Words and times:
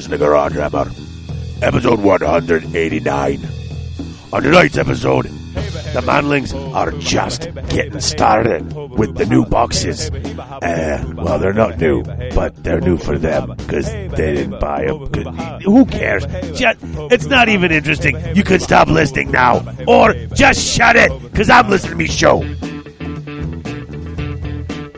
listen 0.00 0.12
to 0.12 0.16
Garage 0.16 0.54
Hammer, 0.54 0.90
episode 1.60 2.00
189. 2.00 3.48
On 4.32 4.42
tonight's 4.42 4.78
episode, 4.78 5.26
the 5.26 6.00
Manlings 6.06 6.54
are 6.74 6.90
just 6.92 7.52
getting 7.68 8.00
started 8.00 8.72
with 8.72 9.14
the 9.18 9.26
new 9.26 9.44
boxes. 9.44 10.08
Uh, 10.08 11.04
well, 11.18 11.38
they're 11.38 11.52
not 11.52 11.76
new, 11.76 12.02
but 12.34 12.64
they're 12.64 12.80
new 12.80 12.96
for 12.96 13.18
them 13.18 13.52
because 13.58 13.92
they 13.92 14.36
didn't 14.36 14.58
buy 14.58 14.86
them. 14.86 15.60
Who 15.64 15.84
cares? 15.84 16.24
Just, 16.58 16.78
it's 17.12 17.26
not 17.26 17.50
even 17.50 17.70
interesting. 17.70 18.16
You 18.34 18.42
could 18.42 18.62
stop 18.62 18.88
listening 18.88 19.30
now, 19.30 19.62
or 19.86 20.14
just 20.32 20.66
shut 20.66 20.96
it 20.96 21.12
because 21.24 21.50
I'm 21.50 21.68
listening 21.68 21.90
to 21.90 21.96
me 21.98 22.06
show. 22.06 22.38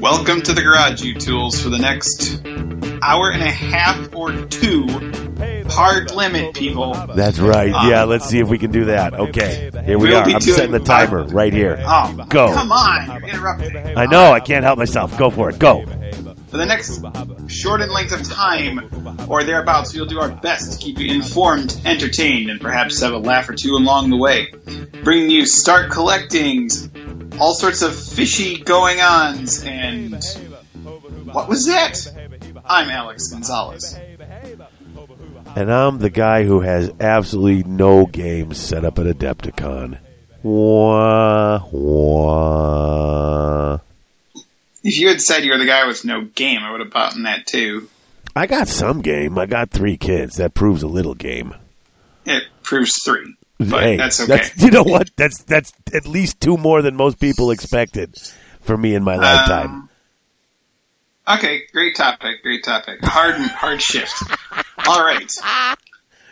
Welcome 0.01 0.43
to 0.43 0.53
the 0.53 0.62
Garage 0.62 1.03
U 1.03 1.15
Tools 1.15 1.61
for 1.61 1.71
the 1.71 1.79
next 1.79 2.41
hour 3.02 3.30
and 3.30 3.42
a 3.42 3.51
half 3.51 4.15
or 4.15 4.33
two. 4.47 4.87
Hard 5.69 6.11
limit, 6.12 6.55
people. 6.55 6.95
That's 6.95 7.38
right. 7.38 7.73
Um, 7.73 7.91
yeah, 7.91 8.05
let's 8.05 8.27
see 8.28 8.38
if 8.38 8.48
we 8.48 8.59
can 8.59 8.70
do 8.70 8.87
that. 8.87 9.15
Okay, 9.15 9.70
here 9.84 9.98
we 9.98 10.15
are. 10.15 10.25
I'm 10.25 10.41
setting 10.41 10.73
the 10.73 10.80
timer 10.80 11.25
right 11.25 11.52
here. 11.52 11.83
Oh, 11.84 12.25
Go. 12.28 12.52
Come 12.52 12.73
on, 12.73 13.20
you're 13.20 13.30
interrupting. 13.30 13.98
I 13.98 14.06
know. 14.06 14.33
I 14.33 14.41
can't 14.41 14.65
help 14.65 14.78
myself. 14.78 15.16
Go 15.19 15.30
for 15.30 15.51
it. 15.51 15.59
Go. 15.59 15.84
For 16.52 16.59
the 16.59 16.66
next 16.66 17.02
shortened 17.51 17.91
length 17.92 18.12
of 18.12 18.23
time, 18.28 19.27
or 19.30 19.42
thereabouts, 19.42 19.95
we'll 19.95 20.05
do 20.05 20.20
our 20.20 20.28
best 20.28 20.73
to 20.73 20.78
keep 20.78 20.98
you 20.98 21.11
informed, 21.14 21.80
entertained, 21.87 22.50
and 22.50 22.61
perhaps 22.61 23.00
have 23.00 23.14
a 23.14 23.19
laugh 23.19 23.48
or 23.48 23.55
two 23.55 23.75
along 23.75 24.11
the 24.11 24.19
way. 24.19 24.53
Bringing 25.03 25.30
you 25.30 25.47
start 25.47 25.91
collectings, 25.91 26.91
all 27.41 27.55
sorts 27.55 27.81
of 27.81 27.98
fishy 27.98 28.59
going 28.59 29.00
ons, 29.00 29.64
and 29.64 30.22
what 31.33 31.48
was 31.48 31.66
that? 31.66 32.22
I'm 32.73 32.89
Alex 32.89 33.28
Gonzalez. 33.28 33.95
And 35.55 35.70
I'm 35.70 35.98
the 35.98 36.09
guy 36.09 36.45
who 36.45 36.61
has 36.61 36.91
absolutely 37.01 37.70
no 37.70 38.06
games 38.06 38.56
set 38.56 38.87
up 38.87 38.98
at 38.98 39.05
Adepticon. 39.05 39.98
Wah, 40.42 41.62
wah. 41.70 42.95
If 44.83 44.98
you 44.98 45.09
had 45.09 45.20
said 45.20 45.45
you 45.45 45.50
were 45.50 45.59
the 45.59 45.67
guy 45.67 45.87
with 45.87 46.06
no 46.06 46.23
game, 46.23 46.61
I 46.62 46.70
would 46.70 46.81
have 46.81 46.91
bought 46.91 47.15
in 47.15 47.25
that 47.25 47.47
too. 47.47 47.91
I 48.34 48.47
got 48.47 48.69
some 48.69 49.03
game. 49.03 49.39
I 49.39 49.45
got 49.45 49.69
three 49.70 49.98
kids. 49.98 50.37
That 50.37 50.55
proves 50.55 50.83
a 50.83 50.89
little 50.89 51.15
game. 51.15 51.55
It 52.25 52.45
proves 52.62 52.95
three, 53.05 53.34
but 53.59 53.83
hey, 53.83 53.97
that's 53.98 54.19
okay. 54.19 54.48
you 54.56 54.70
know 54.70 54.84
what? 54.84 55.11
That's 55.17 55.43
that's 55.43 55.75
at 55.93 56.06
least 56.06 56.41
two 56.41 56.56
more 56.56 56.81
than 56.81 56.97
most 56.97 57.20
people 57.20 57.50
expected 57.50 58.17
for 58.62 58.78
me 58.78 58.95
in 58.95 59.05
my 59.05 59.17
lifetime. 59.17 59.70
Um, 59.70 59.89
Okay, 61.28 61.62
great 61.73 61.95
topic, 61.97 62.42
great 62.42 62.65
topic. 62.65 62.98
Hard 63.03 63.37
hard 63.37 63.81
shift. 63.81 64.23
All 64.89 65.05
right. 65.05 65.31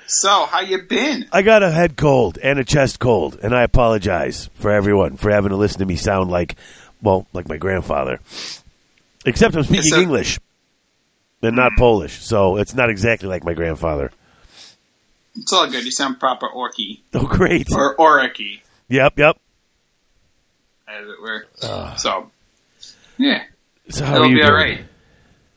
So, 0.06 0.44
how 0.46 0.60
you 0.60 0.82
been? 0.82 1.26
I 1.32 1.42
got 1.42 1.62
a 1.62 1.70
head 1.70 1.96
cold 1.96 2.38
and 2.42 2.58
a 2.58 2.64
chest 2.64 2.98
cold, 2.98 3.38
and 3.40 3.54
I 3.54 3.62
apologize 3.62 4.50
for 4.54 4.72
everyone 4.72 5.16
for 5.16 5.30
having 5.30 5.50
to 5.50 5.56
listen 5.56 5.78
to 5.78 5.86
me 5.86 5.94
sound 5.94 6.30
like, 6.30 6.56
well, 7.00 7.28
like 7.32 7.48
my 7.48 7.56
grandfather. 7.56 8.18
Except 9.24 9.54
I'm 9.54 9.62
speaking 9.62 9.84
Yes, 9.84 9.90
sir. 9.94 10.00
English 10.00 10.40
and 11.42 11.54
not 11.54 11.72
Polish, 11.78 12.20
so 12.24 12.56
it's 12.56 12.74
not 12.74 12.90
exactly 12.90 13.28
like 13.28 13.44
my 13.44 13.54
grandfather. 13.54 14.10
It's 15.36 15.52
all 15.52 15.68
good. 15.70 15.84
You 15.84 15.92
sound 15.92 16.18
proper 16.18 16.48
orky 16.48 17.00
Oh, 17.14 17.26
great! 17.26 17.68
or 17.72 17.94
oricky, 17.96 18.62
Yep, 18.88 19.16
yep. 19.18 19.38
as 20.88 21.06
it 21.08 21.20
were. 21.22 21.46
so, 21.96 22.30
yeah, 23.16 23.44
So 23.90 24.04
how 24.04 24.16
it'll 24.16 24.26
are 24.26 24.30
you 24.30 24.36
be 24.36 24.40
doing? 24.42 24.50
all 24.50 24.56
right. 24.56 24.84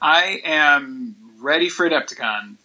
I 0.02 0.42
am 0.44 1.16
ready 1.40 1.70
for 1.70 1.90
Adepticon. 1.90 2.56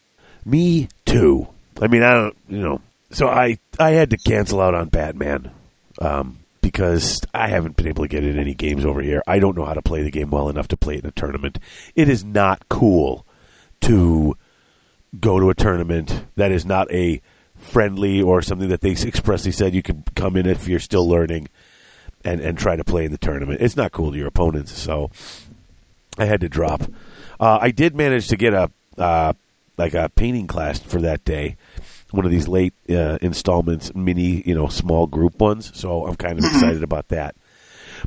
Me 0.45 0.89
too. 1.05 1.49
I 1.81 1.87
mean, 1.87 2.03
I 2.03 2.11
don't, 2.15 2.37
you 2.49 2.61
know. 2.61 2.81
So 3.11 3.29
I 3.29 3.59
I 3.79 3.91
had 3.91 4.11
to 4.11 4.17
cancel 4.17 4.61
out 4.61 4.75
on 4.75 4.89
Batman 4.89 5.51
um, 6.01 6.39
because 6.61 7.21
I 7.33 7.49
haven't 7.49 7.77
been 7.77 7.87
able 7.89 8.05
to 8.05 8.09
get 8.09 8.25
in 8.25 8.39
any 8.39 8.55
games 8.55 8.85
over 8.85 9.01
here. 9.01 9.23
I 9.27 9.39
don't 9.39 9.57
know 9.57 9.65
how 9.65 9.75
to 9.75 9.83
play 9.83 10.03
the 10.03 10.11
game 10.11 10.31
well 10.31 10.49
enough 10.49 10.69
to 10.69 10.77
play 10.77 10.97
it 10.97 11.05
in 11.05 11.09
a 11.09 11.13
tournament. 11.13 11.59
It 11.95 12.09
is 12.09 12.25
not 12.25 12.69
cool 12.69 13.25
to 13.83 14.37
go 15.19 15.41
to 15.41 15.51
a 15.51 15.55
tournament 15.55 16.25
that 16.37 16.53
is 16.53 16.67
not 16.67 16.91
a 16.93 17.21
friendly 17.57 18.21
or 18.23 18.43
something 18.43 18.69
that 18.69 18.81
they 18.81 18.91
expressly 18.91 19.53
said 19.53 19.75
you 19.75 19.83
can 19.83 20.05
come 20.15 20.37
in 20.37 20.47
if 20.47 20.69
you're 20.69 20.79
still 20.79 21.09
learning 21.09 21.49
and 22.25 22.41
and 22.41 22.59
try 22.59 22.77
to 22.77 22.85
play 22.85 23.05
in 23.05 23.13
the 23.13 23.19
tournament. 23.19 23.61
It's 23.61 23.77
not 23.77 23.93
cool 23.93 24.13
to 24.13 24.19
your 24.19 24.27
opponents. 24.27 24.73
So 24.79 25.11
I 26.19 26.25
had 26.25 26.41
to 26.41 26.49
drop. 26.49 26.83
Uh, 27.41 27.59
I 27.61 27.71
did 27.71 27.95
manage 27.95 28.29
to 28.29 28.37
get 28.37 28.55
a 28.55 28.71
uh, 28.97 29.33
like 29.77 29.95
a 29.95 30.09
painting 30.09 30.47
class 30.47 30.81
for 30.81 31.01
that 31.03 31.25
day, 31.25 31.57
one 32.11 32.25
of 32.25 32.31
these 32.31 32.49
late 32.49 32.75
uh, 32.91 33.19
installments, 33.23 33.95
mini, 33.95 34.43
you 34.45 34.55
know, 34.55 34.67
small 34.67 35.07
group 35.07 35.41
ones. 35.41 35.71
So 35.75 36.07
I'm 36.07 36.17
kind 36.17 36.39
of 36.39 36.45
excited 36.45 36.83
about 36.83 37.09
that. 37.09 37.37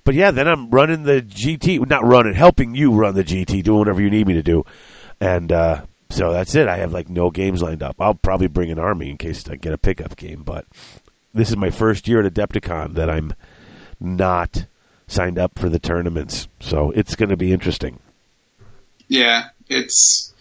But 0.04 0.16
yeah, 0.16 0.32
then 0.32 0.48
I'm 0.48 0.70
running 0.70 1.04
the 1.04 1.22
GT, 1.22 1.88
not 1.88 2.06
running, 2.06 2.34
helping 2.34 2.76
you 2.76 2.92
run 2.92 3.16
the 3.16 3.24
GT, 3.24 3.64
doing 3.64 3.80
whatever 3.80 4.02
you 4.02 4.10
need 4.10 4.28
me 4.28 4.34
to 4.34 4.44
do, 4.44 4.66
and 5.20 5.52
uh, 5.52 5.84
so 6.10 6.32
that's 6.32 6.56
it. 6.56 6.68
I 6.68 6.78
have 6.78 6.94
like 6.94 7.10
no 7.10 7.30
games 7.30 7.62
lined 7.62 7.84
up. 7.84 7.96
I'll 8.00 8.16
probably 8.16 8.48
bring 8.48 8.72
an 8.72 8.80
army 8.80 9.10
in 9.10 9.18
case 9.18 9.48
I 9.50 9.56
get 9.56 9.74
a 9.74 9.78
pickup 9.78 10.16
game, 10.16 10.44
but 10.44 10.66
this 11.34 11.50
is 11.50 11.58
my 11.58 11.70
first 11.70 12.08
year 12.08 12.24
at 12.24 12.34
Adepticon 12.34 12.94
that 12.96 13.10
I'm 13.10 13.34
not 14.00 14.66
signed 15.12 15.38
up 15.38 15.60
for 15.60 15.70
the 15.70 15.80
tournaments, 15.80 16.48
so 16.60 16.92
it's 16.92 17.16
going 17.16 17.30
to 17.30 17.38
be 17.38 17.52
interesting. 17.52 18.00
Yeah, 19.08 19.50
it's. 19.68 20.34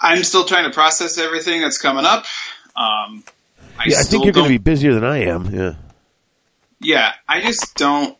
I'm 0.00 0.22
still 0.24 0.44
trying 0.44 0.64
to 0.64 0.74
process 0.74 1.18
everything 1.18 1.60
that's 1.60 1.78
coming 1.78 2.04
up. 2.04 2.24
Um, 2.76 3.24
I 3.78 3.84
Yeah, 3.86 4.00
I 4.00 4.02
think 4.02 4.24
you're 4.24 4.32
going 4.32 4.44
to 4.44 4.50
be 4.50 4.58
busier 4.58 4.92
than 4.92 5.04
I 5.04 5.24
am. 5.24 5.54
Yeah. 5.54 5.74
Yeah, 6.80 7.12
I 7.28 7.40
just 7.40 7.76
don't 7.76 8.18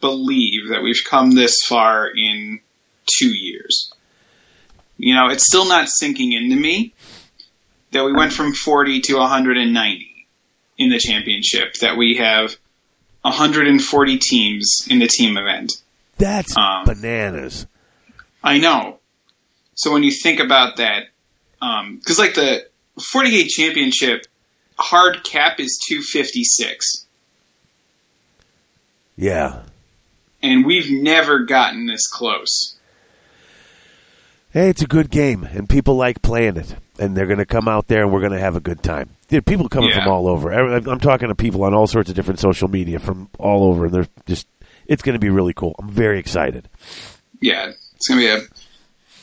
believe 0.00 0.70
that 0.70 0.82
we've 0.82 1.02
come 1.08 1.30
this 1.30 1.58
far 1.64 2.08
in 2.08 2.60
two 3.06 3.28
years. 3.28 3.92
You 4.96 5.14
know, 5.14 5.28
it's 5.28 5.46
still 5.46 5.66
not 5.66 5.88
sinking 5.88 6.32
into 6.32 6.56
me 6.56 6.94
that 7.92 8.04
we 8.04 8.12
went 8.12 8.32
from 8.32 8.54
40 8.54 9.02
to 9.02 9.16
190 9.16 10.26
in 10.78 10.90
the 10.90 10.98
championship, 10.98 11.74
that 11.74 11.96
we 11.96 12.16
have 12.16 12.56
140 13.22 14.18
teams 14.18 14.86
in 14.88 14.98
the 14.98 15.06
team 15.08 15.36
event. 15.36 15.72
That's 16.18 16.56
Um, 16.56 16.84
bananas. 16.84 17.66
I 18.42 18.58
know. 18.58 18.98
So 19.74 19.92
when 19.92 20.02
you 20.02 20.10
think 20.12 20.40
about 20.40 20.76
that, 20.76 21.04
because 21.60 22.18
like 22.18 22.34
the 22.34 22.66
48 23.00 23.48
championship 23.48 24.26
hard 24.78 25.22
cap 25.24 25.60
is 25.60 25.78
256. 25.88 27.06
Yeah. 29.16 29.62
and 30.42 30.66
we've 30.66 30.90
never 30.90 31.40
gotten 31.40 31.86
this 31.86 32.08
close. 32.08 32.76
Hey, 34.52 34.68
it's 34.70 34.82
a 34.82 34.86
good 34.86 35.10
game, 35.10 35.44
and 35.44 35.68
people 35.68 35.94
like 35.94 36.20
playing 36.20 36.56
it, 36.56 36.74
and 36.98 37.16
they're 37.16 37.26
going 37.26 37.38
to 37.38 37.46
come 37.46 37.68
out 37.68 37.88
there, 37.88 38.02
and 38.02 38.12
we're 38.12 38.20
going 38.20 38.32
to 38.32 38.38
have 38.40 38.56
a 38.56 38.60
good 38.60 38.82
time. 38.82 39.10
Dude, 39.28 39.46
people 39.46 39.68
coming 39.68 39.90
Yeah. 39.90 40.04
from 40.04 40.12
all 40.12 40.28
over. 40.28 40.50
I'm 40.52 41.00
talking 41.00 41.28
to 41.28 41.34
people 41.34 41.64
on 41.64 41.74
all 41.74 41.86
sorts 41.86 42.10
of 42.10 42.16
different 42.16 42.40
social 42.40 42.68
media 42.68 42.98
from 42.98 43.28
all 43.38 43.64
over, 43.64 43.86
and 43.86 43.94
they're 43.94 44.08
just. 44.26 44.46
It's 44.86 45.02
going 45.02 45.14
to 45.14 45.20
be 45.20 45.30
really 45.30 45.54
cool. 45.54 45.74
I'm 45.78 45.88
very 45.88 46.18
excited. 46.18 46.68
Yeah, 47.40 47.70
it's 47.96 48.08
gonna 48.08 48.20
be 48.20 48.28
a 48.28 48.40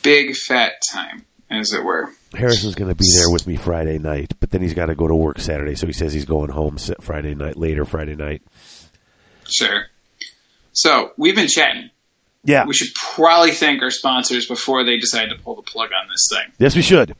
big 0.02 0.34
fat 0.34 0.72
time, 0.90 1.24
as 1.50 1.72
it 1.72 1.84
were. 1.84 2.10
Harrison's 2.34 2.74
going 2.74 2.88
to 2.90 2.94
be 2.94 3.04
there 3.16 3.30
with 3.30 3.46
me 3.46 3.56
Friday 3.56 3.98
night, 3.98 4.32
but 4.40 4.50
then 4.50 4.62
he's 4.62 4.74
got 4.74 4.86
to 4.86 4.94
go 4.94 5.06
to 5.08 5.14
work 5.14 5.38
Saturday, 5.38 5.74
so 5.74 5.86
he 5.86 5.92
says 5.92 6.12
he's 6.12 6.24
going 6.24 6.48
home 6.50 6.76
Friday 7.00 7.34
night, 7.34 7.56
later 7.56 7.84
Friday 7.84 8.14
night. 8.16 8.42
Sure. 9.48 9.86
So 10.72 11.12
we've 11.16 11.34
been 11.34 11.48
chatting. 11.48 11.90
Yeah. 12.44 12.64
We 12.66 12.74
should 12.74 12.94
probably 12.94 13.50
thank 13.52 13.82
our 13.82 13.90
sponsors 13.90 14.46
before 14.46 14.84
they 14.84 14.98
decide 14.98 15.28
to 15.30 15.36
pull 15.36 15.56
the 15.56 15.62
plug 15.62 15.90
on 15.92 16.08
this 16.08 16.26
thing. 16.30 16.52
Yes, 16.58 16.74
we 16.76 16.82
should. 16.82 17.14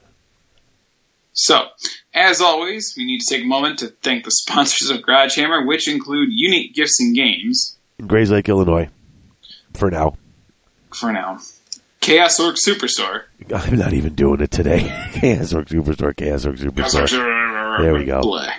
So, 1.32 1.66
as 2.12 2.40
always, 2.40 2.94
we 2.96 3.04
need 3.04 3.20
to 3.20 3.34
take 3.34 3.44
a 3.44 3.48
moment 3.48 3.78
to 3.80 3.88
thank 3.88 4.24
the 4.24 4.30
sponsors 4.32 4.90
of 4.90 5.02
Garage 5.02 5.36
Hammer, 5.36 5.64
which 5.66 5.88
include 5.88 6.28
Unique 6.30 6.74
Gifts 6.74 7.00
and 7.00 7.14
Games 7.14 7.78
In 7.98 8.06
Grays 8.06 8.30
Lake, 8.30 8.48
Illinois, 8.48 8.88
for 9.74 9.90
now. 9.90 10.16
for 10.94 11.12
now. 11.12 11.38
Chaos 12.00 12.40
Orc 12.40 12.56
Superstore. 12.56 13.24
I'm 13.54 13.76
not 13.76 13.92
even 13.92 14.14
doing 14.14 14.40
it 14.40 14.50
today. 14.50 14.80
Chaos 15.12 15.52
Orc 15.52 15.68
Superstore, 15.68 16.16
Chaos 16.16 16.46
Orc 16.46 16.56
Superstore. 16.56 17.78
There 17.80 17.94
we 17.94 18.04
go. 18.06 18.22
Blah. 18.22 18.52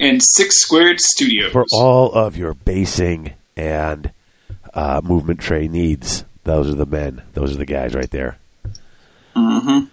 And 0.00 0.22
Six 0.22 0.60
Squared 0.62 0.98
Studios. 1.00 1.52
For 1.52 1.66
all 1.72 2.12
of 2.12 2.36
your 2.36 2.54
basing 2.54 3.34
and 3.56 4.10
uh, 4.72 5.02
movement 5.04 5.40
tray 5.40 5.68
needs, 5.68 6.24
those 6.44 6.70
are 6.70 6.74
the 6.74 6.86
men. 6.86 7.22
Those 7.34 7.54
are 7.54 7.58
the 7.58 7.66
guys 7.66 7.94
right 7.94 8.10
there. 8.10 8.38
Mm-hmm. 9.36 9.84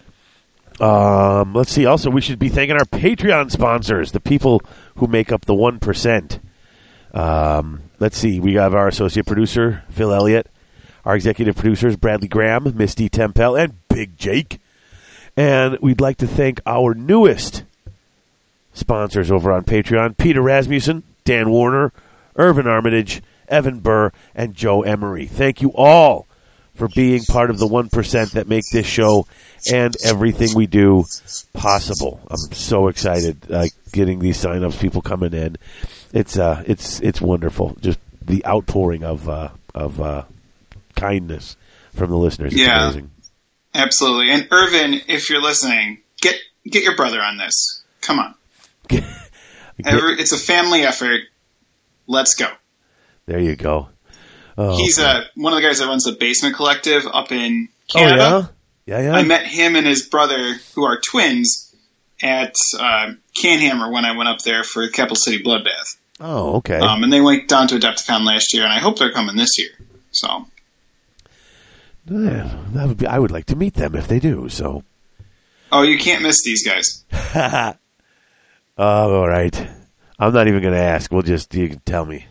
Um, 0.80 1.52
let's 1.52 1.70
see. 1.70 1.84
Also, 1.84 2.10
we 2.10 2.22
should 2.22 2.38
be 2.38 2.48
thanking 2.48 2.76
our 2.76 2.86
Patreon 2.86 3.50
sponsors, 3.50 4.12
the 4.12 4.20
people 4.20 4.62
who 4.96 5.06
make 5.06 5.30
up 5.30 5.44
the 5.44 5.54
one 5.54 5.78
percent. 5.78 6.40
Um, 7.12 7.82
let's 7.98 8.16
see. 8.16 8.40
We 8.40 8.54
have 8.54 8.74
our 8.74 8.88
associate 8.88 9.26
producer 9.26 9.84
Phil 9.90 10.12
Elliott, 10.12 10.48
our 11.04 11.14
executive 11.14 11.56
producers 11.56 11.96
Bradley 11.96 12.28
Graham, 12.28 12.72
Misty 12.76 13.08
Tempel, 13.08 13.56
and 13.56 13.74
Big 13.88 14.16
Jake. 14.16 14.58
And 15.36 15.78
we'd 15.80 16.00
like 16.00 16.16
to 16.18 16.26
thank 16.26 16.60
our 16.66 16.94
newest 16.94 17.64
sponsors 18.72 19.30
over 19.30 19.52
on 19.52 19.64
Patreon 19.64 20.16
Peter 20.16 20.40
Rasmussen, 20.40 21.02
Dan 21.24 21.50
Warner, 21.50 21.92
Irvin 22.36 22.66
Armitage, 22.66 23.22
Evan 23.48 23.80
Burr, 23.80 24.12
and 24.34 24.54
Joe 24.54 24.82
Emery. 24.82 25.26
Thank 25.26 25.60
you 25.60 25.72
all 25.74 26.26
for 26.80 26.88
being 26.88 27.22
part 27.24 27.50
of 27.50 27.58
the 27.58 27.66
1% 27.66 28.30
that 28.30 28.48
make 28.48 28.64
this 28.72 28.86
show 28.86 29.26
and 29.70 29.94
everything 30.02 30.54
we 30.54 30.66
do 30.66 31.04
possible. 31.52 32.18
I'm 32.30 32.54
so 32.54 32.88
excited 32.88 33.36
uh, 33.52 33.66
getting 33.92 34.18
these 34.18 34.38
sign-ups, 34.38 34.78
people 34.78 35.02
coming 35.02 35.34
in. 35.34 35.58
It's 36.14 36.38
uh, 36.38 36.64
it's 36.66 36.98
it's 37.00 37.20
wonderful. 37.20 37.76
Just 37.82 37.98
the 38.22 38.46
outpouring 38.46 39.04
of 39.04 39.28
uh, 39.28 39.50
of 39.74 40.00
uh, 40.00 40.24
kindness 40.96 41.58
from 41.94 42.08
the 42.08 42.16
listeners. 42.16 42.54
Yeah. 42.54 42.84
amazing. 42.84 43.10
Absolutely. 43.74 44.32
And 44.32 44.48
Irvin, 44.50 45.02
if 45.06 45.28
you're 45.28 45.42
listening, 45.42 45.98
get 46.22 46.36
get 46.64 46.82
your 46.82 46.96
brother 46.96 47.20
on 47.20 47.36
this. 47.36 47.82
Come 48.00 48.20
on. 48.20 48.34
Every, 49.84 50.14
it's 50.18 50.32
a 50.32 50.38
family 50.38 50.80
effort. 50.80 51.20
Let's 52.06 52.34
go. 52.34 52.48
There 53.26 53.38
you 53.38 53.54
go. 53.54 53.90
Oh, 54.62 54.76
He's 54.76 54.98
uh, 54.98 55.24
one 55.36 55.54
of 55.54 55.56
the 55.56 55.66
guys 55.66 55.78
that 55.78 55.86
runs 55.86 56.04
the 56.04 56.12
Basement 56.12 56.54
Collective 56.54 57.06
up 57.10 57.32
in 57.32 57.68
oh 57.94 57.98
Canada. 57.98 58.50
yeah, 58.84 58.98
yeah, 58.98 59.04
yeah. 59.04 59.16
I 59.16 59.22
met 59.22 59.46
him 59.46 59.74
and 59.74 59.86
his 59.86 60.06
brother, 60.06 60.54
who 60.74 60.84
are 60.84 61.00
twins, 61.00 61.74
at 62.22 62.54
uh, 62.78 63.12
Canhammer 63.42 63.90
when 63.90 64.04
I 64.04 64.14
went 64.14 64.28
up 64.28 64.40
there 64.42 64.62
for 64.62 64.86
Capital 64.88 65.16
City 65.16 65.42
Bloodbath. 65.42 65.96
oh, 66.20 66.56
okay. 66.56 66.76
Um, 66.78 67.02
and 67.02 67.10
they 67.10 67.22
went 67.22 67.48
down 67.48 67.68
to 67.68 67.76
Adepticon 67.76 68.26
last 68.26 68.52
year, 68.52 68.64
and 68.64 68.72
I 68.72 68.80
hope 68.80 68.98
they're 68.98 69.12
coming 69.12 69.36
this 69.36 69.58
year. 69.58 69.70
So, 70.10 70.46
Yeah, 72.06 72.54
that 72.72 72.88
would 72.88 72.98
be. 72.98 73.06
I 73.06 73.18
would 73.18 73.30
like 73.30 73.46
to 73.46 73.56
meet 73.56 73.74
them 73.74 73.94
if 73.94 74.08
they 74.08 74.18
do. 74.18 74.50
So, 74.50 74.84
oh, 75.72 75.82
you 75.82 75.98
can't 75.98 76.22
miss 76.22 76.42
these 76.44 76.66
guys. 76.66 77.04
oh, 78.76 79.14
all 79.16 79.28
right. 79.28 79.68
I'm 80.18 80.34
not 80.34 80.48
even 80.48 80.60
going 80.60 80.74
to 80.74 80.80
ask. 80.80 81.10
We'll 81.10 81.22
just 81.22 81.54
you 81.54 81.70
can 81.70 81.80
tell 81.80 82.04
me. 82.04 82.26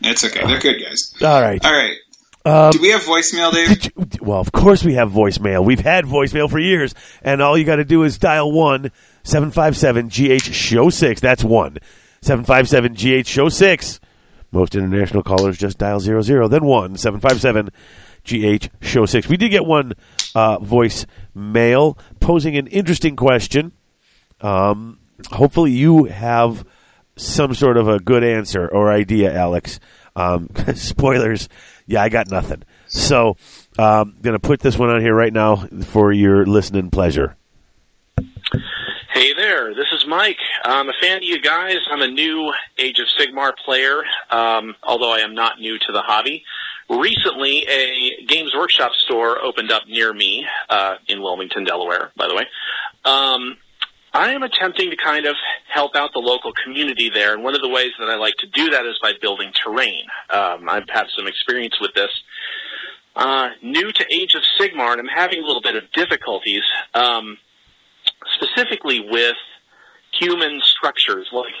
It's 0.00 0.24
okay. 0.24 0.46
They're 0.46 0.60
good 0.60 0.80
guys. 0.82 1.14
All 1.22 1.40
right. 1.40 1.64
All 1.64 1.72
right. 1.72 1.96
Um, 2.44 2.70
Do 2.70 2.80
we 2.80 2.90
have 2.90 3.02
voicemail, 3.02 3.52
Dave? 3.52 3.84
You, 3.96 4.06
well, 4.20 4.38
of 4.40 4.52
course 4.52 4.84
we 4.84 4.94
have 4.94 5.10
voicemail. 5.10 5.64
We've 5.64 5.80
had 5.80 6.04
voicemail 6.04 6.48
for 6.48 6.60
years, 6.60 6.94
and 7.22 7.42
all 7.42 7.58
you 7.58 7.64
got 7.64 7.76
to 7.76 7.84
do 7.84 8.04
is 8.04 8.18
dial 8.18 8.52
one 8.52 8.92
seven 9.24 9.50
five 9.50 9.76
seven 9.76 10.08
GH 10.08 10.42
Show 10.54 10.88
six. 10.90 11.20
That's 11.20 11.42
one 11.42 11.78
seven 12.20 12.44
five 12.44 12.68
seven 12.68 12.94
GH 12.94 13.26
Show 13.26 13.48
six. 13.48 13.98
Most 14.52 14.76
international 14.76 15.24
callers 15.24 15.58
just 15.58 15.78
dial 15.78 15.98
zero 15.98 16.22
zero, 16.22 16.46
then 16.46 16.64
one 16.64 16.96
seven 16.96 17.18
five 17.18 17.40
seven 17.40 17.70
GH 18.24 18.68
Show 18.80 19.06
six. 19.06 19.28
We 19.28 19.36
did 19.36 19.48
get 19.48 19.64
one 19.66 19.94
uh, 20.36 20.58
voicemail 20.58 21.98
posing 22.20 22.56
an 22.56 22.68
interesting 22.68 23.16
question. 23.16 23.72
Um, 24.40 25.00
hopefully, 25.32 25.72
you 25.72 26.04
have 26.04 26.64
some 27.16 27.54
sort 27.54 27.76
of 27.76 27.88
a 27.88 27.98
good 27.98 28.22
answer 28.22 28.68
or 28.68 28.90
idea, 28.90 29.34
Alex. 29.34 29.80
Um, 30.14 30.48
spoilers, 30.74 31.48
yeah, 31.86 32.02
I 32.02 32.08
got 32.08 32.30
nothing. 32.30 32.62
So, 32.86 33.36
um, 33.78 34.16
going 34.22 34.34
to 34.34 34.40
put 34.40 34.60
this 34.60 34.78
one 34.78 34.90
on 34.90 35.00
here 35.00 35.14
right 35.14 35.32
now 35.32 35.56
for 35.86 36.12
your 36.12 36.46
listening 36.46 36.90
pleasure. 36.90 37.36
Hey 39.12 39.32
there, 39.32 39.74
this 39.74 39.86
is 39.92 40.04
Mike. 40.06 40.36
I'm 40.62 40.90
a 40.90 40.92
fan 41.00 41.18
of 41.18 41.22
you 41.22 41.40
guys. 41.40 41.78
I'm 41.90 42.02
a 42.02 42.08
new 42.08 42.52
Age 42.76 42.98
of 42.98 43.06
Sigmar 43.18 43.52
player, 43.64 44.02
um, 44.30 44.74
although 44.82 45.10
I 45.10 45.20
am 45.20 45.34
not 45.34 45.58
new 45.58 45.78
to 45.78 45.92
the 45.92 46.02
hobby. 46.02 46.44
Recently, 46.90 47.66
a 47.66 48.26
Games 48.26 48.52
Workshop 48.54 48.92
store 48.92 49.42
opened 49.42 49.72
up 49.72 49.88
near 49.88 50.12
me 50.12 50.46
uh, 50.68 50.96
in 51.08 51.22
Wilmington, 51.22 51.64
Delaware, 51.64 52.12
by 52.14 52.28
the 52.28 52.34
way. 52.34 52.46
Um, 53.06 53.56
I 54.16 54.32
am 54.32 54.42
attempting 54.42 54.90
to 54.90 54.96
kind 54.96 55.26
of 55.26 55.36
help 55.68 55.94
out 55.94 56.12
the 56.14 56.20
local 56.20 56.52
community 56.64 57.10
there, 57.10 57.34
and 57.34 57.44
one 57.44 57.54
of 57.54 57.60
the 57.60 57.68
ways 57.68 57.92
that 57.98 58.08
I 58.08 58.16
like 58.16 58.34
to 58.38 58.46
do 58.46 58.70
that 58.70 58.86
is 58.86 58.98
by 59.02 59.12
building 59.20 59.52
terrain. 59.52 60.06
Um, 60.30 60.68
I've 60.68 60.88
had 60.88 61.06
some 61.14 61.26
experience 61.26 61.78
with 61.80 61.92
this. 61.94 62.10
Uh, 63.14 63.50
new 63.62 63.92
to 63.92 64.04
Age 64.10 64.34
of 64.34 64.42
Sigmar, 64.58 64.92
and 64.92 65.00
I'm 65.00 65.06
having 65.06 65.42
a 65.42 65.46
little 65.46 65.60
bit 65.60 65.76
of 65.76 65.90
difficulties. 65.92 66.62
Um, 66.94 67.36
specifically 68.34 69.00
with 69.00 69.36
human 70.12 70.60
structures. 70.62 71.28
Like, 71.32 71.54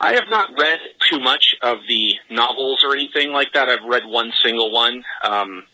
I 0.00 0.14
have 0.14 0.28
not 0.30 0.50
read 0.58 0.78
too 1.08 1.20
much 1.20 1.56
of 1.62 1.78
the 1.88 2.14
novels 2.30 2.82
or 2.82 2.94
anything 2.94 3.30
like 3.30 3.52
that. 3.52 3.68
I've 3.68 3.84
read 3.86 4.04
one 4.06 4.32
single 4.42 4.72
one, 4.72 5.04
um, 5.22 5.64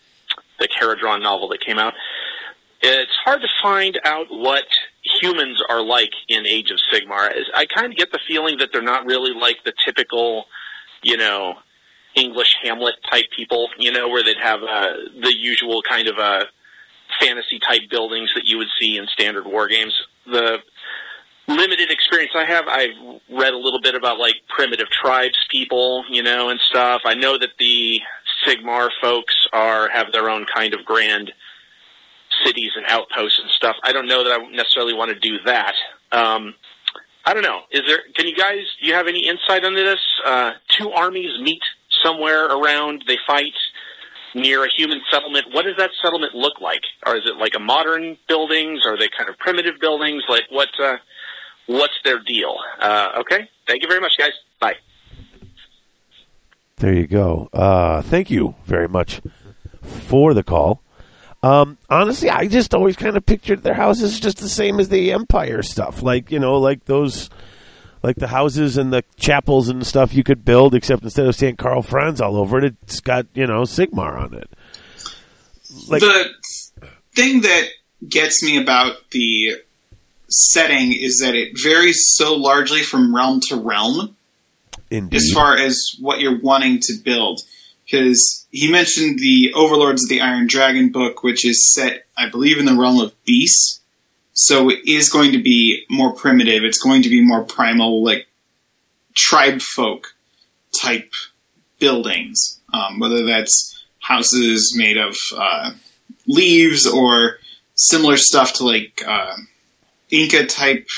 the 0.59 0.69
Kharadron 0.69 1.23
novel 1.23 1.49
that 1.49 1.61
came 1.61 1.79
out. 1.79 1.95
It's 2.83 3.17
hard 3.25 3.43
to 3.43 3.49
find 3.63 3.99
out 4.05 4.27
what 4.31 4.65
humans 5.21 5.63
are 5.69 5.83
like 5.83 6.13
in 6.29 6.47
Age 6.47 6.71
of 6.71 6.79
Sigmar. 6.93 7.31
I 7.55 7.67
kind 7.67 7.93
of 7.93 7.97
get 7.97 8.13
the 8.13 8.21
feeling 8.27 8.59
that 8.59 8.71
they're 8.73 8.83
not 8.83 9.07
really 9.07 9.33
like 9.33 9.59
the 9.65 9.73
typical, 9.85 10.47
you 11.03 11.17
know, 11.17 11.55
English 12.15 12.57
Hamlet 12.63 12.95
type 13.11 13.27
people, 13.37 13.69
you 13.79 13.93
know, 13.93 14.09
where 14.09 14.23
they'd 14.23 14.37
have 14.43 14.63
uh, 14.63 14.93
the 15.21 15.35
usual 15.37 15.83
kind 15.83 16.09
of 16.09 16.19
uh, 16.19 16.45
fantasy 17.21 17.59
type 17.59 17.83
buildings 17.91 18.31
that 18.35 18.47
you 18.47 18.59
would 18.59 18.69
see 18.81 18.97
in 18.97 19.07
standard 19.07 19.47
war 19.47 19.69
games. 19.69 19.95
The 20.27 20.59
limited 21.47 21.91
experience 21.91 22.33
I 22.35 22.45
have, 22.45 22.67
I've 22.67 23.21
read 23.31 23.53
a 23.53 23.59
little 23.59 23.81
bit 23.81 23.95
about 23.95 24.19
like 24.19 24.35
primitive 24.49 24.89
tribes 24.89 25.39
people, 25.51 26.05
you 26.11 26.23
know, 26.23 26.49
and 26.49 26.59
stuff. 26.61 27.03
I 27.05 27.15
know 27.15 27.39
that 27.39 27.51
the 27.59 28.01
Sigmar 28.45 28.91
folks 29.01 29.35
are 29.53 29.89
have 29.91 30.13
their 30.13 30.29
own 30.29 30.47
kind 30.53 30.75
of 30.75 30.85
grand 30.85 31.33
cities 32.45 32.71
and 32.77 32.87
outposts 32.89 33.41
and 33.41 33.51
stuff. 33.51 33.77
I 33.83 33.93
don't 33.93 34.07
know 34.07 34.25
that 34.25 34.33
I 34.33 34.51
necessarily 34.51 34.95
want 34.95 35.11
to 35.11 35.19
do 35.19 35.39
that. 35.45 35.75
Um, 36.13 36.55
I 37.25 37.35
don't 37.35 37.43
know. 37.43 37.63
Is 37.73 37.83
there? 37.87 38.01
Can 38.15 38.27
you 38.27 38.37
guys? 38.37 38.65
Do 38.81 38.87
you 38.87 38.95
have 38.95 39.09
any 39.09 39.27
insight 39.27 39.65
into 39.65 39.83
this? 39.83 40.01
Uh, 40.25 40.53
two 40.69 40.91
armies 40.91 41.41
meet 41.41 41.63
somewhere 42.05 42.47
around. 42.47 43.05
They 43.07 43.19
fight 43.27 43.55
near 44.35 44.65
a 44.65 44.69
human 44.69 45.01
settlement. 45.11 45.47
What 45.53 45.65
does 45.65 45.77
that 45.79 45.91
settlement 46.03 46.35
look 46.35 46.61
like? 46.61 46.83
Or 47.05 47.17
is 47.17 47.23
it 47.27 47.37
like 47.37 47.55
a 47.57 47.59
modern 47.59 48.17
buildings? 48.29 48.83
Are 48.87 48.97
they 48.97 49.09
kind 49.09 49.29
of 49.29 49.39
primitive 49.39 49.81
buildings? 49.81 50.23
Like 50.29 50.45
what? 50.51 50.69
Uh, 50.81 50.99
what's 51.67 51.95
their 52.05 52.21
deal? 52.21 52.57
Uh, 52.81 53.09
okay. 53.21 53.49
Thank 53.67 53.83
you 53.83 53.89
very 53.89 54.01
much, 54.01 54.13
guys. 54.17 54.33
Bye. 54.61 54.77
There 56.77 56.93
you 56.93 57.07
go. 57.07 57.49
Uh, 57.53 58.03
thank 58.03 58.31
you 58.31 58.55
very 58.67 58.87
much 58.87 59.21
for 59.83 60.35
the 60.35 60.43
call. 60.43 60.83
Um, 61.43 61.79
honestly, 61.89 62.31
I 62.31 62.47
just 62.47 62.75
always 62.75 62.97
kind 62.97 63.17
of 63.17 63.25
pictured 63.25 63.63
their 63.63 63.75
houses 63.75 64.19
just 64.19 64.39
the 64.39 64.49
same 64.49 64.81
as 64.81 64.89
the 64.89 65.13
Empire 65.13 65.63
stuff, 65.63 66.03
like 66.03 66.31
you 66.31 66.39
know, 66.39 66.59
like 66.59 66.85
those, 66.87 67.31
like 68.03 68.17
the 68.17 68.29
houses 68.29 68.79
and 68.79 68.93
the 68.93 69.05
chapels 69.17 69.69
and 69.69 69.87
stuff 69.87 70.15
you 70.15 70.25
could 70.25 70.45
build, 70.45 70.75
except 70.75 71.03
instead 71.03 71.27
of 71.27 71.37
St. 71.37 71.59
Karl 71.59 71.83
Franz 71.83 72.21
all 72.21 72.37
over 72.37 72.59
it, 72.65 72.75
it's 72.83 73.01
got 73.01 73.27
you 73.35 73.47
know 73.47 73.63
Sigmar 73.63 74.19
on 74.19 74.35
it. 74.35 74.51
Like, 75.89 76.01
the 76.01 76.31
thing 77.15 77.43
that 77.43 77.69
gets 78.09 78.43
me 78.43 78.61
about 78.61 78.97
the 79.11 79.57
setting 80.29 80.93
is 80.93 81.21
that 81.21 81.35
it 81.35 81.53
varies 81.63 82.07
so 82.09 82.35
largely 82.35 82.83
from 82.83 83.15
realm 83.15 83.41
to 83.49 83.57
realm 83.57 84.17
indeed. 84.91 85.17
as 85.17 85.33
far 85.33 85.57
as 85.57 85.97
what 86.01 86.21
you're 86.21 86.41
wanting 86.41 86.81
to 86.81 86.95
build. 87.05 87.41
Because 87.87 88.47
he 88.51 88.71
mentioned 88.71 89.19
the 89.21 89.53
Overlords 89.55 90.05
of 90.05 90.09
the 90.09 90.21
Iron 90.21 90.49
Dragon 90.49 90.91
book, 90.91 91.23
which 91.23 91.47
is 91.47 91.73
set, 91.73 92.05
I 92.19 92.29
believe, 92.29 92.59
in 92.59 92.67
the 92.67 92.75
realm 92.75 93.01
of 93.01 93.13
beasts. 93.25 93.81
So 94.33 94.71
it 94.71 94.81
is 94.87 95.09
going 95.09 95.33
to 95.33 95.43
be 95.43 95.85
more 95.89 96.13
primitive. 96.13 96.65
It's 96.65 96.83
going 96.83 97.03
to 97.03 97.09
be 97.09 97.25
more 97.25 97.45
primal, 97.45 98.05
like 98.05 98.27
tribe 99.15 99.63
folk 99.63 100.15
type 100.79 101.13
buildings. 101.79 102.61
Um, 102.73 102.99
whether 102.99 103.25
that's 103.25 103.85
houses 104.01 104.75
made 104.77 104.97
of 104.97 105.17
uh, 105.37 105.71
leaves 106.27 106.87
or 106.87 107.39
similar 107.75 108.17
stuff 108.17 108.55
to 108.55 108.65
like 108.65 109.03
uh, 109.07 109.37
Inca 110.11 110.47
type 110.47 110.89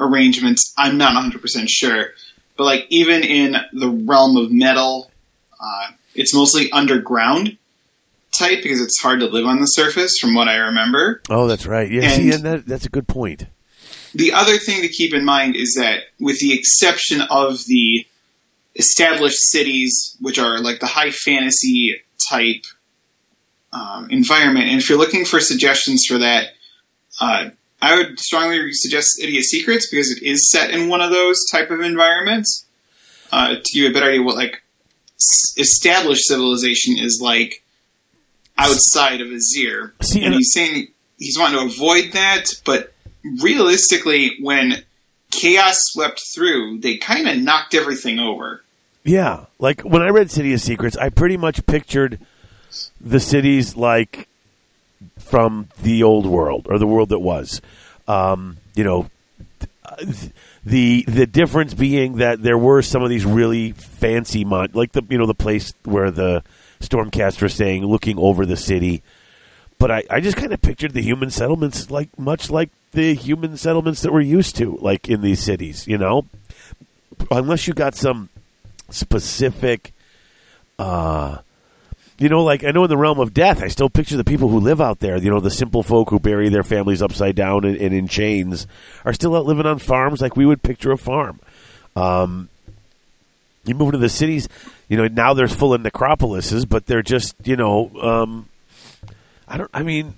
arrangements. 0.00 0.74
I'm 0.76 0.98
not 0.98 1.14
100% 1.14 1.66
sure. 1.68 2.12
But 2.56 2.64
like 2.64 2.86
even 2.90 3.22
in 3.22 3.56
the 3.72 3.88
realm 3.88 4.36
of 4.36 4.50
metal, 4.50 5.10
uh, 5.60 5.92
it's 6.18 6.34
mostly 6.34 6.70
underground 6.72 7.56
type 8.38 8.62
because 8.62 8.80
it's 8.80 9.00
hard 9.00 9.20
to 9.20 9.26
live 9.26 9.46
on 9.46 9.60
the 9.60 9.66
surface 9.66 10.18
from 10.20 10.34
what 10.34 10.48
I 10.48 10.56
remember. 10.56 11.22
oh, 11.30 11.46
that's 11.46 11.66
right. 11.66 11.90
Yeah, 11.90 12.02
and- 12.02 12.12
see, 12.12 12.30
that, 12.42 12.66
that's 12.66 12.86
a 12.86 12.90
good 12.90 13.08
point. 13.08 13.46
The 14.14 14.32
other 14.32 14.56
thing 14.58 14.82
to 14.82 14.88
keep 14.88 15.14
in 15.14 15.24
mind 15.24 15.54
is 15.54 15.74
that 15.74 16.04
with 16.18 16.38
the 16.40 16.54
exception 16.54 17.20
of 17.20 17.58
the 17.66 18.06
established 18.74 19.38
cities, 19.38 20.16
which 20.20 20.38
are 20.38 20.60
like 20.60 20.80
the 20.80 20.86
high 20.86 21.10
fantasy 21.10 21.96
type 22.30 22.64
um, 23.72 24.10
environment, 24.10 24.68
and 24.70 24.80
if 24.80 24.88
you're 24.88 24.98
looking 24.98 25.24
for 25.24 25.40
suggestions 25.40 26.06
for 26.08 26.18
that, 26.18 26.48
uh, 27.20 27.50
I 27.80 27.96
would 27.96 28.18
strongly 28.18 28.72
suggest 28.72 29.16
City 29.16 29.36
of 29.38 29.44
Secrets 29.44 29.88
because 29.90 30.10
it 30.10 30.22
is 30.22 30.50
set 30.50 30.70
in 30.70 30.88
one 30.88 31.00
of 31.00 31.10
those 31.10 31.46
type 31.50 31.70
of 31.70 31.80
environments. 31.80 32.64
Uh, 33.30 33.56
to 33.56 33.72
give 33.74 33.82
you 33.84 33.90
a 33.90 33.92
better 33.92 34.06
idea 34.06 34.22
what 34.22 34.36
like 34.36 34.62
established 35.56 36.26
civilization 36.26 36.98
is 36.98 37.20
like 37.22 37.62
outside 38.56 39.20
of 39.20 39.28
Azyr. 39.28 39.92
See, 40.02 40.24
and 40.24 40.34
he's 40.34 40.52
saying 40.52 40.88
he's 41.18 41.38
wanting 41.38 41.60
to 41.60 41.74
avoid 41.74 42.12
that, 42.12 42.46
but 42.64 42.92
realistically, 43.40 44.36
when 44.40 44.82
chaos 45.30 45.78
swept 45.80 46.22
through, 46.34 46.78
they 46.80 46.96
kind 46.96 47.28
of 47.28 47.38
knocked 47.38 47.74
everything 47.74 48.18
over. 48.18 48.62
Yeah, 49.04 49.46
like 49.58 49.82
when 49.82 50.02
I 50.02 50.08
read 50.08 50.30
City 50.30 50.52
of 50.52 50.60
Secrets, 50.60 50.96
I 50.96 51.08
pretty 51.08 51.36
much 51.36 51.64
pictured 51.66 52.18
the 53.00 53.20
cities 53.20 53.76
like 53.76 54.28
from 55.18 55.68
the 55.82 56.02
old 56.02 56.26
world 56.26 56.66
or 56.68 56.78
the 56.78 56.86
world 56.86 57.10
that 57.10 57.20
was. 57.20 57.60
Um, 58.06 58.58
you 58.74 58.84
know, 58.84 59.10
the 60.64 61.04
the 61.06 61.26
difference 61.26 61.74
being 61.74 62.16
that 62.16 62.42
there 62.42 62.58
were 62.58 62.82
some 62.82 63.02
of 63.02 63.10
these 63.10 63.24
really 63.24 63.72
fancy 63.72 64.44
mon 64.44 64.68
like 64.74 64.92
the 64.92 65.02
you 65.08 65.18
know 65.18 65.26
the 65.26 65.34
place 65.34 65.72
where 65.84 66.10
the 66.10 66.42
Stormcast 66.80 67.42
are 67.42 67.48
staying, 67.48 67.84
looking 67.84 68.18
over 68.18 68.46
the 68.46 68.56
city. 68.56 69.02
But 69.78 69.90
I, 69.90 70.04
I 70.10 70.20
just 70.20 70.36
kind 70.36 70.52
of 70.52 70.60
pictured 70.60 70.92
the 70.92 71.02
human 71.02 71.30
settlements 71.30 71.90
like 71.90 72.16
much 72.18 72.50
like 72.50 72.70
the 72.92 73.14
human 73.14 73.56
settlements 73.56 74.02
that 74.02 74.12
we're 74.12 74.20
used 74.20 74.56
to, 74.56 74.76
like 74.80 75.08
in 75.08 75.20
these 75.20 75.42
cities. 75.42 75.86
You 75.86 75.98
know, 75.98 76.26
unless 77.30 77.66
you 77.66 77.74
got 77.74 77.94
some 77.94 78.28
specific, 78.90 79.92
uh, 80.78 81.38
you 82.18 82.28
know, 82.28 82.42
like 82.42 82.64
I 82.64 82.72
know 82.72 82.84
in 82.84 82.90
the 82.90 82.96
realm 82.96 83.20
of 83.20 83.32
death, 83.32 83.62
I 83.62 83.68
still 83.68 83.88
picture 83.88 84.16
the 84.16 84.24
people 84.24 84.48
who 84.48 84.58
live 84.58 84.80
out 84.80 84.98
there. 84.98 85.16
You 85.16 85.30
know, 85.30 85.40
the 85.40 85.50
simple 85.50 85.82
folk 85.82 86.10
who 86.10 86.18
bury 86.18 86.48
their 86.48 86.64
families 86.64 87.02
upside 87.02 87.36
down 87.36 87.64
and, 87.64 87.76
and 87.76 87.94
in 87.94 88.08
chains 88.08 88.66
are 89.04 89.12
still 89.12 89.36
out 89.36 89.46
living 89.46 89.66
on 89.66 89.78
farms 89.78 90.20
like 90.20 90.36
we 90.36 90.44
would 90.44 90.62
picture 90.62 90.92
a 90.92 90.98
farm. 90.98 91.40
Um, 91.94 92.48
you 93.64 93.74
move 93.74 93.88
into 93.88 93.98
the 93.98 94.08
cities, 94.08 94.48
you 94.88 94.96
know, 94.96 95.06
now 95.06 95.34
there's 95.34 95.54
full 95.54 95.74
of 95.74 95.80
necropolises, 95.80 96.68
but 96.68 96.86
they're 96.86 97.02
just, 97.02 97.34
you 97.44 97.56
know, 97.56 97.90
um, 98.00 98.48
I 99.46 99.58
don't, 99.58 99.70
I 99.74 99.82
mean, 99.82 100.14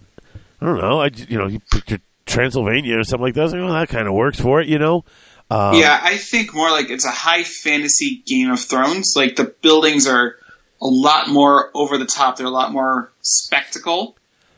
I 0.61 0.67
don't 0.67 0.81
know, 0.81 1.01
I, 1.01 1.07
you 1.07 1.39
know, 1.39 1.47
you 1.47 1.61
picture 1.73 2.01
Transylvania 2.27 2.99
or 2.99 3.05
something 3.05 3.25
like 3.25 3.35
that. 3.35 3.47
Like, 3.47 3.55
well, 3.55 3.73
that 3.73 3.89
kind 3.89 4.07
of 4.07 4.15
works 4.15 4.41
for 4.41 4.61
it, 4.61 4.69
you 4.69 4.79
know. 4.79 5.05
Um, 5.51 5.75
yeah, 5.75 5.99
I 6.01 6.17
think 6.17 6.55
more 6.55 6.71
like 6.71 6.91
it's 6.91 7.05
a 7.05 7.11
high 7.11 7.43
fantasy 7.43 8.23
Game 8.25 8.51
of 8.51 8.61
Thrones. 8.61 9.15
Like 9.17 9.35
the 9.35 9.53
buildings 9.63 10.07
are 10.07 10.37
a 10.81 10.87
lot 10.87 11.29
more 11.29 11.71
over 11.75 11.99
the 11.99 12.07
top. 12.07 12.37
They're 12.37 12.47
a 12.47 12.51
lot 12.51 12.73
more 12.73 13.13
spectacle 13.23 14.17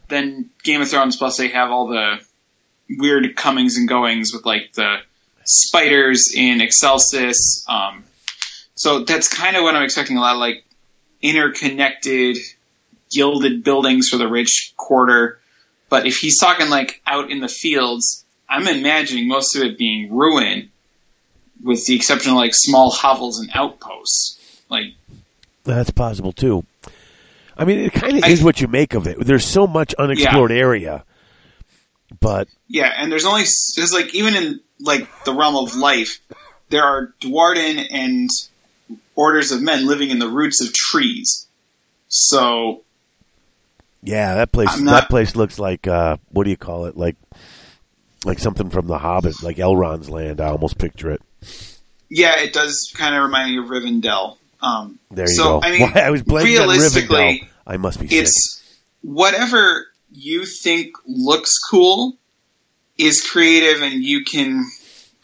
than 0.08 0.50
Game 0.62 0.80
of 0.80 0.88
Thrones. 0.88 1.16
Plus, 1.16 1.36
they 1.36 1.48
have 1.48 1.70
all 1.70 1.88
the 1.88 2.20
weird 2.88 3.34
comings 3.36 3.76
and 3.76 3.88
goings 3.88 4.32
with 4.32 4.44
like 4.44 4.72
the 4.74 4.98
spiders 5.44 6.32
in 6.34 6.60
Excelsis. 6.60 7.64
Um, 7.68 8.04
so 8.74 9.04
that's 9.04 9.28
kind 9.28 9.56
of 9.56 9.62
what 9.62 9.74
I'm 9.74 9.82
expecting. 9.82 10.16
A 10.16 10.20
lot 10.20 10.34
of 10.34 10.40
like 10.40 10.64
interconnected, 11.20 12.38
gilded 13.10 13.64
buildings 13.64 14.08
for 14.08 14.16
the 14.16 14.28
rich 14.28 14.72
quarter. 14.76 15.38
But 15.88 16.06
if 16.06 16.16
he's 16.16 16.38
talking 16.38 16.70
like 16.70 17.00
out 17.06 17.30
in 17.30 17.40
the 17.40 17.48
fields, 17.48 18.24
I'm 18.48 18.66
imagining 18.68 19.28
most 19.28 19.56
of 19.56 19.62
it 19.62 19.78
being 19.78 20.14
ruin, 20.14 20.70
with 21.62 21.84
the 21.86 21.94
exception 21.96 22.32
of 22.32 22.36
like 22.36 22.52
small 22.54 22.90
hovels 22.90 23.40
and 23.40 23.50
outposts. 23.54 24.38
Like 24.68 24.94
that's 25.64 25.90
possible 25.90 26.32
too. 26.32 26.64
I 27.56 27.64
mean, 27.64 27.78
it 27.80 27.92
kind 27.92 28.18
of 28.18 28.24
is 28.30 28.42
what 28.42 28.60
you 28.60 28.68
make 28.68 28.94
of 28.94 29.06
it. 29.06 29.18
There's 29.24 29.44
so 29.44 29.66
much 29.66 29.94
unexplored 29.94 30.50
Yeah. 30.50 30.56
area, 30.56 31.04
but 32.20 32.48
Yeah, 32.68 32.92
and 32.96 33.12
there's 33.12 33.24
only 33.26 33.44
there's 33.76 33.92
like 33.92 34.14
even 34.14 34.34
in 34.34 34.60
like 34.80 35.06
the 35.24 35.32
realm 35.34 35.56
of 35.56 35.76
life, 35.76 36.18
there 36.70 36.82
are 36.82 37.12
Dwarden 37.20 37.86
and 37.90 38.28
orders 39.14 39.52
of 39.52 39.60
men 39.62 39.86
living 39.86 40.10
in 40.10 40.18
the 40.18 40.28
roots 40.28 40.60
of 40.60 40.72
trees. 40.72 41.46
So 42.08 42.82
yeah, 44.02 44.34
that 44.36 44.50
place 44.52 44.78
not- 44.80 44.92
that 44.92 45.08
place 45.10 45.36
looks 45.36 45.58
like 45.58 45.86
uh, 45.86 46.16
what 46.30 46.44
do 46.44 46.50
you 46.50 46.56
call 46.56 46.86
it? 46.86 46.96
Like 46.96 47.16
like 48.24 48.38
something 48.38 48.70
from 48.70 48.86
The 48.86 48.98
Hobbit, 48.98 49.42
like 49.42 49.56
Elrond's 49.58 50.08
land. 50.08 50.40
I 50.40 50.48
almost 50.48 50.78
picture 50.78 51.10
it. 51.10 51.20
yeah, 52.08 52.38
it 52.40 52.52
does 52.52 52.92
kind 52.96 53.14
of 53.14 53.22
remind 53.24 53.50
me 53.50 53.58
of 53.58 53.66
Rivendell. 53.66 54.36
Um, 54.62 54.98
There 55.10 55.28
you 55.28 55.34
so, 55.34 55.60
go. 55.60 55.60
I 55.62 55.70
mean, 55.72 55.80
Why, 55.92 56.00
I 56.00 56.10
was 56.10 56.22
blaming 56.22 56.52
realistically. 56.52 57.48
I 57.66 57.76
must 57.76 58.00
be 58.00 58.08
sick. 58.08 58.22
it's 58.22 58.62
whatever 59.02 59.86
you 60.12 60.44
think 60.46 60.94
looks 61.06 61.58
cool 61.70 62.16
is 62.98 63.22
creative 63.22 63.82
and 63.82 64.02
you 64.04 64.24
can 64.24 64.64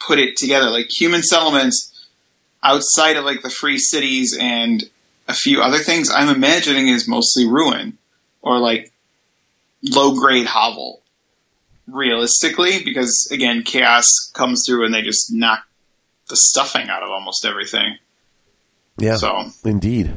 put 0.01 0.19
it 0.19 0.37
together 0.37 0.71
like 0.71 0.89
human 0.89 1.23
settlements 1.23 1.95
outside 2.63 3.17
of 3.17 3.25
like 3.25 3.43
the 3.43 3.51
free 3.51 3.79
cities 3.79 4.37
and 4.41 4.83
a 5.29 5.35
few 5.35 5.61
other 5.61 5.79
things 5.79 6.11
i'm 6.11 6.35
imagining 6.35 6.89
is 6.89 7.07
mostly 7.07 7.47
ruin 7.47 7.99
or 8.41 8.59
like 8.59 8.93
low 9.83 10.15
grade 10.15 10.47
hovel 10.47 11.03
realistically 11.87 12.83
because 12.85 13.29
again 13.33 13.63
chaos 13.63 14.07
comes 14.35 14.65
through 14.67 14.85
and 14.85 14.95
they 14.95 15.03
just 15.03 15.33
knock 15.33 15.65
the 16.29 16.37
stuffing 16.37 16.89
out 16.89 17.03
of 17.03 17.11
almost 17.11 17.45
everything 17.45 17.97
Yeah, 18.99 19.17
so 19.17 19.47
indeed. 19.65 20.13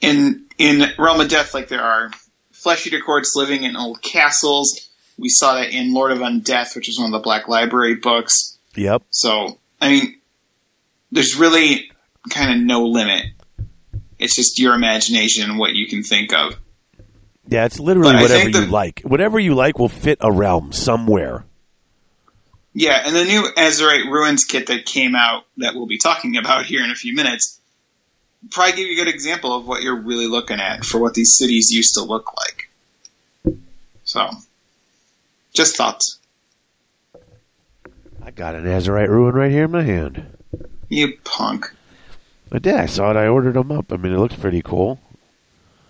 in 0.00 0.44
in 0.58 0.84
Realm 0.98 1.20
of 1.20 1.28
Death, 1.28 1.54
like 1.54 1.68
there 1.68 1.82
are 1.82 2.10
flesh 2.52 2.86
eater 2.86 3.00
courts 3.00 3.32
living 3.36 3.62
in 3.64 3.76
old 3.76 4.02
castles. 4.02 4.88
We 5.16 5.28
saw 5.28 5.54
that 5.54 5.70
in 5.70 5.94
Lord 5.94 6.10
of 6.10 6.18
Undeath, 6.18 6.74
which 6.74 6.88
is 6.88 6.98
one 6.98 7.06
of 7.06 7.12
the 7.12 7.22
Black 7.22 7.46
Library 7.46 7.94
books. 7.96 8.58
Yep. 8.74 9.02
So, 9.10 9.58
I 9.80 9.88
mean, 9.90 10.16
there's 11.12 11.36
really 11.36 11.90
kind 12.30 12.50
of 12.50 12.66
no 12.66 12.86
limit. 12.86 13.26
It's 14.18 14.34
just 14.34 14.58
your 14.58 14.74
imagination 14.74 15.48
and 15.48 15.58
what 15.58 15.74
you 15.74 15.86
can 15.86 16.02
think 16.02 16.32
of. 16.32 16.56
Yeah, 17.46 17.66
it's 17.66 17.78
literally 17.78 18.14
But 18.14 18.22
whatever 18.22 18.50
think 18.50 18.56
you 18.56 18.66
like. 18.72 19.00
Whatever 19.04 19.38
you 19.38 19.54
like 19.54 19.78
will 19.78 19.88
fit 19.88 20.18
a 20.20 20.32
realm 20.32 20.72
somewhere. 20.72 21.44
Yeah, 22.74 23.00
and 23.06 23.14
the 23.14 23.24
new 23.24 23.42
Azyrite 23.56 24.10
Ruins 24.10 24.44
kit 24.44 24.66
that 24.66 24.84
came 24.84 25.14
out 25.14 25.44
that 25.58 25.74
we'll 25.74 25.86
be 25.86 25.98
talking 25.98 26.36
about 26.36 26.66
here 26.66 26.82
in 26.84 26.90
a 26.90 26.96
few 26.96 27.14
minutes 27.14 27.60
probably 28.50 28.72
give 28.72 28.86
you 28.86 29.00
a 29.00 29.04
good 29.04 29.12
example 29.12 29.54
of 29.54 29.66
what 29.66 29.82
you're 29.82 30.00
really 30.00 30.26
looking 30.26 30.60
at 30.60 30.84
for 30.84 31.00
what 31.00 31.14
these 31.14 31.36
cities 31.36 31.70
used 31.70 31.94
to 31.94 32.02
look 32.02 32.34
like. 32.36 33.56
So, 34.04 34.30
just 35.52 35.76
thoughts. 35.76 36.18
I 38.22 38.30
got 38.30 38.54
an 38.54 38.64
Azyrite 38.64 39.08
ruin 39.08 39.34
right 39.34 39.50
here 39.50 39.64
in 39.64 39.70
my 39.70 39.82
hand. 39.82 40.26
You 40.88 41.16
punk. 41.24 41.72
I 42.52 42.58
did. 42.58 42.74
I 42.74 42.86
saw 42.86 43.10
it. 43.10 43.16
I 43.16 43.26
ordered 43.26 43.54
them 43.54 43.72
up. 43.72 43.92
I 43.92 43.96
mean, 43.96 44.12
it 44.12 44.18
looks 44.18 44.36
pretty 44.36 44.62
cool. 44.62 45.00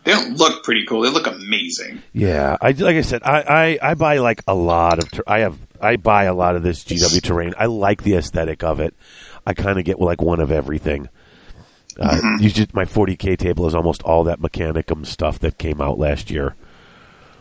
They 0.05 0.13
don't 0.13 0.37
look 0.37 0.65
pretty 0.65 0.85
cool. 0.87 1.01
They 1.01 1.11
look 1.11 1.27
amazing. 1.27 2.03
Yeah, 2.13 2.57
I 2.61 2.73
like 2.73 2.97
I 2.97 3.01
said, 3.01 3.23
I, 3.23 3.79
I, 3.83 3.91
I 3.91 3.95
buy 3.95 4.19
like 4.19 4.43
a 4.47 4.55
lot 4.55 4.99
of. 4.99 5.11
Ter- 5.11 5.23
I 5.27 5.41
have 5.41 5.59
I 5.85 5.97
buy 5.97 6.25
a 6.25 6.35
lot 6.35 6.57
of 6.57 6.63
this 6.63 6.83
GW 6.85 7.23
terrain. 7.23 7.55
I 7.59 7.67
like 7.67 8.03
the 8.03 8.15
aesthetic 8.15 8.63
of 8.65 8.81
it. 8.81 8.95
I 9.47 9.55
kind 9.55 9.79
of 9.79 9.85
get 9.85 10.01
like 10.01 10.21
one 10.23 10.41
of 10.41 10.51
everything. 10.51 11.09
Uh, 11.99 12.21
you 12.41 12.51
just 12.51 12.75
my 12.75 12.85
40k 12.85 13.39
table 13.39 13.67
is 13.67 13.75
almost 13.75 14.03
all 14.03 14.25
that 14.25 14.41
Mechanicum 14.41 15.07
stuff 15.07 15.39
that 15.41 15.59
came 15.59 15.81
out 15.81 15.99
last 15.99 16.31
year. 16.31 16.57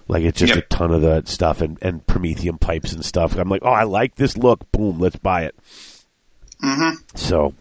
Like 0.07 0.23
it's 0.23 0.39
just 0.39 0.53
Yep. 0.55 0.65
a 0.65 0.67
ton 0.67 0.91
of 0.91 1.01
that 1.01 1.27
stuff 1.27 1.61
and, 1.61 1.77
and 1.81 2.05
Promethium 2.05 2.59
pipes 2.59 2.91
and 2.93 3.03
stuff. 3.03 3.35
I'm 3.35 3.49
like, 3.49 3.63
oh, 3.63 3.71
I 3.71 3.83
like 3.83 4.15
this 4.15 4.37
look. 4.37 4.69
Boom, 4.71 4.99
let's 4.99 5.15
buy 5.15 5.43
it. 5.45 5.55
Mm-hmm. 6.63 6.97
So, 7.15 7.53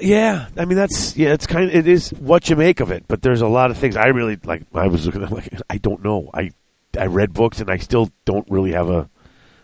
yeah, 0.00 0.48
I 0.56 0.64
mean 0.64 0.76
that's 0.76 1.16
yeah, 1.16 1.32
it's 1.32 1.46
kind 1.46 1.68
of 1.68 1.74
it 1.74 1.86
is 1.86 2.10
what 2.10 2.48
you 2.48 2.56
make 2.56 2.80
of 2.80 2.90
it. 2.90 3.04
But 3.08 3.22
there's 3.22 3.40
a 3.42 3.48
lot 3.48 3.70
of 3.70 3.76
things 3.78 3.96
I 3.96 4.06
really 4.08 4.38
like. 4.44 4.62
I 4.74 4.86
was 4.86 5.04
looking 5.06 5.22
at 5.22 5.32
like 5.32 5.48
I 5.68 5.78
don't 5.78 6.02
know. 6.04 6.30
I 6.32 6.52
I 6.98 7.06
read 7.06 7.32
books 7.34 7.60
and 7.60 7.70
I 7.70 7.76
still 7.78 8.10
don't 8.24 8.48
really 8.50 8.72
have 8.72 8.88
a 8.88 9.08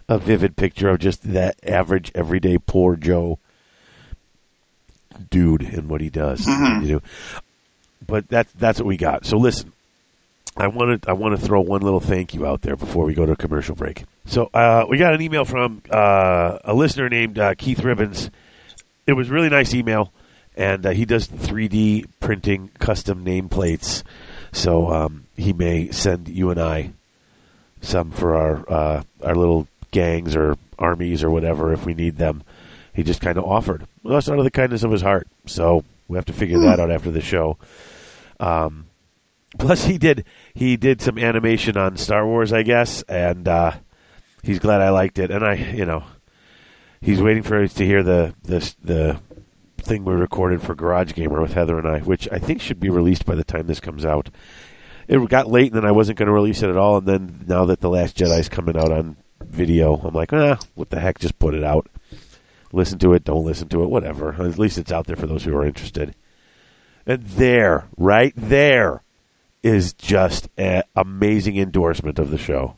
a 0.08 0.18
vivid 0.18 0.56
picture 0.56 0.88
of 0.90 0.98
just 0.98 1.22
that 1.32 1.56
average 1.66 2.10
everyday 2.14 2.58
poor 2.58 2.96
Joe 2.96 3.38
dude 5.30 5.62
and 5.62 5.88
what 5.88 6.00
he 6.00 6.10
does. 6.10 6.46
Mhm. 6.46 6.86
You 6.86 6.92
know, 6.94 7.00
but 8.06 8.28
that's 8.28 8.52
that's 8.54 8.78
what 8.78 8.86
we 8.86 8.96
got. 8.96 9.24
So 9.26 9.36
listen. 9.38 9.72
I 10.54 10.66
wanted 10.66 11.08
I 11.08 11.14
want 11.14 11.34
to 11.38 11.42
throw 11.46 11.62
one 11.62 11.80
little 11.80 11.98
thank 11.98 12.34
you 12.34 12.46
out 12.46 12.60
there 12.60 12.76
before 12.76 13.06
we 13.06 13.14
go 13.14 13.24
to 13.24 13.32
a 13.32 13.36
commercial 13.36 13.74
break. 13.74 14.04
So 14.26 14.50
uh, 14.52 14.84
we 14.86 14.98
got 14.98 15.14
an 15.14 15.22
email 15.22 15.46
from 15.46 15.80
uh, 15.90 16.58
a 16.62 16.74
listener 16.74 17.08
named 17.08 17.38
uh, 17.38 17.54
Keith 17.54 17.82
Ribbons. 17.82 18.30
It 19.06 19.14
was 19.14 19.30
a 19.30 19.32
really 19.32 19.48
nice 19.48 19.72
email, 19.72 20.12
and 20.54 20.84
uh, 20.84 20.90
he 20.90 21.06
does 21.06 21.26
3D 21.26 22.04
printing 22.20 22.68
custom 22.78 23.24
nameplates. 23.24 24.02
So 24.52 24.90
um, 24.92 25.24
he 25.38 25.54
may 25.54 25.90
send 25.90 26.28
you 26.28 26.50
and 26.50 26.60
I 26.60 26.92
some 27.80 28.10
for 28.10 28.36
our 28.36 28.70
uh, 28.70 29.02
our 29.22 29.34
little 29.34 29.66
gangs 29.92 30.34
or 30.34 30.56
armies 30.78 31.22
or 31.22 31.30
whatever 31.30 31.72
if 31.72 31.86
we 31.86 31.94
need 31.94 32.16
them. 32.16 32.42
He 32.92 33.02
just 33.02 33.20
kind 33.20 33.38
of 33.38 33.44
offered. 33.44 33.86
Well, 34.02 34.14
that's 34.14 34.28
out 34.28 34.38
of 34.38 34.44
the 34.44 34.50
kindness 34.50 34.82
of 34.82 34.90
his 34.90 35.00
heart. 35.00 35.28
So 35.46 35.84
we 36.08 36.16
have 36.18 36.26
to 36.26 36.32
figure 36.32 36.58
that 36.60 36.80
out 36.80 36.90
after 36.90 37.10
the 37.10 37.20
show. 37.22 37.56
Um, 38.38 38.86
plus, 39.58 39.84
he 39.84 39.96
did 39.96 40.24
he 40.52 40.76
did 40.76 41.00
some 41.00 41.18
animation 41.18 41.76
on 41.76 41.96
Star 41.96 42.26
Wars, 42.26 42.52
I 42.52 42.62
guess, 42.64 43.02
and 43.02 43.46
uh, 43.48 43.72
he's 44.42 44.58
glad 44.58 44.80
I 44.82 44.90
liked 44.90 45.18
it. 45.18 45.30
And 45.30 45.44
I, 45.44 45.54
you 45.54 45.86
know, 45.86 46.04
he's 47.00 47.22
waiting 47.22 47.42
for 47.42 47.62
us 47.62 47.72
to 47.74 47.86
hear 47.86 48.02
the 48.02 48.34
the 48.42 48.74
the 48.82 49.20
thing 49.78 50.04
we 50.04 50.14
recorded 50.14 50.62
for 50.62 50.74
Garage 50.74 51.14
Gamer 51.14 51.40
with 51.40 51.54
Heather 51.54 51.78
and 51.78 51.88
I, 51.88 52.00
which 52.00 52.28
I 52.30 52.38
think 52.38 52.60
should 52.60 52.78
be 52.78 52.90
released 52.90 53.26
by 53.26 53.34
the 53.34 53.44
time 53.44 53.66
this 53.66 53.80
comes 53.80 54.04
out. 54.04 54.28
it 55.08 55.28
got 55.28 55.50
late, 55.50 55.72
and 55.72 55.82
then 55.82 55.88
I 55.88 55.92
wasn't 55.92 56.18
going 56.18 56.28
to 56.28 56.32
release 56.32 56.62
it 56.62 56.70
at 56.70 56.76
all. 56.76 56.98
And 56.98 57.06
then 57.06 57.44
now 57.46 57.64
that 57.64 57.80
the 57.80 57.90
Last 57.90 58.16
Jedi's 58.16 58.48
coming 58.48 58.76
out 58.76 58.92
on 58.92 59.16
video, 59.52 59.96
I'm 59.96 60.14
like, 60.14 60.32
ah, 60.32 60.58
what 60.74 60.90
the 60.90 61.00
heck? 61.00 61.18
Just 61.18 61.38
put 61.38 61.54
it 61.54 61.64
out. 61.64 61.88
Listen 62.72 62.98
to 63.00 63.12
it, 63.12 63.24
don't 63.24 63.44
listen 63.44 63.68
to 63.68 63.82
it, 63.82 63.90
whatever. 63.90 64.32
At 64.32 64.58
least 64.58 64.78
it's 64.78 64.92
out 64.92 65.06
there 65.06 65.16
for 65.16 65.26
those 65.26 65.44
who 65.44 65.56
are 65.56 65.66
interested. 65.66 66.14
And 67.06 67.22
there, 67.22 67.84
right 67.96 68.32
there, 68.36 69.02
is 69.62 69.92
just 69.92 70.48
an 70.56 70.82
amazing 70.96 71.56
endorsement 71.56 72.18
of 72.18 72.30
the 72.30 72.38
show. 72.38 72.76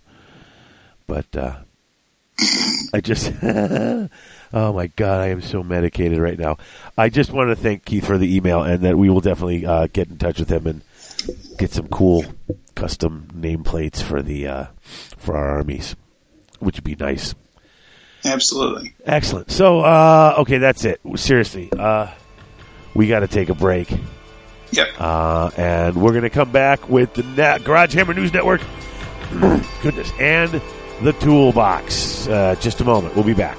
But 1.07 1.35
uh, 1.37 1.57
I 2.93 3.00
just, 3.00 3.33
oh 3.43 4.09
my 4.52 4.88
god, 4.88 5.21
I 5.21 5.28
am 5.28 5.43
so 5.43 5.62
medicated 5.62 6.19
right 6.19 6.38
now. 6.38 6.59
I 6.97 7.09
just 7.09 7.31
want 7.31 7.50
to 7.50 7.57
thank 7.57 7.85
Keith 7.85 8.07
for 8.07 8.19
the 8.19 8.37
email, 8.37 8.62
and 8.62 8.83
that 8.83 8.99
we 8.99 9.11
will 9.11 9.21
definitely 9.21 9.64
uh, 9.66 9.88
get 9.93 10.09
in 10.09 10.19
touch 10.19 10.38
with 10.38 10.50
him 10.50 10.66
and 10.66 10.83
get 11.59 11.73
some 11.73 11.88
cool 11.88 12.25
custom 12.75 13.28
nameplates 13.35 14.02
for 14.02 14.23
the 14.23 14.47
uh, 14.47 14.66
for 15.16 15.37
our 15.37 15.59
armies, 15.59 15.97
which 16.64 16.76
would 16.76 16.85
be 16.85 16.97
nice. 16.97 17.35
Absolutely. 18.25 18.94
Excellent. 19.04 19.50
So, 19.50 19.80
uh, 19.80 20.37
okay, 20.38 20.59
that's 20.59 20.85
it. 20.85 21.00
Seriously, 21.16 21.71
uh, 21.78 22.11
we 22.94 23.06
got 23.06 23.21
to 23.21 23.28
take 23.28 23.50
a 23.50 23.54
break. 23.54 23.92
Yep. 24.71 24.88
Uh, 24.99 25.50
and 25.56 25.97
we're 25.97 26.12
going 26.12 26.23
to 26.23 26.30
come 26.30 26.50
back 26.50 26.88
with 26.88 27.14
the 27.14 27.23
Na- 27.23 27.59
Garage 27.59 27.94
Hammer 27.94 28.14
News 28.14 28.33
Network. 28.33 28.61
Goodness. 29.83 30.11
And 30.18 30.61
the 31.02 31.12
Toolbox. 31.12 32.26
Uh, 32.26 32.56
just 32.61 32.80
a 32.80 32.85
moment. 32.85 33.14
We'll 33.14 33.25
be 33.25 33.35
back. 33.35 33.59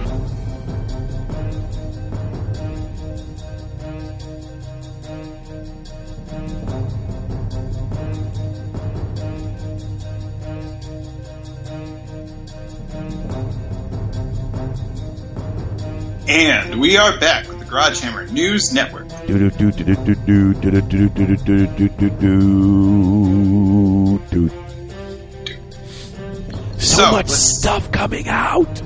And 16.27 16.79
we 16.79 16.95
are 16.95 17.19
back 17.19 17.45
with 17.49 17.59
the 17.59 17.65
Garage 17.65 17.99
Hammer 17.99 18.25
News 18.27 18.71
Network. 18.73 19.09
So, 26.79 26.97
so 26.97 27.11
much 27.11 27.27
stuff 27.27 27.91
coming 27.91 28.29
out. 28.29 28.81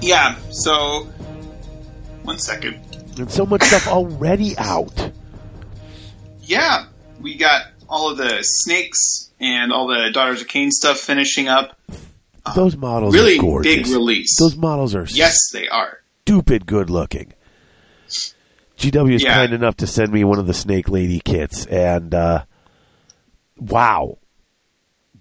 Yeah, 0.00 0.36
so 0.50 1.06
one 2.24 2.38
second. 2.38 2.80
And 3.18 3.30
so 3.30 3.46
much 3.46 3.62
stuff 3.62 3.86
already 3.86 4.58
out. 4.58 5.12
Yeah, 6.42 6.86
we 7.20 7.36
got 7.36 7.66
all 7.88 8.10
of 8.10 8.16
the 8.18 8.42
snakes 8.42 9.30
and 9.40 9.72
all 9.72 9.86
the 9.88 10.10
Daughters 10.12 10.40
of 10.42 10.48
Khaine 10.48 10.70
stuff 10.70 10.98
finishing 10.98 11.48
up. 11.48 11.78
Those 12.56 12.76
models 12.76 13.14
Really 13.14 13.38
big 13.62 13.86
release. 13.86 14.36
Those 14.38 14.56
models 14.56 14.94
are 14.94 15.04
yes, 15.08 15.36
they 15.52 15.68
are. 15.68 15.98
stupid 16.22 16.66
good 16.66 16.90
looking. 16.90 17.32
GW 18.78 19.14
is 19.14 19.22
Yeah. 19.22 19.34
kind 19.34 19.52
enough 19.52 19.76
to 19.76 19.86
send 19.86 20.12
me 20.12 20.24
one 20.24 20.38
of 20.40 20.46
the 20.48 20.54
Snake 20.54 20.88
Lady 20.88 21.20
kits, 21.24 21.66
and 21.66 22.12
uh, 22.14 22.44
wow, 23.56 24.18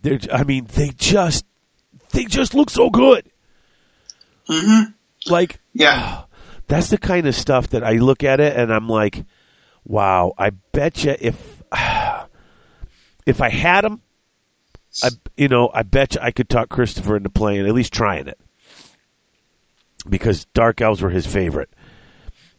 they're, 0.02 0.20
I 0.34 0.44
mean, 0.44 0.66
they 0.74 0.90
just 0.90 1.46
they 2.12 2.26
just 2.26 2.56
look 2.56 2.70
so 2.72 2.90
good. 2.90 3.30
Mm-hmm. 4.50 4.92
Like 5.32 5.60
Yeah. 5.74 6.24
that's 6.68 6.90
the 6.90 6.98
kind 6.98 7.28
of 7.28 7.36
stuff 7.36 7.68
that 7.70 7.84
I 7.84 7.94
look 7.94 8.24
at 8.24 8.40
it 8.40 8.56
and 8.58 8.74
I'm 8.74 8.90
like, 8.90 9.24
wow, 9.86 10.34
I 10.38 10.52
bet 10.72 11.04
you 11.04 11.16
if 11.20 11.64
if 13.26 13.42
I 13.42 13.50
had 13.50 13.84
them, 13.84 14.02
I 15.04 15.10
you 15.38 15.48
know, 15.48 15.70
I 15.74 15.84
bet 15.84 16.16
you 16.16 16.22
I 16.22 16.32
could 16.32 16.50
talk 16.50 16.70
Christopher 16.70 17.18
into 17.18 17.30
playing 17.30 17.66
at 17.66 17.74
least 17.74 17.94
trying 17.94 18.28
it 18.28 18.40
because 20.08 20.46
Dark 20.54 20.82
Elves 20.82 21.02
were 21.02 21.10
his 21.10 21.26
favorite. 21.26 21.70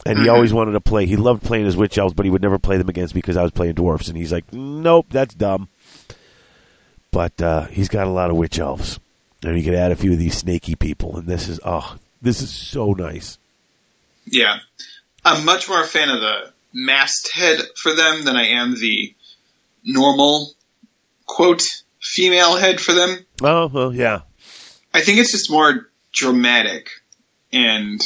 And 0.05 0.19
he 0.19 0.29
always 0.29 0.53
wanted 0.53 0.73
to 0.73 0.81
play. 0.81 1.07
He 1.07 1.17
loved 1.17 1.45
playing 1.45 1.65
his 1.65 1.77
Witch 1.77 1.97
Elves, 1.97 2.13
but 2.13 2.27
he 2.27 2.31
would 2.31 2.43
never 2.43 2.59
play 2.59 2.77
them 2.77 2.89
against 2.89 3.15
me 3.15 3.21
because 3.21 3.37
I 3.37 3.43
was 3.43 3.53
playing 3.53 3.75
Dwarfs. 3.75 4.09
And 4.09 4.17
he's 4.17 4.33
like, 4.33 4.53
nope, 4.53 5.07
that's 5.11 5.33
dumb. 5.33 5.69
But 7.13 7.41
uh, 7.41 7.67
he's 7.67 7.89
got 7.89 8.09
a 8.09 8.11
lot 8.11 8.29
of 8.29 8.37
Witch 8.37 8.59
Elves. 8.59 8.99
And 9.45 9.57
you 9.57 9.63
could 9.63 9.75
add 9.75 9.93
a 9.93 9.97
few 9.97 10.13
of 10.13 10.19
these 10.19 10.37
snaky 10.37 10.75
people. 10.75 11.19
And 11.19 11.29
this 11.29 11.49
is, 11.49 11.61
oh, 11.65 11.97
this 12.21 12.43
is 12.43 12.51
so 12.51 12.93
nice. 12.93 13.39
Yeah. 14.25 14.59
I'm 15.25 15.45
much 15.45 15.69
more 15.69 15.81
a 15.81 15.87
fan 15.87 16.09
of 16.09 16.21
the 16.21 16.53
masthead 16.73 17.61
for 17.77 17.95
them 17.95 18.25
than 18.25 18.37
I 18.37 18.49
am 18.49 18.75
the 18.75 19.15
normal, 19.85 20.53
quote, 21.27 21.63
female 22.01 22.57
head 22.57 22.81
for 22.81 22.93
them. 22.93 23.25
Oh, 23.43 23.67
well, 23.69 23.95
yeah. 23.95 24.21
I 24.95 25.01
think 25.01 25.19
it's 25.19 25.33
just 25.33 25.51
more 25.51 25.89
dramatic 26.13 26.89
and 27.53 28.01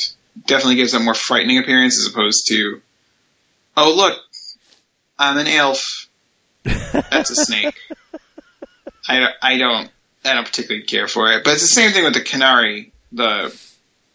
definitely 0.46 0.76
gives 0.76 0.94
a 0.94 1.00
more 1.00 1.14
frightening 1.14 1.58
appearance 1.58 1.98
as 1.98 2.12
opposed 2.12 2.46
to, 2.48 2.80
oh, 3.76 3.94
look, 3.94 4.18
I'm 5.18 5.38
an 5.38 5.46
elf. 5.46 5.82
That's 6.64 7.30
a 7.30 7.34
snake. 7.44 7.74
I, 9.08 9.28
I 9.40 9.58
don't 9.58 9.90
I 10.24 10.34
don't 10.34 10.44
particularly 10.44 10.84
care 10.84 11.06
for 11.06 11.30
it, 11.30 11.44
but 11.44 11.52
it's 11.52 11.62
the 11.62 11.68
same 11.68 11.92
thing 11.92 12.04
with 12.04 12.14
the 12.14 12.20
Khinerai, 12.20 12.90
the 13.12 13.56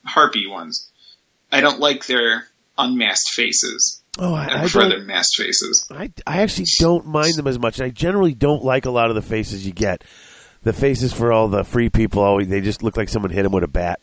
harpy 0.06 0.48
ones. 0.48 0.90
I 1.52 1.62
don't 1.62 1.80
like 1.80 2.06
their 2.06 2.48
unmasked 2.78 3.34
faces. 3.34 4.01
Oh, 4.20 4.34
I 4.34 4.46
I, 4.58 4.60
prefer 4.60 4.90
their 4.90 5.00
masked 5.04 5.38
faces. 5.38 5.88
I, 5.90 6.12
I 6.28 6.42
actually 6.42 6.66
don't 6.80 7.06
mind 7.06 7.36
them 7.36 7.48
as 7.48 7.58
much. 7.58 7.80
I 7.80 7.90
generally 7.90 8.34
don't 8.34 8.64
like 8.64 8.86
a 8.86 8.92
lot 8.92 9.10
of 9.10 9.16
the 9.16 9.22
faces 9.22 9.66
you 9.66 9.72
get. 9.72 10.04
The 10.64 10.74
faces 10.74 11.12
for 11.14 11.32
all 11.32 11.48
the 11.48 11.64
free 11.64 11.90
people, 11.90 12.22
always 12.22 12.48
they 12.48 12.62
just 12.62 12.84
look 12.84 12.98
like 12.98 13.10
someone 13.10 13.32
hit 13.32 13.44
them 13.44 13.52
with 13.52 13.64
a 13.64 13.68
bat. 13.70 14.00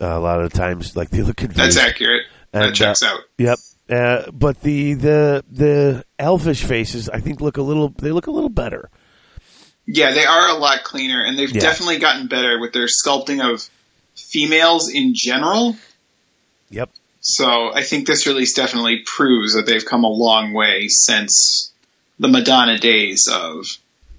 Uh, 0.00 0.06
a 0.06 0.20
lot 0.20 0.40
of 0.40 0.50
the 0.52 0.56
times, 0.58 0.94
like 0.94 1.10
they 1.10 1.22
look 1.22 1.36
confused. 1.36 1.58
That's 1.58 1.76
accurate. 1.78 2.22
That 2.52 2.66
And, 2.66 2.74
checks 2.76 3.02
uh, 3.02 3.06
out. 3.06 3.20
Yep. 3.38 3.58
Uh, 3.90 4.30
but 4.30 4.60
the 4.60 4.94
the 4.94 5.44
the 5.50 6.04
elfish 6.18 6.62
faces, 6.64 7.08
I 7.08 7.20
think, 7.20 7.40
look 7.40 7.56
a 7.56 7.62
little. 7.62 7.88
They 7.88 8.12
look 8.12 8.26
a 8.26 8.30
little 8.30 8.48
better. 8.50 8.90
Yeah, 9.86 10.12
they 10.12 10.24
are 10.24 10.48
a 10.50 10.54
lot 10.58 10.84
cleaner, 10.84 11.22
and 11.24 11.38
they've 11.38 11.50
Yeah. 11.50 11.60
definitely 11.60 11.98
gotten 11.98 12.26
better 12.28 12.58
with 12.60 12.72
their 12.72 12.86
sculpting 12.86 13.42
of 13.44 13.68
females 14.14 14.88
in 14.90 15.12
general. 15.14 15.76
Yep. 16.70 16.90
So 17.26 17.72
I 17.74 17.82
think 17.82 18.06
this 18.06 18.26
release 18.26 18.52
definitely 18.54 19.02
proves 19.06 19.54
that 19.54 19.64
they've 19.66 19.84
come 19.84 20.04
a 20.04 20.08
long 20.08 20.52
way 20.52 20.88
since 20.88 21.72
the 22.18 22.28
Madonna 22.28 22.78
days 22.78 23.26
of 23.32 23.64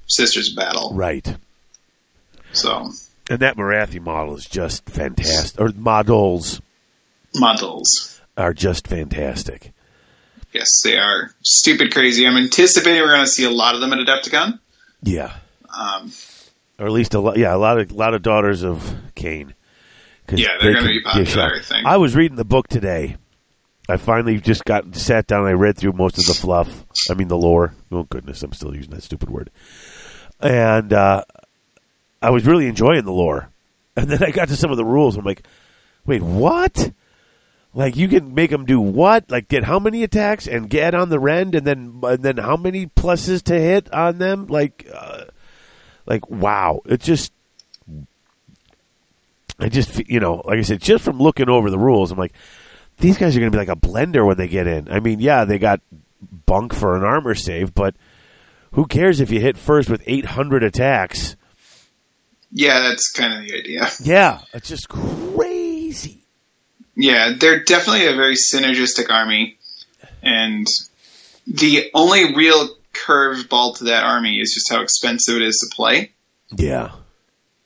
Sisters 0.07 0.53
Battle. 0.55 0.91
Right. 0.93 1.37
So 2.51 2.89
And 3.29 3.39
that 3.39 3.57
Morathi 3.57 4.01
model 4.01 4.35
is 4.35 4.45
just 4.45 4.89
fantastic. 4.89 5.61
Or 5.61 5.69
models 5.75 6.61
models, 7.35 8.19
are 8.37 8.53
just 8.53 8.87
fantastic. 8.87 9.71
yes, 10.51 10.67
they 10.83 10.97
are 10.97 11.31
stupid 11.43 11.93
crazy. 11.93 12.25
I'm 12.25 12.37
anticipating 12.37 13.01
we're 13.01 13.09
going 13.09 13.21
to 13.25 13.27
see 13.27 13.43
a 13.45 13.49
lot 13.51 13.75
of 13.75 13.81
them 13.81 13.93
at 13.93 13.99
Adepticon. 13.99 14.59
Yeah. 15.03 15.33
Um, 15.69 16.11
Or 16.79 16.85
at 16.87 16.91
least 16.91 17.13
a 17.13 17.19
lot. 17.19 17.37
Yeah, 17.37 17.53
a 17.53 17.57
lot 17.57 17.77
of 17.79 17.91
lot 17.91 18.13
of 18.15 18.21
daughters 18.23 18.63
of 18.63 18.95
Khaine. 19.15 19.53
Yeah, 20.31 20.49
they're 20.61 20.73
they 20.73 20.79
gonna 20.79 20.87
be 20.87 21.01
popular. 21.01 21.61
I. 21.71 21.93
I 21.93 21.97
was 21.97 22.15
reading 22.15 22.37
the 22.37 22.45
book 22.45 22.67
today, 22.67 23.17
I 23.87 23.97
finally 23.97 24.39
just 24.39 24.65
got 24.65 24.95
sat 24.95 25.27
down. 25.27 25.41
and 25.41 25.49
I 25.49 25.53
read 25.53 25.77
through 25.77 25.93
most 25.93 26.17
of 26.17 26.25
the 26.25 26.33
fluff. 26.33 26.85
I 27.09 27.13
mean, 27.13 27.27
the 27.27 27.37
lore. 27.37 27.73
Oh 27.91 28.03
goodness, 28.03 28.41
I'm 28.41 28.53
still 28.53 28.75
using 28.75 28.91
that 28.91 29.03
stupid 29.03 29.29
word. 29.29 29.51
And 30.39 30.91
uh, 30.91 31.23
I 32.21 32.31
was 32.31 32.45
really 32.45 32.67
enjoying 32.67 33.05
the 33.05 33.11
lore. 33.11 33.49
And 33.97 34.09
then 34.09 34.21
I 34.21 34.31
got 34.31 34.49
to 34.49 34.57
some 34.57 34.71
of 34.71 34.77
the 34.77 34.83
rules. 34.83 35.15
I'm 35.15 35.23
like, 35.23 35.47
wait, 36.05 36.21
what? 36.21 36.91
Like 37.73 37.95
you 37.95 38.07
can 38.07 38.33
make 38.33 38.51
them 38.51 38.65
do 38.65 38.79
what? 38.79 39.31
Like 39.31 39.47
get 39.47 39.63
how 39.63 39.79
many 39.79 40.03
attacks 40.03 40.47
and 40.47 40.69
get 40.69 40.93
on 40.93 41.07
the 41.09 41.19
rend, 41.19 41.55
and 41.55 41.65
then 41.65 42.01
and 42.03 42.23
then 42.23 42.37
how 42.37 42.57
many 42.57 42.87
pluses 42.87 43.41
to 43.43 43.53
hit 43.57 43.93
on 43.93 44.17
them? 44.17 44.47
Like, 44.47 44.85
uh, 44.93 45.25
like 46.05 46.29
wow! 46.29 46.81
It 46.85 46.99
just, 47.01 47.31
I 49.59 49.69
just 49.69 50.07
you 50.09 50.19
know, 50.19 50.41
like 50.45 50.59
I 50.59 50.63
said, 50.63 50.81
just 50.81 51.03
from 51.03 51.19
looking 51.19 51.49
over 51.49 51.69
the 51.69 51.79
rules, 51.79 52.11
I'm 52.11 52.17
like, 52.17 52.33
these 52.97 53.17
guys 53.17 53.35
are 53.35 53.39
going 53.39 53.51
to 53.51 53.55
be 53.57 53.65
like 53.65 53.75
a 53.75 53.79
blender 53.79 54.25
when 54.25 54.37
they 54.37 54.47
get 54.47 54.67
in. 54.67 54.89
I 54.91 54.99
mean, 54.99 55.19
yeah, 55.19 55.45
they 55.45 55.59
got 55.59 55.81
bunk 56.45 56.73
for 56.73 56.95
an 56.95 57.03
armor 57.03 57.35
save, 57.35 57.73
but 57.73 57.95
who 58.73 58.85
cares 58.85 59.21
if 59.21 59.31
you 59.31 59.39
hit 59.39 59.57
first 59.57 59.89
with 59.89 60.03
800 60.05 60.63
attacks? 60.63 61.35
Yeah, 62.51 62.81
that's 62.81 63.11
kind 63.11 63.33
of 63.33 63.47
the 63.47 63.57
idea. 63.57 63.87
Yeah, 64.03 64.41
it's 64.53 64.69
just 64.69 64.87
crazy. 64.89 66.23
Yeah, 66.95 67.33
they're 67.37 67.63
definitely 67.63 68.07
a 68.07 68.15
very 68.15 68.35
synergistic 68.35 69.09
army, 69.09 69.57
and 70.21 70.65
the 71.45 71.89
only 71.93 72.33
real 72.33 72.69
curveball 72.93 73.77
to 73.77 73.85
that 73.85 74.03
army 74.05 74.39
is 74.39 74.53
just 74.53 74.71
how 74.71 74.81
expensive 74.81 75.35
it 75.35 75.41
is 75.41 75.57
to 75.57 75.75
play. 75.75 76.11
Yeah, 76.55 76.91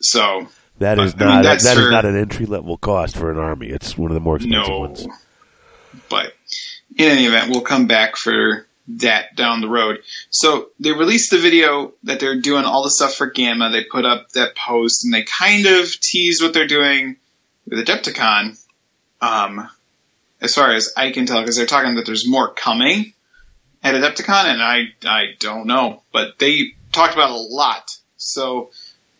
So 0.02 0.47
that 0.80 1.00
is 1.00 1.13
I 1.15 1.18
mean, 1.18 1.28
not 1.28 1.44
that 1.44 1.78
is 1.78 1.89
not 1.89 2.06
an 2.06 2.18
entry 2.18 2.46
level 2.46 2.78
cost 2.78 3.15
for 3.15 3.32
an 3.32 3.38
army. 3.38 3.68
It's 3.68 3.98
one 3.98 4.12
of 4.12 4.15
the 4.15 4.22
more 4.22 4.38
expensive 4.38 4.68
no, 4.68 4.80
ones. 4.80 5.08
but 6.10 6.34
in 6.98 7.12
any 7.12 7.26
event, 7.26 7.50
we'll 7.50 7.62
come 7.62 7.88
back 7.88 8.15
for 8.18 8.65
that 8.88 9.36
down 9.36 9.62
the 9.62 9.70
road. 9.70 10.00
So 10.30 10.70
they 10.80 10.92
released 10.92 11.32
the 11.32 11.38
video 11.38 11.94
that 12.04 12.20
they're 12.20 12.42
doing 12.42 12.65
all 12.65 12.84
the 12.84 12.89
stuff 12.89 13.15
for 13.15 13.28
Gamma. 13.28 13.70
They 13.70 13.84
put 13.84 14.06
up 14.06 14.30
that 14.30 14.56
post 14.56 15.06
and 15.06 15.13
they 15.13 15.24
kind 15.24 15.65
of 15.65 16.00
tease 16.00 16.42
what 16.42 16.54
they're 16.54 16.68
doing 16.68 17.18
with 17.68 17.86
Adepticon. 17.86 18.60
Um, 19.22 19.70
as 20.42 20.56
far 20.56 20.72
as 20.72 20.94
I 20.96 21.12
can 21.12 21.26
tell, 21.26 21.42
because 21.42 21.58
they're 21.58 21.65
talking 21.65 21.96
that 21.96 22.06
there's 22.06 22.28
more 22.28 22.54
coming 22.54 23.13
at 23.84 23.96
Adepticon, 23.96 24.46
and 24.46 24.62
I 24.62 24.94
I 25.06 25.36
don't 25.39 25.68
know, 25.68 26.02
but 26.12 26.39
they 26.39 26.74
talked 26.92 27.13
about 27.13 27.30
a 27.30 27.36
lot. 27.36 27.89
So 28.18 28.72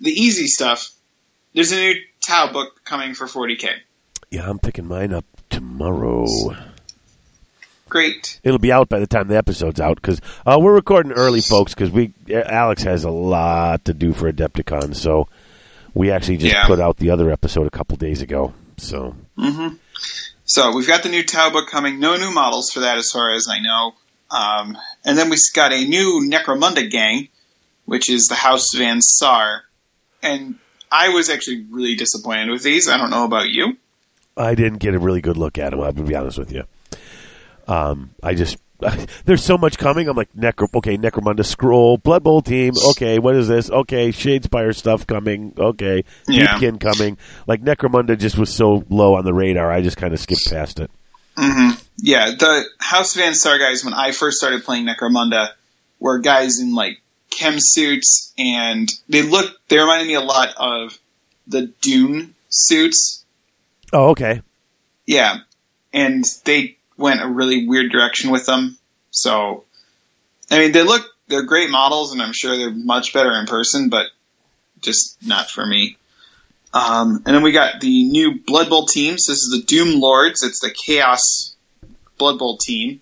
the 0.02 0.12
easy 0.12 0.48
stuff. 0.48 0.92
There's 1.54 1.72
a 1.72 1.76
new 1.76 1.96
Tau 2.26 2.52
book 2.52 2.82
coming 2.86 3.14
for 3.16 3.26
40k. 3.26 3.70
Yeah, 4.32 4.50
I'm 4.50 4.60
picking 4.60 4.86
mine 4.88 5.14
up 5.14 5.26
tomorrow. 5.50 6.26
Great. 7.88 8.40
It'll 8.44 8.60
be 8.60 8.72
out 8.72 8.88
by 8.90 9.00
the 9.00 9.08
time 9.08 9.28
the 9.28 9.38
episode's 9.38 9.80
out 9.80 9.96
because 9.96 10.22
uh, 10.46 10.60
we're 10.62 10.76
recording 10.76 11.12
early, 11.12 11.42
folks. 11.42 11.74
Because 11.74 11.90
we 11.90 12.14
Alex 12.32 12.84
has 12.84 13.04
a 13.04 13.10
lot 13.10 13.86
to 13.86 13.94
do 13.96 14.14
for 14.14 14.32
Adepticon, 14.32 14.96
so 14.96 15.28
we 15.96 16.12
actually 16.12 16.38
just 16.38 16.54
Yeah. 16.54 16.68
put 16.68 16.80
out 16.80 16.98
the 16.98 17.10
other 17.10 17.32
episode 17.32 17.66
a 17.66 17.72
couple 17.72 17.98
days 17.98 18.22
ago. 18.22 18.54
So 18.78 19.16
So 20.46 20.76
we've 20.76 20.88
got 20.88 21.02
the 21.02 21.10
new 21.10 21.24
Tau 21.24 21.50
book 21.50 21.68
coming. 21.70 22.00
No 22.00 22.16
new 22.16 22.32
models 22.32 22.70
for 22.72 22.82
that, 22.82 22.98
as 23.00 23.10
far 23.12 23.32
as 23.32 23.48
I 23.50 23.60
know. 23.60 23.94
Um, 24.30 24.78
and 25.04 25.18
then 25.18 25.32
we've 25.32 25.40
got 25.56 25.74
a 25.74 25.84
new 25.84 26.30
Necromunda 26.32 26.90
gang, 26.92 27.30
which 27.86 28.08
is 28.12 28.28
the 28.28 28.36
House 28.36 28.72
Van 28.76 29.02
Saar. 29.02 29.64
And 30.22 30.60
I 30.92 31.10
was 31.10 31.30
actually 31.30 31.66
really 31.70 31.96
disappointed 31.96 32.50
with 32.50 32.64
these. 32.64 32.88
I 32.90 32.98
don't 32.98 33.10
know 33.10 33.26
about 33.26 33.50
you. 33.50 33.78
I 34.38 34.56
didn't 34.56 34.80
get 34.80 34.96
a 34.96 35.00
really 35.00 35.22
good 35.22 35.38
look 35.38 35.58
at 35.58 35.72
them. 35.72 35.82
I'm 35.82 35.94
gonna 35.94 36.08
be 36.08 36.16
honest 36.16 36.38
with 36.38 36.52
you. 36.52 36.64
Um, 37.68 38.12
I 38.24 38.34
just 38.34 38.58
there's 39.26 39.44
so 39.44 39.58
much 39.58 39.78
coming. 39.78 40.08
I'm 40.08 40.16
like 40.16 40.32
Necro. 40.34 40.74
Okay, 40.74 40.98
Necromunda 40.98 41.46
scroll, 41.46 41.98
Blood 41.98 42.24
Bowl 42.24 42.42
team. 42.42 42.74
Okay, 42.92 43.20
what 43.20 43.36
is 43.36 43.48
this? 43.48 43.70
Okay, 43.70 44.10
Shadespire 44.10 44.74
stuff 44.74 45.06
coming. 45.06 45.54
Okay, 45.58 46.06
Yeah. 46.28 46.58
Deepkin 46.58 46.80
coming. 46.80 47.18
Like 47.46 47.62
Necromunda 47.62 48.18
just 48.18 48.38
was 48.38 48.54
so 48.54 48.86
low 48.90 49.16
on 49.16 49.26
the 49.26 49.34
radar. 49.34 49.70
I 49.72 49.82
just 49.82 49.98
kind 49.98 50.14
of 50.14 50.20
skipped 50.20 50.50
past 50.50 50.80
it. 50.80 50.90
hmm 51.38 51.72
Yeah, 51.98 52.32
the 52.40 52.64
House 52.80 53.16
Van 53.16 53.36
Saar 53.36 53.60
guys, 53.60 53.84
when 53.84 53.94
I 53.94 54.12
first 54.12 54.38
started 54.38 54.64
playing 54.64 54.88
Necromunda, 54.88 55.50
were 56.00 56.20
guys 56.20 56.60
in 56.62 56.74
like 56.74 57.02
chem 57.30 57.56
suits, 57.58 58.34
and 58.38 58.90
they 59.08 59.22
look. 59.22 59.60
They 59.68 59.78
reminded 59.78 60.08
me 60.08 60.16
a 60.16 60.22
lot 60.22 60.54
of 60.58 60.98
the 61.48 61.68
Dune 61.82 62.36
suits 62.50 63.20
Oh, 63.92 64.10
okay. 64.10 64.42
Yeah, 65.06 65.38
and 65.94 66.24
they 66.46 66.78
went 66.98 67.22
a 67.22 67.28
really 67.28 67.68
weird 67.68 67.92
direction 67.92 68.32
with 68.32 68.46
them. 68.46 68.78
So, 69.12 69.64
I 70.52 70.60
mean, 70.60 70.72
they 70.72 70.84
look 70.84 71.06
they're 71.28 71.44
great 71.44 71.70
models, 71.70 72.12
and 72.12 72.22
I'm 72.22 72.34
sure 72.34 72.58
they're 72.58 72.72
much 72.72 73.14
better 73.14 73.32
in 73.40 73.46
person, 73.46 73.90
but 73.90 74.08
just 74.82 75.18
not 75.26 75.50
for 75.50 75.66
me. 75.66 75.98
Um, 76.74 77.24
and 77.26 77.36
then 77.36 77.42
we 77.42 77.52
got 77.52 77.82
the 77.82 78.04
new 78.06 78.40
Blood 78.46 78.70
Bowl 78.70 78.86
teams. 78.86 79.26
This 79.28 79.38
is 79.38 79.50
the 79.52 79.66
Doom 79.66 80.00
Lords. 80.00 80.44
It's 80.44 80.60
the 80.60 80.72
Chaos 80.72 81.56
Blood 82.18 82.38
Bowl 82.38 82.58
team, 82.58 83.02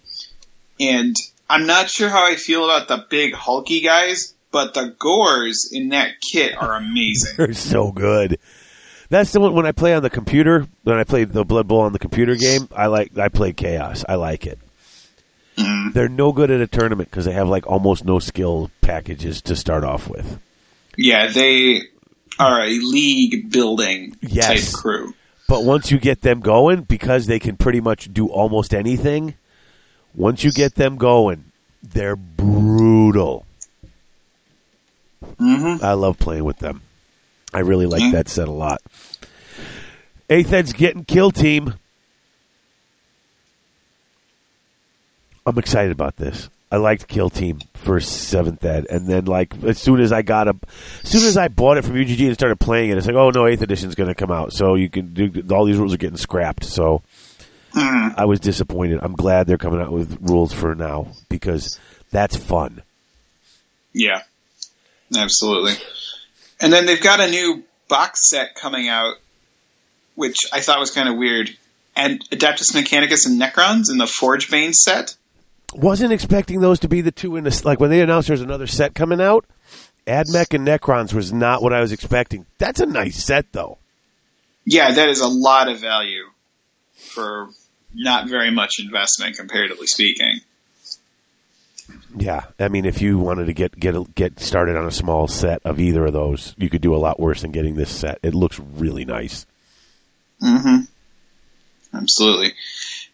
and 0.79 1.15
I'm 1.49 1.65
not 1.65 1.89
sure 1.89 2.09
how 2.09 2.25
I 2.25 2.35
feel 2.35 2.63
about 2.65 2.87
the 2.87 3.05
big 3.09 3.33
hulky 3.33 3.81
guys, 3.81 4.33
but 4.51 4.73
the 4.73 4.95
gores 4.99 5.69
in 5.71 5.89
that 5.89 6.15
kit 6.21 6.55
are 6.57 6.75
amazing. 6.75 7.33
They're 7.37 7.53
so 7.53 7.91
good. 7.91 8.39
That's 9.09 9.31
the 9.31 9.39
one 9.39 9.53
when 9.53 9.65
I 9.65 9.71
play 9.71 9.93
on 9.93 10.03
the 10.03 10.09
computer. 10.09 10.67
When 10.83 10.97
I 10.97 11.05
play 11.05 11.23
the 11.23 11.45
Blood 11.45 11.67
Bowl 11.67 11.81
on 11.81 11.93
the 11.93 11.99
computer 11.99 12.35
game, 12.35 12.67
I 12.75 12.87
like 12.87 13.17
I 13.17 13.29
play 13.29 13.53
Chaos. 13.53 14.03
I 14.07 14.15
like 14.15 14.45
it. 14.45 14.59
Mm. 15.57 15.93
They're 15.93 16.09
no 16.09 16.33
good 16.33 16.51
at 16.51 16.59
a 16.61 16.67
tournament 16.67 17.09
because 17.09 17.23
they 17.25 17.31
have 17.31 17.47
like 17.47 17.65
almost 17.67 18.03
no 18.03 18.19
skill 18.19 18.69
packages 18.81 19.41
to 19.43 19.55
start 19.55 19.83
off 19.85 20.09
with. 20.09 20.39
Yeah, 20.97 21.27
they 21.27 21.83
are 22.37 22.61
a 22.61 22.69
league 22.69 23.49
building 23.51 24.17
Yes. 24.21 24.71
type 24.71 24.81
crew. 24.81 25.13
But 25.47 25.63
once 25.63 25.89
you 25.89 25.97
get 25.99 26.21
them 26.21 26.41
going, 26.41 26.81
because 26.81 27.25
they 27.25 27.39
can 27.39 27.55
pretty 27.55 27.79
much 27.79 28.13
do 28.13 28.27
almost 28.27 28.73
anything, 28.73 29.35
once 30.17 30.43
you 30.43 30.51
get 30.51 30.75
them 30.75 30.97
going, 30.97 31.45
they're 31.81 32.15
brutal. 32.17 33.45
Mm-hmm. 35.39 35.83
I 35.85 35.93
love 35.93 36.19
playing 36.19 36.43
with 36.43 36.57
them. 36.59 36.81
I 37.53 37.59
really 37.59 37.85
like 37.85 38.01
Mhm. 38.03 38.11
that 38.11 38.27
set 38.27 38.47
a 38.49 38.51
lot. 38.51 38.81
Eighth 40.29 40.51
Ed's 40.51 40.73
getting 40.73 41.05
kill 41.05 41.31
team. 41.31 41.75
I'm 45.45 45.57
excited 45.57 45.91
about 45.91 46.17
this. 46.17 46.49
I 46.69 46.75
liked 46.75 47.07
Kill 47.07 47.29
Team 47.29 47.59
for 47.75 48.01
seventh 48.01 48.65
ed, 48.65 48.87
and 48.89 49.07
then 49.07 49.23
like 49.23 49.53
as 49.63 49.79
soon 49.79 50.01
as 50.01 50.11
I 50.11 50.21
got 50.21 50.49
a, 50.49 50.55
as 51.03 51.09
soon 51.09 51.23
as 51.25 51.37
I 51.37 51.47
bought 51.47 51.77
it 51.77 51.85
from 51.85 51.95
UGG 51.95 52.19
and 52.25 52.33
started 52.33 52.59
playing 52.59 52.89
it, 52.89 52.97
it's 52.97 53.07
like, 53.07 53.15
oh 53.15 53.29
no, 53.29 53.47
eighth 53.47 53.61
edition's 53.61 53.95
going 53.95 54.09
to 54.09 54.15
come 54.15 54.31
out, 54.31 54.51
so 54.51 54.75
you 54.75 54.89
can 54.89 55.13
do 55.13 55.31
all 55.51 55.63
these 55.63 55.77
rules 55.77 55.93
are 55.93 55.97
getting 55.97 56.17
scrapped. 56.17 56.65
So 56.65 57.01
Mm. 57.73 58.15
I 58.17 58.25
was 58.25 58.39
disappointed. 58.39 58.99
I'm 59.01 59.15
glad 59.15 59.47
they're 59.47 59.57
coming 59.57 59.81
out 59.81 59.91
with 59.91 60.17
rules 60.21 60.53
for 60.53 60.75
now 60.75 61.11
because 61.29 61.79
that's 62.11 62.35
fun. 62.35 62.81
Yeah, 63.93 64.21
absolutely. 65.15 65.73
And 66.59 66.71
then 66.71 66.85
they've 66.85 67.01
got 67.01 67.19
a 67.19 67.29
new 67.29 67.63
box 67.87 68.29
set 68.29 68.55
coming 68.55 68.87
out, 68.87 69.15
which 70.15 70.37
I 70.51 70.61
thought 70.61 70.79
was 70.79 70.91
kind 70.91 71.09
of 71.09 71.17
weird. 71.17 71.55
And 71.95 72.27
Adeptus 72.29 72.73
Mechanicus 72.75 73.25
and 73.25 73.41
Necrons 73.41 73.89
in 73.89 73.97
the 73.97 74.07
Forge 74.07 74.51
Bane 74.51 74.73
set. 74.73 75.15
Wasn't 75.73 76.13
expecting 76.13 76.61
those 76.61 76.79
to 76.79 76.87
be 76.87 77.01
the 77.01 77.11
two 77.11 77.35
in 77.35 77.43
this. 77.43 77.65
Like 77.65 77.79
when 77.79 77.89
they 77.89 78.01
announced 78.01 78.27
there's 78.27 78.41
another 78.41 78.67
set 78.67 78.95
coming 78.95 79.19
out, 79.19 79.45
Admech 80.05 80.53
and 80.53 80.65
Necrons 80.65 81.13
was 81.13 81.33
not 81.33 81.61
what 81.61 81.73
I 81.73 81.81
was 81.81 81.91
expecting. 81.91 82.45
That's 82.57 82.79
a 82.79 82.85
nice 82.85 83.23
set 83.23 83.51
though. 83.51 83.77
Yeah, 84.65 84.91
that 84.91 85.09
is 85.09 85.21
a 85.21 85.27
lot 85.27 85.69
of 85.69 85.79
value 85.79 86.25
for 87.17 87.49
not 87.95 88.29
very 88.29 88.51
much 88.51 88.75
investment, 88.79 89.37
comparatively 89.37 89.87
speaking. 89.87 90.41
Yeah, 92.15 92.43
I 92.59 92.67
mean, 92.67 92.85
if 92.85 93.01
you 93.01 93.17
wanted 93.17 93.45
to 93.45 93.53
get 93.53 93.79
get 93.79 94.13
get 94.13 94.39
started 94.39 94.77
on 94.77 94.85
a 94.85 94.91
small 94.91 95.27
set 95.27 95.61
of 95.65 95.79
either 95.79 96.05
of 96.05 96.13
those, 96.13 96.53
you 96.57 96.69
could 96.69 96.81
do 96.81 96.95
a 96.95 96.97
lot 96.97 97.19
worse 97.19 97.41
than 97.41 97.51
getting 97.51 97.75
this 97.75 97.89
set. 97.89 98.19
It 98.21 98.35
looks 98.35 98.59
really 98.59 99.03
nice. 99.03 99.45
Mm-hmm. 100.41 101.97
Absolutely. 101.97 102.53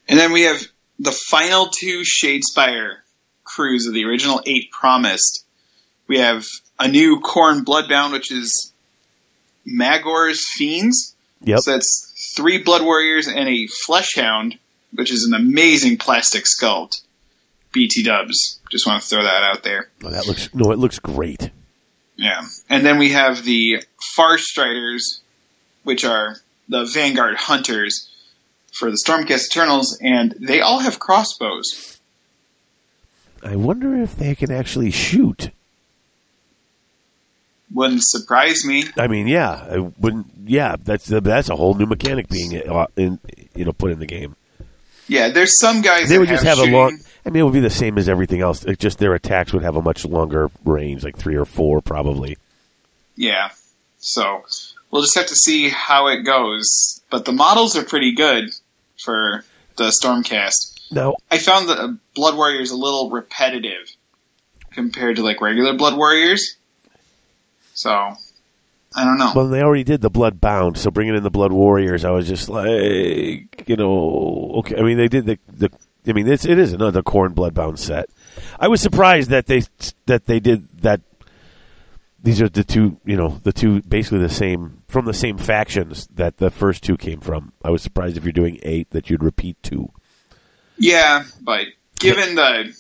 And 0.09 0.19
then 0.19 0.33
we 0.33 0.41
have 0.41 0.61
the 0.99 1.15
final 1.29 1.67
two 1.67 2.01
Shadespire 2.01 2.97
crews 3.43 3.87
of 3.87 3.93
the 3.93 4.05
original 4.05 4.41
eight 4.45 4.69
promised. 4.71 5.45
We 6.07 6.19
have 6.19 6.45
a 6.77 6.87
new 6.87 7.21
Khorne 7.21 7.63
Bloodbound, 7.63 8.11
which 8.11 8.31
is 8.31 8.73
Magore's 9.65 10.45
Fiends. 10.57 11.15
Yep. 11.43 11.59
So 11.59 11.71
that's 11.71 12.33
three 12.35 12.57
Blood 12.63 12.83
Warriors 12.83 13.27
and 13.27 13.47
a 13.49 13.67
Fleshhound, 13.87 14.57
which 14.93 15.11
is 15.11 15.25
an 15.25 15.33
amazing 15.33 15.97
plastic 15.97 16.45
sculpt. 16.45 17.01
BT 17.71 18.03
Dubs. 18.03 18.59
Just 18.71 18.85
want 18.85 19.01
to 19.01 19.07
throw 19.09 19.23
that 19.23 19.43
out 19.43 19.63
there. 19.63 19.89
Oh, 20.03 20.09
that 20.11 20.27
looks 20.27 20.53
no, 20.53 20.71
it 20.71 20.77
looks 20.79 20.99
great. 20.99 21.49
Yeah. 22.15 22.41
And 22.69 22.85
then 22.85 22.99
we 22.99 23.09
have 23.09 23.43
the 23.43 23.83
Far 24.15 24.37
Striders, 24.37 25.21
which 25.83 26.05
are 26.05 26.35
the 26.69 26.85
Vanguard 26.85 27.35
Hunters. 27.35 28.09
for 28.71 28.89
the 28.89 28.97
Stormcast 28.97 29.47
Eternals, 29.47 29.99
and 30.01 30.35
they 30.39 30.61
all 30.61 30.79
have 30.79 30.99
crossbows. 30.99 31.99
I 33.43 33.55
wonder 33.55 33.95
if 33.95 34.15
they 34.15 34.35
can 34.35 34.51
actually 34.51 34.89
shoot. 34.91 35.51
Wouldn't 37.73 38.01
surprise 38.03 38.63
me. 38.65 38.85
I 38.97 39.07
mean, 39.07 39.27
yeah, 39.27 39.49
I 39.71 39.79
wouldn't. 39.79 40.27
Yeah, 40.45 40.75
that's 40.81 41.05
that's 41.07 41.49
a 41.49 41.55
whole 41.55 41.73
new 41.73 41.87
mechanic 41.87 42.29
being 42.29 42.55
uh, 42.69 42.85
in, 42.95 43.19
you 43.55 43.65
know 43.65 43.73
put 43.73 43.91
in 43.91 43.99
the 43.99 44.05
game. 44.05 44.35
Yeah, 45.07 45.29
there's 45.29 45.59
some 45.59 45.81
guys 45.81 46.07
They 46.07 46.15
that 46.15 46.19
would 46.19 46.29
just 46.29 46.43
have 46.43 46.57
shooting. 46.57 46.73
a 46.73 46.77
long. 46.77 46.99
I 47.25 47.29
mean, 47.29 47.41
it 47.41 47.43
would 47.43 47.53
be 47.53 47.59
the 47.59 47.69
same 47.69 47.97
as 47.97 48.07
everything 48.07 48.41
else. 48.41 48.63
It 48.63 48.79
just 48.79 48.99
their 48.99 49.13
attacks 49.15 49.53
would 49.53 49.63
have 49.63 49.75
a 49.75 49.81
much 49.81 50.05
longer 50.05 50.49
range, 50.65 51.03
like 51.03 51.17
three 51.17 51.35
or 51.35 51.45
four, 51.45 51.81
probably. 51.81 52.37
Yeah. 53.15 53.49
So 53.99 54.43
we'll 54.91 55.01
just 55.01 55.17
have 55.17 55.27
to 55.27 55.35
see 55.35 55.69
how 55.69 56.07
it 56.07 56.23
goes. 56.23 57.01
But 57.09 57.25
the 57.25 57.31
models 57.31 57.75
are 57.75 57.83
pretty 57.83 58.13
good 58.13 58.51
for 59.03 59.43
the 59.77 59.85
Stormcast. 59.85 60.91
No, 60.91 61.15
I 61.31 61.37
found 61.39 61.69
that 61.69 61.79
uh, 61.79 61.93
Blood 62.13 62.35
Warriors 62.37 62.71
a 62.71 62.75
little 62.77 63.09
repetitive 63.09 63.89
compared 64.71 65.15
to 65.15 65.23
like 65.23 65.41
regular 65.41 65.73
Blood 65.75 65.97
Warriors. 65.97 66.55
So 67.73 67.91
I 68.95 69.03
don't 69.05 69.17
know. 69.17 69.31
well, 69.35 69.47
they 69.47 69.61
already 69.61 69.83
did 69.83 70.01
the 70.01 70.09
Blood 70.09 70.39
Bound, 70.39 70.77
so 70.77 70.91
bringing 70.91 71.15
in 71.15 71.23
the 71.23 71.31
Blood 71.31 71.51
Warriors, 71.51 72.05
I 72.05 72.11
was 72.11 72.27
just 72.27 72.47
like, 72.49 73.63
you 73.67 73.75
know, 73.75 74.53
okay. 74.59 74.75
I 74.77 74.81
mean, 74.81 74.97
they 74.97 75.07
did 75.07 75.25
the 75.25 75.39
the. 75.47 75.69
I 76.05 76.11
mean, 76.11 76.27
it's 76.27 76.45
it 76.45 76.59
is 76.59 76.73
another 76.73 77.01
Khorne 77.01 77.33
Bloodbound 77.33 77.79
set. 77.79 78.09
I 78.59 78.67
was 78.67 78.81
surprised 78.81 79.29
that 79.29 79.45
they 79.47 79.63
that 80.05 80.25
they 80.25 80.39
did 80.39 80.67
that. 80.81 81.01
These 82.21 82.41
are 82.41 82.47
the 82.47 82.63
two, 82.63 82.97
you 83.03 83.17
know, 83.17 83.41
the 83.43 83.51
two 83.51 83.81
basically 83.81 84.19
the 84.19 84.29
same 84.29 84.83
from 84.87 85.05
the 85.05 85.13
same 85.13 85.37
factions 85.37 86.07
that 86.15 86.37
the 86.37 86.49
first 86.49 86.83
two 86.83 86.95
came 86.95 87.19
from. 87.19 87.51
I 87.63 87.69
was 87.69 87.81
surprised 87.81 88.15
if 88.15 88.23
you're 88.23 88.31
doing 88.31 88.59
eight 88.63 88.91
that 88.91 89.09
you'd 89.09 89.23
repeat 89.23 89.61
two. 89.61 89.91
yeah, 90.77 91.25
but 91.41 91.65
given 91.99 92.35
the 92.35 92.73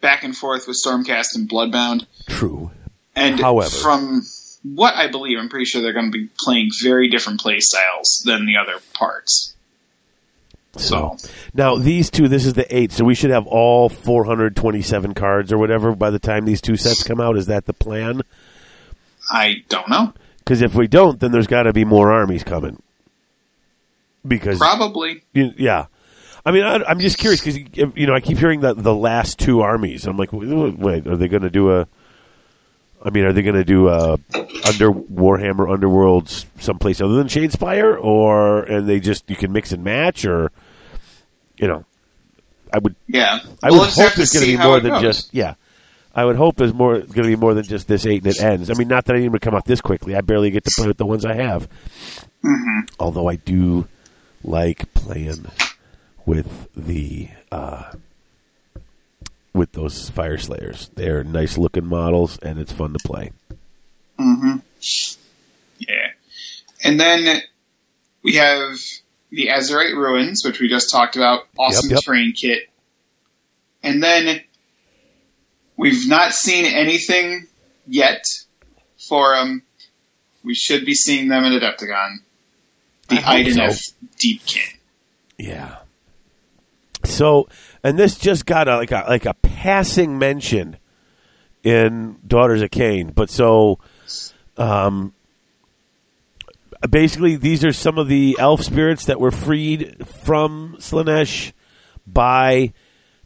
back 0.00 0.24
and 0.24 0.36
forth 0.36 0.66
with 0.66 0.76
Stormcast 0.84 1.36
and 1.36 1.48
Bloodbound, 1.48 2.06
True. 2.28 2.70
And 3.16 3.40
However. 3.40 3.70
from 3.70 4.22
what 4.62 4.94
I 4.94 5.08
believe, 5.08 5.38
I'm 5.38 5.48
pretty 5.48 5.66
sure 5.66 5.82
they're 5.82 5.92
going 5.92 6.10
to 6.10 6.18
be 6.18 6.28
playing 6.38 6.70
very 6.82 7.08
different 7.08 7.40
play 7.40 7.60
styles 7.60 8.22
than 8.24 8.46
the 8.46 8.56
other 8.56 8.80
parts. 8.94 9.54
So 10.76 11.16
now 11.54 11.76
these 11.76 12.10
two, 12.10 12.26
this 12.26 12.46
is 12.46 12.54
the 12.54 12.66
eight, 12.76 12.90
so 12.90 13.04
we 13.04 13.14
should 13.14 13.30
have 13.30 13.46
all 13.46 13.88
427 13.88 15.14
cards 15.14 15.52
or 15.52 15.58
whatever 15.58 15.94
by 15.94 16.10
the 16.10 16.18
time 16.18 16.44
these 16.44 16.60
two 16.60 16.76
sets 16.76 17.04
come 17.04 17.20
out. 17.20 17.36
Is 17.36 17.46
that 17.46 17.66
the 17.66 17.72
plan? 17.72 18.22
I 19.30 19.62
don't 19.68 19.88
know. 19.88 20.12
Because 20.38 20.62
if 20.62 20.74
we 20.74 20.88
don't, 20.88 21.20
then 21.20 21.30
there's 21.30 21.46
got 21.46 21.62
to 21.62 21.72
be 21.72 21.84
more 21.84 22.12
armies 22.12 22.42
coming. 22.42 22.82
Because 24.26 24.58
Probably. 24.58 25.22
you- 25.32 25.54
yeah, 25.56 25.86
I 26.46 26.50
mean, 26.50 26.64
I, 26.64 26.82
I'm 26.84 26.98
just 27.00 27.18
curious 27.18 27.40
because 27.40 27.58
you 27.96 28.06
know 28.06 28.14
I 28.14 28.20
keep 28.20 28.38
hearing 28.38 28.60
that 28.60 28.82
the 28.82 28.94
last 28.94 29.38
two 29.38 29.60
armies. 29.60 30.06
I'm 30.06 30.16
like, 30.16 30.30
wait, 30.32 31.06
are 31.06 31.16
they 31.16 31.28
going 31.28 31.42
to 31.42 31.50
do 31.50 31.72
a? 31.72 31.86
I 33.04 33.10
mean, 33.10 33.24
are 33.24 33.32
they 33.32 33.42
going 33.42 33.54
to 33.56 33.64
do 33.64 33.88
a 33.88 34.12
under 34.66 34.90
Warhammer 34.90 35.68
Underworlds 35.68 36.46
someplace 36.58 37.00
other 37.00 37.14
than 37.14 37.26
Shadespire, 37.28 38.02
or 38.02 38.62
and 38.62 38.88
they 38.88 38.98
just 39.00 39.28
you 39.28 39.36
can 39.36 39.52
mix 39.52 39.72
and 39.72 39.84
match, 39.84 40.24
or 40.24 40.50
you 41.58 41.68
know, 41.68 41.84
I 42.72 42.78
would 42.78 42.96
Yeah. 43.06 43.40
I 43.62 43.70
We'll 43.70 43.80
would 43.80 43.90
hope 43.90 44.14
there's 44.14 44.30
going 44.30 44.46
to 44.46 44.56
be 44.56 44.62
more 44.62 44.80
than 44.80 44.92
goes. 44.92 45.02
just 45.02 45.34
yeah. 45.34 45.54
I 46.16 46.24
would 46.24 46.36
hope 46.36 46.56
there's 46.56 46.72
more 46.72 46.94
going 46.98 47.12
to 47.12 47.22
be 47.24 47.36
more 47.36 47.54
than 47.54 47.64
just 47.64 47.88
this 47.88 48.06
eight 48.06 48.22
and 48.24 48.32
it 48.32 48.40
ends. 48.40 48.70
I 48.70 48.74
mean, 48.74 48.88
not 48.88 49.04
that 49.06 49.16
I 49.16 49.18
need 49.18 49.32
to 49.32 49.38
come 49.40 49.54
out 49.54 49.64
this 49.64 49.80
quickly. 49.80 50.14
I 50.14 50.20
barely 50.20 50.50
get 50.50 50.64
to 50.64 50.70
play 50.76 50.86
with 50.86 50.96
the 50.96 51.04
ones 51.06 51.24
I 51.24 51.34
have. 51.34 51.68
Mm-hmm. 52.44 52.80
Although 53.00 53.28
I 53.28 53.36
do 53.36 53.88
like 54.44 54.94
playing 54.94 55.46
with 56.24 56.68
the 56.76 57.28
uh, 57.50 57.92
with 59.54 59.72
those 59.72 60.10
Fyreslayers. 60.10 60.90
They're 60.94 61.24
nice 61.24 61.56
looking 61.56 61.86
models 61.86 62.38
and 62.38 62.58
it's 62.58 62.72
fun 62.72 62.92
to 62.92 62.98
play. 62.98 63.30
Mm-hmm. 64.18 64.56
Yeah. 65.78 66.08
And 66.82 67.00
then 67.00 67.40
we 68.22 68.34
have 68.34 68.78
the 69.30 69.48
Azyrite 69.48 69.94
Ruins, 69.96 70.44
which 70.44 70.60
we 70.60 70.68
just 70.68 70.90
talked 70.90 71.16
about. 71.16 71.46
Awesome 71.58 71.90
Yep, 71.90 71.96
yep. 71.96 72.04
terrain 72.04 72.32
kit. 72.32 72.68
And 73.82 74.02
then 74.02 74.40
we've 75.76 76.08
not 76.08 76.32
seen 76.32 76.66
anything 76.66 77.46
yet 77.86 78.24
for 79.08 79.34
them. 79.36 79.62
We 80.42 80.54
should 80.54 80.84
be 80.84 80.94
seeing 80.94 81.28
them 81.28 81.44
at 81.44 81.52
Adepticon. 81.62 82.16
The 83.08 83.16
I 83.16 83.20
hope 83.20 83.46
Idoneth 83.46 83.74
so. 83.74 83.92
Deepkin. 84.18 84.76
Yeah. 85.38 85.76
So, 87.06 87.48
and 87.82 87.98
this 87.98 88.18
just 88.18 88.46
got 88.46 88.68
a, 88.68 88.76
like 88.76 88.92
a 88.92 89.04
like 89.08 89.26
a 89.26 89.34
passing 89.34 90.18
mention 90.18 90.76
in 91.62 92.16
Daughters 92.26 92.62
of 92.62 92.70
Khaine, 92.70 93.14
but 93.14 93.30
so 93.30 93.78
um 94.56 95.12
basically 96.88 97.36
these 97.36 97.64
are 97.64 97.72
some 97.72 97.98
of 97.98 98.08
the 98.08 98.36
elf 98.38 98.62
spirits 98.62 99.06
that 99.06 99.18
were 99.18 99.30
freed 99.30 100.06
from 100.24 100.76
Slaanesh 100.78 101.52
by 102.06 102.72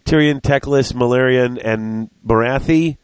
Tyrion, 0.04 0.40
Teclis, 0.40 0.92
Malerion, 0.92 1.60
and 1.62 2.10
Morathi. 2.26 2.96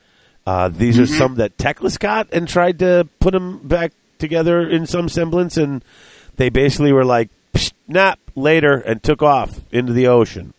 Uh, 0.47 0.69
these 0.69 0.99
are 0.99 1.07
some 1.07 1.37
that 1.37 1.57
Teclis 1.57 1.99
got 1.99 2.29
and 2.33 2.47
tried 2.47 2.79
to 2.81 3.09
put 3.19 3.33
them 3.33 3.67
back 3.67 3.93
together 4.19 4.69
in 4.69 4.87
some 4.87 5.09
semblance, 5.09 5.57
and 5.57 5.85
they 6.37 6.51
basically 6.51 6.93
were 6.93 7.05
like, 7.05 7.31
"Psh, 7.55 7.73
"Nap 7.89 8.19
later," 8.35 8.75
and 8.75 9.03
took 9.03 9.23
off 9.23 9.61
into 9.73 9.93
the 9.93 10.07
ocean, 10.07 10.55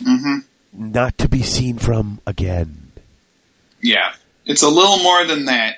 Mm-hmm. 0.00 0.38
not 0.72 1.18
to 1.18 1.28
be 1.28 1.42
seen 1.42 1.78
from 1.78 2.20
again. 2.26 2.92
Yeah, 3.82 4.12
it's 4.44 4.62
a 4.62 4.68
little 4.68 4.98
more 4.98 5.24
than 5.24 5.46
that. 5.46 5.76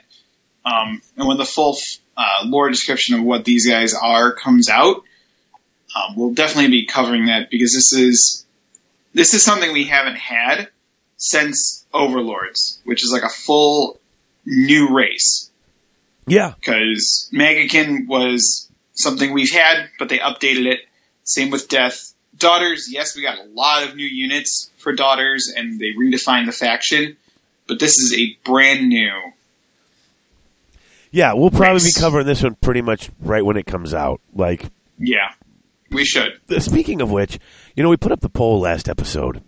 Um, 0.65 1.01
and 1.17 1.27
when 1.27 1.39
the 1.39 1.45
full 1.45 1.79
uh, 2.17 2.45
lore 2.45 2.69
description 2.69 3.15
of 3.17 3.25
what 3.25 3.45
these 3.45 3.67
guys 3.69 3.95
are 3.95 4.33
comes 4.35 4.69
out, 4.69 5.03
um, 5.97 6.17
we'll 6.17 6.35
definitely 6.35 6.71
be 6.71 6.87
covering 6.87 7.27
that 7.27 7.51
because 7.51 7.73
this 7.73 7.93
is 7.93 8.47
this 9.13 9.35
is 9.35 9.43
something 9.43 9.73
we 9.73 9.85
haven't 9.85 10.17
had 10.17 10.69
since 11.17 11.85
Overlords, 11.93 12.81
which 12.85 13.05
is 13.05 13.11
like 13.13 13.25
a 13.25 13.29
full 13.29 13.99
new 14.47 14.95
race. 14.95 15.51
Yeah, 16.27 16.55
Because 16.61 17.29
Maggotkin 17.35 18.07
was 18.07 18.71
something 18.95 19.33
we've 19.33 19.51
had, 19.51 19.89
but 19.99 20.09
they 20.09 20.19
updated 20.19 20.67
it. 20.67 20.81
Same 21.25 21.51
with 21.51 21.69
Death. 21.69 22.10
Daughters, 22.41 22.89
yes, 22.91 23.15
we 23.15 23.23
got 23.23 23.39
a 23.39 23.45
lot 23.45 23.85
of 23.85 23.95
new 23.95 24.07
units 24.07 24.71
for 24.79 24.93
Daughters, 24.93 25.53
and 25.55 25.79
they 25.79 25.93
redefined 25.93 26.47
the 26.47 26.53
faction, 26.53 27.17
but 27.69 27.79
this 27.79 27.99
is 27.99 28.15
a 28.17 28.37
brand 28.45 28.89
new. 28.89 29.13
yeah, 31.13 31.35
we'll 31.35 31.51
probably 31.51 31.75
Race. 31.75 31.95
be 31.97 32.01
covering 32.01 32.27
this 32.27 32.43
one 32.43 32.57
pretty 32.57 32.83
much 32.83 33.11
right 33.21 33.45
when 33.45 33.57
it 33.57 33.67
comes 33.67 33.95
out. 33.95 34.21
Like 34.35 34.65
Yeah, 34.99 35.33
we 35.91 36.05
should. 36.05 36.41
Uh, 36.51 36.61
Speaking 36.61 37.03
of 37.03 37.11
which, 37.11 37.39
you 37.77 37.83
know, 37.83 37.91
we 37.91 37.97
put 37.97 38.11
up 38.11 38.21
the 38.21 38.31
poll 38.31 38.61
last 38.61 38.89
episode, 38.89 39.43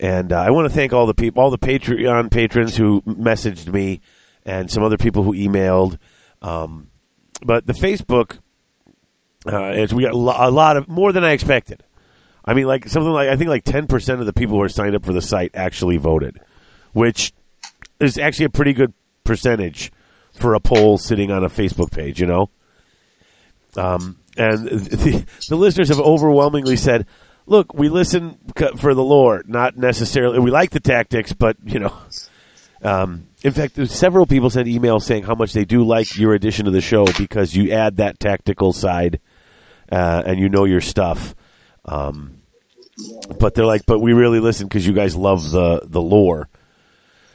and 0.00 0.32
uh, 0.32 0.40
I 0.40 0.50
want 0.50 0.68
to 0.68 0.74
thank 0.74 0.94
all 0.94 1.06
the 1.06 1.14
people, 1.14 1.42
all 1.42 1.50
the 1.50 1.58
Patreon 1.58 2.30
patrons 2.30 2.76
who 2.76 3.02
messaged 3.02 3.70
me, 3.70 4.00
and 4.44 4.70
some 4.70 4.82
other 4.82 4.96
people 4.96 5.22
who 5.22 5.34
emailed. 5.34 5.98
Um, 6.40 6.88
but 7.44 7.66
the 7.66 7.74
Facebook, 7.74 8.38
uh, 9.44 9.86
we 9.94 10.04
got 10.04 10.14
a 10.14 10.50
lot 10.50 10.78
of 10.78 10.88
more 10.88 11.12
than 11.12 11.22
I 11.22 11.32
expected. 11.32 11.82
I 12.46 12.54
mean, 12.54 12.66
like 12.66 12.88
something 12.88 13.10
like 13.10 13.28
I 13.28 13.36
think 13.36 13.50
like 13.50 13.64
ten 13.64 13.86
percent 13.86 14.20
of 14.20 14.26
the 14.26 14.32
people 14.32 14.56
who 14.56 14.62
are 14.62 14.68
signed 14.68 14.94
up 14.94 15.04
for 15.04 15.12
the 15.12 15.22
site 15.22 15.50
actually 15.54 15.96
voted, 15.96 16.40
which 16.92 17.32
is 17.98 18.18
actually 18.18 18.46
a 18.46 18.50
pretty 18.50 18.72
good 18.72 18.92
percentage 19.24 19.90
for 20.32 20.54
a 20.54 20.60
poll 20.60 20.98
sitting 20.98 21.30
on 21.30 21.44
a 21.44 21.48
Facebook 21.48 21.90
page. 21.90 22.20
You 22.20 22.26
know. 22.26 22.50
Um, 23.76 24.18
and 24.36 24.68
the, 24.68 25.26
the 25.48 25.56
listeners 25.56 25.88
have 25.88 26.00
overwhelmingly 26.00 26.76
said, 26.76 27.06
"Look, 27.46 27.74
we 27.74 27.88
listen 27.88 28.38
for 28.76 28.94
the 28.94 29.02
lore, 29.02 29.42
not 29.46 29.76
necessarily. 29.76 30.38
We 30.38 30.50
like 30.50 30.70
the 30.70 30.80
tactics, 30.80 31.32
but 31.32 31.56
you 31.64 31.80
know." 31.80 31.94
Um, 32.82 33.26
in 33.42 33.52
fact, 33.52 33.84
several 33.88 34.26
people 34.26 34.50
sent 34.50 34.68
emails 34.68 35.02
saying 35.02 35.24
how 35.24 35.34
much 35.34 35.52
they 35.52 35.64
do 35.64 35.82
like 35.82 36.16
your 36.16 36.34
addition 36.34 36.66
to 36.66 36.70
the 36.70 36.80
show 36.80 37.06
because 37.18 37.56
you 37.56 37.72
add 37.72 37.96
that 37.96 38.20
tactical 38.20 38.72
side, 38.72 39.20
uh, 39.90 40.22
and 40.26 40.38
you 40.38 40.48
know 40.48 40.64
your 40.64 40.80
stuff. 40.80 41.34
Um, 41.84 42.35
but 43.38 43.54
they're 43.54 43.66
like, 43.66 43.86
but 43.86 43.98
we 43.98 44.12
really 44.12 44.40
listen 44.40 44.66
because 44.66 44.86
you 44.86 44.92
guys 44.92 45.16
love 45.16 45.50
the 45.50 45.82
the 45.84 46.00
lore. 46.00 46.48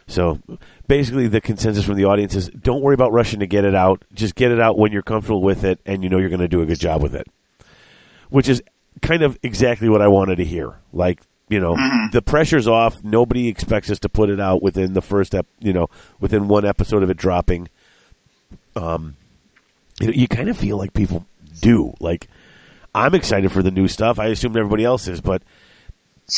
So 0.07 0.39
basically, 0.87 1.27
the 1.27 1.41
consensus 1.41 1.85
from 1.85 1.95
the 1.95 2.05
audience 2.05 2.35
is: 2.35 2.49
don't 2.49 2.81
worry 2.81 2.93
about 2.93 3.11
rushing 3.11 3.39
to 3.39 3.47
get 3.47 3.65
it 3.65 3.75
out. 3.75 4.03
Just 4.13 4.35
get 4.35 4.51
it 4.51 4.59
out 4.59 4.77
when 4.77 4.91
you're 4.91 5.01
comfortable 5.01 5.41
with 5.41 5.63
it, 5.63 5.79
and 5.85 6.03
you 6.03 6.09
know 6.09 6.17
you're 6.17 6.29
going 6.29 6.41
to 6.41 6.47
do 6.47 6.61
a 6.61 6.65
good 6.65 6.79
job 6.79 7.01
with 7.01 7.15
it. 7.15 7.27
Which 8.29 8.49
is 8.49 8.61
kind 9.01 9.23
of 9.23 9.37
exactly 9.43 9.89
what 9.89 10.01
I 10.01 10.07
wanted 10.07 10.37
to 10.37 10.45
hear. 10.45 10.75
Like, 10.93 11.21
you 11.49 11.59
know, 11.59 11.75
the 12.11 12.21
pressure's 12.21 12.67
off. 12.67 13.03
Nobody 13.03 13.47
expects 13.47 13.89
us 13.89 13.99
to 13.99 14.09
put 14.09 14.29
it 14.29 14.39
out 14.39 14.61
within 14.61 14.93
the 14.93 15.01
first, 15.01 15.35
ep- 15.35 15.47
you 15.59 15.73
know, 15.73 15.89
within 16.19 16.47
one 16.47 16.65
episode 16.65 17.03
of 17.03 17.09
it 17.09 17.17
dropping. 17.17 17.69
Um, 18.75 19.15
you, 19.99 20.07
know, 20.07 20.13
you 20.13 20.27
kind 20.27 20.49
of 20.49 20.57
feel 20.57 20.77
like 20.77 20.93
people 20.93 21.25
do. 21.61 21.93
Like, 21.99 22.27
I'm 22.93 23.15
excited 23.15 23.51
for 23.51 23.63
the 23.63 23.71
new 23.71 23.87
stuff. 23.87 24.19
I 24.19 24.27
assume 24.27 24.55
everybody 24.57 24.83
else 24.83 25.07
is, 25.07 25.21
but 25.21 25.43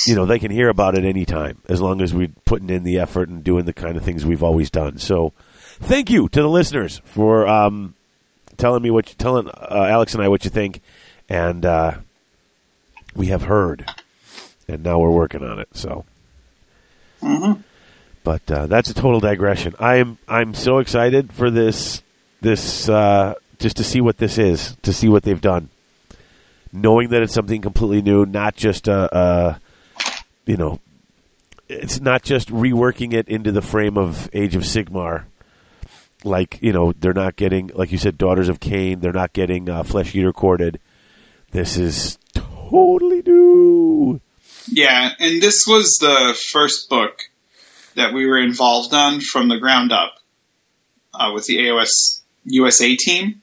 you 0.07 0.15
know 0.15 0.25
they 0.25 0.39
can 0.39 0.51
hear 0.51 0.69
about 0.69 0.95
it 0.95 1.05
anytime 1.05 1.61
as 1.67 1.81
long 1.81 2.01
as 2.01 2.13
we're 2.13 2.31
putting 2.45 2.69
in 2.69 2.83
the 2.83 2.99
effort 2.99 3.29
and 3.29 3.43
doing 3.43 3.65
the 3.65 3.73
kind 3.73 3.97
of 3.97 4.03
things 4.03 4.25
we've 4.25 4.43
always 4.43 4.69
done. 4.69 4.97
So, 4.97 5.33
thank 5.79 6.09
you 6.09 6.29
to 6.29 6.41
the 6.41 6.49
listeners 6.49 7.01
for 7.05 7.47
um, 7.47 7.95
telling 8.57 8.81
me 8.81 8.91
what 8.91 9.09
you 9.09 9.15
telling 9.15 9.49
uh, 9.49 9.87
Alex 9.89 10.13
and 10.13 10.23
I 10.23 10.27
what 10.27 10.43
you 10.43 10.49
think, 10.49 10.81
and 11.29 11.65
uh, 11.65 11.97
we 13.15 13.27
have 13.27 13.43
heard, 13.43 13.89
and 14.67 14.83
now 14.83 14.99
we're 14.99 15.11
working 15.11 15.43
on 15.43 15.59
it. 15.59 15.69
So. 15.73 16.05
But 18.23 18.49
uh, 18.49 18.67
that's 18.67 18.89
a 18.89 18.93
total 18.93 19.19
digression. 19.19 19.75
I'm 19.79 20.17
I'm 20.27 20.53
so 20.53 20.77
excited 20.79 21.33
for 21.33 21.51
this 21.51 22.01
this 22.41 22.87
uh, 22.87 23.35
just 23.59 23.77
to 23.77 23.83
see 23.83 24.01
what 24.01 24.17
this 24.17 24.37
is, 24.37 24.77
to 24.83 24.93
see 24.93 25.09
what 25.09 25.23
they've 25.23 25.39
done, 25.39 25.69
knowing 26.73 27.09
that 27.09 27.21
it's 27.21 27.33
something 27.33 27.61
completely 27.61 28.01
new, 28.01 28.25
not 28.25 28.55
just 28.55 28.87
a, 28.87 29.17
a 29.17 29.59
you 30.45 30.57
know, 30.57 30.79
it's 31.69 32.01
not 32.01 32.23
just 32.23 32.49
reworking 32.49 33.13
it 33.13 33.29
into 33.29 33.51
the 33.51 33.61
frame 33.61 33.97
of 33.97 34.29
Age 34.33 34.55
of 34.55 34.63
Sigmar. 34.63 35.25
Like 36.23 36.57
you 36.61 36.73
know, 36.73 36.93
they're 36.93 37.13
not 37.13 37.35
getting 37.35 37.69
like 37.73 37.91
you 37.91 37.97
said, 37.97 38.17
Daughters 38.17 38.49
of 38.49 38.59
Khaine. 38.59 39.01
They're 39.01 39.13
not 39.13 39.33
getting 39.33 39.69
uh, 39.69 39.83
Flesh 39.83 40.15
Eater 40.15 40.33
Courts. 40.33 40.77
This 41.51 41.77
is 41.77 42.17
totally 42.33 43.21
new. 43.21 44.19
Yeah, 44.67 45.11
and 45.19 45.41
this 45.41 45.65
was 45.67 45.97
the 45.99 46.37
first 46.51 46.89
book 46.89 47.19
that 47.95 48.13
we 48.13 48.25
were 48.25 48.39
involved 48.39 48.93
on 48.93 49.19
from 49.19 49.49
the 49.49 49.57
ground 49.57 49.91
up 49.91 50.15
uh, 51.13 51.31
with 51.33 51.45
the 51.45 51.57
AOS 51.57 52.21
USA 52.45 52.95
team 52.95 53.41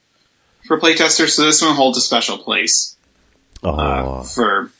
for 0.66 0.80
playtesters. 0.80 1.30
So 1.30 1.44
this 1.44 1.62
one 1.62 1.76
holds 1.76 1.98
a 1.98 2.00
special 2.00 2.38
place 2.38 2.96
Oh, 3.62 3.70
uh, 3.70 4.22
for 4.22 4.70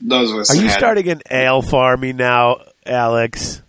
those 0.00 0.30
of 0.32 0.38
us. 0.38 0.50
are 0.50 0.56
you 0.60 0.68
had- 0.68 0.78
starting 0.78 1.08
an 1.08 1.22
ale 1.30 1.62
farming 1.62 2.16
now, 2.16 2.58
Alex? 2.84 3.62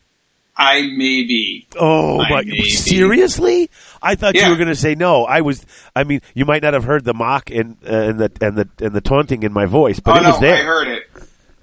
I 0.60 0.82
may 0.82 1.24
be. 1.24 1.68
Oh 1.80 2.20
I 2.20 2.42
be. 2.44 2.70
Seriously? 2.72 3.70
I 4.02 4.16
thought 4.16 4.34
you 4.34 4.50
were 4.50 4.56
going 4.56 4.70
to 4.70 4.76
say 4.76 4.96
no. 4.96 5.24
I 5.24 5.42
was. 5.42 5.64
I 5.96 6.04
mean, 6.04 6.22
you 6.34 6.46
might 6.46 6.64
not 6.64 6.74
have 6.74 6.84
heard 6.84 7.04
the 7.04 7.14
mock 7.14 7.52
and 7.52 7.78
uh, 7.88 7.94
and 7.94 8.20
the 8.20 8.32
and 8.42 8.58
the 8.58 8.68
and 8.84 8.92
the 8.96 9.02
taunting 9.02 9.44
in 9.44 9.54
my 9.54 9.68
voice, 9.68 10.00
but 10.00 10.16
oh 10.16 10.20
it 10.20 10.24
no, 10.24 10.30
was 10.32 10.40
there. 10.40 10.56
I 10.56 10.62
heard 10.64 10.88
it. 10.88 11.04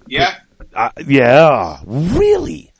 Yeah, 0.07 0.35
Uh, 0.73 0.91
yeah, 1.07 1.81
really. 1.87 2.71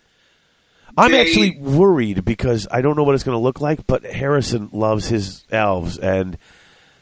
I'm 0.97 1.11
They- 1.11 1.21
actually 1.23 1.59
worried 1.59 2.25
because 2.25 2.69
I 2.71 2.81
don't 2.81 2.97
know 2.97 3.03
what 3.03 3.17
it's 3.17 3.25
going 3.25 3.37
to 3.37 3.43
look 3.43 3.61
like. 3.61 3.85
But 3.89 4.05
Harrison 4.05 4.69
loves 4.73 5.09
his 5.09 5.45
elves, 5.51 5.99
and 5.99 6.39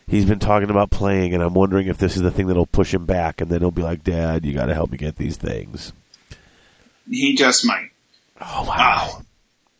he's 0.06 0.24
been 0.24 0.38
talking 0.38 0.70
about 0.70 0.90
playing, 0.90 1.34
and 1.34 1.42
I'm 1.42 1.54
wondering 1.54 1.86
if 1.88 1.98
this 1.98 2.16
is 2.16 2.22
the 2.22 2.30
thing 2.30 2.46
that'll 2.46 2.66
push 2.66 2.92
him 2.94 3.06
back, 3.06 3.40
and 3.40 3.50
then 3.50 3.60
he'll 3.60 3.70
be 3.70 3.82
like, 3.82 4.04
"Dad, 4.04 4.44
you 4.44 4.52
got 4.54 4.66
to 4.66 4.74
help 4.74 4.90
me 4.90 4.98
get 4.98 5.16
these 5.16 5.36
things." 5.36 5.92
he 7.10 7.34
just 7.34 7.66
might. 7.66 7.90
Oh 8.40 8.64
wow! 8.66 9.08
Ah. 9.18 9.22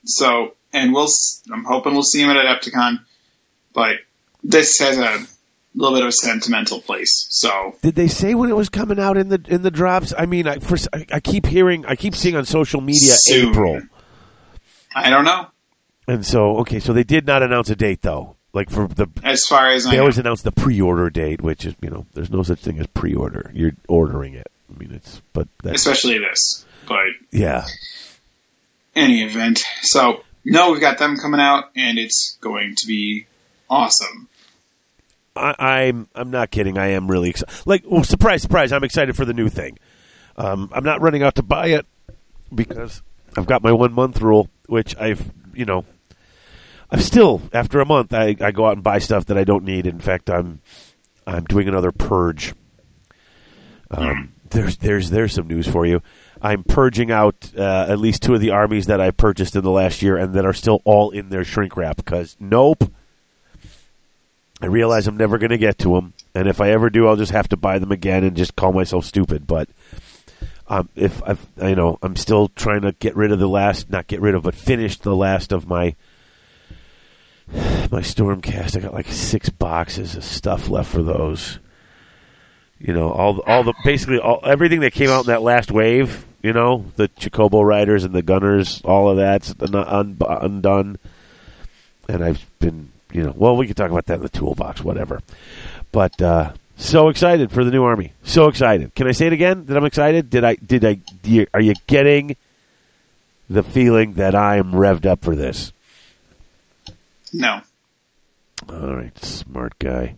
So, 0.05 0.55
and 0.73 0.93
we'll. 0.93 1.09
I'm 1.53 1.65
hoping 1.65 1.93
we'll 1.95 2.03
see 2.03 2.23
him 2.23 2.31
at 2.31 2.37
Adepticon, 2.37 3.01
but 3.73 3.97
this 4.43 4.79
has 4.79 4.99
a 4.99 5.25
little 5.75 5.97
bit 5.97 6.03
of 6.03 6.09
a 6.09 6.13
sentimental 6.13 6.81
place. 6.81 7.27
So 7.31 7.77
Did 7.83 7.95
they 7.95 8.09
say 8.09 8.35
when 8.35 8.51
it 8.51 8.57
was 8.57 8.69
coming 8.69 8.99
out 8.99 9.17
in 9.17 9.29
the 9.29 9.43
in 9.49 9.63
the 9.63 9.71
drops? 9.71 10.13
I 10.17 10.27
mean, 10.27 10.47
I 10.47 10.59
first 10.59 10.89
I, 10.93 11.07
I 11.13 11.21
keep 11.21 11.47
hearing, 11.47 11.87
I 11.87 11.97
keep 11.97 12.15
seeing 12.15 12.37
on 12.37 12.45
social 12.45 12.81
media 12.81 13.15
Soon. 13.15 13.51
April, 13.51 13.81
I 14.95 15.11
don't 15.11 15.25
know. 15.25 15.47
and 16.09 16.27
so 16.27 16.59
okay, 16.59 16.81
so 16.81 16.93
they 16.93 17.05
did 17.05 17.27
not 17.27 17.43
announce 17.43 17.71
a 17.71 17.77
date 17.77 18.03
though. 18.03 18.37
Like 18.53 18.71
for 18.71 18.87
the 18.87 19.09
As 19.25 19.45
far 19.49 19.69
as 19.69 19.87
I 19.87 19.93
they 19.93 19.97
know. 19.97 20.03
always 20.03 20.19
announce 20.19 20.43
the 20.43 20.53
pre-order 20.53 21.09
date, 21.09 21.41
which 21.41 21.65
is 21.65 21.75
you 21.81 21.91
know 21.91 22.07
there's 22.13 22.31
no 22.31 22.43
such 22.43 22.61
thing 22.61 22.79
as 22.79 22.87
pre-order. 22.89 23.51
You're 23.55 23.73
ordering 23.89 24.35
it. 24.35 24.47
I 24.75 24.79
mean, 24.79 24.93
it's 24.93 25.23
but 25.33 25.49
that's 25.63 25.77
especially 25.87 26.19
this. 26.19 26.67
But 26.87 26.99
yeah. 27.31 27.67
any 28.95 29.23
event. 29.23 29.63
So 29.83 30.23
no, 30.45 30.73
we've 30.73 30.81
got 30.81 30.99
them 30.99 31.17
coming 31.17 31.41
out, 31.41 31.71
and 31.77 31.99
it's 31.99 32.37
going 32.41 32.75
to 32.77 32.87
be 32.87 33.27
awesome. 33.71 34.29
I, 35.35 35.55
I'm 35.59 36.09
I'm 36.15 36.31
not 36.31 36.51
kidding. 36.51 36.77
I 36.77 36.89
am 36.89 37.11
really 37.11 37.31
excited. 37.31 37.55
Like, 37.67 37.85
well, 37.87 38.05
surprise, 38.05 38.43
surprise! 38.43 38.73
I'm 38.73 38.85
excited 38.85 39.17
for 39.17 39.25
the 39.25 39.33
new 39.33 39.49
thing. 39.49 39.79
Um, 40.37 40.71
I'm 40.73 40.85
not 40.85 41.01
running 41.01 41.23
out 41.23 41.37
to 41.37 41.43
buy 41.43 41.69
it 41.69 41.87
because 42.55 43.03
I've 43.37 43.47
got 43.47 43.63
my 43.63 43.73
one 43.73 43.93
month 43.95 44.21
rule, 44.21 44.49
which 44.67 44.95
I've 44.99 45.31
you 45.55 45.65
know, 45.65 45.85
I'm 46.93 47.01
still 47.01 47.41
after 47.55 47.81
a 47.81 47.87
month 47.87 48.13
I, 48.13 48.37
I 48.39 48.53
go 48.53 48.67
out 48.67 48.75
and 48.75 48.83
buy 48.83 48.99
stuff 48.99 49.25
that 49.27 49.39
I 49.39 49.45
don't 49.45 49.65
need. 49.65 49.87
In 49.87 49.99
fact, 49.99 50.29
I'm 50.29 50.61
I'm 51.27 51.45
doing 51.45 51.67
another 51.67 51.91
purge. 51.91 52.55
Um, 53.91 54.35
there's 54.51 54.77
there's 54.77 55.11
there's 55.11 55.33
some 55.33 55.49
news 55.49 55.67
for 55.67 55.87
you. 55.87 56.03
I'm 56.43 56.65
purging 56.65 57.11
out 57.11 57.51
uh, 57.57 57.87
at 57.89 57.99
least 57.99 58.23
two 58.23 58.35
of 58.35 58.41
the 58.41 58.51
armies 58.51 58.87
that 58.87 59.01
I 59.01 59.11
purchased 59.11 59.57
in 59.57 59.63
the 59.63 59.71
last 59.71 60.03
year 60.03 60.17
and 60.19 60.35
that 60.35 60.45
are 60.45 60.53
still 60.53 60.83
all 60.85 61.11
in 61.11 61.31
their 61.31 61.45
shrink 61.45 61.77
wrap 61.77 61.97
because 61.97 62.37
nope. 62.39 62.85
I 64.61 64.67
realize 64.67 65.09
I'm 65.09 65.17
never 65.17 65.39
going 65.39 65.51
to 65.51 65.59
get 65.59 65.79
to 65.79 65.95
them, 65.95 66.13
and 66.37 66.47
if 66.47 66.61
I 66.61 66.71
ever 66.71 66.89
do, 66.89 67.09
I'll 67.09 67.17
just 67.17 67.33
have 67.33 67.49
to 67.49 67.57
buy 67.57 67.81
them 67.81 67.91
again 67.91 68.23
and 68.23 68.37
just 68.37 68.55
call 68.55 68.73
myself 68.73 69.05
stupid. 69.05 69.45
But 69.45 69.69
um, 70.69 70.89
if 70.95 71.21
I've, 71.25 71.45
you 71.61 71.75
know, 71.75 71.99
I'm 72.01 72.15
still 72.15 72.47
trying 72.49 72.83
to 72.83 72.93
get 72.93 73.17
rid 73.17 73.33
of 73.33 73.41
the 73.41 73.49
last, 73.49 73.91
not 73.91 74.07
get 74.07 74.21
rid 74.21 74.37
of, 74.37 74.45
but 74.45 74.55
finish 74.55 74.99
the 74.99 75.17
last 75.17 75.51
of 75.51 75.67
my 75.67 75.97
my 77.53 78.01
Stormcast. 78.01 78.77
I 78.77 78.81
got 78.81 78.95
like 78.95 79.09
six 79.09 79.49
boxes 79.49 80.15
of 80.17 80.25
stuff 80.25 80.69
left 80.69 80.91
for 80.91 81.03
those. 81.03 81.59
You 82.79 82.93
know, 82.93 83.13
all 83.13 83.41
all 83.47 83.63
the 83.63 83.75
basically 83.85 84.19
all, 84.19 84.41
everything 84.45 84.81
that 84.81 84.93
came 84.93 85.11
out 85.11 85.25
in 85.25 85.27
that 85.27 85.43
last 85.43 85.71
wave. 85.71 86.27
You 86.43 86.53
know, 86.53 86.87
the 86.97 87.09
Chocobo 87.09 87.65
Riders 87.65 88.03
and 88.03 88.13
the 88.13 88.23
Gunners, 88.23 88.83
all 88.85 89.09
of 89.09 89.17
that's 89.17 89.55
un- 89.61 89.75
un- 89.77 90.17
undone. 90.21 90.99
And 92.09 92.25
I've 92.25 92.45
been, 92.59 92.91
you 93.13 93.23
know, 93.23 93.33
well, 93.37 93.57
we 93.57 93.67
can 93.67 93.77
talk 93.77 93.93
about 93.93 94.07
that 94.07 94.17
in 94.17 94.23
the 94.23 94.29
toolbox, 94.29 94.83
whatever. 94.83 95.21
But 95.93 96.21
uh, 96.21 96.53
so 96.77 97.09
excited 97.09 97.53
for 97.53 97.63
the 97.63 97.71
new 97.71 97.85
army. 97.85 98.13
So 98.25 98.49
excited. 98.49 98.93
Can 98.97 99.07
I 99.07 99.13
say 99.13 99.29
it 99.29 99.33
again? 99.33 99.67
That 99.67 99.77
I'm 99.77 99.85
excited. 99.85 100.31
Did 100.31 100.43
I? 100.43 100.57
Did 100.57 100.85
I? 100.85 100.99
Are 101.55 101.61
you 101.61 101.75
getting 101.87 102.37
the 103.49 103.63
feeling 103.63 104.15
that 104.15 104.35
I 104.35 104.57
am 104.57 104.73
revved 104.73 105.07
up 105.07 105.23
for 105.23 105.37
this? 105.37 105.73
No, 107.33 107.61
All 108.69 108.95
right, 108.97 109.17
smart 109.25 109.79
guy. 109.79 110.17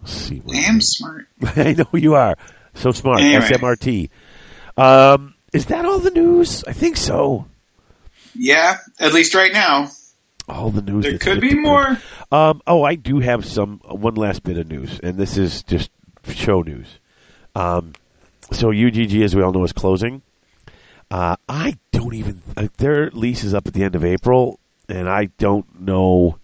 Let's 0.00 0.12
see. 0.12 0.42
I 0.52 0.58
am 0.68 0.80
smart. 0.80 1.26
I 1.56 1.72
know 1.72 1.86
you 1.94 2.14
are. 2.14 2.36
So 2.74 2.92
smart. 2.92 3.20
Anyway. 3.20 3.40
SMRT. 3.40 4.10
Um, 4.76 5.34
is 5.52 5.66
that 5.66 5.84
all 5.84 5.98
the 5.98 6.10
news? 6.10 6.62
I 6.64 6.72
think 6.72 6.96
so. 6.96 7.46
Yeah, 8.34 8.78
at 9.00 9.14
least 9.14 9.34
right 9.34 9.52
now. 9.52 9.88
All 10.48 10.70
the 10.70 10.82
news. 10.82 11.04
There 11.04 11.18
could 11.18 11.40
be 11.40 11.54
more. 11.54 12.00
Um, 12.30 12.60
oh, 12.66 12.82
I 12.84 12.94
do 12.94 13.18
have 13.20 13.44
some 13.44 13.80
one 13.84 14.14
last 14.14 14.42
bit 14.42 14.58
of 14.58 14.68
news, 14.68 15.00
and 15.02 15.16
this 15.16 15.36
is 15.36 15.62
just 15.62 15.90
show 16.28 16.60
news. 16.62 16.86
Um, 17.54 17.94
so 18.52 18.70
UGG, 18.70 19.22
as 19.22 19.34
we 19.34 19.42
all 19.42 19.52
know, 19.52 19.64
is 19.64 19.72
closing. 19.72 20.22
Uh, 21.10 21.36
I 21.48 21.78
don't 21.92 22.14
even 22.14 22.42
uh, 22.56 22.68
their 22.78 23.10
lease 23.10 23.42
is 23.44 23.54
up 23.54 23.66
at 23.66 23.74
the 23.74 23.82
end 23.82 23.94
of 23.94 24.04
April, 24.04 24.60
and 24.88 25.08
I 25.08 25.26
don't 25.38 25.80
know. 25.80 26.38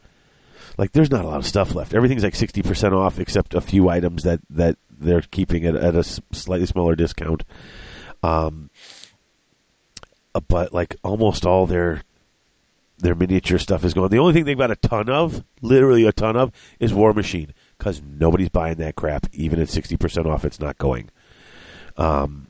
Like, 0.78 0.92
there's 0.92 1.10
not 1.10 1.24
a 1.24 1.28
lot 1.28 1.38
of 1.38 1.46
stuff 1.46 1.74
left. 1.74 1.94
Everything's 1.94 2.24
like 2.24 2.34
sixty 2.34 2.62
percent 2.62 2.94
off, 2.94 3.18
except 3.18 3.54
a 3.54 3.60
few 3.60 3.88
items 3.88 4.22
that 4.22 4.40
that 4.50 4.76
they're 4.90 5.22
keeping 5.22 5.64
it 5.64 5.74
at 5.74 5.94
a 5.94 6.02
slightly 6.02 6.66
smaller 6.66 6.94
discount. 6.94 7.44
Um, 8.22 8.70
but 10.48 10.72
like 10.72 10.96
almost 11.02 11.44
all 11.44 11.66
their 11.66 12.02
their 12.98 13.14
miniature 13.14 13.58
stuff 13.58 13.84
is 13.84 13.94
gone. 13.94 14.08
The 14.10 14.18
only 14.18 14.32
thing 14.32 14.44
they've 14.44 14.56
got 14.56 14.70
a 14.70 14.76
ton 14.76 15.10
of, 15.10 15.44
literally 15.60 16.06
a 16.06 16.12
ton 16.12 16.36
of, 16.36 16.52
is 16.78 16.94
War 16.94 17.12
Machine 17.12 17.52
because 17.76 18.00
nobody's 18.00 18.48
buying 18.48 18.76
that 18.76 18.94
crap. 18.94 19.26
Even 19.32 19.60
at 19.60 19.68
sixty 19.68 19.96
percent 19.96 20.26
off, 20.26 20.44
it's 20.44 20.60
not 20.60 20.78
going. 20.78 21.10
Um, 21.96 22.46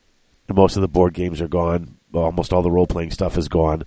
most 0.53 0.77
of 0.77 0.83
the 0.83 0.89
board 0.89 1.15
games 1.15 1.41
are 1.41 1.49
gone. 1.49 1.97
Almost 2.13 2.53
all 2.53 2.63
the 2.63 2.71
role 2.71 2.87
playing 2.87 3.11
stuff 3.11 3.39
is 3.39 3.49
gone. 3.49 3.85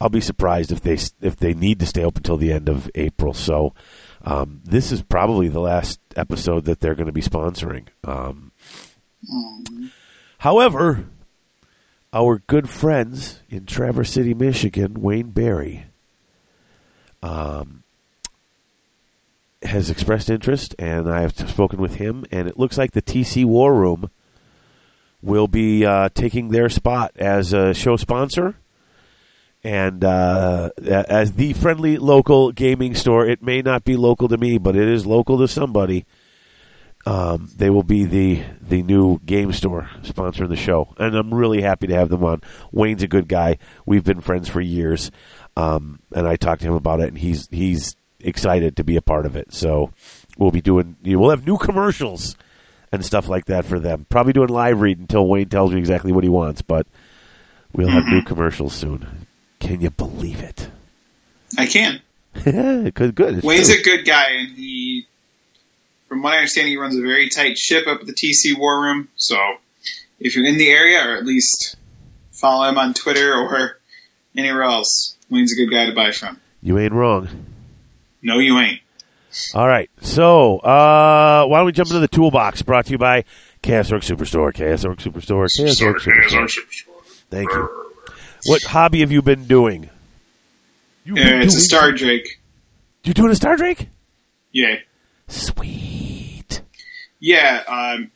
I'll 0.00 0.08
be 0.08 0.20
surprised 0.20 0.70
if 0.70 0.80
they 0.80 0.98
if 1.20 1.36
they 1.36 1.54
need 1.54 1.80
to 1.80 1.86
stay 1.86 2.04
open 2.04 2.20
until 2.20 2.36
the 2.36 2.52
end 2.52 2.68
of 2.68 2.90
April. 2.94 3.34
So 3.34 3.74
um, 4.22 4.60
this 4.64 4.92
is 4.92 5.02
probably 5.02 5.48
the 5.48 5.60
last 5.60 6.00
episode 6.16 6.64
that 6.66 6.80
they're 6.80 6.94
going 6.94 7.06
to 7.06 7.12
be 7.12 7.22
sponsoring. 7.22 7.88
Um, 8.04 8.52
however, 10.38 11.06
our 12.12 12.38
good 12.46 12.68
friends 12.68 13.40
in 13.50 13.66
Traverse 13.66 14.10
City, 14.10 14.34
Michigan, 14.34 15.00
Wayne 15.00 15.30
Barry, 15.30 15.86
um, 17.22 17.82
has 19.62 19.90
expressed 19.90 20.30
interest, 20.30 20.74
and 20.78 21.10
I 21.10 21.22
have 21.22 21.36
spoken 21.36 21.80
with 21.80 21.96
him, 21.96 22.24
and 22.30 22.48
it 22.48 22.58
looks 22.58 22.78
like 22.78 22.92
the 22.92 23.02
TC 23.02 23.44
War 23.44 23.74
Room 23.74 24.10
will 25.20 25.48
be 25.48 25.84
uh, 25.84 26.08
taking 26.14 26.48
their 26.48 26.68
spot 26.68 27.12
as 27.16 27.52
a 27.52 27.74
show 27.74 27.96
sponsor. 27.96 28.54
And 29.64 30.04
uh, 30.04 30.70
as 30.86 31.32
the 31.32 31.52
friendly 31.52 31.96
local 31.96 32.52
gaming 32.52 32.94
store, 32.94 33.26
it 33.26 33.42
may 33.42 33.60
not 33.60 33.84
be 33.84 33.96
local 33.96 34.28
to 34.28 34.36
me, 34.36 34.58
but 34.58 34.76
it 34.76 34.88
is 34.88 35.04
local 35.04 35.38
to 35.38 35.48
somebody. 35.48 36.06
Um, 37.06 37.50
they 37.56 37.70
will 37.70 37.84
be 37.84 38.04
the 38.04 38.42
the 38.60 38.82
new 38.82 39.18
game 39.24 39.52
store 39.52 39.88
sponsoring 40.02 40.48
the 40.48 40.56
show, 40.56 40.94
and 40.98 41.14
I'm 41.16 41.32
really 41.32 41.62
happy 41.62 41.86
to 41.86 41.94
have 41.94 42.08
them 42.08 42.22
on. 42.22 42.42
Wayne's 42.70 43.02
a 43.02 43.08
good 43.08 43.28
guy. 43.28 43.58
We've 43.86 44.04
been 44.04 44.20
friends 44.20 44.48
for 44.48 44.60
years, 44.60 45.10
um, 45.56 46.00
and 46.12 46.26
I 46.26 46.36
talked 46.36 46.62
to 46.62 46.68
him 46.68 46.74
about 46.74 47.00
it, 47.00 47.08
and 47.08 47.18
he's 47.18 47.48
he's 47.50 47.96
excited 48.20 48.76
to 48.76 48.84
be 48.84 48.96
a 48.96 49.02
part 49.02 49.26
of 49.26 49.36
it. 49.36 49.54
So 49.54 49.92
we'll 50.36 50.50
be 50.50 50.60
doing. 50.60 50.96
You 51.02 51.14
know, 51.14 51.20
we'll 51.20 51.30
have 51.30 51.46
new 51.46 51.56
commercials 51.56 52.36
and 52.92 53.04
stuff 53.04 53.28
like 53.28 53.46
that 53.46 53.64
for 53.64 53.78
them. 53.78 54.06
Probably 54.08 54.32
doing 54.32 54.48
live 54.48 54.80
read 54.80 54.98
until 54.98 55.26
Wayne 55.26 55.48
tells 55.48 55.72
me 55.72 55.78
exactly 55.78 56.12
what 56.12 56.24
he 56.24 56.30
wants, 56.30 56.62
but 56.62 56.86
we'll 57.72 57.88
have 57.88 58.06
new 58.06 58.22
commercials 58.22 58.74
soon. 58.74 59.26
Can 59.60 59.80
you 59.80 59.90
believe 59.90 60.40
it? 60.40 60.68
I 61.56 61.66
can. 61.66 62.00
good, 62.44 63.14
good. 63.14 63.38
It's 63.38 63.44
Wayne's 63.44 63.68
true. 63.68 63.80
a 63.80 63.82
good 63.82 64.04
guy, 64.06 64.30
and 64.32 64.48
he, 64.56 65.06
from 66.08 66.22
what 66.22 66.34
I 66.34 66.38
understand, 66.38 66.68
he 66.68 66.76
runs 66.76 66.96
a 66.96 67.00
very 67.00 67.28
tight 67.28 67.58
ship 67.58 67.86
up 67.86 68.00
at 68.00 68.06
the 68.06 68.12
TC 68.12 68.56
War 68.58 68.80
Room. 68.82 69.08
So 69.16 69.36
if 70.20 70.36
you're 70.36 70.46
in 70.46 70.58
the 70.58 70.68
area, 70.68 70.98
or 71.06 71.16
at 71.16 71.24
least 71.24 71.76
follow 72.32 72.68
him 72.68 72.78
on 72.78 72.94
Twitter 72.94 73.34
or 73.34 73.78
anywhere 74.36 74.62
else, 74.62 75.16
Wayne's 75.30 75.52
a 75.52 75.56
good 75.56 75.70
guy 75.70 75.86
to 75.86 75.92
buy 75.94 76.12
from. 76.12 76.40
you 76.62 76.78
ain't 76.78 76.92
wrong. 76.92 77.28
No, 78.22 78.38
you 78.38 78.58
ain't. 78.58 78.80
All 79.54 79.66
right, 79.68 79.90
so 80.00 80.58
uh, 80.58 81.46
why 81.46 81.58
don't 81.58 81.66
we 81.66 81.72
jump 81.72 81.88
into 81.88 82.00
the 82.00 82.08
toolbox? 82.08 82.62
Brought 82.62 82.86
to 82.86 82.92
you 82.92 82.98
by 82.98 83.24
Chaos 83.62 83.92
Orc 83.92 84.02
Superstore. 84.02 84.54
Chaos 84.54 84.84
Orc 84.84 84.98
Superstore. 84.98 85.48
Chaos 85.54 85.82
Orc 85.82 85.98
Superstore. 86.00 86.50
Thank 87.30 87.50
you. 87.52 87.87
What 88.44 88.62
hobby 88.62 89.00
have 89.00 89.12
you 89.12 89.22
been 89.22 89.44
doing? 89.44 89.90
You 91.04 91.14
Uh, 91.14 91.40
it's 91.42 91.56
a 91.56 91.60
Star 91.60 91.92
Drake. 91.92 92.40
You 93.04 93.14
doing 93.14 93.30
a 93.30 93.34
Star 93.34 93.56
Drake? 93.56 93.88
Yeah. 94.52 94.76
Sweet. 95.28 96.62
Yeah, 97.20 97.62
um, 97.66 98.10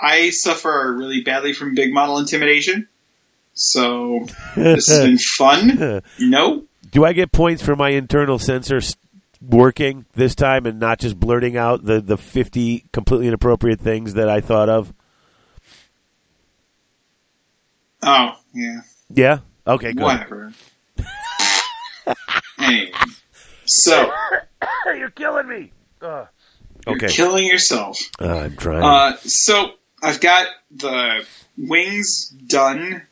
I 0.00 0.30
suffer 0.30 0.94
really 0.98 1.22
badly 1.22 1.52
from 1.52 1.74
big 1.74 1.92
model 1.92 2.18
intimidation. 2.18 2.88
So 3.54 4.26
this 4.56 4.88
has 4.88 5.00
been 5.04 5.18
fun. 5.36 6.02
You 6.18 6.30
know? 6.30 6.64
Do 6.90 7.04
I 7.04 7.12
get 7.12 7.32
points 7.32 7.62
for 7.62 7.76
my 7.76 7.90
internal 7.90 8.38
censor 8.38 8.80
working 9.40 10.06
this 10.14 10.34
time 10.34 10.66
and 10.66 10.78
not 10.78 10.98
just 10.98 11.18
blurting 11.18 11.56
out 11.56 11.84
the, 11.84 12.00
the 12.00 12.16
50 12.16 12.86
completely 12.92 13.28
inappropriate 13.28 13.80
things 13.80 14.14
that 14.14 14.28
I 14.28 14.40
thought 14.40 14.68
of? 14.68 14.92
Oh, 18.02 18.32
yeah. 18.52 18.80
Yeah? 19.10 19.38
Okay, 19.66 19.92
good. 19.92 20.02
Whatever. 20.02 20.52
anyway. 22.58 22.92
So, 23.66 24.12
You're 24.86 25.10
killing 25.10 25.48
me. 25.48 25.72
Ugh. 26.02 26.26
you're 26.86 26.96
Okay. 26.96 27.08
killing 27.08 27.44
yourself. 27.46 27.96
Uh, 28.20 28.38
I'm 28.40 28.56
trying. 28.56 28.82
Uh, 28.82 29.16
so, 29.18 29.72
I've 30.02 30.20
got 30.20 30.48
the 30.70 31.24
wings 31.56 32.28
done. 32.28 33.02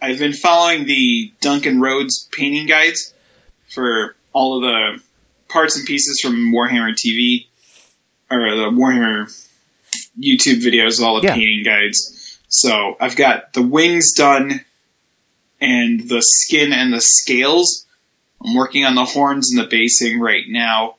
I've 0.00 0.18
been 0.18 0.32
following 0.32 0.86
the 0.86 1.32
Duncan 1.40 1.80
Rhodes 1.80 2.28
painting 2.32 2.66
guides 2.66 3.12
for 3.68 4.14
all 4.32 4.56
of 4.58 4.62
the 4.62 5.02
parts 5.48 5.76
and 5.76 5.86
pieces 5.86 6.20
from 6.22 6.52
Warhammer 6.52 6.94
TV, 6.94 7.46
or 8.30 8.38
the 8.56 8.70
Warhammer 8.70 9.26
YouTube 10.18 10.62
videos, 10.62 11.02
all 11.02 11.20
the 11.20 11.26
Yeah. 11.26 11.34
painting 11.34 11.64
guides. 11.64 12.38
So, 12.48 12.96
I've 13.00 13.16
got 13.16 13.52
the 13.52 13.62
wings 13.62 14.12
done 14.12 14.64
and 15.60 16.08
the 16.08 16.22
skin 16.22 16.72
and 16.72 16.92
the 16.92 17.00
scales. 17.00 17.86
I'm 18.44 18.54
working 18.54 18.84
on 18.84 18.94
the 18.94 19.04
horns 19.04 19.50
and 19.50 19.60
the 19.60 19.68
basing 19.68 20.18
right 20.18 20.44
now, 20.48 20.96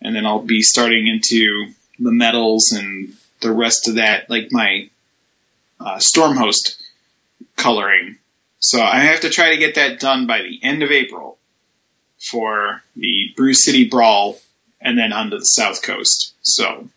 and 0.00 0.14
then 0.14 0.26
I'll 0.26 0.40
be 0.40 0.62
starting 0.62 1.06
into 1.08 1.66
the 1.98 2.12
metals 2.12 2.72
and 2.72 3.14
the 3.40 3.52
rest 3.52 3.88
of 3.88 3.96
that, 3.96 4.30
like 4.30 4.48
my 4.52 4.88
uh, 5.80 5.98
Stormhost 5.98 6.80
coloring. 7.56 8.18
So 8.58 8.80
I 8.80 9.00
have 9.00 9.20
to 9.20 9.30
try 9.30 9.50
to 9.50 9.58
get 9.58 9.74
that 9.74 10.00
done 10.00 10.26
by 10.26 10.42
the 10.42 10.60
end 10.62 10.82
of 10.82 10.90
April 10.90 11.38
for 12.18 12.82
the 12.96 13.32
Brew 13.36 13.54
City 13.54 13.88
Brawl, 13.88 14.40
and 14.80 14.98
then 14.98 15.12
onto 15.12 15.38
the 15.38 15.44
South 15.44 15.82
Coast. 15.82 16.34
So 16.42 16.88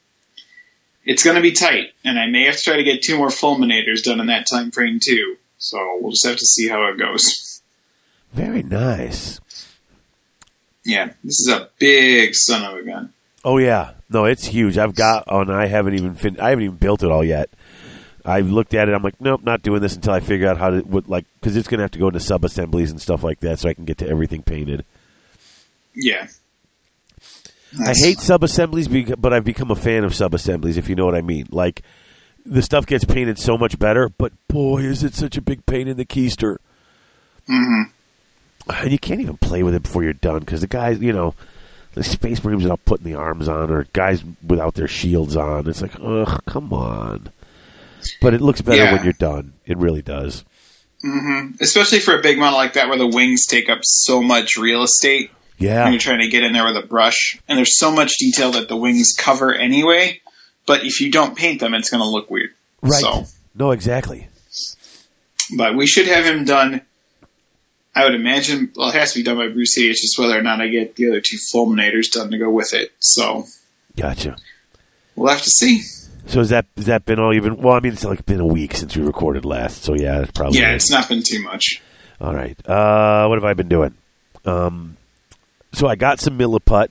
it's 1.05 1.23
going 1.23 1.35
to 1.35 1.41
be 1.41 1.53
tight, 1.53 1.93
and 2.03 2.19
I 2.19 2.27
may 2.27 2.45
have 2.45 2.57
to 2.57 2.61
try 2.61 2.77
to 2.77 2.83
get 2.83 3.01
two 3.01 3.17
more 3.17 3.29
fulminators 3.29 4.03
done 4.03 4.19
in 4.19 4.27
that 4.27 4.47
time 4.47 4.71
frame 4.71 4.99
too. 5.03 5.37
So 5.57 5.97
we'll 5.99 6.11
just 6.11 6.25
have 6.25 6.37
to 6.37 6.45
see 6.45 6.67
how 6.67 6.87
it 6.87 6.97
goes. 6.97 7.61
Very 8.33 8.63
nice. 8.63 9.39
Yeah, 10.85 11.07
this 11.23 11.39
is 11.39 11.49
a 11.49 11.69
big 11.79 12.33
son 12.33 12.63
of 12.63 12.77
a 12.77 12.83
gun. 12.83 13.13
Oh 13.43 13.57
yeah, 13.57 13.91
no, 14.09 14.25
it's 14.25 14.45
huge. 14.45 14.77
I've 14.77 14.95
got, 14.95 15.25
oh, 15.27 15.41
and 15.41 15.51
I 15.51 15.67
haven't 15.67 15.95
even 15.95 16.15
fin- 16.15 16.39
I 16.39 16.49
haven't 16.49 16.65
even 16.65 16.77
built 16.77 17.03
it 17.03 17.11
all 17.11 17.23
yet. 17.23 17.49
I 18.25 18.41
looked 18.41 18.73
at 18.73 18.89
it. 18.89 18.93
I'm 18.93 19.03
like, 19.03 19.19
nope, 19.21 19.41
not 19.43 19.61
doing 19.61 19.81
this 19.81 19.95
until 19.95 20.13
I 20.13 20.19
figure 20.19 20.49
out 20.49 20.57
how 20.57 20.69
to, 20.71 20.79
what, 20.81 21.07
like, 21.07 21.25
because 21.39 21.55
it's 21.55 21.67
going 21.67 21.77
to 21.77 21.83
have 21.83 21.91
to 21.91 21.99
go 21.99 22.07
into 22.07 22.19
sub 22.19 22.43
assemblies 22.43 22.91
and 22.91 23.01
stuff 23.01 23.23
like 23.23 23.39
that, 23.39 23.59
so 23.59 23.69
I 23.69 23.73
can 23.73 23.85
get 23.85 23.99
to 23.99 24.07
everything 24.07 24.43
painted. 24.43 24.83
Yeah. 25.95 26.27
I 27.79 27.93
hate 27.95 28.19
sub 28.19 28.43
assemblies, 28.43 28.87
but 28.87 29.33
I've 29.33 29.45
become 29.45 29.71
a 29.71 29.75
fan 29.75 30.03
of 30.03 30.13
sub 30.13 30.33
assemblies. 30.33 30.77
If 30.77 30.89
you 30.89 30.95
know 30.95 31.05
what 31.05 31.15
I 31.15 31.21
mean, 31.21 31.47
like 31.51 31.83
the 32.49 32.61
stuff 32.61 32.85
gets 32.85 33.05
painted 33.05 33.37
so 33.37 33.57
much 33.57 33.77
better, 33.77 34.09
but 34.09 34.31
boy, 34.47 34.79
is 34.81 35.03
it 35.03 35.13
such 35.13 35.37
a 35.37 35.41
big 35.41 35.65
pain 35.65 35.87
in 35.87 35.97
the 35.97 36.05
keister. 36.05 36.57
hmm 37.47 37.83
And 38.69 38.91
you 38.91 38.99
can't 38.99 39.21
even 39.21 39.37
play 39.37 39.63
with 39.63 39.75
it 39.75 39.83
before 39.83 40.03
you're 40.03 40.13
done 40.13 40.39
because 40.39 40.61
the 40.61 40.67
guys, 40.67 40.99
you 40.99 41.13
know, 41.13 41.33
the 41.93 42.03
space 42.03 42.43
marines 42.43 42.63
without 42.63 42.83
putting 42.85 43.05
the 43.05 43.15
arms 43.17 43.47
on, 43.47 43.71
or 43.71 43.85
guys 43.93 44.23
without 44.45 44.75
their 44.75 44.87
shields 44.87 45.35
on. 45.35 45.67
It's 45.67 45.81
like, 45.81 45.95
ugh, 46.01 46.41
come 46.45 46.71
on. 46.73 47.29
But 48.21 48.33
it 48.33 48.41
looks 48.41 48.61
better 48.61 48.83
Yeah. 48.83 48.91
when 48.93 49.03
you're 49.03 49.13
done. 49.13 49.53
It 49.65 49.77
really 49.77 50.01
does. 50.03 50.45
hmm 51.01 51.51
Especially 51.59 51.99
for 51.99 52.17
a 52.17 52.21
big 52.21 52.37
model 52.37 52.57
like 52.57 52.73
that, 52.73 52.87
where 52.87 52.97
the 52.97 53.07
wings 53.07 53.45
take 53.47 53.69
up 53.69 53.79
so 53.83 54.21
much 54.21 54.57
real 54.57 54.83
estate. 54.83 55.31
when 55.57 55.69
Yeah, 55.69 55.89
you're 55.89 55.99
trying 55.99 56.21
to 56.21 56.29
get 56.29 56.43
in 56.43 56.53
there 56.53 56.65
with 56.65 56.77
a 56.83 56.85
brush, 56.87 57.39
and 57.47 57.57
there's 57.57 57.77
so 57.79 57.91
much 57.91 58.13
detail 58.19 58.51
that 58.51 58.67
the 58.69 58.77
wings 58.77 59.13
cover 59.17 59.53
anyway. 59.53 60.21
But 60.67 60.83
if 60.85 61.01
you 61.01 61.09
don't 61.11 61.35
paint 61.35 61.59
them, 61.61 61.73
it's 61.73 61.89
going 61.89 62.03
to 62.03 62.07
look 62.09 62.29
weird. 62.29 62.51
right. 62.83 63.01
So, 63.01 63.23
No, 63.55 63.71
exactly. 63.71 64.27
but 65.57 65.75
we 65.75 65.87
should 65.87 66.07
have 66.07 66.25
him 66.25 66.45
done. 66.45 66.81
I 67.95 68.03
would 68.05 68.13
imagine. 68.13 68.71
Well, 68.75 68.89
it 68.89 68.95
has 68.95 69.13
to 69.13 69.19
be 69.19 69.23
done 69.23 69.37
by 69.37 69.47
Brew 69.47 69.65
City. 69.65 69.89
It's 69.89 70.01
just 70.01 70.19
whether 70.19 70.37
or 70.37 70.43
not 70.43 70.61
I 70.61 70.67
get 70.67 70.95
the 70.95 71.07
other 71.07 71.21
two 71.21 71.37
fulminators 71.51 72.11
done 72.11 72.29
to 72.29 72.37
go 72.37 72.49
with 72.51 72.73
it. 72.75 72.91
So 72.99 73.45
Gotcha. 73.95 74.37
we'll 75.15 75.29
have 75.31 75.41
to 75.41 75.49
see. 75.49 75.81
So 76.27 76.39
has 76.39 76.49
that 76.49 76.65
has 76.75 76.85
that 76.87 77.05
been 77.05 77.17
all 77.19 77.33
you've 77.33 77.45
been? 77.45 77.57
Well, 77.57 77.73
I 77.75 77.79
mean, 77.79 77.93
it's 77.93 78.03
like 78.03 78.23
been 78.25 78.39
a 78.41 78.45
week 78.45 78.75
since 78.75 78.95
we 78.95 79.03
recorded 79.03 79.45
last. 79.45 79.81
So 79.83 79.95
yeah, 79.95 80.21
it's 80.21 80.31
probably 80.31 80.59
Yeah, 80.59 80.73
it's 80.73 80.91
not 80.91 81.07
been 81.09 81.23
too 81.23 81.41
much. 81.41 81.81
All 82.21 82.35
right. 82.35 82.57
Uh, 82.67 83.25
what 83.27 83.35
have 83.37 83.45
I 83.45 83.53
been 83.53 83.69
doing? 83.69 83.95
Um, 84.45 84.97
so 85.73 85.87
I 85.87 85.95
got 85.95 86.19
some 86.19 86.37
milliput 86.37 86.89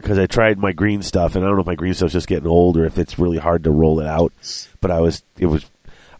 because 0.00 0.18
I 0.18 0.26
tried 0.26 0.58
my 0.58 0.72
green 0.72 1.02
stuff, 1.02 1.34
and 1.34 1.44
I 1.44 1.48
don't 1.48 1.56
know 1.56 1.62
if 1.62 1.66
my 1.66 1.74
green 1.74 1.94
stuff's 1.94 2.12
just 2.12 2.26
getting 2.26 2.48
old 2.48 2.76
or 2.76 2.84
if 2.84 2.98
it's 2.98 3.18
really 3.18 3.38
hard 3.38 3.64
to 3.64 3.70
roll 3.70 4.00
it 4.00 4.06
out. 4.06 4.32
But 4.80 4.90
I 4.90 5.00
was, 5.00 5.22
it 5.38 5.46
was, 5.46 5.64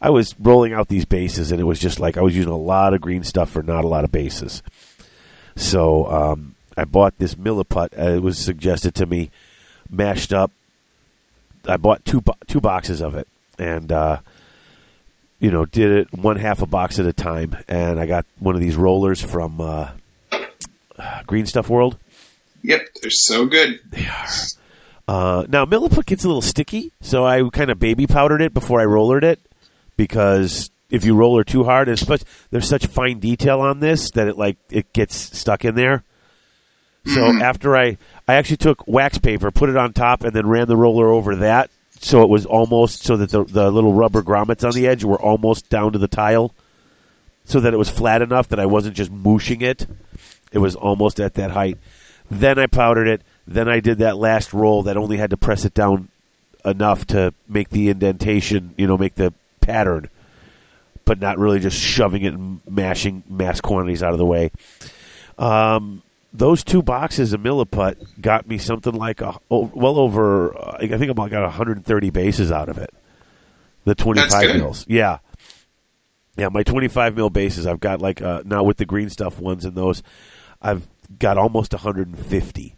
I 0.01 0.11
was 0.11 0.35
rolling 0.39 0.73
out 0.73 0.89
these 0.89 1.05
bases, 1.05 1.51
and 1.51 1.61
it 1.61 1.65
was 1.65 1.79
just 1.79 1.99
like 1.99 2.17
I 2.17 2.23
was 2.23 2.37
using 2.37 2.53
a 2.53 2.57
lot 2.57 2.95
of 2.95 3.01
green 3.01 3.25
stuff 3.25 3.51
for 3.51 3.63
not 3.63 3.85
a 3.85 3.89
lot 3.89 4.05
of 4.05 4.13
bases. 4.13 4.63
So 5.57 6.07
um, 6.07 6.55
I 6.77 6.85
bought 6.85 7.19
this 7.19 7.35
milliput. 7.35 7.99
Uh, 7.99 8.17
it 8.17 8.23
was 8.23 8.39
suggested 8.39 8.95
to 8.97 9.07
me, 9.07 9.31
mashed 9.91 10.33
up. 10.33 10.51
I 11.67 11.77
bought 11.77 12.05
two 12.05 12.21
bo- 12.21 12.37
two 12.47 12.61
boxes 12.61 13.01
of 13.01 13.15
it, 13.15 13.29
and 13.59 13.91
uh, 13.93 14.21
you 15.39 15.51
know, 15.51 15.65
did 15.65 15.91
it 15.91 16.13
one 16.13 16.37
half 16.37 16.63
a 16.63 16.67
box 16.67 16.99
at 16.99 17.07
a 17.07 17.13
time. 17.13 17.57
And 17.69 17.99
I 17.99 18.07
got 18.07 18.27
one 18.39 18.55
of 18.55 18.61
these 18.61 18.77
rollers 18.77 19.21
from 19.21 19.61
uh, 19.61 19.91
Green 21.27 21.47
Stuff 21.47 21.69
World. 21.69 21.97
Yep, 22.63 22.89
they're 23.01 23.11
so 23.11 23.47
good. 23.47 23.81
They 23.91 24.07
are. 24.07 24.27
Uh, 25.09 25.45
now, 25.49 25.65
milliput 25.65 26.07
gets 26.07 26.25
a 26.25 26.29
little 26.29 26.43
sticky, 26.43 26.93
so 27.01 27.27
I 27.27 27.43
kind 27.51 27.71
of 27.71 27.79
baby 27.81 28.07
powdered 28.07 28.43
it 28.43 28.55
before 28.55 28.81
I 28.81 28.85
rollered 28.85 29.25
it 29.25 29.41
because 29.97 30.71
if 30.89 31.05
you 31.05 31.15
roller 31.15 31.45
too 31.45 31.65
hard, 31.65 31.89
and 31.89 31.95
especially 31.95 32.27
there's 32.51 32.69
such 32.69 32.87
fine 32.87 33.19
detail 33.19 33.61
on 33.61 33.81
this 33.81 34.11
that 34.13 34.29
it 34.29 34.37
like 34.37 34.57
it 34.71 34.93
gets 34.93 35.17
stuck 35.17 35.65
in 35.65 35.75
there. 35.75 36.05
So 37.07 37.25
after 37.43 37.77
I, 37.77 37.97
I 38.29 38.35
actually 38.35 38.59
took 38.59 38.87
wax 38.87 39.19
paper, 39.19 39.51
put 39.51 39.71
it 39.71 39.77
on 39.77 39.93
top, 39.93 40.23
and 40.23 40.33
then 40.33 40.47
ran 40.47 40.69
the 40.69 40.77
roller 40.77 41.09
over 41.09 41.37
that, 41.37 41.71
so 41.99 42.23
it 42.23 42.29
was 42.29 42.47
almost 42.47 43.03
so 43.03 43.17
that 43.17 43.31
the 43.31 43.45
the 43.45 43.71
little 43.71 43.95
rubber 43.95 44.23
grommets 44.23 44.67
on 44.67 44.75
the 44.75 44.87
edge 44.87 45.03
were 45.03 45.21
almost 45.21 45.69
down 45.71 45.93
to 45.93 45.99
the 45.99 46.09
tile, 46.09 46.55
so 47.45 47.61
that 47.61 47.73
it 47.75 47.79
was 47.79 47.91
flat 47.91 48.23
enough 48.23 48.49
that 48.49 48.61
I 48.61 48.67
wasn't 48.67 48.97
just 48.97 49.13
mooshing 49.13 49.63
it. 49.63 49.87
It 50.53 50.59
was 50.59 50.75
almost 50.77 51.21
at 51.21 51.35
that 51.35 51.51
height. 51.53 51.79
Then 52.31 52.59
I 52.59 52.67
powdered 52.67 53.09
it. 53.09 53.23
Then 53.47 53.69
I 53.69 53.81
did 53.81 53.99
that 53.99 54.17
last 54.17 54.53
roll 54.53 54.85
that 54.85 54.97
only 54.97 55.17
had 55.17 55.31
to 55.31 55.37
press 55.37 55.65
it 55.65 55.75
down 55.75 56.09
enough 56.65 57.07
to 57.09 57.35
make 57.49 57.71
the 57.71 57.89
indentation, 57.89 58.75
you 58.77 58.87
know, 58.87 58.97
make 58.97 59.17
the 59.17 59.33
pattern, 59.61 60.09
but 61.05 61.21
not 61.21 61.39
really 61.39 61.59
just 61.59 61.79
shoving 61.79 62.23
it 62.23 62.33
and 62.33 62.61
mashing 62.69 63.25
mass 63.29 63.61
quantities 63.61 64.03
out 64.03 64.13
of 64.13 64.19
the 64.19 64.27
way. 64.27 64.51
Um, 65.39 66.03
those 66.33 66.63
two 66.63 66.83
boxes 66.83 67.33
of 67.33 67.41
Milliput 67.41 68.21
got 68.21 68.47
me 68.47 68.59
something 68.59 68.95
like 68.95 69.21
a 69.21 69.39
well 69.49 69.99
over. 69.99 70.57
Uh, 70.57 70.77
I 70.81 70.87
think 70.87 71.11
I 71.11 71.29
got 71.29 71.43
130 71.43 72.11
bases 72.11 72.53
out 72.53 72.69
of 72.69 72.79
it. 72.79 72.95
The 73.85 73.95
25 73.95 74.43
good. 74.43 74.57
mils, 74.57 74.85
yeah, 74.89 75.19
yeah. 76.37 76.49
My 76.49 76.63
25 76.63 77.17
mil 77.17 77.31
bases, 77.31 77.67
I've 77.67 77.81
got 77.81 78.01
like 78.01 78.21
uh, 78.23 78.43
now 78.45 78.63
with 78.63 78.77
the 78.77 78.85
green 78.85 79.09
stuff 79.09 79.41
ones 79.41 79.65
and 79.65 79.75
those, 79.75 80.03
I've 80.61 80.87
got 81.19 81.39
almost 81.39 81.73
150. 81.73 82.77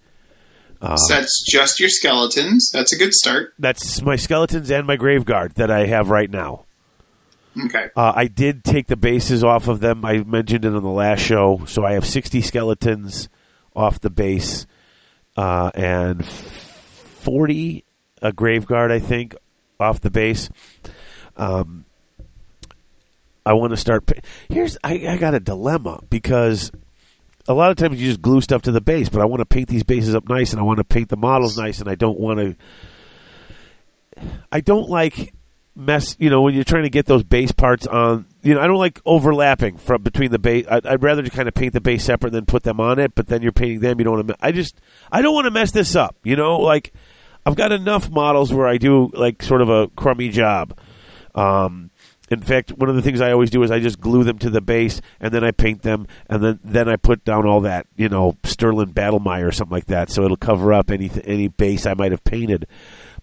Uh, 0.80 0.96
So 0.96 1.14
that's 1.14 1.44
just 1.48 1.78
your 1.80 1.88
skeletons. 1.88 2.70
That's 2.72 2.92
a 2.92 2.96
good 2.98 3.14
start. 3.14 3.54
That's 3.58 4.02
my 4.02 4.16
skeletons 4.16 4.70
and 4.70 4.86
my 4.86 4.96
grave 4.96 5.24
guard 5.24 5.54
that 5.56 5.70
I 5.70 5.86
have 5.86 6.10
right 6.10 6.30
now. 6.30 6.64
Okay. 7.66 7.90
Uh, 7.94 8.12
I 8.16 8.26
did 8.28 8.64
take 8.64 8.86
the 8.86 8.96
bases 8.96 9.44
off 9.44 9.68
of 9.68 9.80
them. 9.80 10.04
I 10.04 10.18
mentioned 10.24 10.64
it 10.64 10.74
on 10.74 10.82
the 10.82 10.88
last 10.88 11.20
show. 11.20 11.64
So 11.66 11.84
I 11.84 11.92
have 11.92 12.06
60 12.06 12.40
skeletons 12.40 13.28
off 13.76 14.00
the 14.00 14.10
base 14.10 14.66
uh, 15.36 15.70
and 15.74 16.26
40 16.26 17.84
a 18.22 18.32
grave 18.32 18.66
guard, 18.66 18.90
I 18.90 18.98
think, 19.00 19.36
off 19.78 20.00
the 20.00 20.10
base. 20.10 20.48
Um, 21.36 21.84
I 23.44 23.52
want 23.54 23.70
to 23.72 23.76
start. 23.76 24.10
Here's 24.48 24.78
I, 24.84 25.06
I 25.08 25.16
got 25.16 25.34
a 25.34 25.40
dilemma 25.40 26.00
because 26.08 26.70
a 27.48 27.54
lot 27.54 27.70
of 27.70 27.76
times 27.76 28.00
you 28.00 28.08
just 28.08 28.22
glue 28.22 28.40
stuff 28.40 28.62
to 28.62 28.72
the 28.72 28.80
base, 28.80 29.08
but 29.08 29.20
I 29.20 29.24
want 29.24 29.40
to 29.40 29.46
paint 29.46 29.68
these 29.68 29.82
bases 29.82 30.14
up 30.14 30.28
nice 30.28 30.52
and 30.52 30.60
I 30.60 30.62
want 30.62 30.78
to 30.78 30.84
paint 30.84 31.08
the 31.08 31.16
models 31.16 31.58
nice, 31.58 31.80
and 31.80 31.88
I 31.88 31.94
don't 31.94 32.18
want 32.18 32.38
to. 32.38 32.56
I 34.50 34.60
don't 34.60 34.88
like 34.88 35.34
mess. 35.74 36.16
You 36.18 36.30
know, 36.30 36.42
when 36.42 36.54
you're 36.54 36.64
trying 36.64 36.84
to 36.84 36.90
get 36.90 37.06
those 37.06 37.22
base 37.22 37.52
parts 37.52 37.86
on. 37.86 38.26
You 38.42 38.54
know, 38.54 38.60
I 38.60 38.66
don't 38.66 38.78
like 38.78 39.00
overlapping 39.06 39.76
from 39.76 40.02
between 40.02 40.30
the 40.30 40.38
base. 40.38 40.66
I'd, 40.68 41.02
rather 41.02 41.22
just 41.22 41.34
kind 41.34 41.46
of 41.46 41.54
paint 41.54 41.74
the 41.74 41.80
base 41.80 42.04
separate 42.04 42.32
than 42.32 42.44
put 42.44 42.64
them 42.64 42.80
on 42.80 42.98
it. 42.98 43.14
But 43.14 43.28
then 43.28 43.42
you're 43.42 43.52
painting 43.52 43.80
them. 43.80 43.98
You 43.98 44.04
don't 44.04 44.14
want 44.14 44.28
to. 44.28 44.36
I 44.40 44.52
just 44.52 44.80
I 45.10 45.22
don't 45.22 45.34
want 45.34 45.46
to 45.46 45.50
mess 45.50 45.70
this 45.70 45.96
up. 45.96 46.16
You 46.24 46.36
know, 46.36 46.58
like 46.58 46.92
I've 47.44 47.56
got 47.56 47.72
enough 47.72 48.10
models 48.10 48.52
where 48.52 48.66
I 48.66 48.78
do 48.78 49.10
like 49.14 49.42
sort 49.42 49.62
of 49.62 49.68
a 49.68 49.88
crummy 49.88 50.28
job. 50.28 50.78
Um, 51.34 51.90
in 52.32 52.40
fact, 52.40 52.72
one 52.72 52.88
of 52.88 52.96
the 52.96 53.02
things 53.02 53.20
I 53.20 53.32
always 53.32 53.50
do 53.50 53.62
is 53.62 53.70
I 53.70 53.78
just 53.78 54.00
glue 54.00 54.24
them 54.24 54.38
to 54.38 54.50
the 54.50 54.60
base 54.60 55.00
and 55.20 55.32
then 55.32 55.44
I 55.44 55.50
paint 55.50 55.82
them 55.82 56.06
and 56.28 56.42
then 56.42 56.60
then 56.64 56.88
I 56.88 56.96
put 56.96 57.24
down 57.24 57.46
all 57.46 57.60
that 57.60 57.86
you 57.96 58.08
know 58.08 58.36
Stirland 58.42 58.94
Battlemire 58.94 59.46
or 59.46 59.52
something 59.52 59.74
like 59.74 59.86
that, 59.86 60.10
so 60.10 60.24
it'll 60.24 60.36
cover 60.36 60.72
up 60.72 60.90
any 60.90 61.10
any 61.24 61.48
base 61.48 61.86
I 61.86 61.94
might 61.94 62.10
have 62.12 62.24
painted. 62.24 62.66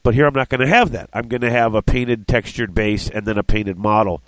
But 0.03 0.13
here 0.13 0.25
I'm 0.25 0.33
not 0.33 0.49
going 0.49 0.61
to 0.61 0.67
have 0.67 0.91
that. 0.91 1.09
I'm 1.11 1.27
going 1.27 1.41
to 1.41 1.49
have 1.49 1.75
a 1.75 1.81
painted 1.81 2.27
textured 2.27 2.73
base 2.73 3.09
and 3.09 3.25
then 3.25 3.37
a 3.37 3.43
painted 3.43 3.77
model. 3.77 4.21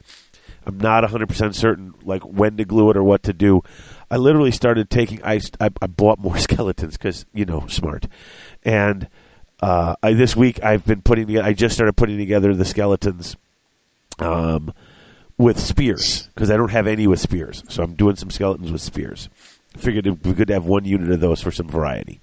I'm 0.66 0.78
not 0.78 1.04
100% 1.04 1.56
certain 1.56 1.94
like 2.04 2.24
when 2.24 2.58
to 2.58 2.66
glue 2.66 2.90
it 2.90 2.98
or 2.98 3.04
what 3.04 3.24
to 3.24 3.34
do. 3.34 3.64
I 4.10 4.18
literally 4.18 4.52
started 4.52 4.90
taking 4.90 5.24
I 5.24 5.40
I, 5.60 5.70
I 5.82 5.88
bought 5.88 6.20
more 6.20 6.38
skeletons 6.40 6.98
cuz 6.98 7.26
you 7.34 7.46
know, 7.46 7.68
smart. 7.68 8.08
And 8.64 9.08
uh, 9.62 9.96
I, 10.02 10.14
this 10.14 10.36
week 10.36 10.64
I've 10.64 10.86
been 10.86 11.04
putting 11.04 11.38
I 11.38 11.54
just 11.54 11.76
started 11.76 11.94
putting 11.94 12.18
together 12.18 12.56
the 12.56 12.66
skeletons 12.66 13.38
um, 14.22 14.74
with 15.38 15.60
spears 15.60 16.30
because 16.34 16.52
I 16.52 16.58
don't 16.58 16.72
have 16.72 16.88
any 16.88 17.08
with 17.08 17.20
spears. 17.20 17.64
So 17.70 17.84
I'm 17.84 17.96
doing 17.96 18.16
some 18.16 18.30
skeletons 18.30 18.72
with 18.72 18.82
spears. 18.82 19.30
Figured 19.78 20.06
it'd 20.06 20.22
be 20.22 20.34
good 20.34 20.48
to 20.48 20.54
have 20.54 20.66
one 20.66 20.86
unit 20.86 21.12
of 21.12 21.20
those 21.20 21.42
for 21.42 21.52
some 21.52 21.68
variety. 21.68 22.22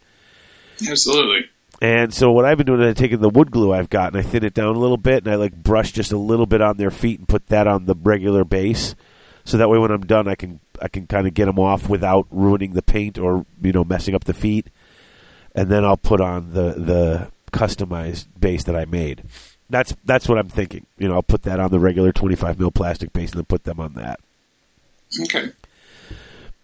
Absolutely. 0.89 1.47
And 1.81 2.13
so 2.13 2.33
what 2.33 2.45
I've 2.45 2.59
been 2.59 2.67
doing 2.67 2.81
is 2.81 2.89
I've 2.89 2.97
taken 2.97 3.21
the 3.21 3.29
wood 3.29 3.51
glue 3.51 3.73
I've 3.73 3.89
got 3.89 4.13
and 4.13 4.17
I 4.17 4.23
thin 4.23 4.45
it 4.45 4.55
down 4.55 4.75
a 4.75 4.79
little 4.79 4.97
bit 4.97 5.25
and 5.25 5.33
I 5.33 5.37
like 5.37 5.55
brush 5.55 5.93
just 5.93 6.13
a 6.13 6.19
little 6.19 6.47
bit 6.47 6.61
on 6.61 6.77
their 6.77 6.91
feet 6.91 7.19
and 7.19 7.29
put 7.29 7.47
that 7.49 7.67
on 7.67 7.87
the 7.87 7.95
regular 7.95 8.45
base. 8.45 8.95
So 9.45 9.57
that 9.59 9.69
way 9.69 9.79
when 9.79 9.91
I'm 9.91 10.05
done 10.05 10.29
I 10.29 10.35
can 10.35 10.61
I 10.83 10.89
can 10.89 11.07
kind 11.07 11.27
of 11.27 11.35
get 11.35 11.47
them 11.47 11.59
off 11.59 11.89
without 11.89 12.27
ruining 12.31 12.73
the 12.73 12.83
paint 12.83 13.19
or 13.19 13.47
you 13.63 13.73
know 13.73 13.85
messing 13.85 14.15
up 14.15 14.25
the 14.25 14.35
feet. 14.35 14.69
And 15.55 15.69
then 15.69 15.85
I'll 15.85 15.97
put 15.97 16.21
on 16.21 16.53
the 16.53 16.75
the 16.75 17.31
customized 17.53 18.27
base 18.39 18.65
that 18.65 18.77
I 18.77 18.85
made. 18.85 19.23
That's 19.71 19.95
that's 20.05 20.29
what 20.29 20.39
I'm 20.39 20.49
thinking. 20.49 20.87
You 20.99 21.09
know, 21.09 21.15
I'll 21.15 21.23
put 21.23 21.43
that 21.43 21.61
on 21.61 21.71
the 21.71 21.79
regular 21.79 22.13
25 22.13 22.59
mil 22.59 22.71
plastic 22.71 23.13
base 23.13 23.31
and 23.31 23.39
then 23.39 23.45
put 23.45 23.65
them 23.65 23.81
on 23.81 23.95
that. 23.95 24.21
Okay. 25.23 25.53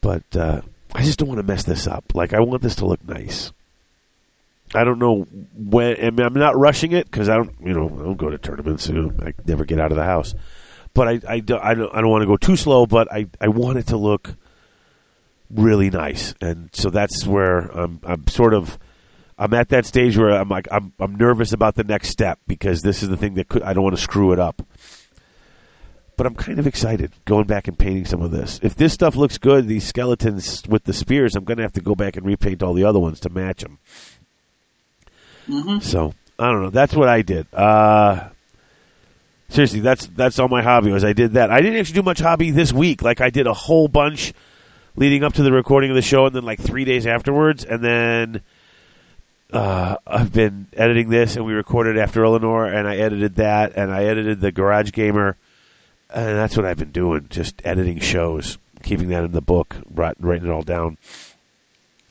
But 0.01 0.37
uh, 0.37 0.63
I 0.95 1.03
just 1.03 1.19
don't 1.19 1.29
want 1.29 1.39
to 1.39 1.47
mess 1.47 1.65
this 1.65 1.87
up. 1.87 2.05
Like 2.15 2.33
I 2.33 2.41
want 2.41 2.63
this 2.63 2.77
to 2.77 2.87
look 2.87 3.07
nice. 3.07 3.53
I 4.75 4.85
don't 4.85 4.99
know 4.99 5.27
when. 5.57 5.97
I 5.99 6.11
mean, 6.11 6.27
I'm 6.27 6.35
not 6.35 6.57
rushing 6.57 6.93
it 6.93 7.11
because 7.11 7.29
I 7.29 7.37
don't, 7.37 7.53
you 7.63 7.73
know, 7.73 7.87
I 7.87 8.03
don't 8.03 8.17
go 8.17 8.31
to 8.31 8.39
tournaments. 8.39 8.89
You 8.89 8.95
know, 8.95 9.13
I 9.25 9.33
never 9.47 9.65
get 9.65 9.79
out 9.79 9.93
of 9.93 9.97
the 9.97 10.05
house. 10.05 10.35
But 10.95 11.09
I, 11.09 11.21
I, 11.29 11.41
don't, 11.41 11.63
I 11.63 11.75
don't, 11.75 11.95
I 11.95 12.01
don't 12.01 12.11
want 12.11 12.23
to 12.23 12.27
go 12.27 12.37
too 12.37 12.57
slow. 12.57 12.87
But 12.87 13.13
I, 13.13 13.27
I 13.41 13.49
want 13.49 13.79
it 13.79 13.89
to 13.89 13.97
look 13.97 14.35
really 15.51 15.91
nice, 15.91 16.35
and 16.41 16.71
so 16.73 16.91
that's 16.91 17.27
where 17.27 17.59
I'm, 17.59 18.01
I'm 18.03 18.27
sort 18.27 18.55
of, 18.55 18.79
I'm 19.39 19.53
at 19.55 19.71
that 19.71 19.87
stage 19.87 20.17
where 20.17 20.31
I'm 20.31 20.49
like, 20.49 20.69
I'm, 20.71 20.93
I'm 20.99 21.17
nervous 21.17 21.53
about 21.53 21.75
the 21.75 21.85
next 21.85 22.11
step 22.11 22.39
because 22.47 22.83
this 22.83 23.03
is 23.03 23.09
the 23.09 23.17
thing 23.17 23.35
that 23.35 23.49
could, 23.49 23.63
I 23.63 23.73
don't 23.73 23.83
want 23.83 23.97
to 23.97 24.03
screw 24.03 24.33
it 24.33 24.39
up. 24.39 24.63
But 26.17 26.27
I'm 26.27 26.37
kind 26.37 26.61
of 26.61 26.67
excited 26.69 27.13
going 27.25 27.47
back 27.47 27.67
and 27.67 27.77
painting 27.77 28.05
some 28.05 28.23
of 28.23 28.31
this. 28.31 28.61
If 28.63 28.77
this 28.77 28.93
stuff 28.93 29.17
looks 29.17 29.37
good, 29.37 29.67
these 29.67 29.85
skeletons 29.85 30.63
with 30.69 30.85
the 30.85 30.93
spears, 30.93 31.35
I'm 31.35 31.43
going 31.43 31.57
to 31.57 31.65
have 31.65 31.73
to 31.73 31.81
go 31.81 31.97
back 31.97 32.17
and 32.17 32.25
repaint 32.25 32.63
all 32.63 32.73
the 32.73 32.85
other 32.85 33.01
ones 33.01 33.19
to 33.21 33.31
match 33.31 33.63
them. 33.63 33.79
So 35.81 36.15
I 36.39 36.53
don't 36.53 36.63
know. 36.63 36.71
That's 36.71 36.95
what 36.95 37.09
I 37.09 37.23
did. 37.23 37.53
Uh, 37.53 38.29
seriously, 39.49 39.81
that's 39.81 40.07
that's 40.07 40.39
all 40.39 40.49
my 40.49 40.63
hobby 40.63 40.91
was. 40.91 41.05
I 41.05 41.13
did 41.13 41.33
that. 41.33 41.51
I 41.51 41.61
didn't 41.61 41.81
actually 41.81 41.95
do 41.97 42.03
much 42.03 42.21
hobby 42.21 42.51
this 42.51 42.73
week. 42.73 43.03
Like 43.03 43.21
I 43.21 43.31
did 43.31 43.47
a 43.47 43.53
whole 43.53 43.89
bunch 43.89 44.33
leading 44.97 45.25
up 45.25 45.35
to 45.35 45.43
the 45.43 45.53
recording 45.53 45.91
of 45.91 45.97
the 45.97 46.03
show, 46.03 46.27
and 46.27 46.35
then 46.35 46.45
like 46.45 46.61
three 46.61 46.85
days 46.85 47.07
afterwards, 47.07 47.65
and 47.65 47.83
then 47.83 48.43
uh, 49.55 49.97
I've 50.05 50.33
been 50.33 50.67
editing 50.73 51.11
this, 51.11 51.37
and 51.37 51.47
we 51.47 51.53
recorded 51.53 51.97
after 51.97 52.25
Eleanor, 52.25 52.67
and 52.67 52.89
I 52.89 52.97
edited 52.97 53.37
that, 53.37 53.75
and 53.77 53.93
I 53.93 54.05
edited 54.05 54.41
the 54.41 54.51
Garage 54.51 54.91
Gamer, 54.91 55.37
and 56.13 56.37
that's 56.37 56.57
what 56.57 56.67
I've 56.67 56.77
been 56.77 56.91
doing, 56.91 57.29
just 57.31 57.63
editing 57.65 58.01
shows, 58.01 58.59
keeping 58.83 59.09
that 59.09 59.23
in 59.23 59.31
the 59.31 59.41
book, 59.41 59.77
writing 59.89 60.49
it 60.49 60.51
all 60.51 60.63
down. 60.63 60.99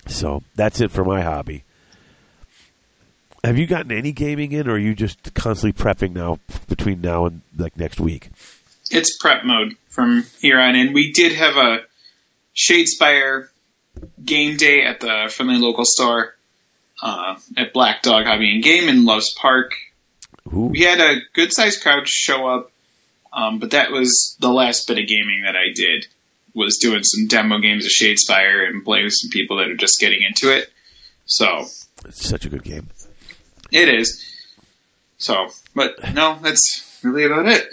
So 0.07 0.41
that's 0.55 0.79
it 0.79 0.89
for 0.89 1.03
my 1.03 1.21
hobby. 1.21 1.65
Have 3.43 3.57
you 3.57 3.67
gotten 3.67 3.91
any 3.91 4.13
gaming 4.13 4.53
in, 4.53 4.69
or 4.69 4.75
are 4.75 4.77
you 4.77 4.95
just 4.95 5.33
constantly 5.33 5.73
prepping 5.73 6.13
now 6.13 6.39
between 6.69 7.01
now 7.01 7.25
and 7.25 7.41
like 7.57 7.75
next 7.75 7.99
week? 7.99 8.29
It's 8.89 9.17
prep 9.17 9.43
mode 9.43 9.75
from 9.89 10.25
here 10.39 10.59
on 10.59 10.77
in. 10.77 10.93
We 10.93 11.11
did 11.11 11.33
have 11.33 11.57
a 11.57 11.81
Shadespire 12.55 13.49
game 14.23 14.55
day 14.55 14.83
at 14.83 15.01
the 15.01 15.29
friendly 15.29 15.57
local 15.57 15.83
store 15.85 16.35
uh, 17.01 17.35
at 17.57 17.73
Black 17.73 18.01
Dog 18.01 18.25
Hobby 18.25 18.53
and 18.53 18.63
Game 18.63 18.89
in 18.89 19.05
Loves 19.05 19.33
Park. 19.33 19.73
Ooh, 20.53 20.67
We 20.71 20.81
had 20.81 20.99
a 20.99 21.21
good 21.33 21.53
sized 21.53 21.81
crowd 21.81 22.07
show 22.07 22.47
up, 22.47 22.71
um, 23.31 23.59
but 23.59 23.71
that 23.71 23.91
was 23.91 24.35
the 24.39 24.49
last 24.51 24.87
bit 24.87 24.99
of 24.99 25.07
gaming 25.07 25.43
that 25.45 25.55
I 25.55 25.71
did. 25.73 26.07
Was 26.55 26.77
doing 26.77 27.01
some 27.03 27.25
demo 27.27 27.57
games 27.59 27.85
of 27.85 27.91
Shadespire 27.91 28.67
and 28.67 28.85
playing 28.85 29.05
with 29.05 29.13
some 29.15 29.31
people 29.31 29.57
that 29.57 29.69
are 29.69 29.75
just 29.75 29.99
getting 29.99 30.19
into 30.21 30.55
it. 30.55 30.71
So 31.25 31.65
it's 32.05 32.27
such 32.27 32.45
a 32.45 32.49
good 32.49 32.63
game. 32.63 32.89
it 33.71 33.89
is. 33.89 34.23
So, 35.17 35.47
but 35.73 36.13
no, 36.13 36.37
that's 36.43 36.99
really 37.01 37.23
about 37.23 37.47
it. 37.47 37.65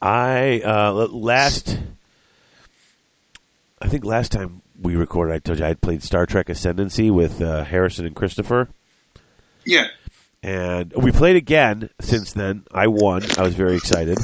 I 0.00 0.62
uh, 0.64 0.92
last, 1.10 1.78
I 3.82 3.88
think 3.88 4.04
last 4.04 4.32
time 4.32 4.62
we 4.84 4.94
recorded, 4.96 5.34
I 5.34 5.38
told 5.40 5.58
you 5.58 5.64
I 5.64 5.68
had 5.68 5.80
played 5.80 6.02
Star 6.02 6.26
Trek 6.26 6.48
Ascendancy 6.48 7.10
with 7.10 7.40
uh, 7.42 7.64
Harrison 7.64 8.06
and 8.06 8.14
Christopher, 8.14 8.68
Yeah. 9.64 9.86
and 10.42 10.92
we 10.92 11.10
played 11.10 11.36
again 11.36 11.90
since 12.00 12.32
then. 12.34 12.64
I 12.72 12.86
won. 12.86 13.22
I 13.38 13.42
was 13.42 13.54
very 13.54 13.74
excited. 13.76 14.18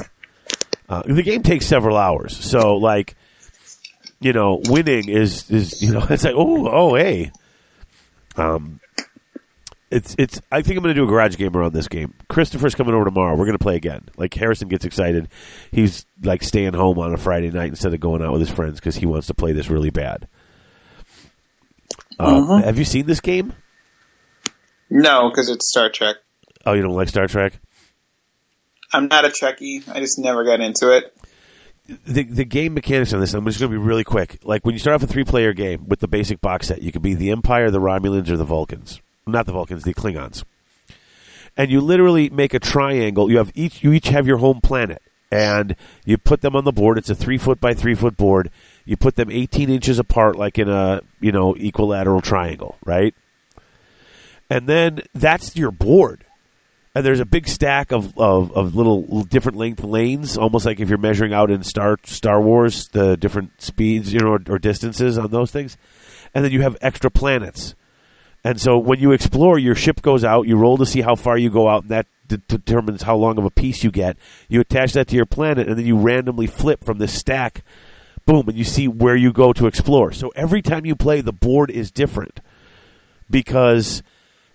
Uh, 0.89 1.03
the 1.07 1.23
game 1.23 1.43
takes 1.43 1.67
several 1.67 1.97
hours, 1.97 2.37
so 2.37 2.77
like, 2.77 3.17
you 4.21 4.33
know, 4.33 4.61
winning 4.69 5.09
is 5.09 5.51
is 5.51 5.83
you 5.83 5.93
know 5.93 6.05
it's 6.11 6.25
like 6.25 6.35
oh 6.37 6.69
oh 6.69 6.95
hey, 6.95 7.31
um, 8.37 8.81
it's 9.91 10.15
it's. 10.19 10.41
I 10.53 10.63
think 10.63 10.77
I'm 10.77 10.83
going 10.83 10.95
to 10.95 11.01
do 11.01 11.05
a 11.05 11.09
garage 11.11 11.37
gamer 11.37 11.63
on 11.63 11.73
this 11.73 11.89
game. 11.89 12.15
Christopher's 12.29 12.75
coming 12.75 12.95
over 12.95 13.05
tomorrow. 13.05 13.33
We're 13.37 13.47
going 13.47 13.59
to 13.59 13.63
play 13.63 13.77
again. 13.77 14.09
Like 14.17 14.35
Harrison 14.35 14.69
gets 14.69 14.85
excited. 14.85 15.29
He's 15.73 16.07
like 16.23 16.43
staying 16.43 16.75
home 16.75 16.99
on 16.99 17.13
a 17.13 17.17
Friday 17.17 17.51
night 17.51 17.69
instead 17.71 17.95
of 17.95 18.01
going 18.01 18.23
out 18.23 18.33
with 18.33 18.41
his 18.41 18.51
friends 18.51 18.79
because 18.79 18.97
he 18.97 19.07
wants 19.07 19.27
to 19.29 19.35
play 19.35 19.53
this 19.53 19.69
really 19.69 19.91
bad. 19.91 20.29
Uh, 22.21 22.63
Have 22.63 22.79
you 22.79 22.85
seen 22.85 23.07
this 23.07 23.21
game? 23.21 23.53
No, 24.91 25.31
because 25.31 25.49
it's 25.49 25.69
Star 25.69 25.89
Trek. 25.91 26.17
Oh, 26.67 26.73
you 26.73 26.83
don't 26.83 26.95
like 26.95 27.09
Star 27.09 27.27
Trek? 27.27 27.59
I'm 28.93 29.07
not 29.09 29.25
a 29.25 29.29
Trekkie. 29.29 29.89
I 29.89 30.01
just 30.01 30.19
never 30.19 30.45
got 30.45 30.61
into 30.61 30.91
it. 30.97 31.17
the 32.07 32.25
the 32.25 32.45
game 32.45 32.75
mechanics 32.75 33.13
on 33.13 33.21
this. 33.21 33.33
I'm 33.35 33.45
just 33.47 33.61
going 33.61 33.71
to 33.73 33.79
be 33.79 33.83
really 33.85 34.05
quick. 34.05 34.39
Like 34.43 34.65
when 34.65 34.75
you 34.75 34.79
start 34.79 34.97
off 34.97 35.03
a 35.03 35.07
three 35.07 35.25
player 35.25 35.53
game 35.53 35.87
with 35.89 36.01
the 36.01 36.09
basic 36.09 36.41
box 36.41 36.67
set, 36.69 36.83
you 36.83 36.91
could 36.93 37.03
be 37.03 37.15
the 37.15 37.31
Empire, 37.31 37.71
the 37.71 37.81
Romulans, 37.81 38.29
or 38.31 38.37
the 38.37 38.45
Vulcans. 38.45 39.01
Not 39.27 39.47
the 39.47 39.53
Vulcans, 39.53 39.85
the 39.85 39.95
Klingons. 39.95 40.45
And 41.57 41.71
you 41.71 41.81
literally 41.81 42.31
make 42.31 42.53
a 42.55 42.59
triangle. 42.59 43.31
You 43.31 43.39
have 43.39 43.53
each 43.55 43.83
you 43.83 43.93
each 43.93 44.09
have 44.09 44.27
your 44.27 44.39
home 44.39 44.61
planet, 44.61 45.03
and 45.31 45.77
you 46.05 46.19
put 46.19 46.41
them 46.41 46.57
on 46.57 46.65
the 46.65 46.73
board. 46.73 46.99
It's 46.99 47.11
a 47.11 47.15
three 47.15 47.39
foot 47.39 47.61
by 47.61 47.75
three 47.75 47.95
foot 47.95 48.17
board. 48.17 48.51
You 48.91 48.97
put 48.97 49.15
them 49.15 49.31
18 49.31 49.71
inches 49.71 50.01
apart, 50.01 50.35
like 50.35 50.59
in 50.59 50.69
a 50.69 51.03
you 51.21 51.31
know 51.31 51.55
equilateral 51.55 52.21
triangle, 52.21 52.77
right? 52.85 53.15
And 54.51 54.67
then 54.67 55.03
that's 55.15 55.55
your 55.55 55.71
board. 55.71 56.25
And 56.93 57.07
there's 57.07 57.21
a 57.21 57.25
big 57.25 57.47
stack 57.47 57.93
of, 57.93 58.19
of, 58.19 58.51
of 58.51 58.75
little 58.75 59.23
different 59.23 59.59
length 59.59 59.85
lanes, 59.85 60.37
almost 60.37 60.67
like 60.67 60.81
if 60.81 60.89
you're 60.89 60.99
measuring 60.99 61.33
out 61.33 61.53
in 61.53 61.63
Star 61.63 61.99
Star 62.03 62.43
Wars 62.43 62.89
the 62.89 63.17
different 63.17 63.63
speeds, 63.63 64.13
you 64.13 64.19
know, 64.19 64.33
or, 64.33 64.41
or 64.49 64.59
distances 64.59 65.17
on 65.19 65.31
those 65.31 65.53
things. 65.53 65.77
And 66.35 66.45
then 66.45 66.51
you 66.51 66.63
have 66.63 66.77
extra 66.81 67.13
planets. 67.13 67.77
And 68.43 68.61
so 68.61 68.77
when 68.77 68.99
you 68.99 69.13
explore, 69.13 69.57
your 69.57 69.77
ship 69.77 70.03
goes 70.03 70.25
out. 70.25 70.49
You 70.49 70.57
roll 70.57 70.79
to 70.79 70.87
see 70.87 71.03
how 71.03 71.15
far 71.15 71.39
you 71.39 71.49
go 71.49 71.69
out, 71.69 71.83
and 71.83 71.93
that 71.93 72.07
de- 72.27 72.39
determines 72.39 73.03
how 73.03 73.15
long 73.15 73.39
of 73.39 73.45
a 73.45 73.51
piece 73.51 73.85
you 73.85 73.93
get. 73.93 74.17
You 74.49 74.61
attach 74.61 74.95
that 74.95 75.07
to 75.09 75.15
your 75.15 75.27
planet, 75.27 75.69
and 75.69 75.79
then 75.79 75.87
you 75.87 75.97
randomly 75.97 76.49
flip 76.49 76.83
from 76.83 76.99
this 76.99 77.17
stack, 77.17 77.63
boom, 78.31 78.49
and 78.49 78.57
you 78.57 78.65
see 78.65 78.87
where 78.87 79.17
you 79.17 79.33
go 79.33 79.53
to 79.53 79.67
explore. 79.67 80.13
So 80.13 80.29
every 80.37 80.63
time 80.63 80.87
you 80.87 80.95
play, 80.95 81.21
the 81.21 81.33
board 81.33 81.69
is 81.69 81.91
different 81.91 82.39
because 83.29 84.05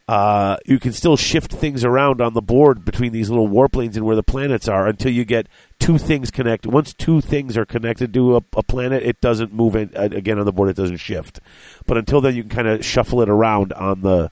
uh, 0.07 0.55
you 0.65 0.79
can 0.79 0.93
still 0.93 1.17
shift 1.17 1.51
things 1.51 1.83
around 1.83 2.21
on 2.21 2.33
the 2.33 2.41
board 2.41 2.85
between 2.85 3.11
these 3.11 3.29
little 3.29 3.47
warp 3.47 3.75
lanes 3.75 3.97
and 3.97 4.05
where 4.05 4.15
the 4.15 4.23
planets 4.23 4.69
are 4.69 4.87
until 4.87 5.11
you 5.11 5.25
get 5.25 5.47
two 5.77 5.97
things 5.97 6.31
connected. 6.31 6.71
Once 6.71 6.93
two 6.93 7.19
things 7.19 7.57
are 7.57 7.65
connected 7.65 8.13
to 8.13 8.37
a, 8.37 8.41
a 8.55 8.63
planet, 8.63 9.03
it 9.03 9.19
doesn't 9.19 9.53
move 9.53 9.75
in, 9.75 9.91
uh, 9.93 10.03
again 10.03 10.39
on 10.39 10.45
the 10.45 10.53
board. 10.53 10.69
It 10.69 10.77
doesn't 10.77 10.97
shift. 10.97 11.41
But 11.85 11.97
until 11.97 12.21
then, 12.21 12.33
you 12.33 12.43
can 12.43 12.51
kind 12.51 12.67
of 12.69 12.85
shuffle 12.85 13.21
it 13.21 13.29
around 13.29 13.73
on 13.73 14.01
the 14.01 14.31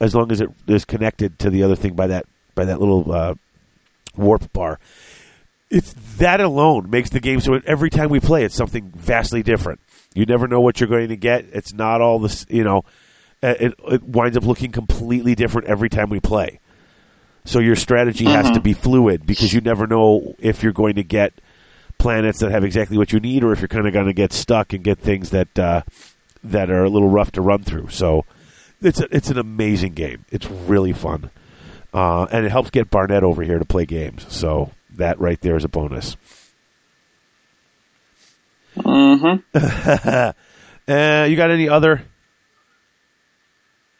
as 0.00 0.14
long 0.14 0.30
as 0.30 0.40
it 0.40 0.50
is 0.68 0.84
connected 0.84 1.40
to 1.40 1.50
the 1.50 1.64
other 1.64 1.76
thing 1.76 1.94
by 1.94 2.06
that 2.06 2.26
by 2.54 2.64
that 2.66 2.78
little 2.78 3.10
uh, 3.10 3.34
warp 4.16 4.52
bar. 4.52 4.78
It's 5.74 5.92
that 6.18 6.40
alone 6.40 6.88
makes 6.90 7.10
the 7.10 7.20
game 7.20 7.40
so 7.40 7.60
every 7.66 7.90
time 7.90 8.08
we 8.08 8.20
play, 8.20 8.44
it's 8.44 8.54
something 8.54 8.92
vastly 8.94 9.42
different. 9.42 9.80
You 10.14 10.24
never 10.24 10.46
know 10.46 10.60
what 10.60 10.80
you're 10.80 10.88
going 10.88 11.08
to 11.08 11.16
get. 11.16 11.46
It's 11.52 11.72
not 11.72 12.00
all 12.00 12.18
this, 12.18 12.46
you 12.48 12.64
know 12.64 12.84
it, 13.44 13.74
it 13.88 14.02
winds 14.02 14.36
up 14.36 14.44
looking 14.44 14.72
completely 14.72 15.34
different 15.34 15.68
every 15.68 15.88
time 15.88 16.08
we 16.08 16.20
play. 16.20 16.60
So 17.44 17.58
your 17.58 17.76
strategy 17.76 18.24
has 18.24 18.50
to 18.52 18.60
be 18.60 18.72
fluid 18.72 19.26
because 19.26 19.52
you 19.52 19.60
never 19.60 19.86
know 19.86 20.34
if 20.38 20.62
you're 20.62 20.72
going 20.72 20.94
to 20.94 21.02
get 21.02 21.34
planets 21.98 22.40
that 22.40 22.50
have 22.50 22.64
exactly 22.64 22.96
what 22.96 23.12
you 23.12 23.20
need, 23.20 23.44
or 23.44 23.52
if 23.52 23.60
you're 23.60 23.68
kind 23.68 23.86
of 23.86 23.92
going 23.92 24.06
to 24.06 24.14
get 24.14 24.32
stuck 24.32 24.72
and 24.72 24.82
get 24.82 24.98
things 24.98 25.30
that 25.30 25.58
uh, 25.58 25.82
that 26.42 26.70
are 26.70 26.84
a 26.84 26.88
little 26.88 27.10
rough 27.10 27.32
to 27.32 27.42
run 27.42 27.62
through. 27.62 27.88
So 27.88 28.24
it's 28.80 28.98
a, 28.98 29.14
it's 29.14 29.28
an 29.28 29.36
amazing 29.38 29.92
game. 29.92 30.24
It's 30.30 30.46
really 30.46 30.94
fun, 30.94 31.30
uh, 31.92 32.24
and 32.32 32.46
it 32.46 32.50
helps 32.50 32.70
get 32.70 32.88
Barnett 32.88 33.22
over 33.24 33.42
here 33.42 33.58
to 33.58 33.66
play 33.66 33.84
games. 33.84 34.24
So 34.32 34.70
that 34.96 35.20
right 35.20 35.40
there 35.40 35.56
is 35.56 35.64
a 35.64 35.68
bonus. 35.68 36.16
Mm-hmm. 38.76 40.30
Uh, 40.86 41.24
you 41.26 41.34
got 41.34 41.50
any 41.50 41.66
other? 41.66 42.04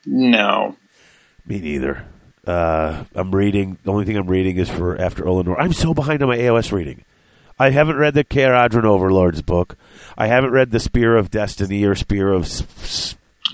No. 0.05 0.76
Me 1.47 1.59
neither. 1.59 2.07
Uh, 2.47 3.05
I'm 3.14 3.34
reading. 3.34 3.78
The 3.84 3.90
only 3.90 4.05
thing 4.05 4.18
I'm 4.18 4.26
reading 4.26 4.59
is 4.59 4.68
for 4.68 5.01
After 5.01 5.24
Olinor. 5.24 5.57
I'm 5.59 5.72
so 5.72 5.95
behind 5.95 6.22
on 6.22 6.28
my 6.28 6.36
AOS 6.36 6.72
reading. 6.72 7.05
I 7.59 7.70
haven't 7.70 7.97
read 7.97 8.12
the 8.12 8.22
Kharadron 8.24 8.84
Overlord's 8.84 9.40
book. 9.40 9.78
I 10.18 10.26
haven't 10.26 10.51
read 10.51 10.72
the 10.72 10.80
Spear 10.80 11.16
of 11.16 11.30
Destiny 11.30 11.84
or 11.84 11.95
Spear 11.95 12.32
of. 12.32 12.47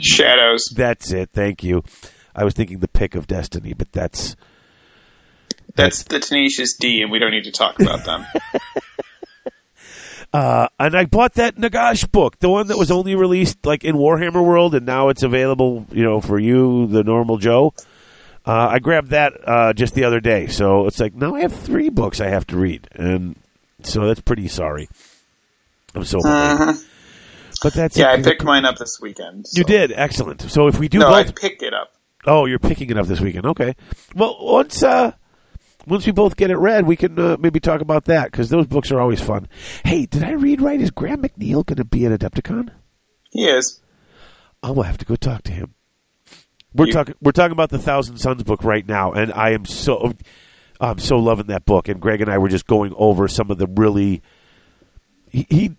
Shadows. 0.01 0.73
that's 0.75 1.13
it. 1.13 1.31
Thank 1.33 1.63
you. 1.63 1.85
I 2.35 2.43
was 2.43 2.55
thinking 2.55 2.79
the 2.79 2.89
Pick 2.89 3.15
of 3.15 3.27
Destiny, 3.27 3.75
but 3.75 3.93
that's 3.93 4.35
That's 5.75 6.05
the 6.05 6.21
Tenacious 6.21 6.77
D, 6.77 7.03
and 7.03 7.11
we 7.11 7.19
don't 7.19 7.31
need 7.31 7.45
to 7.45 7.53
talk 7.53 7.81
about 7.81 8.05
them. 8.05 8.27
Uh, 10.33 10.69
and 10.79 10.95
I 10.97 11.07
bought 11.07 11.35
that 11.35 11.57
Nagash 11.57 12.09
book, 12.09 12.39
the 12.39 12.49
one 12.49 12.69
that 12.69 12.79
was 12.79 12.93
only 12.93 13.17
released 13.17 13.67
like 13.67 13.83
in 13.83 13.97
Warhammer 13.97 14.45
World, 14.45 14.77
and 14.77 14.87
now 14.87 15.09
it's 15.09 15.25
available, 15.25 15.87
you 15.91 16.05
know, 16.05 16.21
for 16.21 16.39
you, 16.39 16.87
the 16.87 17.03
normal 17.03 17.37
Joe. 17.37 17.75
Uh, 18.47 18.69
I 18.71 18.79
grabbed 18.79 19.09
that 19.11 19.33
uh, 19.45 19.73
just 19.73 19.95
the 19.95 20.05
other 20.05 20.21
day, 20.21 20.47
so 20.47 20.87
it's 20.87 21.01
like 21.01 21.15
now 21.17 21.35
I 21.35 21.41
have 21.41 21.53
three 21.53 21.89
books 21.89 22.21
I 22.21 22.29
have 22.29 22.47
to 22.49 22.57
read, 22.57 22.87
and 22.93 23.35
so 23.83 24.07
that's 24.07 24.21
pretty 24.21 24.47
sorry. 24.47 24.89
I'm 25.97 26.05
so. 26.05 26.21
Uh-huh. 26.25 26.75
but 27.65 27.73
that's 27.75 27.97
Yeah, 27.99 28.13
it. 28.15 28.21
I 28.21 28.23
picked 28.23 28.45
mine 28.45 28.65
up 28.65 28.77
this 28.77 29.01
weekend. 29.03 29.47
You 29.53 29.65
did 29.65 29.91
excellent. 29.91 30.43
So 30.43 30.69
if 30.69 30.79
we 30.79 30.89
do 30.89 31.01
No, 31.01 31.09
I 31.13 31.25
picked 31.25 31.65
it 31.65 31.75
up. 31.75 31.93
oh, 32.25 32.47
you're 32.47 32.61
picking 32.61 32.89
it 32.91 32.97
up 32.97 33.07
this 33.09 33.19
weekend. 33.19 33.47
Okay. 33.47 33.75
Well, 34.15 34.37
once 34.41 34.81
uh, 34.85 35.11
once 35.87 36.07
we 36.07 36.13
both 36.13 36.37
get 36.37 36.51
it 36.51 36.57
read, 36.57 36.87
we 36.87 36.97
can 36.97 37.19
uh, 37.19 37.37
maybe 37.41 37.61
talk 37.61 37.81
about 37.81 38.05
that 38.07 38.31
because 38.31 38.49
those 38.51 38.67
books 38.67 38.91
are 38.91 39.01
always 39.01 39.21
fun. 39.21 39.49
Hey, 39.85 40.07
did 40.07 40.23
I 40.23 40.33
read 40.33 40.61
right? 40.61 40.81
Is 40.81 40.91
Graham 40.91 41.23
McNeill 41.23 41.65
going 41.67 41.77
to 41.77 41.85
be 41.85 42.07
at 42.07 42.19
Adepticon? 42.19 42.71
He 43.31 43.47
is. 43.49 43.81
I'm 44.63 44.75
gonna 44.75 44.87
have 44.89 44.99
to 44.99 45.05
go 45.07 45.17
talk 45.17 45.43
to 45.45 45.53
him. 45.53 45.75
We're 46.75 46.87
You- 46.87 46.93
talking. 46.93 47.15
We're 47.21 47.33
talking 47.33 47.53
about 47.53 47.71
the 47.71 47.79
Thousand 47.79 48.19
Sons 48.19 48.43
book 48.43 48.63
right 48.65 48.87
now, 48.87 49.13
and 49.13 49.33
I 49.33 49.51
am 49.51 49.65
so, 49.65 50.13
I'm 50.81 50.99
so 50.99 51.17
loving 51.17 51.47
that 51.47 51.65
book. 51.65 51.89
And 51.89 52.01
Greg 52.01 52.21
and 52.21 52.31
I 52.31 52.39
were 52.39 52.49
just 52.49 52.67
going 52.67 52.93
over 52.97 53.27
some 53.29 53.51
of 53.51 53.59
the 53.59 53.67
really, 53.67 54.23
he, 55.31 55.47
he 55.49 55.71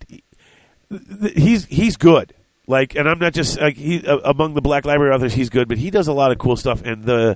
he's 1.36 1.66
he's 1.66 1.98
good. 1.98 2.34
Like, 2.68 2.96
and 2.96 3.08
I'm 3.10 3.20
not 3.20 3.34
just 3.34 3.60
like 3.60 3.76
he 3.76 4.06
uh, 4.06 4.18
among 4.24 4.54
the 4.54 4.62
Black 4.62 4.86
Library 4.86 5.14
authors, 5.14 5.34
he's 5.34 5.50
good, 5.50 5.68
but 5.68 5.78
he 5.78 5.90
does 5.92 6.08
a 6.08 6.14
lot 6.14 6.32
of 6.32 6.38
cool 6.38 6.56
stuff. 6.56 6.82
And 6.84 7.04
the 7.04 7.36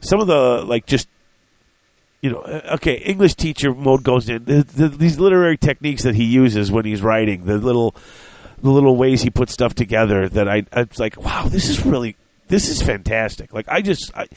some 0.00 0.20
of 0.20 0.26
the 0.26 0.62
like 0.64 0.86
just 0.86 1.08
you 2.22 2.30
know, 2.30 2.38
uh, 2.38 2.74
okay, 2.76 2.94
English 2.94 3.34
teacher 3.34 3.74
mode 3.74 4.02
goes 4.04 4.28
in. 4.28 4.44
The, 4.44 4.62
the, 4.62 4.88
these 4.88 5.18
literary 5.18 5.58
techniques 5.58 6.04
that 6.04 6.14
he 6.14 6.24
uses 6.24 6.70
when 6.72 6.84
he's 6.84 7.02
writing, 7.02 7.44
the 7.44 7.58
little, 7.58 7.94
the 8.62 8.70
little 8.70 8.96
ways 8.96 9.22
he 9.22 9.30
puts 9.30 9.52
stuff 9.52 9.74
together. 9.74 10.28
That 10.28 10.48
I, 10.48 10.64
I 10.72 10.84
was 10.84 10.98
like, 11.00 11.20
wow, 11.20 11.48
this 11.48 11.68
is 11.68 11.84
really, 11.84 12.16
this 12.48 12.68
is 12.68 12.80
fantastic. 12.80 13.52
Like 13.52 13.66
I 13.68 13.82
just, 13.82 14.16
I, 14.16 14.28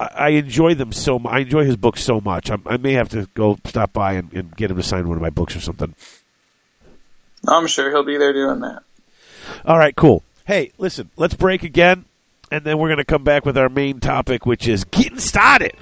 I 0.00 0.06
I 0.06 0.28
enjoy 0.30 0.74
them 0.74 0.90
so. 0.92 1.18
mu- 1.18 1.28
I 1.28 1.40
enjoy 1.40 1.64
his 1.64 1.76
books 1.76 2.02
so 2.02 2.20
much. 2.20 2.50
I'm, 2.50 2.62
I 2.66 2.76
may 2.76 2.94
have 2.94 3.10
to 3.10 3.28
go 3.34 3.58
stop 3.66 3.92
by 3.92 4.14
and, 4.14 4.32
and 4.32 4.56
get 4.56 4.70
him 4.70 4.76
to 4.78 4.82
sign 4.82 5.06
one 5.06 5.16
of 5.16 5.22
my 5.22 5.30
books 5.30 5.54
or 5.54 5.60
something. 5.60 5.94
I'm 7.46 7.66
sure 7.66 7.90
he'll 7.90 8.04
be 8.04 8.16
there 8.16 8.32
doing 8.32 8.60
that. 8.60 8.82
All 9.64 9.78
right, 9.78 9.94
cool. 9.94 10.22
Hey, 10.46 10.72
listen, 10.78 11.10
let's 11.16 11.34
break 11.34 11.62
again, 11.62 12.04
and 12.50 12.64
then 12.64 12.78
we're 12.78 12.88
going 12.88 12.98
to 12.98 13.04
come 13.04 13.22
back 13.22 13.44
with 13.44 13.58
our 13.58 13.68
main 13.68 14.00
topic, 14.00 14.46
which 14.46 14.66
is 14.66 14.84
getting 14.84 15.18
started. 15.18 15.74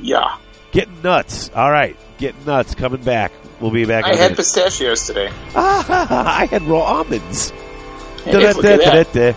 Yeah. 0.00 0.36
Getting 0.72 1.02
nuts. 1.02 1.50
All 1.54 1.70
right, 1.70 1.96
getting 2.18 2.44
nuts. 2.44 2.74
Coming 2.74 3.02
back. 3.02 3.32
We'll 3.60 3.70
be 3.70 3.86
back. 3.86 4.04
I 4.04 4.14
had 4.14 4.36
pistachios 4.36 5.06
today. 5.06 5.30
Ah, 5.54 6.38
I 6.40 6.46
had 6.46 6.62
raw 6.62 6.80
almonds. 6.80 7.50
Hey, 8.24 8.32
look 8.32 8.64
at 8.64 9.12
that. 9.12 9.36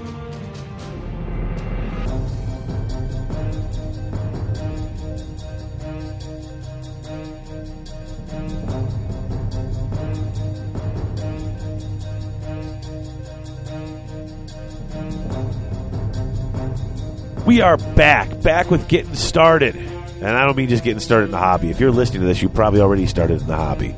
We 17.51 17.59
are 17.59 17.75
back, 17.75 18.41
back 18.41 18.71
with 18.71 18.87
getting 18.87 19.13
started. 19.13 19.75
And 19.75 20.25
I 20.25 20.45
don't 20.45 20.55
mean 20.55 20.69
just 20.69 20.85
getting 20.85 21.01
started 21.01 21.25
in 21.25 21.31
the 21.31 21.37
hobby. 21.37 21.69
If 21.69 21.81
you're 21.81 21.91
listening 21.91 22.21
to 22.21 22.27
this, 22.27 22.41
you 22.41 22.47
probably 22.47 22.79
already 22.79 23.07
started 23.07 23.41
in 23.41 23.47
the 23.47 23.57
hobby. 23.57 23.91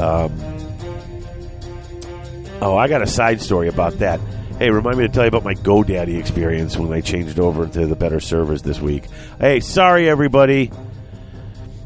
Um, 0.00 0.32
oh, 2.60 2.76
I 2.76 2.88
got 2.88 3.02
a 3.02 3.06
side 3.06 3.40
story 3.40 3.68
about 3.68 4.00
that. 4.00 4.18
Hey, 4.58 4.70
remind 4.70 4.98
me 4.98 5.06
to 5.06 5.12
tell 5.12 5.22
you 5.22 5.28
about 5.28 5.44
my 5.44 5.54
GoDaddy 5.54 6.18
experience 6.18 6.76
when 6.76 6.92
I 6.92 7.00
changed 7.00 7.38
over 7.38 7.68
to 7.68 7.86
the 7.86 7.94
better 7.94 8.18
servers 8.18 8.62
this 8.62 8.80
week. 8.80 9.04
Hey, 9.38 9.60
sorry 9.60 10.08
everybody. 10.08 10.72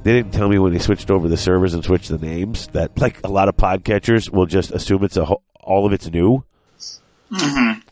They 0.03 0.12
didn't 0.14 0.33
tell 0.33 0.49
me 0.49 0.59
when 0.59 0.73
they 0.73 0.79
switched 0.79 1.11
over 1.11 1.29
the 1.29 1.37
servers 1.37 1.75
and 1.75 1.85
switched 1.85 2.09
the 2.09 2.16
names 2.16 2.68
that 2.68 2.99
like 2.99 3.23
a 3.25 3.29
lot 3.29 3.51
of 3.51 3.59
podcatchers 3.59 4.31
will 4.33 4.47
just 4.47 4.71
assume 4.71 5.05
it's 5.05 5.18
a 5.18 5.25
all 5.25 5.85
of 5.85 5.93
it's 5.93 6.11
new. 6.11 6.47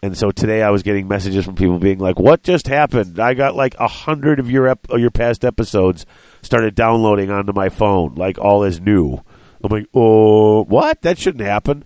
And 0.03 0.16
so 0.16 0.30
today 0.30 0.62
I 0.62 0.70
was 0.70 0.82
getting 0.82 1.07
messages 1.09 1.45
from 1.45 1.55
people 1.55 1.78
being 1.78 1.99
like, 1.99 2.18
"What 2.18 2.43
just 2.43 2.66
happened? 2.66 3.18
I 3.18 3.34
got 3.34 3.55
like 3.55 3.74
a 3.78 3.89
hundred 3.89 4.41
of 4.41 4.51
your 4.51 4.68
ep- 4.68 4.89
your 4.91 5.11
past 5.11 5.45
episodes 5.45 6.07
started 6.43 6.74
downloading 6.74 7.30
onto 7.30 7.53
my 7.53 7.68
phone, 7.68 8.14
like 8.14 8.39
all 8.39 8.64
is 8.64 8.80
new." 8.80 9.22
I'm 9.62 9.70
like, 9.70 9.86
"Oh, 9.95 10.64
what? 10.64 11.03
That 11.03 11.18
shouldn't 11.18 11.45
happen." 11.45 11.84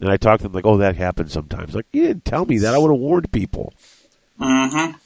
And 0.00 0.10
I 0.10 0.16
talked 0.16 0.40
to 0.40 0.48
them 0.48 0.52
like, 0.52 0.66
"Oh, 0.66 0.78
that 0.78 0.96
happens 0.96 1.32
sometimes." 1.32 1.74
Like, 1.74 1.86
you 1.92 2.06
didn't 2.06 2.24
tell 2.24 2.44
me 2.44 2.58
that. 2.58 2.74
I 2.74 2.78
would 2.78 2.90
have 2.90 3.00
warned 3.00 3.32
people. 3.32 3.72
Mm-hmm. 4.40 4.96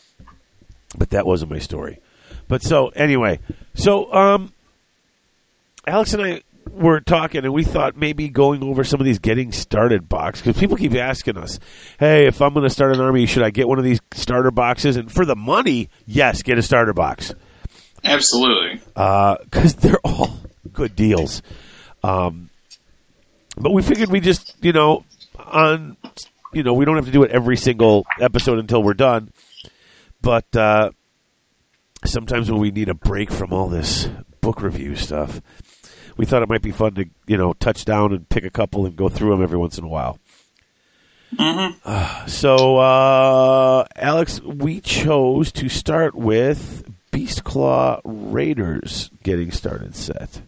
But 0.96 1.10
that 1.10 1.26
wasn't 1.26 1.50
my 1.50 1.58
story. 1.58 1.98
But 2.48 2.62
so 2.62 2.88
anyway, 2.88 3.40
so 3.74 4.12
um, 4.12 4.52
Alex 5.86 6.14
and 6.14 6.22
I 6.22 6.42
were 6.70 7.00
talking, 7.00 7.44
and 7.44 7.52
we 7.52 7.64
thought 7.64 7.96
maybe 7.96 8.28
going 8.28 8.62
over 8.62 8.84
some 8.84 9.00
of 9.00 9.06
these 9.06 9.18
getting 9.18 9.52
started 9.52 10.08
box 10.08 10.40
because 10.40 10.58
people 10.58 10.76
keep 10.76 10.94
asking 10.94 11.36
us, 11.36 11.58
"Hey, 11.98 12.26
if 12.26 12.40
I'm 12.42 12.52
going 12.54 12.64
to 12.64 12.70
start 12.70 12.94
an 12.94 13.00
army, 13.00 13.26
should 13.26 13.42
I 13.42 13.50
get 13.50 13.68
one 13.68 13.78
of 13.78 13.84
these 13.84 14.00
starter 14.14 14.50
boxes?" 14.50 14.96
And 14.96 15.10
for 15.10 15.24
the 15.24 15.36
money, 15.36 15.88
yes, 16.06 16.42
get 16.42 16.58
a 16.58 16.62
starter 16.62 16.92
box 16.92 17.34
Absolutely. 18.04 18.80
because 18.94 19.74
they're 19.76 20.00
all 20.04 20.38
good 20.72 20.94
deals. 20.96 21.42
Um, 22.02 22.50
but 23.56 23.72
we 23.72 23.82
figured 23.82 24.10
we 24.10 24.20
just, 24.20 24.54
you 24.62 24.72
know, 24.72 25.04
on, 25.38 25.96
you 26.52 26.62
know, 26.62 26.74
we 26.74 26.84
don't 26.84 26.96
have 26.96 27.06
to 27.06 27.10
do 27.10 27.22
it 27.22 27.30
every 27.30 27.56
single 27.56 28.04
episode 28.20 28.58
until 28.58 28.82
we're 28.82 28.94
done. 28.94 29.32
But 30.20 30.54
uh, 30.54 30.90
sometimes 32.04 32.50
when 32.50 32.60
we 32.60 32.70
need 32.70 32.88
a 32.88 32.94
break 32.94 33.30
from 33.30 33.52
all 33.52 33.68
this 33.68 34.08
book 34.40 34.62
review 34.62 34.94
stuff, 34.94 35.40
we 36.16 36.26
thought 36.26 36.42
it 36.42 36.48
might 36.48 36.62
be 36.62 36.72
fun 36.72 36.94
to, 36.94 37.06
you 37.26 37.36
know, 37.36 37.52
touch 37.54 37.84
down 37.84 38.12
and 38.12 38.28
pick 38.28 38.44
a 38.44 38.50
couple 38.50 38.86
and 38.86 38.96
go 38.96 39.08
through 39.08 39.30
them 39.30 39.42
every 39.42 39.58
once 39.58 39.78
in 39.78 39.84
a 39.84 39.88
while. 39.88 40.18
Uh, 41.38 42.26
so, 42.26 42.78
uh, 42.78 43.84
Alex, 43.96 44.40
we 44.40 44.80
chose 44.80 45.52
to 45.52 45.68
start 45.68 46.14
with 46.14 46.90
Beast 47.10 47.44
Claw 47.44 48.00
Raiders 48.04 49.10
getting 49.22 49.50
started 49.50 49.96
set. 49.96 50.40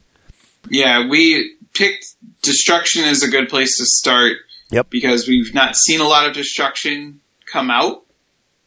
Yeah, 0.70 1.08
we 1.08 1.54
picked 1.74 2.06
destruction 2.42 3.04
as 3.04 3.22
a 3.22 3.28
good 3.28 3.48
place 3.48 3.78
to 3.78 3.84
start. 3.86 4.38
Yep. 4.70 4.90
Because 4.90 5.26
we've 5.26 5.54
not 5.54 5.76
seen 5.76 6.00
a 6.02 6.04
lot 6.04 6.26
of 6.26 6.34
destruction 6.34 7.20
come 7.50 7.70
out, 7.70 8.04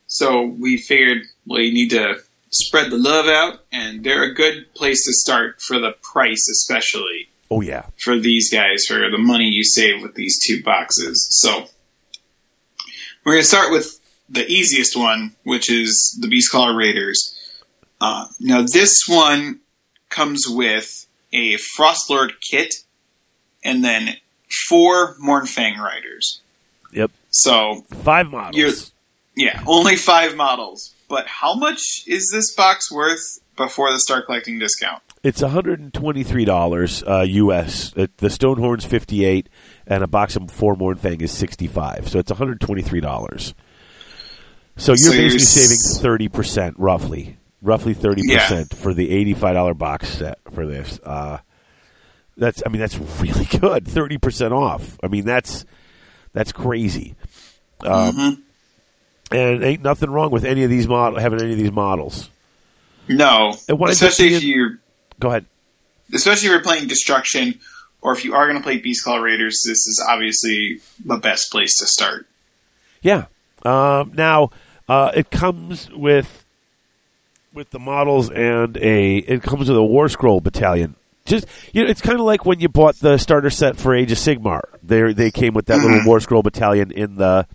so 0.08 0.47
we 0.47 0.78
figured 0.78 1.26
well, 1.45 1.62
you 1.62 1.72
need 1.72 1.91
to 1.91 2.16
spread 2.52 2.91
the 2.91 2.97
love 2.97 3.28
out, 3.28 3.60
and 3.72 4.04
they're 4.04 4.24
a 4.24 4.34
good 4.34 4.74
place 4.74 5.06
to 5.06 5.14
start 5.14 5.62
for 5.62 5.80
the 5.80 5.91
price, 6.02 6.47
especially 6.49 7.30
Oh 7.49 7.62
yeah, 7.62 7.86
for 7.99 8.18
these 8.18 8.52
guys 8.52 8.86
for 8.88 8.99
the 9.10 9.18
money 9.18 9.49
you 9.49 9.64
save 9.64 10.02
with 10.02 10.16
these 10.16 10.39
two 10.45 10.64
boxes. 10.64 11.28
So 11.32 11.66
we're 13.24 13.34
going 13.34 13.43
to 13.43 13.47
start 13.47 13.72
with 13.72 13.99
the 14.30 14.45
easiest 14.47 14.95
one, 14.95 15.36
which 15.43 15.70
is 15.70 16.18
the 16.20 16.28
Beast 16.28 16.52
Claw 16.52 16.70
Raiders. 16.76 17.38
Uh, 17.99 18.28
now 18.39 18.62
this 18.62 19.04
one 19.08 19.60
comes 20.10 20.45
with 20.47 21.06
a 21.34 21.56
Frostlord 21.56 22.32
kit 22.39 22.74
and 23.64 23.84
then 23.84 24.16
four 24.68 25.16
Mournfang 25.16 25.78
Riders. 25.78 26.41
yep. 26.91 27.12
So 27.30 27.86
Five 28.04 28.32
models. 28.32 28.91
Yeah, 29.36 29.64
only 29.66 29.95
five 29.95 30.36
models. 30.36 30.93
But 31.12 31.28
how 31.28 31.55
much 31.55 32.05
is 32.07 32.32
this 32.34 32.55
box 32.55 32.89
worth 32.89 33.39
before 33.57 33.91
the 33.91 33.99
start 33.99 34.28
collecting 34.28 34.59
discount? 34.59 35.03
It's 35.24 35.41
one 35.41 35.51
hundred 35.51 35.82
and 35.82 35.93
twenty-three 35.93 36.45
dollars 36.45 37.03
uh, 37.03 37.26
U.S. 37.28 37.91
The 37.91 38.07
Stonehorn's 38.30 38.86
fifty-eight, 38.86 39.49
and 39.86 40.05
a 40.05 40.07
box 40.07 40.38
of 40.38 40.49
four 40.49 40.74
Mournfang 40.78 41.22
is 41.22 41.34
sixty-five. 41.34 42.07
So 42.07 42.20
it's 42.20 42.32
one 42.32 42.38
hundred 42.38 42.62
twenty-three 42.62 43.01
dollars. 43.01 43.53
So 44.78 44.93
you're 44.93 44.97
So 44.97 45.12
you're 45.12 45.24
basically 45.24 45.39
saving 45.45 46.01
thirty 46.01 46.30
percent, 46.30 46.76
roughly, 46.80 47.38
roughly 47.62 47.93
thirty 47.93 48.24
percent 48.34 48.74
for 48.74 48.93
the 48.93 49.12
eighty-five 49.12 49.53
dollar 49.53 49.74
box 49.74 50.07
set 50.07 50.39
for 50.53 50.66
this. 50.66 50.97
Uh, 51.03 51.39
that's, 52.38 52.64
I 52.66 52.70
mean, 52.70 52.80
that's 52.80 52.97
really 53.20 53.45
good. 53.59 53.86
Thirty 53.86 54.18
percent 54.18 54.53
off. 54.53 54.97
I 55.03 55.07
mean, 55.09 55.26
that's 55.26 55.66
that's 56.32 56.53
crazy. 56.53 57.16
Um, 57.82 58.16
Mm-hmm. 58.16 58.41
And 59.32 59.63
ain't 59.63 59.82
nothing 59.84 60.09
wrong 60.09 60.32
with 60.32 60.43
any 60.45 60.63
of 60.63 60.69
these 60.69 60.88
model 60.88 61.19
having 61.19 61.41
any 61.41 61.53
of 61.53 61.57
these 61.57 61.71
models. 61.71 62.29
No, 63.07 63.55
It 63.67 63.77
winds 63.77 64.01
up 64.01 64.09
especially 64.09 64.36
if 64.36 64.43
you're 64.43 64.79
Go 65.19 65.29
ahead. 65.29 65.45
especially 66.13 66.47
if 66.47 66.51
you're 66.53 66.61
playing 66.61 66.88
Destruction, 66.88 67.59
or 68.01 68.13
if 68.13 68.23
you 68.25 68.34
are 68.36 68.45
going 68.47 68.57
to 68.57 68.63
play 68.63 68.77
Beast 68.77 69.03
Claw 69.03 69.17
Raiders, 69.17 69.61
this 69.65 69.77
is 69.88 70.03
obviously 70.07 70.79
the 71.05 71.17
best 71.17 71.51
place 71.51 71.77
to 71.77 71.88
start. 71.88 72.27
Yeah. 73.01 73.25
Um, 73.63 74.13
now 74.15 74.51
uh, 74.88 75.11
it 75.15 75.29
comes 75.32 75.89
with 75.91 76.45
with 77.53 77.69
the 77.71 77.79
models 77.79 78.29
and 78.29 78.77
a 78.77 79.17
it 79.17 79.43
comes 79.43 79.67
with 79.69 79.77
a 79.77 79.84
War 79.84 80.07
Scroll 80.09 80.39
battalion. 80.41 80.95
Just 81.25 81.45
you 81.73 81.84
know, 81.84 81.89
it's 81.89 82.01
kind 82.01 82.19
of 82.19 82.25
like 82.25 82.45
when 82.45 82.59
you 82.59 82.69
bought 82.69 82.95
the 82.99 83.17
starter 83.17 83.49
set 83.49 83.77
for 83.77 83.93
Age 83.93 84.11
of 84.11 84.17
Sigmar. 84.17 84.61
They 84.84 85.13
they 85.13 85.32
came 85.32 85.53
with 85.53 85.65
that 85.67 85.79
little 85.79 86.01
War 86.05 86.19
Scroll 86.19 86.41
battalion 86.43 86.91
in 86.91 87.15
the 87.15 87.45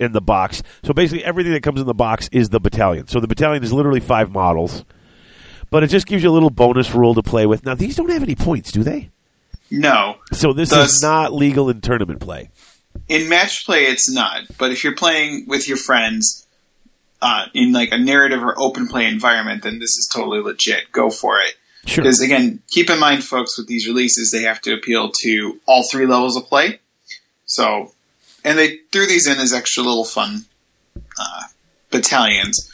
in 0.00 0.12
the 0.12 0.20
box. 0.20 0.62
So 0.82 0.92
basically, 0.92 1.24
everything 1.24 1.52
that 1.52 1.62
comes 1.62 1.80
in 1.80 1.86
the 1.86 1.94
box 1.94 2.28
is 2.32 2.48
the 2.48 2.58
battalion. 2.58 3.06
So 3.06 3.20
the 3.20 3.28
battalion 3.28 3.62
is 3.62 3.72
literally 3.72 4.00
five 4.00 4.32
models, 4.32 4.84
but 5.70 5.84
it 5.84 5.88
just 5.88 6.06
gives 6.06 6.22
you 6.24 6.30
a 6.30 6.32
little 6.32 6.50
bonus 6.50 6.92
rule 6.94 7.14
to 7.14 7.22
play 7.22 7.46
with. 7.46 7.64
Now 7.64 7.74
these 7.74 7.94
don't 7.96 8.10
have 8.10 8.22
any 8.22 8.34
points, 8.34 8.72
do 8.72 8.82
they? 8.82 9.10
No, 9.70 10.16
So 10.32 10.52
this 10.52 10.70
Does- 10.70 10.94
is 10.96 11.02
not 11.02 11.32
legal 11.32 11.70
in 11.70 11.80
tournament 11.80 12.18
play. 12.20 12.50
in 13.08 13.28
match 13.28 13.64
play 13.66 13.84
it's 13.84 14.10
not, 14.10 14.42
but 14.58 14.72
if 14.72 14.82
you're 14.82 14.96
playing 14.96 15.44
with 15.46 15.68
your 15.68 15.76
friends 15.76 16.44
uh, 17.22 17.44
in 17.54 17.72
like 17.72 17.92
a 17.92 17.98
narrative 17.98 18.42
or 18.42 18.54
open 18.58 18.88
play 18.88 19.06
environment, 19.06 19.62
then 19.62 19.78
this 19.78 19.96
is 19.96 20.10
totally 20.12 20.40
legit. 20.40 20.90
Go 20.90 21.08
for 21.10 21.38
it. 21.38 21.54
Sure. 21.86 22.02
Because 22.02 22.20
again, 22.20 22.62
keep 22.68 22.90
in 22.90 22.98
mind, 22.98 23.22
folks, 23.22 23.56
with 23.58 23.66
these 23.68 23.86
releases, 23.86 24.30
they 24.32 24.42
have 24.42 24.60
to 24.62 24.74
appeal 24.74 25.12
to 25.22 25.60
all 25.66 25.82
three 25.88 26.06
levels 26.06 26.36
of 26.36 26.46
play. 26.46 26.80
So, 27.46 27.92
and 28.44 28.58
they 28.58 28.78
threw 28.92 29.06
these 29.06 29.26
in 29.26 29.38
as 29.38 29.52
extra 29.52 29.82
little 29.82 30.04
fun 30.04 30.44
uh, 31.18 31.42
battalions. 31.90 32.68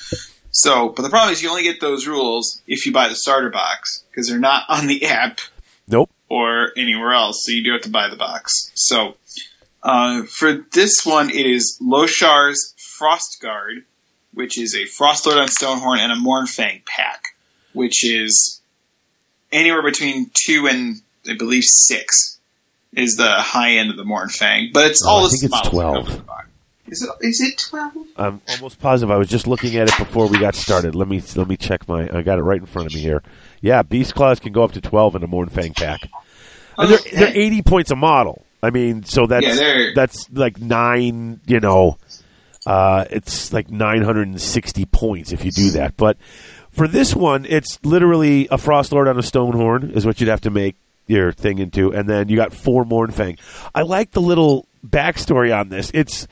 So, 0.50 0.88
but 0.88 1.02
the 1.02 1.10
problem 1.10 1.32
is 1.32 1.42
you 1.42 1.50
only 1.50 1.64
get 1.64 1.80
those 1.80 2.06
rules 2.06 2.62
if 2.66 2.86
you 2.86 2.92
buy 2.92 3.08
the 3.08 3.14
starter 3.14 3.50
box 3.50 4.04
because 4.10 4.28
they're 4.28 4.38
not 4.38 4.64
on 4.68 4.86
the 4.86 5.04
app 5.06 5.40
Nope. 5.88 6.10
or 6.28 6.72
anywhere 6.76 7.12
else. 7.12 7.42
So 7.44 7.52
you 7.52 7.62
do 7.62 7.72
have 7.72 7.82
to 7.82 7.90
buy 7.90 8.08
the 8.08 8.16
box. 8.16 8.70
So 8.74 9.16
uh, 9.82 10.22
for 10.22 10.64
this 10.72 11.04
one, 11.04 11.30
it 11.30 11.46
is 11.46 11.78
Loshar's 11.82 12.74
Frost 12.96 13.38
Guard, 13.42 13.84
which 14.32 14.58
is 14.58 14.74
a 14.74 14.84
Frostlord 14.84 15.36
on 15.36 15.48
Stonehorn 15.48 15.98
and 15.98 16.12
a 16.12 16.16
Mournfang 16.16 16.84
pack, 16.84 17.22
which 17.72 18.04
is 18.04 18.60
anywhere 19.52 19.82
between 19.82 20.30
two 20.32 20.68
and 20.68 21.00
I 21.28 21.34
believe 21.36 21.64
six 21.66 22.35
is 22.92 23.16
the 23.16 23.30
high 23.30 23.72
end 23.76 23.90
of 23.90 23.96
the 23.96 24.04
Mournfang. 24.04 24.72
But 24.72 24.86
it's 24.90 25.02
Oh, 25.04 25.08
all 25.10 25.26
I 25.26 25.28
think 25.28 25.42
it's 25.44 25.68
12. 25.68 25.94
come 25.94 26.04
with 26.04 26.16
the 26.16 26.22
box. 26.22 26.48
Is 26.88 27.02
it? 27.02 27.10
Is 27.26 27.40
it 27.40 27.58
twelve? 27.58 27.92
I'm 28.16 28.40
almost 28.48 28.78
positive. 28.80 29.10
I 29.10 29.16
was 29.16 29.28
just 29.28 29.48
looking 29.48 29.74
at 29.74 29.88
it 29.88 29.98
before 29.98 30.28
we 30.28 30.38
got 30.38 30.54
started. 30.54 30.94
Let 30.94 31.08
me 31.08 31.20
let 31.34 31.48
me 31.48 31.56
check 31.56 31.88
my. 31.88 32.08
I 32.16 32.22
got 32.22 32.38
it 32.38 32.42
right 32.42 32.60
in 32.60 32.66
front 32.66 32.86
of 32.86 32.94
me 32.94 33.00
here. 33.00 33.24
Yeah, 33.60 33.82
beast 33.82 34.14
claws 34.14 34.38
can 34.38 34.52
go 34.52 34.62
up 34.62 34.70
to 34.72 34.80
twelve 34.80 35.16
in 35.16 35.24
a 35.24 35.26
Mournfang 35.26 35.74
pack, 35.76 36.08
and 36.78 36.88
they're 36.88 36.98
they're 37.12 37.36
eighty 37.36 37.62
points 37.62 37.90
a 37.90 37.96
model. 37.96 38.44
I 38.62 38.70
mean, 38.70 39.02
so 39.02 39.26
that's 39.26 39.60
Yeah, 39.60 39.86
that's 39.96 40.30
like 40.30 40.60
nine. 40.60 41.40
You 41.44 41.58
know, 41.58 41.98
uh, 42.66 43.06
it's 43.10 43.52
like 43.52 43.68
nine 43.68 44.02
hundred 44.02 44.28
and 44.28 44.40
sixty 44.40 44.84
points 44.84 45.32
if 45.32 45.44
you 45.44 45.50
do 45.50 45.70
that. 45.72 45.96
But 45.96 46.18
for 46.70 46.86
this 46.86 47.16
one, 47.16 47.46
it's 47.46 47.84
literally 47.84 48.46
a 48.48 48.58
frost 48.58 48.92
lord 48.92 49.08
on 49.08 49.18
a 49.18 49.22
stonehorn 49.22 49.90
is 49.96 50.06
what 50.06 50.20
you'd 50.20 50.28
have 50.30 50.42
to 50.42 50.50
make 50.50 50.76
your 51.06 51.32
thing 51.32 51.58
into, 51.58 51.92
and 51.92 52.08
then 52.08 52.28
you 52.28 52.36
got 52.36 52.52
four 52.52 52.84
Mournfang. 52.84 53.38
I 53.74 53.82
like 53.82 54.10
the 54.12 54.20
little 54.20 54.66
backstory 54.86 55.56
on 55.56 55.68
this. 55.68 55.90
It's 55.94 56.26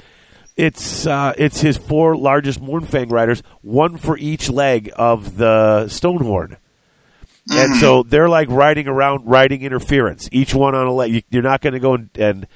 it's 0.57 1.07
uh, 1.07 1.33
it's 1.37 1.61
his 1.61 1.77
four 1.77 2.17
largest 2.17 2.61
Mournfang 2.63 3.11
riders, 3.11 3.43
one 3.63 3.97
for 3.97 4.17
each 4.19 4.49
leg 4.51 4.91
of 4.97 5.37
the 5.37 5.87
Stonehorn. 5.89 6.57
And 7.51 7.77
so 7.77 8.03
they're 8.03 8.29
like 8.29 8.49
riding 8.49 8.89
around, 8.89 9.27
riding 9.27 9.61
interference, 9.63 10.31
each 10.33 10.55
one 10.55 10.75
on 10.75 10.87
a 10.87 10.93
leg. 10.93 11.13
You, 11.13 11.23
you're 11.29 11.43
not 11.43 11.61
going 11.61 11.75
to 11.75 11.81
go 11.81 11.95
and, 11.95 12.09
and 12.15 12.47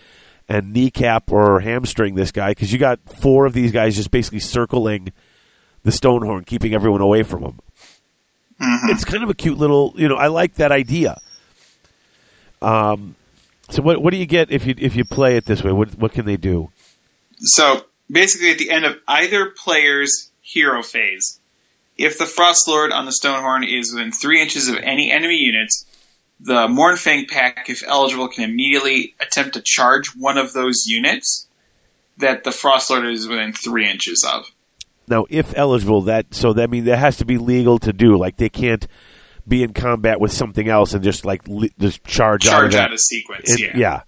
and 0.49 0.73
kneecap 0.73 1.31
or 1.31 1.61
hamstring 1.61 2.14
this 2.14 2.33
guy 2.33 2.53
because 2.53 2.73
you 2.73 2.79
got 2.79 2.99
four 3.21 3.45
of 3.45 3.53
these 3.53 3.71
guys 3.71 3.97
just 3.97 4.11
basically 4.11 4.41
circling 4.41 5.12
the 5.83 5.91
Stonehorn, 5.91 6.47
keeping 6.47 6.73
everyone 6.73 7.03
away 7.03 7.23
from 7.23 7.43
him. 7.43 7.59
Mhm. 8.61 8.89
It's 8.91 9.05
kind 9.05 9.23
of 9.23 9.29
a 9.29 9.35
cute 9.35 9.59
little, 9.59 9.93
you 9.97 10.09
know. 10.09 10.16
I 10.16 10.29
like 10.29 10.55
that 10.55 10.73
idea. 10.73 11.21
Um, 12.63 13.15
so 13.71 13.83
what 13.83 14.03
what 14.03 14.13
do 14.13 14.17
you 14.17 14.27
get 14.27 14.51
if 14.51 14.67
you 14.67 14.75
if 14.79 14.97
you 14.97 15.05
play 15.05 15.37
it 15.37 15.45
this 15.45 15.63
way? 15.63 15.73
What 15.73 15.97
what 15.99 16.13
can 16.13 16.25
they 16.25 16.37
do? 16.37 16.71
So 17.41 17.85
basically, 18.11 18.51
at 18.51 18.59
the 18.59 18.71
end 18.71 18.85
of 18.85 18.97
either 19.07 19.51
player's 19.51 20.31
hero 20.41 20.83
phase, 20.83 21.39
if 21.97 22.19
the 22.19 22.27
Frost 22.27 22.67
Lord 22.67 22.93
on 22.93 23.05
the 23.05 23.13
Stonehorn 23.13 23.67
is 23.69 23.93
within 23.93 24.13
three 24.13 24.41
inches 24.41 24.69
of 24.69 24.77
any 24.77 25.13
enemy 25.13 25.37
units, 25.37 25.85
the 26.41 26.67
Mournfang 26.67 27.29
pack, 27.29 27.69
if 27.69 27.83
eligible, 27.87 28.29
can 28.29 28.45
immediately 28.45 29.15
attempt 29.21 29.55
to 29.55 29.63
charge 29.65 30.09
one 30.17 30.39
of 30.39 30.53
those 30.53 30.87
units 30.87 31.47
that 32.19 32.45
the 32.45 32.53
Frost 32.53 32.91
Lord 32.91 33.07
is 33.07 33.29
within 33.29 33.53
three 33.53 33.89
inches 33.89 34.25
of. 34.29 34.47
Now, 35.09 35.27
if 35.31 35.57
eligible, 35.57 36.03
that 36.03 36.35
so 36.35 36.53
that 36.53 36.63
I 36.63 36.67
mean 36.67 36.85
that 36.85 36.99
has 36.99 37.17
to 37.19 37.25
be 37.25 37.39
legal 37.39 37.79
to 37.81 37.93
do. 37.93 38.17
Like 38.17 38.37
they 38.37 38.49
can't 38.49 38.87
be 39.49 39.62
in 39.62 39.72
combat 39.72 40.20
with 40.20 40.32
something 40.32 40.68
else 40.68 40.94
and 40.94 41.03
just 41.03 41.24
like 41.24 41.42
li- 41.49 41.72
just 41.78 42.05
charge, 42.05 42.46
out 42.46 42.64
of 42.64 42.70
Charge 42.70 42.74
out 42.74 42.92
of 42.92 43.01
sequence, 43.01 43.53
It- 43.53 43.61
yeah. 43.61 43.72
yeah. 43.76 44.03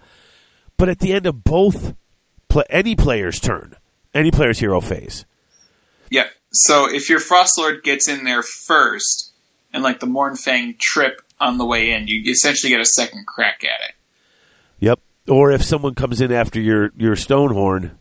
But 0.76 0.88
at 0.88 0.98
the 0.98 1.12
end 1.12 1.26
of 1.26 1.44
both 1.44 1.94
any 2.68 2.96
player's 2.96 3.38
turn, 3.40 3.74
any 4.14 4.30
player's 4.30 4.58
hero 4.58 4.80
phase, 4.80 5.24
Yeah. 6.10 6.26
So 6.52 6.92
if 6.92 7.08
your 7.08 7.20
Frost 7.20 7.56
Lord 7.58 7.82
gets 7.84 8.08
in 8.08 8.24
there 8.24 8.42
first, 8.42 9.32
and 9.72 9.84
like 9.84 10.00
the 10.00 10.06
Mournfang 10.06 10.78
trip 10.80 11.22
on 11.38 11.58
the 11.58 11.64
way 11.64 11.92
in, 11.92 12.08
you 12.08 12.28
essentially 12.30 12.70
get 12.70 12.80
a 12.80 12.84
second 12.84 13.24
crack 13.26 13.62
at 13.62 13.88
it. 13.88 13.94
Yep. 14.80 14.98
Or 15.28 15.52
if 15.52 15.62
someone 15.62 15.94
comes 15.94 16.20
in 16.20 16.32
after 16.32 16.60
your 16.60 16.90
your 16.96 17.14
Stonehorn, 17.14 17.92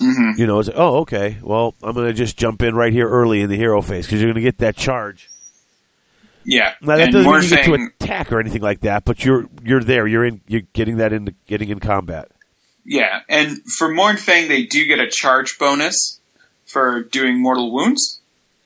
hmm 0.00 0.30
you 0.36 0.46
know, 0.46 0.58
it's 0.58 0.68
like, 0.68 0.76
oh, 0.78 0.98
okay. 1.00 1.38
Well, 1.40 1.74
I'm 1.82 1.94
going 1.94 2.06
to 2.08 2.12
just 2.14 2.36
jump 2.36 2.62
in 2.62 2.74
right 2.74 2.92
here 2.92 3.08
early 3.08 3.42
in 3.42 3.48
the 3.50 3.56
hero 3.56 3.80
phase 3.82 4.06
because 4.06 4.20
you're 4.20 4.32
going 4.32 4.42
to 4.44 4.48
get 4.50 4.58
that 4.58 4.76
charge. 4.76 5.28
Yeah. 6.44 6.74
Now 6.80 6.96
that 6.96 7.04
and 7.04 7.12
doesn't 7.12 7.30
mean 7.30 7.42
you 7.42 7.48
get 7.50 7.64
to 7.64 7.74
attack 8.04 8.32
or 8.32 8.40
anything 8.40 8.62
like 8.62 8.80
that, 8.80 9.04
but 9.04 9.24
you're 9.24 9.46
you're 9.62 9.82
there. 9.82 10.06
You're 10.06 10.24
in. 10.24 10.40
You're 10.48 10.62
getting 10.72 10.96
that 10.98 11.12
into 11.12 11.34
getting 11.46 11.68
in 11.68 11.78
combat. 11.80 12.28
yeah, 12.84 13.20
and 13.28 13.58
for 13.76 13.88
Mournfang, 13.92 14.48
they 14.48 14.64
do 14.64 14.86
get 14.86 14.98
a 14.98 15.08
charge 15.10 15.58
bonus 15.58 16.20
for 16.66 17.02
doing 17.02 17.40
mortal 17.42 17.70
wounds. 17.72 18.20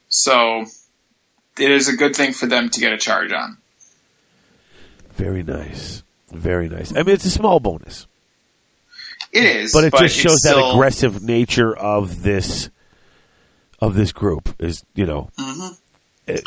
So 0.09 0.64
it 1.59 1.70
is 1.70 1.89
a 1.89 1.97
good 1.97 2.14
thing 2.14 2.33
for 2.33 2.47
them 2.47 2.68
to 2.70 2.81
get 2.81 2.93
a 2.93 2.99
charge 2.99 3.33
on. 3.33 3.57
Very 5.14 5.43
nice. 5.43 6.03
Very 6.31 6.68
nice. 6.68 6.93
I 6.93 7.03
mean, 7.03 7.14
it's 7.14 7.25
a 7.27 7.31
small 7.31 7.61
bonus, 7.61 8.07
It 9.33 9.45
is, 9.45 9.73
but 9.73 9.85
it 9.85 9.93
just 9.93 10.05
it's 10.05 10.14
shows 10.14 10.41
that 10.45 10.53
still- 10.53 10.73
aggressive 10.73 11.23
nature 11.23 11.77
of 11.77 12.23
this 12.23 12.70
of 13.81 13.95
this 13.95 14.12
group. 14.12 14.55
Is 14.59 14.85
you 14.95 15.05
know. 15.07 15.31
Mhm. 15.39 15.77
It- 16.29 16.45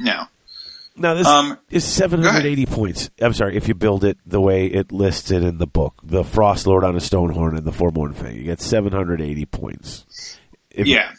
No. 0.00 0.24
now 0.96 1.14
this 1.14 1.26
Um, 1.26 1.58
is 1.70 1.84
780 1.84 2.66
points. 2.66 3.10
I'm 3.20 3.32
sorry 3.34 3.56
if 3.56 3.66
you 3.68 3.74
build 3.74 4.04
it 4.04 4.18
the 4.26 4.40
way 4.40 4.66
it 4.66 4.92
lists 4.92 5.30
it 5.30 5.42
in 5.42 5.58
the 5.58 5.66
book. 5.66 5.94
The 6.04 6.22
Frost 6.24 6.66
Lord 6.66 6.84
on 6.84 6.94
a 6.94 7.00
Stonehorn 7.00 7.56
and 7.56 7.64
the 7.64 7.72
four 7.72 7.90
Mournfang. 7.90 8.36
You 8.36 8.44
get 8.44 8.60
780 8.60 9.44
points. 9.46 10.38
If, 10.70 10.86
Yeah. 10.86 11.12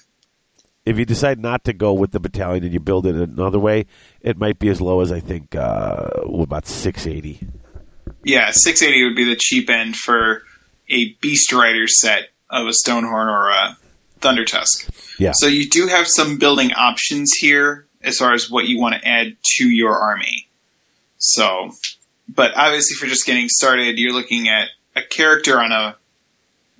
If 0.86 1.00
you 1.00 1.06
decide 1.06 1.40
not 1.40 1.64
to 1.64 1.74
go 1.74 1.94
with 1.94 2.12
the 2.12 2.20
battalion 2.20 2.64
and 2.64 2.72
you 2.72 2.80
build 2.80 3.08
it 3.08 3.16
another 3.16 3.58
way, 3.58 3.88
it 4.22 4.38
might 4.38 4.60
be 4.60 4.70
as 4.70 4.80
low 4.80 5.02
as 5.02 5.12
I 5.12 5.20
think 5.20 5.56
uh, 5.56 6.10
about 6.40 6.68
680. 6.68 7.40
Yeah, 8.24 8.52
680 8.52 9.04
would 9.06 9.16
be 9.16 9.24
the 9.24 9.36
cheap 9.36 9.70
end 9.70 9.96
for 9.96 10.44
a 10.90 11.14
Beast 11.22 11.52
Rider 11.54 11.88
set 11.88 12.30
of 12.52 12.68
a 12.68 12.72
Stonehorn 12.72 13.28
or 13.28 13.50
a 13.50 13.78
Thunder 14.22 14.46
Tusk. 14.46 14.88
Yeah. 15.20 15.32
So 15.34 15.48
you 15.48 15.68
do 15.70 15.88
have 15.88 16.08
some 16.08 16.38
building 16.38 16.72
options 16.74 17.32
here 17.34 17.88
as 18.06 18.18
far 18.18 18.34
as 18.34 18.50
what 18.50 18.66
you 18.66 18.80
want 18.80 18.96
to 18.96 19.08
add 19.08 19.36
to 19.58 19.68
your 19.68 19.98
army. 19.98 20.48
So, 21.18 21.72
but 22.28 22.56
obviously 22.56 22.96
for 22.96 23.08
just 23.08 23.26
getting 23.26 23.50
started, 23.50 23.98
you're 23.98 24.14
looking 24.14 24.48
at 24.48 24.68
a 24.96 25.02
character 25.02 25.60
on 25.60 25.72
a 25.72 25.96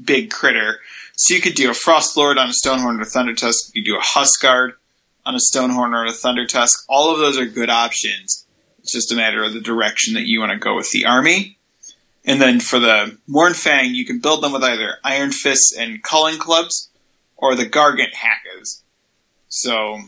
big 0.04 0.32
critter. 0.32 0.80
So 1.16 1.34
you 1.34 1.42
could 1.42 1.56
do 1.56 1.70
a 1.70 1.74
Frost 1.74 2.18
Lord 2.18 2.38
on 2.38 2.50
a 2.50 2.54
Stonehorn 2.54 3.00
or 3.00 3.02
a 3.02 3.06
Thunder 3.06 3.34
Tusk. 3.34 3.72
You 3.74 3.82
could 3.84 3.90
do 3.90 3.98
a 3.98 4.02
Huskard 4.02 4.74
on 5.26 5.36
a 5.36 5.40
Stonehorn 5.40 5.94
or 5.94 6.06
a 6.06 6.12
Thunder 6.12 6.46
Tusk. 6.46 6.86
All 6.90 7.12
of 7.12 7.20
those 7.20 7.38
are 7.38 7.46
good 7.46 7.70
options. 7.70 8.46
It's 8.80 8.94
just 8.94 9.12
a 9.12 9.16
matter 9.16 9.44
of 9.44 9.54
the 9.54 9.62
direction 9.62 10.14
that 10.16 10.26
you 10.26 10.40
want 10.40 10.52
to 10.52 10.60
go 10.60 10.76
with 10.76 10.92
the 10.92 11.06
army. 11.06 11.58
And 12.26 12.42
then 12.42 12.60
for 12.60 12.80
the 12.80 13.18
Mournfang, 13.30 13.94
you 13.94 14.06
can 14.06 14.20
build 14.20 14.44
them 14.44 14.52
with 14.52 14.64
either 14.64 14.98
Iron 15.04 15.32
Fists 15.32 15.76
and 15.78 16.04
Culling 16.04 16.38
Clubs 16.38 16.90
or 17.38 17.56
the 17.56 17.66
Gargant 17.66 18.14
Hackers. 18.14 18.84
So 19.50 20.00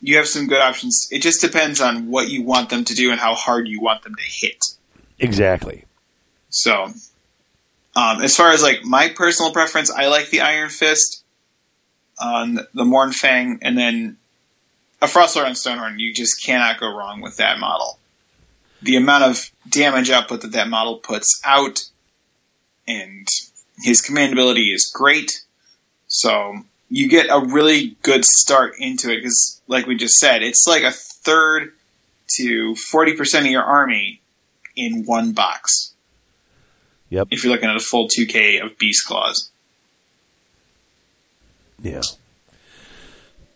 you 0.00 0.16
have 0.16 0.28
some 0.28 0.46
good 0.46 0.60
options. 0.60 1.08
It 1.10 1.20
just 1.22 1.40
depends 1.40 1.80
on 1.80 2.10
what 2.10 2.28
you 2.28 2.42
want 2.42 2.70
them 2.70 2.84
to 2.84 2.94
do 2.94 3.10
and 3.10 3.20
how 3.20 3.34
hard 3.34 3.68
you 3.68 3.80
want 3.80 4.02
them 4.02 4.14
to 4.14 4.22
hit. 4.22 4.62
Exactly. 5.18 5.84
So, 6.50 6.92
um, 7.94 8.22
as 8.22 8.36
far 8.36 8.50
as 8.50 8.62
like 8.62 8.84
my 8.84 9.08
personal 9.08 9.52
preference, 9.52 9.90
I 9.90 10.08
like 10.08 10.30
the 10.30 10.42
Iron 10.42 10.68
Fist 10.68 11.24
on 12.20 12.54
the 12.54 12.84
Mournfang, 12.84 13.58
and 13.62 13.76
then 13.76 14.16
a 15.00 15.06
Frostlord 15.06 15.46
on 15.46 15.52
Stonehorn. 15.52 15.98
You 15.98 16.14
just 16.14 16.42
cannot 16.44 16.80
go 16.80 16.94
wrong 16.94 17.20
with 17.20 17.38
that 17.38 17.58
model. 17.58 17.98
The 18.82 18.96
amount 18.96 19.24
of 19.24 19.50
damage 19.68 20.10
output 20.10 20.42
that 20.42 20.52
that 20.52 20.68
model 20.68 20.98
puts 20.98 21.40
out, 21.44 21.84
and 22.86 23.26
his 23.82 24.02
command 24.02 24.32
ability 24.32 24.72
is 24.72 24.92
great. 24.94 25.32
So 26.06 26.54
you 26.88 27.08
get 27.08 27.26
a 27.30 27.40
really 27.40 27.96
good 28.02 28.24
start 28.24 28.74
into 28.78 29.10
it 29.10 29.16
because, 29.16 29.60
like 29.66 29.86
we 29.86 29.96
just 29.96 30.14
said, 30.14 30.42
it's 30.42 30.66
like 30.68 30.82
a 30.82 30.92
third 30.92 31.72
to 32.36 32.74
forty 32.74 33.16
percent 33.16 33.46
of 33.46 33.52
your 33.52 33.62
army 33.64 34.20
in 34.76 35.04
one 35.04 35.32
box 35.32 35.94
Yep. 37.08 37.28
if 37.30 37.44
you're 37.44 37.52
looking 37.52 37.70
at 37.70 37.76
a 37.76 37.80
full 37.80 38.08
2K 38.08 38.64
of 38.64 38.76
Beast 38.78 39.06
Claws. 39.06 39.50
Yeah. 41.82 42.02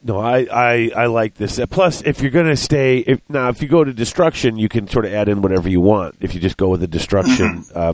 No, 0.02 0.18
I, 0.18 0.46
I, 0.50 0.90
I 0.96 1.06
like 1.06 1.34
this. 1.34 1.60
Plus, 1.68 2.00
if 2.02 2.22
you're 2.22 2.30
going 2.30 2.46
to 2.46 2.56
stay, 2.56 2.98
if, 2.98 3.20
now 3.28 3.48
if 3.48 3.60
you 3.60 3.68
go 3.68 3.84
to 3.84 3.92
destruction, 3.92 4.56
you 4.56 4.68
can 4.68 4.88
sort 4.88 5.04
of 5.04 5.12
add 5.12 5.28
in 5.28 5.42
whatever 5.42 5.68
you 5.68 5.80
want. 5.80 6.14
If 6.20 6.34
you 6.34 6.40
just 6.40 6.56
go 6.56 6.68
with 6.68 6.80
the 6.80 6.86
destruction, 6.86 7.64
uh, 7.74 7.92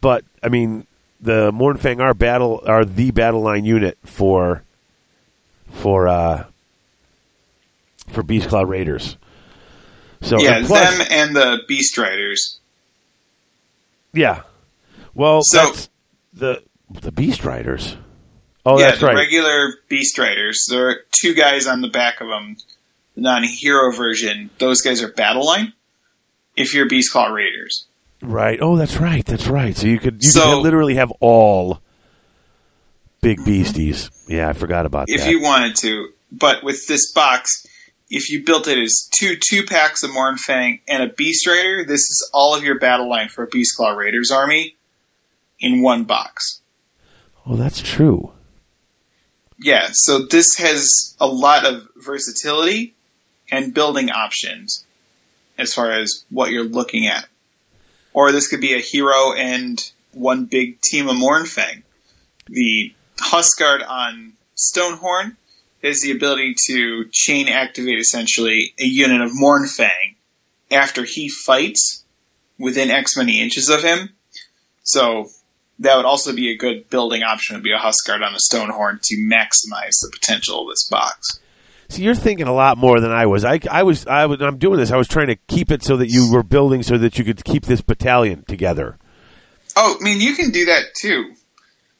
but 0.00 0.24
I 0.42 0.48
mean, 0.48 0.86
the 1.20 1.50
Mournfang 1.52 2.00
are 2.00 2.12
battle 2.12 2.62
are 2.66 2.84
the 2.84 3.10
battle 3.12 3.40
line 3.40 3.64
unit 3.64 3.98
for 4.04 4.62
for 5.70 6.08
uh, 6.08 6.44
for 8.08 8.22
Beast 8.22 8.48
Claw 8.48 8.62
Raiders. 8.62 9.16
So 10.22 10.40
yeah, 10.40 10.58
and 10.58 10.66
plus- 10.66 10.98
them 10.98 11.06
and 11.10 11.36
the 11.36 11.58
Beast 11.68 11.96
Riders. 11.98 12.58
yeah. 14.12 14.42
Well, 15.14 15.40
So- 15.42 15.72
the 16.32 16.62
the 16.90 17.12
Beast 17.12 17.44
Riders. 17.44 17.96
Oh, 18.66 18.78
yeah, 18.78 18.88
that's 18.88 19.00
the 19.00 19.06
right. 19.06 19.16
regular 19.16 19.74
Beast 19.88 20.18
Riders. 20.18 20.66
There 20.68 20.88
are 20.90 20.96
two 21.10 21.34
guys 21.34 21.66
on 21.66 21.80
the 21.80 21.88
back 21.88 22.20
of 22.20 22.28
them. 22.28 22.56
The 23.14 23.22
non-hero 23.22 23.92
version, 23.92 24.50
those 24.58 24.82
guys 24.82 25.02
are 25.02 25.08
battle 25.10 25.46
line. 25.46 25.72
If 26.56 26.74
you're 26.74 26.86
Beast 26.88 27.12
Claw 27.12 27.28
Raiders, 27.28 27.86
Right. 28.20 28.58
Oh, 28.60 28.76
that's 28.76 28.96
right. 28.96 29.24
That's 29.24 29.46
right. 29.46 29.76
So 29.76 29.86
you 29.86 29.98
could 30.00 30.22
you 30.24 30.30
So- 30.30 30.56
could 30.56 30.62
literally 30.62 30.96
have 30.96 31.10
all 31.20 31.80
big 33.20 33.44
beasties. 33.44 34.10
Yeah, 34.28 34.48
I 34.48 34.52
forgot 34.52 34.86
about 34.86 35.08
if 35.08 35.20
that. 35.20 35.26
If 35.26 35.32
you 35.32 35.42
wanted 35.42 35.76
to. 35.76 36.08
But 36.30 36.62
with 36.62 36.86
this 36.86 37.12
box, 37.12 37.66
if 38.10 38.30
you 38.30 38.44
built 38.44 38.68
it 38.68 38.78
as 38.78 39.08
two 39.18 39.36
two 39.36 39.64
packs 39.64 40.02
of 40.02 40.10
Mournfang 40.10 40.80
and 40.88 41.02
a 41.02 41.12
Beast 41.12 41.46
Raider, 41.46 41.84
this 41.84 42.00
is 42.00 42.30
all 42.32 42.54
of 42.54 42.64
your 42.64 42.78
battle 42.78 43.08
line 43.08 43.28
for 43.28 43.44
a 43.44 43.46
Beast 43.46 43.76
Claw 43.76 43.90
Raiders 43.90 44.30
army 44.30 44.76
in 45.60 45.82
one 45.82 46.04
box. 46.04 46.60
oh, 47.46 47.56
that's 47.56 47.80
true. 47.80 48.32
Yeah, 49.60 49.88
so 49.92 50.20
this 50.20 50.56
has 50.58 51.16
a 51.18 51.26
lot 51.26 51.66
of 51.66 51.88
versatility 51.96 52.94
and 53.50 53.74
building 53.74 54.10
options 54.10 54.84
as 55.58 55.74
far 55.74 55.90
as 55.90 56.24
what 56.30 56.50
you're 56.50 56.64
looking 56.64 57.06
at. 57.08 57.26
Or 58.12 58.30
this 58.30 58.48
could 58.48 58.60
be 58.60 58.74
a 58.74 58.78
hero 58.78 59.32
and 59.32 59.78
one 60.12 60.44
big 60.44 60.80
team 60.80 61.08
of 61.08 61.16
Mournfang. 61.16 61.82
The 62.46 62.94
Huskard 63.20 63.82
on 63.82 64.34
Stonehorn 64.56 65.36
has 65.82 66.00
the 66.00 66.10
ability 66.10 66.54
to 66.66 67.06
chain 67.12 67.48
activate 67.48 67.98
essentially 67.98 68.74
a 68.78 68.84
unit 68.84 69.20
of 69.20 69.30
Mournfang 69.32 70.16
after 70.70 71.04
he 71.04 71.28
fights 71.28 72.04
within 72.58 72.90
X 72.90 73.16
many 73.16 73.40
inches 73.40 73.68
of 73.68 73.82
him. 73.82 74.10
So 74.82 75.28
that 75.78 75.96
would 75.96 76.04
also 76.04 76.34
be 76.34 76.50
a 76.50 76.56
good 76.56 76.90
building 76.90 77.22
option 77.22 77.56
would 77.56 77.62
be 77.62 77.72
a 77.72 77.78
Huskard 77.78 78.22
on 78.22 78.34
a 78.34 78.38
Stonehorn 78.38 79.00
to 79.02 79.16
maximize 79.16 80.00
the 80.00 80.10
potential 80.12 80.62
of 80.62 80.68
this 80.68 80.88
box. 80.88 81.40
See, 81.90 82.02
you're 82.02 82.14
thinking 82.14 82.46
a 82.46 82.54
lot 82.54 82.76
more 82.76 83.00
than 83.00 83.12
I 83.12 83.26
was. 83.26 83.44
I, 83.44 83.60
I 83.70 83.82
was, 83.82 84.06
I 84.06 84.26
was, 84.26 84.42
I'm 84.42 84.58
doing 84.58 84.78
this. 84.78 84.90
I 84.90 84.96
was 84.96 85.08
trying 85.08 85.28
to 85.28 85.36
keep 85.36 85.70
it 85.70 85.82
so 85.82 85.96
that 85.96 86.08
you 86.08 86.30
were 86.30 86.42
building 86.42 86.82
so 86.82 86.98
that 86.98 87.18
you 87.18 87.24
could 87.24 87.42
keep 87.44 87.64
this 87.64 87.80
battalion 87.80 88.44
together. 88.46 88.98
Oh, 89.74 89.96
I 89.98 90.04
mean, 90.04 90.20
you 90.20 90.34
can 90.34 90.50
do 90.50 90.66
that 90.66 90.94
too. 91.00 91.34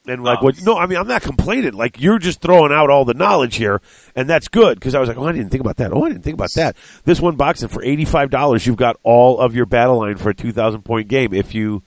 And 0.09 0.23
like 0.23 0.39
Oh. 0.41 0.45
what? 0.45 0.61
No, 0.63 0.77
I 0.77 0.85
mean 0.85 0.97
I'm 0.97 1.07
not 1.07 1.21
complaining. 1.21 1.73
Like 1.73 1.99
you're 2.01 2.19
just 2.19 2.41
throwing 2.41 2.71
out 2.71 2.89
all 2.89 3.05
the 3.05 3.13
knowledge 3.13 3.55
here, 3.55 3.81
and 4.15 4.29
that's 4.29 4.47
good 4.47 4.79
because 4.79 4.95
I 4.95 4.99
was 4.99 5.07
like, 5.09 5.17
oh, 5.17 5.25
I 5.25 5.31
didn't 5.31 5.49
think 5.49 5.61
about 5.61 5.77
that. 5.77 5.91
Oh, 5.93 6.03
I 6.03 6.09
didn't 6.09 6.23
think 6.23 6.35
about 6.35 6.53
that. 6.55 6.75
This 7.05 7.19
one 7.21 7.35
box, 7.35 7.61
and 7.61 7.71
for 7.71 7.83
eighty 7.83 8.05
five 8.05 8.29
dollars, 8.29 8.65
you've 8.67 8.77
got 8.77 8.97
all 9.03 9.39
of 9.39 9.55
your 9.55 9.65
battle 9.65 9.99
line 9.99 10.17
for 10.17 10.29
a 10.29 10.33
two 10.35 10.51
thousand 10.51 10.83
point 10.83 11.07
game. 11.07 11.33
If 11.33 11.53
you 11.55 11.83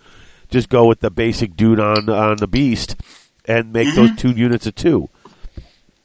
just 0.50 0.68
go 0.68 0.86
with 0.86 1.00
the 1.00 1.10
basic 1.10 1.56
dude 1.56 1.80
on 1.80 2.08
on 2.08 2.36
the 2.36 2.46
beast 2.48 2.96
and 3.46 3.72
make 3.72 3.94
those 3.94 4.14
two 4.16 4.30
units 4.30 4.66
of 4.66 4.74
two. 4.74 5.08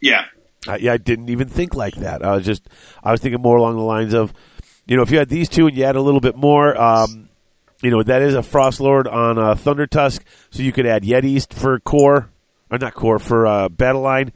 Yeah. 0.01 0.26
I, 0.68 0.78
yeah, 0.78 0.93
I 0.93 0.97
didn't 0.97 1.30
even 1.30 1.47
think 1.47 1.76
like 1.76 1.95
that. 1.95 2.26
I 2.26 2.36
was 2.36 2.45
just, 2.45 2.68
I 3.03 3.11
was 3.11 3.22
thinking 3.22 3.41
more 3.41 3.57
along 3.57 3.76
the 3.78 3.84
lines 3.84 4.13
of, 4.13 4.34
you 4.86 4.95
know, 4.97 5.03
if 5.03 5.11
you 5.11 5.18
had 5.20 5.30
these 5.30 5.47
two 5.49 5.68
and 5.68 5.78
you 5.78 5.84
add 5.84 5.95
a 5.95 6.01
little 6.01 6.20
bit 6.20 6.36
more, 6.36 6.76
um, 6.80 7.26
you 7.82 7.91
know, 7.91 8.03
that 8.03 8.21
is 8.21 8.34
a 8.34 8.43
Frost 8.43 8.80
Lord 8.80 9.07
on 9.07 9.38
uh, 9.38 9.55
Thunder 9.55 9.88
Tusk, 9.88 10.23
so 10.49 10.63
you 10.63 10.71
could 10.71 10.86
add 10.86 11.03
Yetis 11.03 11.51
for 11.53 11.80
core, 11.80 12.30
or 12.71 12.78
not 12.78 12.93
core 12.93 13.19
for 13.19 13.45
uh, 13.45 13.69
battle 13.69 14.01
line, 14.01 14.32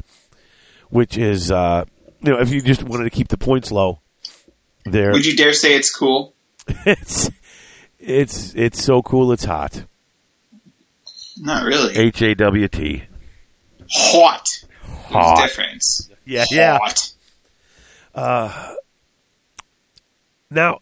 which 0.90 1.18
is, 1.18 1.52
uh, 1.52 1.86
you 2.22 2.32
know, 2.32 2.40
if 2.40 2.52
you 2.52 2.62
just 2.62 2.84
wanted 2.84 3.06
to 3.06 3.10
keep 3.10 3.30
the 3.30 3.38
points 3.38 3.72
low, 3.72 4.00
there, 4.86 5.12
Would 5.12 5.26
you 5.26 5.36
dare 5.36 5.54
say 5.54 5.76
it's 5.76 5.94
cool? 5.94 6.34
it's, 6.68 7.30
it's, 8.00 8.54
it's 8.56 8.84
so 8.84 9.02
cool, 9.02 9.32
it's 9.32 9.46
hot. 9.46 9.86
Not 11.38 11.64
really. 11.64 11.98
H 11.98 12.22
A 12.22 12.36
W 12.36 12.68
T. 12.68 13.04
Hot. 13.90 14.46
Hot. 15.08 15.38
There's 15.38 15.50
difference. 15.50 16.10
Yeah, 16.26 16.46
yeah. 16.52 16.78
Hot. 18.16 18.76
Now, 20.52 20.80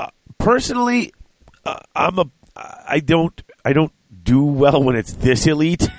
uh, 0.00 0.08
personally, 0.38 1.14
uh, 1.64 1.78
I'm 1.94 2.18
a 2.18 2.26
I 2.56 3.00
don't 3.00 3.42
I 3.64 3.72
don't 3.72 3.92
do 4.22 4.44
well 4.44 4.82
when 4.82 4.96
it's 4.96 5.12
this 5.12 5.46
elite. 5.46 5.88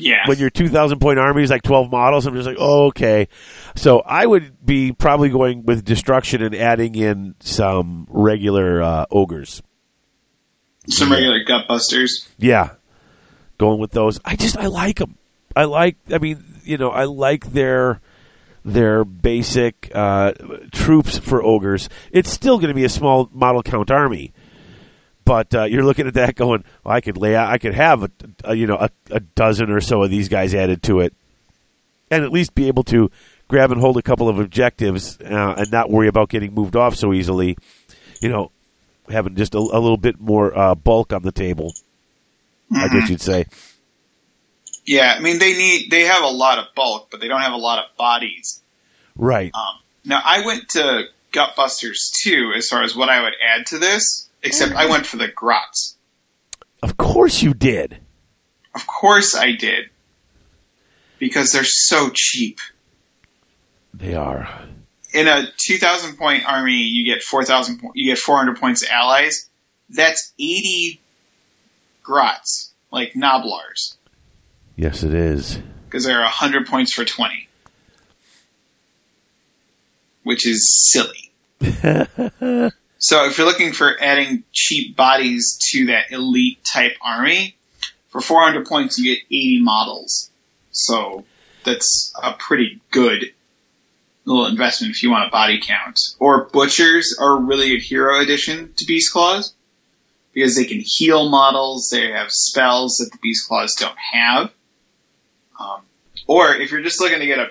Yeah. 0.00 0.28
when 0.28 0.38
your 0.38 0.48
2,000 0.48 1.00
point 1.00 1.18
army 1.18 1.42
is 1.42 1.50
like 1.50 1.62
12 1.62 1.90
models, 1.90 2.24
I'm 2.24 2.34
just 2.34 2.46
like, 2.46 2.58
oh, 2.60 2.86
okay. 2.86 3.26
So 3.74 3.98
I 3.98 4.24
would 4.24 4.64
be 4.64 4.92
probably 4.92 5.28
going 5.28 5.64
with 5.64 5.84
destruction 5.84 6.40
and 6.40 6.54
adding 6.54 6.94
in 6.94 7.34
some 7.40 8.06
regular 8.08 8.80
uh, 8.80 9.06
ogres. 9.10 9.60
Some 10.88 11.10
regular 11.10 11.42
gut 11.42 11.66
busters. 11.66 12.28
Yeah, 12.38 12.74
going 13.58 13.80
with 13.80 13.90
those. 13.90 14.20
I 14.24 14.36
just 14.36 14.56
I 14.56 14.66
like 14.66 14.98
them. 14.98 15.18
I 15.56 15.64
like. 15.64 15.96
I 16.12 16.18
mean, 16.18 16.44
you 16.62 16.78
know, 16.78 16.90
I 16.90 17.04
like 17.04 17.52
their 17.52 18.00
their 18.72 19.04
basic 19.04 19.90
uh, 19.94 20.32
troops 20.72 21.18
for 21.18 21.42
ogres. 21.42 21.88
It's 22.12 22.30
still 22.30 22.58
going 22.58 22.68
to 22.68 22.74
be 22.74 22.84
a 22.84 22.90
small 22.90 23.28
model 23.32 23.62
count 23.62 23.90
army, 23.90 24.32
but 25.24 25.54
uh, 25.54 25.64
you're 25.64 25.84
looking 25.84 26.06
at 26.06 26.14
that 26.14 26.34
going, 26.34 26.64
well, 26.84 26.94
I 26.94 27.00
could 27.00 27.16
lay 27.16 27.34
out, 27.34 27.50
I 27.50 27.58
could 27.58 27.74
have 27.74 28.04
a, 28.04 28.10
a 28.44 28.54
you 28.54 28.66
know 28.66 28.76
a, 28.76 28.90
a 29.10 29.20
dozen 29.20 29.70
or 29.70 29.80
so 29.80 30.02
of 30.02 30.10
these 30.10 30.28
guys 30.28 30.54
added 30.54 30.82
to 30.84 31.00
it, 31.00 31.14
and 32.10 32.24
at 32.24 32.30
least 32.32 32.54
be 32.54 32.68
able 32.68 32.84
to 32.84 33.10
grab 33.48 33.72
and 33.72 33.80
hold 33.80 33.96
a 33.96 34.02
couple 34.02 34.28
of 34.28 34.38
objectives 34.38 35.18
uh, 35.20 35.54
and 35.56 35.72
not 35.72 35.90
worry 35.90 36.08
about 36.08 36.28
getting 36.28 36.54
moved 36.54 36.76
off 36.76 36.94
so 36.94 37.12
easily. 37.12 37.56
You 38.20 38.28
know, 38.28 38.50
having 39.08 39.36
just 39.36 39.54
a, 39.54 39.58
a 39.58 39.80
little 39.80 39.96
bit 39.96 40.20
more 40.20 40.56
uh, 40.56 40.74
bulk 40.74 41.12
on 41.12 41.22
the 41.22 41.32
table. 41.32 41.72
I 42.70 42.88
guess 42.88 43.08
you'd 43.08 43.22
say. 43.22 43.46
Yeah, 44.88 45.14
I 45.14 45.20
mean 45.20 45.38
they 45.38 45.52
need 45.52 45.90
they 45.90 46.04
have 46.04 46.22
a 46.22 46.30
lot 46.30 46.58
of 46.58 46.74
bulk, 46.74 47.08
but 47.10 47.20
they 47.20 47.28
don't 47.28 47.42
have 47.42 47.52
a 47.52 47.58
lot 47.58 47.78
of 47.78 47.94
bodies. 47.98 48.62
Right. 49.16 49.50
Um, 49.54 49.78
now 50.06 50.22
I 50.24 50.46
went 50.46 50.70
to 50.70 51.02
Gutbusters 51.30 52.10
too, 52.22 52.52
as 52.56 52.68
far 52.68 52.82
as 52.82 52.96
what 52.96 53.10
I 53.10 53.22
would 53.22 53.34
add 53.46 53.66
to 53.66 53.78
this, 53.78 54.30
except 54.42 54.72
I 54.72 54.86
went 54.86 55.04
for 55.04 55.18
the 55.18 55.28
grots. 55.28 55.94
Of 56.82 56.96
course 56.96 57.42
you 57.42 57.52
did. 57.52 57.98
Of 58.74 58.86
course 58.86 59.36
I 59.36 59.52
did, 59.52 59.90
because 61.18 61.52
they're 61.52 61.64
so 61.64 62.10
cheap. 62.14 62.58
They 63.92 64.14
are. 64.14 64.48
In 65.12 65.28
a 65.28 65.48
two 65.58 65.76
thousand 65.76 66.16
point 66.16 66.50
army, 66.50 66.84
you 66.84 67.04
get 67.04 67.22
four 67.22 67.44
thousand. 67.44 67.82
You 67.94 68.10
get 68.10 68.18
four 68.18 68.38
hundred 68.38 68.58
points 68.58 68.82
of 68.82 68.88
allies. 68.88 69.50
That's 69.90 70.32
eighty 70.38 70.98
grots, 72.02 72.72
like 72.90 73.12
Gnoblars, 73.12 73.97
Yes, 74.78 75.02
it 75.02 75.12
is. 75.12 75.58
because 75.86 76.04
there 76.04 76.22
are 76.22 76.28
hundred 76.28 76.66
points 76.68 76.92
for 76.92 77.04
twenty, 77.04 77.48
which 80.22 80.46
is 80.46 80.90
silly. 80.92 81.32
so 82.98 83.26
if 83.26 83.36
you're 83.36 83.46
looking 83.46 83.72
for 83.72 84.00
adding 84.00 84.44
cheap 84.52 84.94
bodies 84.96 85.58
to 85.72 85.86
that 85.86 86.12
elite 86.12 86.60
type 86.64 86.92
army, 87.02 87.56
for 88.10 88.20
400 88.20 88.66
points 88.66 88.98
you 88.98 89.16
get 89.16 89.24
80 89.26 89.62
models. 89.62 90.30
So 90.70 91.24
that's 91.64 92.12
a 92.22 92.34
pretty 92.34 92.80
good 92.92 93.32
little 94.24 94.46
investment 94.46 94.94
if 94.94 95.02
you 95.02 95.10
want 95.10 95.26
a 95.26 95.30
body 95.30 95.60
count. 95.60 95.98
Or 96.20 96.44
butchers 96.44 97.16
are 97.20 97.36
really 97.40 97.74
a 97.74 97.80
hero 97.80 98.20
addition 98.20 98.74
to 98.76 98.84
Beast 98.86 99.12
Claws 99.12 99.54
because 100.32 100.54
they 100.54 100.64
can 100.64 100.80
heal 100.84 101.28
models. 101.28 101.88
They 101.90 102.12
have 102.12 102.30
spells 102.30 102.98
that 102.98 103.10
the 103.10 103.18
Beast 103.20 103.48
Claws 103.48 103.74
don't 103.76 103.98
have. 104.12 104.52
Um, 105.58 105.82
or 106.26 106.54
if 106.54 106.70
you're 106.70 106.82
just 106.82 107.00
looking 107.00 107.18
to 107.18 107.26
get 107.26 107.38
a 107.38 107.50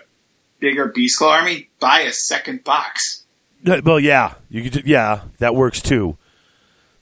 bigger 0.60 0.88
Beast 0.88 1.18
Claw 1.18 1.34
army, 1.34 1.70
buy 1.80 2.02
a 2.02 2.12
second 2.12 2.64
box. 2.64 3.24
Well, 3.66 4.00
yeah, 4.00 4.36
you 4.50 4.70
could. 4.70 4.86
Yeah, 4.86 5.22
that 5.40 5.56
works 5.56 5.82
too. 5.82 6.18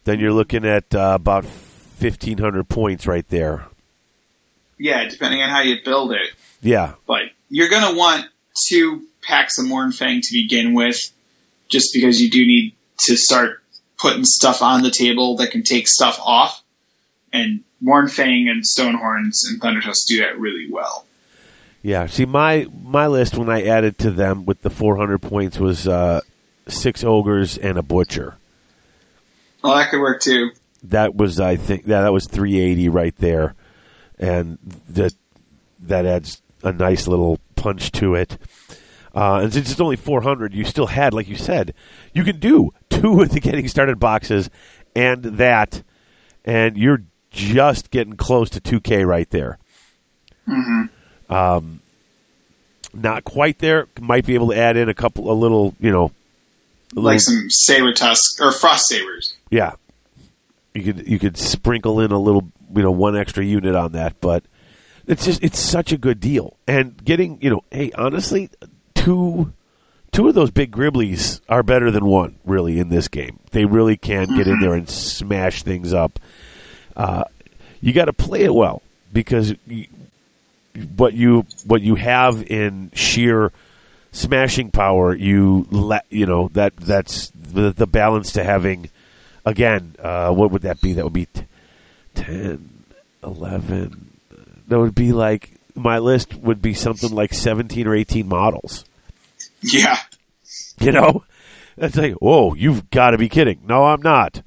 Then 0.05 0.19
you're 0.19 0.33
looking 0.33 0.65
at 0.65 0.95
uh, 0.95 1.13
about 1.15 1.45
fifteen 1.45 2.37
hundred 2.37 2.69
points 2.69 3.05
right 3.07 3.27
there. 3.29 3.65
Yeah, 4.77 5.07
depending 5.07 5.41
on 5.41 5.49
how 5.49 5.61
you 5.61 5.77
build 5.83 6.11
it. 6.11 6.31
Yeah, 6.61 6.93
But 7.05 7.23
you're 7.49 7.69
going 7.69 7.93
to 7.93 7.97
want 7.97 8.25
two 8.67 9.03
packs 9.21 9.59
of 9.59 9.65
Mournfang 9.65 10.21
to 10.21 10.33
begin 10.33 10.73
with, 10.73 10.99
just 11.69 11.93
because 11.93 12.19
you 12.19 12.29
do 12.29 12.45
need 12.45 12.73
to 13.05 13.15
start 13.15 13.61
putting 13.97 14.23
stuff 14.23 14.61
on 14.61 14.81
the 14.81 14.91
table 14.91 15.37
that 15.37 15.51
can 15.51 15.63
take 15.63 15.87
stuff 15.87 16.19
off. 16.19 16.63
And 17.31 17.63
Mournfang 17.85 18.49
and 18.49 18.63
Stonehorns 18.63 19.47
and 19.47 19.61
Thundertusk 19.61 20.05
do 20.07 20.19
that 20.21 20.39
really 20.39 20.67
well. 20.71 21.05
yeah. 21.81 22.07
See, 22.07 22.25
my 22.25 22.67
my 22.83 23.07
list 23.07 23.37
when 23.37 23.49
I 23.49 23.63
added 23.63 23.97
to 23.99 24.11
them 24.11 24.45
with 24.45 24.61
the 24.61 24.69
four 24.69 24.97
hundred 24.97 25.21
points 25.21 25.59
was 25.59 25.87
uh, 25.87 26.21
six 26.67 27.03
ogres 27.03 27.57
and 27.57 27.77
a 27.77 27.83
butcher. 27.83 28.35
Well, 29.63 29.75
that 29.75 29.89
could 29.89 29.99
work 29.99 30.21
too. 30.21 30.51
That 30.83 31.15
was, 31.15 31.39
I 31.39 31.55
think, 31.55 31.85
that 31.85 32.01
that 32.01 32.13
was 32.13 32.27
three 32.27 32.59
eighty 32.59 32.89
right 32.89 33.15
there, 33.17 33.55
and 34.19 34.57
that 34.89 35.13
that 35.79 36.05
adds 36.05 36.41
a 36.63 36.71
nice 36.71 37.07
little 37.07 37.39
punch 37.55 37.91
to 37.93 38.15
it. 38.15 38.37
Uh, 39.13 39.39
and 39.43 39.53
since 39.53 39.71
it's 39.71 39.79
only 39.79 39.95
400, 39.95 40.53
you 40.53 40.65
still 40.65 40.87
had, 40.87 41.13
like 41.13 41.29
you 41.29 41.37
said, 41.37 41.73
you 42.13 42.23
can 42.25 42.37
do 42.37 42.71
two 42.89 43.21
of 43.21 43.29
the 43.29 43.39
getting 43.39 43.67
started 43.69 43.97
boxes 43.97 44.49
and 44.93 45.23
that, 45.23 45.83
and 46.43 46.75
you're 46.77 47.03
just 47.35 47.91
getting 47.91 48.15
close 48.15 48.49
to 48.51 48.61
2K 48.61 49.05
right 49.05 49.29
there. 49.29 49.57
Um, 51.29 51.81
not 52.93 53.23
quite 53.23 53.59
there. 53.59 53.87
Might 53.99 54.25
be 54.25 54.35
able 54.35 54.49
to 54.49 54.57
add 54.57 54.77
in 54.77 54.89
a 54.89 54.93
couple, 54.93 55.31
a 55.31 55.33
little, 55.33 55.75
you 55.79 55.91
know, 55.91 56.11
a 56.95 56.99
Like 56.99 57.19
some 57.19 57.49
Saber 57.49 57.93
Tusk 57.93 58.41
or 58.41 58.51
Frost 58.51 58.87
Sabers. 58.87 59.35
yeah. 59.49 59.73
You 60.73 60.83
could 60.83 61.07
you 61.07 61.19
could 61.19 61.37
sprinkle 61.37 62.01
in 62.01 62.11
a 62.11 62.19
little, 62.19 62.51
you 62.75 62.83
know, 62.83 62.91
one 62.91 63.15
extra 63.15 63.45
unit 63.45 63.75
on 63.75 63.93
that, 63.93 64.19
but 64.19 64.43
it's 65.07 65.23
just 65.23 65.41
it's 65.41 65.57
such 65.57 65.93
a 65.93 65.97
good 65.97 66.19
deal. 66.19 66.57
And 66.67 67.01
getting, 67.03 67.37
you 67.41 67.49
know, 67.49 67.63
hey, 67.71 67.93
honestly, 67.93 68.49
two 68.93 69.53
two 70.11 70.27
of 70.27 70.35
those 70.35 70.51
big 70.51 70.71
Griblies 70.73 71.39
are 71.47 71.63
better 71.63 71.91
than 71.91 72.05
one, 72.05 72.39
really, 72.43 72.77
in 72.77 72.89
this 72.89 73.07
game. 73.07 73.39
They 73.51 73.63
really 73.63 73.95
can 73.95 74.35
get 74.35 74.47
in 74.47 74.59
there 74.59 74.73
and 74.73 74.89
smash 74.89 75.63
things 75.63 75.93
up. 75.93 76.19
Uh, 76.95 77.23
you 77.81 77.93
got 77.93 78.05
to 78.05 78.13
play 78.13 78.43
it 78.43 78.53
well 78.53 78.81
because 79.11 79.53
you, 79.67 79.87
what 80.95 81.13
you 81.13 81.45
what 81.65 81.81
you 81.81 81.95
have 81.95 82.43
in 82.43 82.91
sheer 82.93 83.51
smashing 84.11 84.71
power, 84.71 85.13
you 85.15 85.67
let 85.71 86.05
you 86.09 86.25
know 86.25 86.49
that 86.53 86.75
that's 86.77 87.29
the, 87.29 87.71
the 87.71 87.87
balance 87.87 88.33
to 88.33 88.43
having. 88.43 88.89
Again, 89.45 89.95
uh, 89.99 90.31
what 90.31 90.49
would 90.51 90.63
that 90.63 90.81
be? 90.81 90.93
That 90.93 91.03
would 91.03 91.13
be 91.13 91.27
t- 91.27 91.45
10, 92.15 92.67
11. 93.23 94.17
That 94.67 94.79
would 94.79 94.95
be 94.95 95.11
like 95.11 95.51
my 95.75 95.99
list 95.99 96.33
would 96.35 96.61
be 96.61 96.73
something 96.73 97.11
like 97.11 97.33
seventeen 97.33 97.85
or 97.85 97.95
eighteen 97.95 98.27
models. 98.27 98.85
Yeah. 99.61 99.97
You 100.79 100.91
know, 100.91 101.23
that's 101.77 101.95
like, 101.95 102.13
whoa, 102.13 102.53
you've 102.55 102.89
got 102.89 103.11
to 103.11 103.17
be 103.17 103.29
kidding. 103.29 103.59
No, 103.67 103.85
I'm 103.85 104.01
not. 104.01 104.41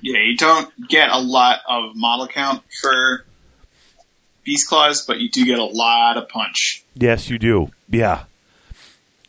Yeah, 0.00 0.20
you 0.20 0.36
don't 0.36 0.70
get 0.88 1.08
a 1.10 1.18
lot 1.18 1.60
of 1.68 1.96
model 1.96 2.28
count 2.28 2.62
for 2.80 3.24
Beast 4.44 4.68
Claws, 4.68 5.04
but 5.04 5.18
you 5.20 5.28
do 5.28 5.44
get 5.44 5.58
a 5.58 5.64
lot 5.64 6.16
of 6.16 6.28
punch. 6.28 6.84
Yes, 6.94 7.28
you 7.28 7.38
do. 7.38 7.70
Yeah. 7.88 8.24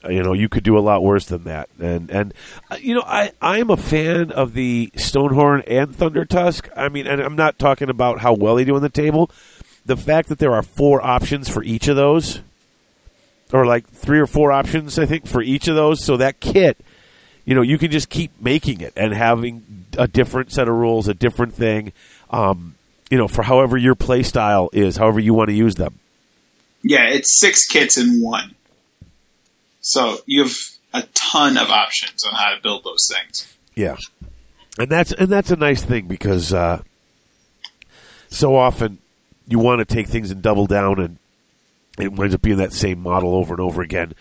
You 0.07 0.23
know, 0.23 0.31
you 0.31 0.47
could 0.47 0.63
do 0.63 0.77
a 0.77 0.79
lot 0.79 1.03
worse 1.03 1.25
than 1.25 1.43
that. 1.43 1.67
And 1.77 2.09
and 2.09 2.33
uh, 2.71 2.77
you 2.79 2.95
know, 2.95 3.03
I 3.05 3.31
I 3.41 3.59
am 3.59 3.69
a 3.69 3.75
fan 3.75 4.31
of 4.31 4.53
the 4.53 4.91
Stonehorn 4.95 5.63
and 5.67 5.93
Thunder 5.93 6.23
Tusk. 6.23 6.69
I 6.73 6.87
mean, 6.87 7.05
and 7.05 7.19
I'm 7.19 7.35
not 7.35 7.59
talking 7.59 7.89
about 7.89 8.19
how 8.19 8.33
well 8.33 8.55
they 8.55 8.63
do 8.63 8.75
on 8.75 8.81
the 8.81 8.89
table. 8.89 9.29
The 9.85 9.97
fact 9.97 10.29
that 10.29 10.39
there 10.39 10.53
are 10.53 10.63
four 10.63 11.05
options 11.05 11.49
for 11.49 11.63
each 11.63 11.89
of 11.89 11.97
those, 11.97 12.39
or 13.51 13.65
like 13.65 13.89
three 13.89 14.19
or 14.19 14.27
four 14.27 14.53
options, 14.53 14.97
I 14.97 15.05
think, 15.05 15.27
for 15.27 15.41
each 15.41 15.67
of 15.67 15.75
those. 15.75 16.05
So 16.05 16.15
that 16.15 16.39
kit, 16.39 16.77
you 17.49 17.55
know, 17.55 17.63
you 17.63 17.79
can 17.79 17.89
just 17.89 18.09
keep 18.09 18.39
making 18.39 18.81
it 18.81 18.93
and 18.95 19.11
having 19.11 19.87
a 19.97 20.07
different 20.07 20.51
set 20.51 20.67
of 20.67 20.75
rules, 20.75 21.07
a 21.07 21.15
different 21.15 21.55
thing. 21.55 21.93
Um, 22.29 22.75
you 23.09 23.17
know, 23.17 23.27
for 23.27 23.41
however 23.41 23.75
your 23.75 23.95
play 23.95 24.21
style 24.21 24.69
is, 24.71 24.97
however 24.97 25.19
you 25.19 25.33
want 25.33 25.49
to 25.49 25.55
use 25.55 25.73
them. 25.73 25.97
Yeah, 26.83 27.07
it's 27.07 27.39
six 27.39 27.65
kits 27.65 27.97
in 27.97 28.21
one. 28.21 28.53
So 29.81 30.19
you 30.27 30.43
have 30.43 30.53
a 30.93 31.01
ton 31.15 31.57
of 31.57 31.71
options 31.71 32.23
on 32.23 32.35
how 32.35 32.53
to 32.53 32.61
build 32.61 32.83
those 32.83 33.11
things. 33.11 33.51
Yeah, 33.73 33.97
and 34.77 34.87
that's 34.87 35.11
and 35.11 35.27
that's 35.27 35.49
a 35.49 35.55
nice 35.55 35.83
thing 35.83 36.05
because 36.05 36.53
uh, 36.53 36.83
so 38.29 38.55
often 38.55 38.99
you 39.47 39.57
want 39.57 39.79
to 39.79 39.85
take 39.85 40.05
things 40.05 40.29
and 40.29 40.43
double 40.43 40.67
down, 40.67 40.99
and 40.99 41.17
it 41.97 42.13
winds 42.13 42.35
up 42.35 42.43
being 42.43 42.57
that 42.57 42.73
same 42.73 42.99
model 42.99 43.33
over 43.33 43.55
and 43.55 43.61
over 43.61 43.81
again. 43.81 44.13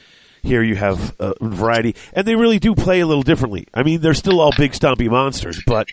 Here 0.49 0.63
you 0.63 0.77
have 0.77 1.15
a 1.21 1.35
variety, 1.43 1.95
and 2.15 2.27
they 2.27 2.35
really 2.35 2.59
do 2.59 2.75
play 2.75 3.01
a 3.01 3.07
little 3.07 3.23
differently. 3.23 3.69
I 3.75 3.83
mean, 3.83 4.01
they're 4.01 4.15
still 4.15 4.41
all 4.41 4.51
big 4.57 4.73
stompy 4.73 5.11
monsters, 5.11 5.61
but 5.67 5.89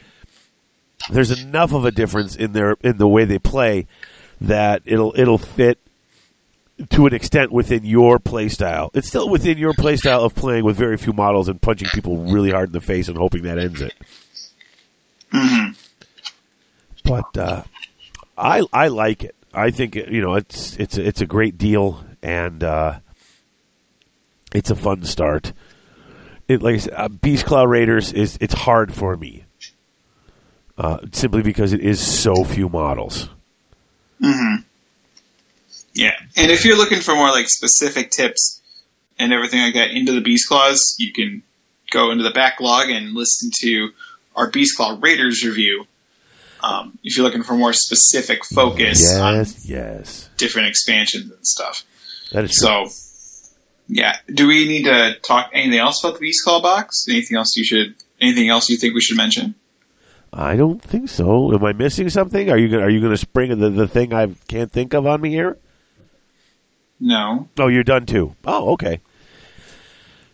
there's 1.09 1.29
enough 1.43 1.73
of 1.73 1.83
a 1.83 1.91
difference 1.91 2.37
in 2.37 2.53
their 2.53 2.77
in 2.81 2.97
the 2.97 3.07
way 3.07 3.25
they 3.25 3.37
play 3.37 3.85
that 4.39 4.81
it'll 4.85 5.13
it'll 5.17 5.37
fit 5.37 5.77
to 6.89 7.05
an 7.05 7.13
extent 7.13 7.51
within 7.51 7.83
your 7.83 8.17
play 8.17 8.47
style. 8.47 8.91
It's 8.93 9.09
still 9.09 9.27
within 9.27 9.57
your 9.57 9.73
play 9.73 9.97
style 9.97 10.21
of 10.23 10.33
playing 10.35 10.63
with 10.63 10.77
very 10.77 10.95
few 10.95 11.11
models 11.11 11.49
and 11.49 11.61
punching 11.61 11.89
people 11.93 12.17
really 12.17 12.51
hard 12.51 12.69
in 12.69 12.73
the 12.73 12.79
face 12.81 13.09
and 13.09 13.17
hoping 13.17 13.43
that 13.43 13.59
ends 13.59 13.81
it. 13.81 13.93
hmm 15.31 15.71
But 17.03 17.37
uh, 17.37 17.63
I 18.37 18.63
I 18.71 18.87
like 18.87 19.25
it. 19.25 19.35
I 19.53 19.71
think 19.71 19.95
you 19.95 20.21
know 20.21 20.35
it's 20.35 20.77
it's 20.77 20.97
it's 20.97 21.19
a 21.19 21.25
great 21.25 21.57
deal 21.57 22.05
and 22.23 22.63
uh, 22.63 22.99
it's 24.55 24.69
a 24.69 24.75
fun 24.75 25.03
start. 25.03 25.53
It 26.47 26.61
like 26.61 26.75
I 26.75 26.77
said, 26.79 26.93
uh, 26.95 27.07
Beast 27.09 27.45
Claw 27.45 27.63
Raiders 27.63 28.13
is 28.13 28.37
it's 28.41 28.53
hard 28.53 28.93
for 28.93 29.15
me 29.17 29.45
uh, 30.77 30.99
simply 31.11 31.41
because 31.41 31.73
it 31.73 31.81
is 31.81 31.99
so 31.99 32.43
few 32.43 32.69
models. 32.69 33.29
hmm 34.21 34.55
Yeah, 35.93 36.13
and 36.35 36.51
if 36.51 36.65
you're 36.65 36.77
looking 36.77 36.99
for 36.99 37.15
more 37.15 37.29
like 37.29 37.47
specific 37.49 38.11
tips 38.11 38.61
and 39.17 39.33
everything 39.33 39.61
like 39.61 39.73
that 39.75 39.91
into 39.91 40.11
the 40.11 40.21
Beast 40.21 40.47
Claws, 40.47 40.95
you 40.99 41.13
can 41.13 41.41
go 41.91 42.11
into 42.11 42.23
the 42.23 42.31
backlog 42.31 42.89
and 42.89 43.13
listen 43.13 43.49
to 43.61 43.89
our 44.35 44.49
Beast 44.51 44.75
Claw 44.77 44.97
Raiders 44.99 45.43
review. 45.45 45.85
Um, 46.61 46.97
if 47.03 47.15
you're 47.15 47.25
looking 47.25 47.43
for 47.43 47.53
more 47.53 47.73
specific 47.73 48.43
focus 48.45 49.17
on 49.19 49.35
Yes, 49.35 49.65
yes, 49.69 50.29
different 50.37 50.67
expansions 50.69 51.31
and 51.31 51.45
stuff. 51.45 51.83
that 52.31 52.43
is 52.43 52.51
true. 52.51 52.67
Yeah. 53.87 54.15
Do 54.33 54.47
we 54.47 54.67
need 54.67 54.83
to 54.85 55.15
talk 55.21 55.51
anything 55.53 55.79
else 55.79 56.03
about 56.03 56.15
the 56.15 56.19
Beast 56.19 56.43
Claw 56.43 56.61
box? 56.61 57.05
Anything 57.09 57.37
else 57.37 57.55
you 57.55 57.63
should? 57.63 57.95
Anything 58.19 58.49
else 58.49 58.69
you 58.69 58.77
think 58.77 58.95
we 58.95 59.01
should 59.01 59.17
mention? 59.17 59.55
I 60.33 60.55
don't 60.55 60.81
think 60.81 61.09
so. 61.09 61.53
Am 61.53 61.63
I 61.63 61.73
missing 61.73 62.09
something? 62.09 62.49
Are 62.49 62.57
you 62.57 62.67
gonna, 62.67 62.83
are 62.83 62.89
you 62.89 62.99
going 62.99 63.13
to 63.13 63.17
spring 63.17 63.57
the 63.57 63.69
the 63.69 63.87
thing 63.87 64.13
I 64.13 64.27
can't 64.47 64.71
think 64.71 64.93
of 64.93 65.05
on 65.05 65.21
me 65.21 65.29
here? 65.29 65.57
No. 66.99 67.47
Oh, 67.57 67.67
you're 67.67 67.83
done 67.83 68.05
too. 68.05 68.35
Oh, 68.45 68.73
okay. 68.73 68.99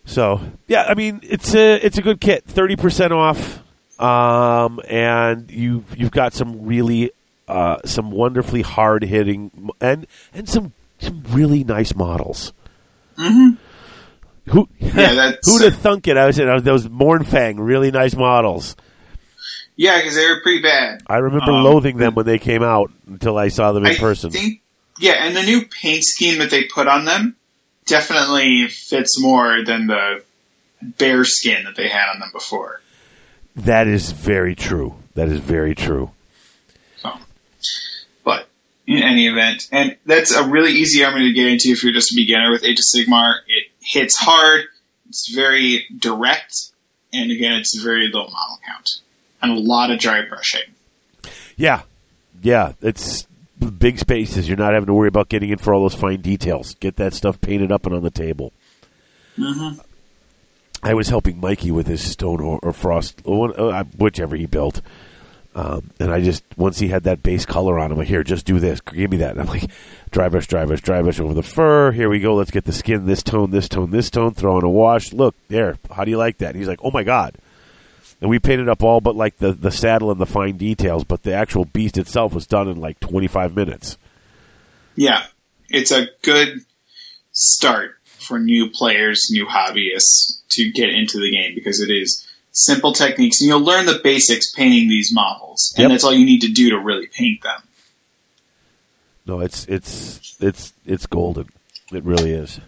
So 0.05 0.41
yeah, 0.67 0.85
I 0.87 0.95
mean 0.95 1.19
it's 1.23 1.53
a 1.53 1.75
it's 1.75 1.97
a 1.97 2.01
good 2.01 2.19
kit, 2.19 2.45
thirty 2.45 2.75
percent 2.75 3.13
off, 3.13 3.61
um, 3.99 4.79
and 4.87 5.51
you 5.51 5.85
you've 5.95 6.11
got 6.11 6.33
some 6.33 6.65
really 6.65 7.11
uh, 7.47 7.77
some 7.85 8.11
wonderfully 8.11 8.61
hard 8.61 9.03
hitting 9.03 9.69
and 9.79 10.07
and 10.33 10.49
some 10.49 10.73
some 10.99 11.23
really 11.29 11.63
nice 11.63 11.93
models. 11.93 12.53
Mhm. 13.17 13.57
Who 14.49 14.67
Yeah, 14.79 14.89
that's- 15.13 15.37
who'd 15.45 15.63
have 15.63 15.77
thunk 15.81 16.07
it? 16.07 16.17
I 16.17 16.25
was 16.25 16.35
saying 16.35 16.61
those 16.63 16.87
Mournfang, 16.87 17.55
really 17.59 17.91
nice 17.91 18.15
models. 18.15 18.75
Yeah, 19.75 19.97
because 19.97 20.15
they 20.15 20.27
were 20.27 20.41
pretty 20.41 20.61
bad. 20.61 21.01
I 21.07 21.17
remember 21.17 21.51
Um, 21.51 21.63
loathing 21.63 21.97
them 21.97 22.13
when 22.13 22.25
they 22.25 22.37
came 22.39 22.61
out 22.63 22.91
until 23.07 23.37
I 23.37 23.47
saw 23.47 23.71
them 23.71 23.85
in 23.85 23.91
I 23.93 23.97
person. 23.97 24.29
think, 24.31 24.61
yeah, 24.99 25.25
and 25.25 25.35
the 25.35 25.43
new 25.43 25.65
paint 25.65 26.03
scheme 26.03 26.39
that 26.39 26.49
they 26.51 26.65
put 26.65 26.87
on 26.87 27.05
them 27.05 27.35
definitely 27.87 28.67
fits 28.67 29.19
more 29.19 29.63
than 29.63 29.87
the 29.87 30.23
bear 30.81 31.23
skin 31.23 31.63
that 31.65 31.75
they 31.75 31.87
had 31.87 32.09
on 32.13 32.19
them 32.19 32.29
before. 32.33 32.81
that 33.55 33.87
is 33.87 34.11
very 34.11 34.55
true. 34.55 34.95
That 35.15 35.27
is 35.29 35.39
very 35.39 35.75
true. 35.75 36.11
In 38.87 39.03
any 39.03 39.27
event, 39.27 39.69
and 39.71 39.95
that's 40.05 40.31
a 40.31 40.43
really 40.49 40.71
easy 40.71 41.03
army 41.03 41.27
to 41.27 41.33
get 41.33 41.47
into 41.47 41.69
if 41.69 41.83
you're 41.83 41.93
just 41.93 42.11
a 42.11 42.15
beginner 42.15 42.51
with 42.51 42.63
Age 42.63 42.79
of 42.79 42.85
Sigmar. 42.85 43.35
It 43.47 43.67
hits 43.79 44.17
hard. 44.17 44.65
It's 45.07 45.31
very 45.33 45.85
direct, 45.97 46.71
and 47.13 47.31
again, 47.31 47.53
it's 47.59 47.77
a 47.77 47.83
very 47.83 48.07
low 48.07 48.23
model 48.23 48.59
count 48.67 48.89
and 49.41 49.51
a 49.51 49.59
lot 49.59 49.91
of 49.91 49.99
dry 49.99 50.21
brushing. 50.27 50.63
Yeah, 51.55 51.83
yeah. 52.41 52.73
It's 52.81 53.27
big 53.77 53.99
spaces. 53.99 54.47
You're 54.47 54.57
not 54.57 54.73
having 54.73 54.87
to 54.87 54.93
worry 54.93 55.07
about 55.07 55.29
getting 55.29 55.49
in 55.49 55.57
for 55.57 55.73
all 55.73 55.81
those 55.83 55.95
fine 55.95 56.21
details. 56.21 56.75
Get 56.75 56.95
that 56.97 57.13
stuff 57.13 57.39
painted 57.41 57.71
up 57.71 57.85
and 57.85 57.95
on 57.95 58.03
the 58.03 58.11
table. 58.11 58.51
Mm-hmm. 59.37 59.79
I 60.83 60.93
was 60.95 61.09
helping 61.09 61.39
Mikey 61.39 61.71
with 61.71 61.87
his 61.87 62.01
stone 62.01 62.41
or, 62.41 62.59
or 62.63 62.73
frost, 62.73 63.21
uh, 63.27 63.83
whichever 63.97 64.35
he 64.35 64.47
built. 64.47 64.81
Um, 65.53 65.91
and 65.99 66.11
I 66.11 66.21
just 66.21 66.43
once 66.55 66.79
he 66.79 66.87
had 66.87 67.03
that 67.03 67.23
base 67.23 67.45
color 67.45 67.77
on 67.77 67.91
him, 67.91 67.97
like 67.97 68.07
here, 68.07 68.23
just 68.23 68.45
do 68.45 68.59
this, 68.59 68.79
give 68.79 69.11
me 69.11 69.17
that. 69.17 69.31
And 69.31 69.41
I'm 69.41 69.47
like, 69.47 69.69
dry 70.11 70.29
brush, 70.29 70.47
dry 70.47 70.65
brush, 70.65 70.81
dry 70.81 71.01
brush 71.01 71.19
over 71.19 71.33
the 71.33 71.43
fur. 71.43 71.91
Here 71.91 72.09
we 72.09 72.19
go. 72.19 72.35
Let's 72.35 72.51
get 72.51 72.63
the 72.63 72.71
skin 72.71 73.05
this 73.05 73.21
tone, 73.21 73.51
this 73.51 73.67
tone, 73.67 73.91
this 73.91 74.09
tone. 74.09 74.33
Throw 74.33 74.57
in 74.59 74.63
a 74.63 74.69
wash. 74.69 75.11
Look 75.11 75.35
there. 75.49 75.77
How 75.91 76.05
do 76.05 76.11
you 76.11 76.17
like 76.17 76.37
that? 76.37 76.49
And 76.49 76.57
he's 76.57 76.67
like, 76.67 76.79
oh 76.83 76.91
my 76.91 77.03
god. 77.03 77.35
And 78.21 78.29
we 78.29 78.39
painted 78.39 78.69
up 78.69 78.83
all 78.83 79.01
but 79.01 79.15
like 79.15 79.37
the 79.37 79.51
the 79.51 79.71
saddle 79.71 80.11
and 80.11 80.21
the 80.21 80.25
fine 80.25 80.55
details, 80.55 81.03
but 81.03 81.23
the 81.23 81.33
actual 81.33 81.65
beast 81.65 81.97
itself 81.97 82.33
was 82.33 82.47
done 82.47 82.69
in 82.69 82.79
like 82.79 82.99
25 83.01 83.55
minutes. 83.55 83.97
Yeah, 84.95 85.23
it's 85.69 85.91
a 85.91 86.07
good 86.21 86.61
start 87.31 87.95
for 88.03 88.39
new 88.39 88.69
players, 88.69 89.27
new 89.31 89.45
hobbyists 89.45 90.43
to 90.49 90.71
get 90.71 90.89
into 90.89 91.19
the 91.19 91.31
game 91.31 91.55
because 91.55 91.81
it 91.81 91.89
is 91.91 92.27
simple 92.51 92.93
techniques 92.93 93.41
and 93.41 93.47
you'll 93.49 93.61
learn 93.63 93.85
the 93.85 93.99
basics 94.03 94.51
painting 94.51 94.89
these 94.89 95.11
models 95.13 95.73
and 95.77 95.83
Yep. 95.83 95.91
that's 95.91 96.03
all 96.03 96.13
you 96.13 96.25
need 96.25 96.41
to 96.41 96.51
do 96.51 96.71
to 96.71 96.79
really 96.79 97.07
paint 97.07 97.41
them. 97.43 97.61
No, 99.25 99.39
it's 99.39 99.65
it's 99.67 100.35
it's 100.39 100.73
it's 100.85 101.05
golden. 101.05 101.47
It 101.93 102.03
really 102.03 102.31
is. 102.31 102.59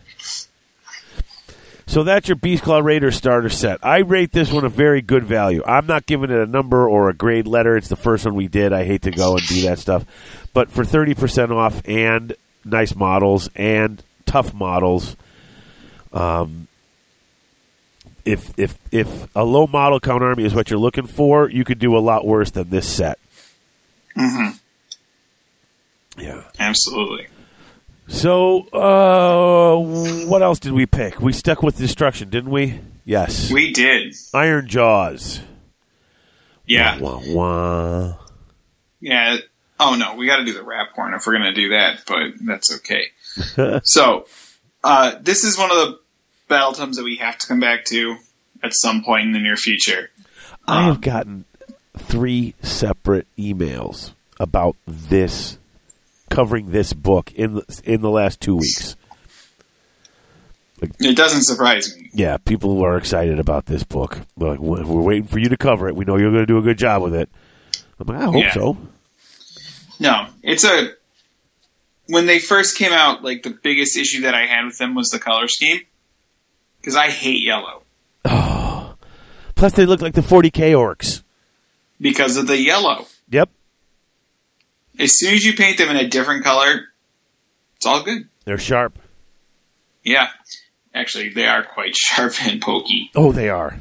So 1.85 2.03
that's 2.03 2.27
your 2.29 2.37
Beast 2.37 2.63
Claw 2.63 2.79
Raider 2.79 3.11
starter 3.11 3.49
set. 3.49 3.85
I 3.85 3.99
rate 3.99 4.31
this 4.31 4.51
one 4.51 4.63
a 4.63 4.69
very 4.69 5.01
good 5.01 5.25
value. 5.25 5.61
I'm 5.65 5.85
not 5.85 6.05
giving 6.05 6.31
it 6.31 6.37
a 6.37 6.45
number 6.45 6.87
or 6.87 7.09
a 7.09 7.13
grade 7.13 7.45
letter. 7.45 7.75
It's 7.75 7.89
the 7.89 7.95
first 7.97 8.25
one 8.25 8.35
we 8.35 8.47
did. 8.47 8.71
I 8.71 8.83
hate 8.85 9.01
to 9.03 9.11
go 9.11 9.35
and 9.35 9.45
do 9.47 9.63
that 9.63 9.79
stuff. 9.79 10.05
But 10.53 10.71
for 10.71 10.83
30% 10.85 11.51
off 11.51 11.81
and 11.85 12.35
nice 12.63 12.95
models 12.95 13.49
and 13.55 14.01
tough 14.25 14.53
models, 14.53 15.17
um, 16.13 16.67
if 18.25 18.57
if 18.57 18.77
if 18.91 19.35
a 19.35 19.43
low 19.43 19.67
model 19.67 19.99
count 19.99 20.23
army 20.23 20.45
is 20.45 20.53
what 20.53 20.69
you're 20.69 20.79
looking 20.79 21.07
for, 21.07 21.49
you 21.49 21.63
could 21.63 21.79
do 21.79 21.97
a 21.97 21.99
lot 21.99 22.25
worse 22.25 22.51
than 22.51 22.69
this 22.69 22.87
set. 22.87 23.19
hmm 24.15 24.49
Yeah. 26.17 26.43
Absolutely. 26.59 27.27
So, 28.07 28.67
uh, 28.73 30.25
what 30.27 30.41
else 30.41 30.59
did 30.59 30.73
we 30.73 30.85
pick? 30.85 31.21
We 31.21 31.31
stuck 31.31 31.63
with 31.63 31.77
destruction, 31.77 32.29
didn't 32.29 32.51
we? 32.51 32.79
Yes. 33.05 33.49
We 33.49 33.71
did. 33.71 34.13
Iron 34.33 34.67
Jaws. 34.67 35.39
Yeah. 36.65 36.99
Wah, 36.99 37.21
wah. 37.25 38.17
Yeah. 38.99 39.37
Oh 39.79 39.95
no, 39.95 40.15
we 40.15 40.27
got 40.27 40.37
to 40.37 40.45
do 40.45 40.53
the 40.53 40.63
rap 40.63 40.89
horn 40.95 41.13
if 41.13 41.25
we're 41.25 41.37
going 41.37 41.53
to 41.53 41.53
do 41.53 41.69
that, 41.69 42.03
but 42.07 42.45
that's 42.45 42.75
okay. 42.77 43.79
so, 43.83 44.27
uh, 44.83 45.15
this 45.21 45.43
is 45.43 45.57
one 45.57 45.71
of 45.71 45.77
the 45.77 45.99
battle 46.53 46.73
tomes 46.73 46.97
that 46.97 47.03
we 47.03 47.17
have 47.17 47.37
to 47.39 47.47
come 47.47 47.59
back 47.59 47.85
to 47.85 48.15
at 48.63 48.71
some 48.73 49.03
point 49.03 49.25
in 49.25 49.31
the 49.33 49.39
near 49.39 49.55
future. 49.57 50.09
I 50.67 50.83
have 50.83 50.95
Um, 50.95 51.01
gotten 51.01 51.45
three 51.97 52.53
separate 52.61 53.27
emails 53.37 54.11
about 54.39 54.75
this, 54.87 55.57
covering 56.29 56.71
this 56.71 56.93
book 56.93 57.31
in 57.33 57.55
the, 57.55 57.81
in 57.83 58.01
the 58.01 58.09
last 58.09 58.39
two 58.39 58.55
weeks. 58.55 58.95
It 60.99 61.15
doesn't 61.15 61.43
surprise 61.43 61.95
me. 61.97 62.09
Yeah, 62.13 62.37
people 62.37 62.83
are 62.83 62.97
excited 62.97 63.39
about 63.39 63.65
this 63.65 63.83
book. 63.83 64.19
Like, 64.35 64.59
we're 64.59 64.83
we're 64.85 65.01
waiting 65.01 65.27
for 65.27 65.39
you 65.39 65.49
to 65.49 65.57
cover 65.57 65.87
it. 65.87 65.95
We 65.95 66.03
know 66.03 66.17
you're 66.17 66.31
going 66.31 66.43
to 66.43 66.45
do 66.45 66.57
a 66.57 66.61
good 66.61 66.77
job 66.77 67.01
with 67.03 67.15
it. 67.15 67.29
I'm 67.99 68.07
like, 68.07 68.21
I 68.21 68.25
hope 68.25 68.35
Yeah. 68.35 68.53
so. 68.53 68.77
No, 69.99 70.27
it's 70.41 70.65
a. 70.65 70.89
When 72.07 72.25
they 72.25 72.39
first 72.39 72.77
came 72.77 72.91
out, 72.91 73.23
like 73.23 73.43
the 73.43 73.51
biggest 73.63 73.95
issue 73.97 74.21
that 74.23 74.33
I 74.33 74.45
had 74.45 74.65
with 74.65 74.77
them 74.77 74.93
was 74.93 75.09
the 75.09 75.19
color 75.19 75.47
scheme. 75.47 75.79
Because 76.83 76.95
I 76.97 77.09
hate 77.09 77.41
yellow 77.41 77.81
Plus, 79.55 79.71
they 79.73 79.85
look 79.85 80.01
like 80.01 80.13
the 80.13 80.21
40k 80.21 80.73
orcs. 80.73 81.23
because 82.01 82.35
of 82.37 82.47
the 82.47 82.57
yellow. 82.57 83.05
Yep, 83.29 83.49
As 84.99 85.17
soon 85.17 85.33
as 85.33 85.43
you 85.43 85.53
paint 85.53 85.77
them 85.77 85.89
in 85.89 85.95
a 85.97 86.07
different 86.07 86.43
color, 86.43 86.81
it's 87.77 87.85
all 87.85 88.03
good. 88.03 88.27
they're 88.45 88.57
sharp. 88.57 88.99
Yeah, 90.03 90.27
actually, 90.93 91.29
they 91.29 91.45
are 91.47 91.63
quite 91.63 91.95
sharp 91.95 92.33
and 92.45 92.61
pokey. 92.61 93.09
Oh, 93.15 93.31
they 93.31 93.49
are. 93.49 93.77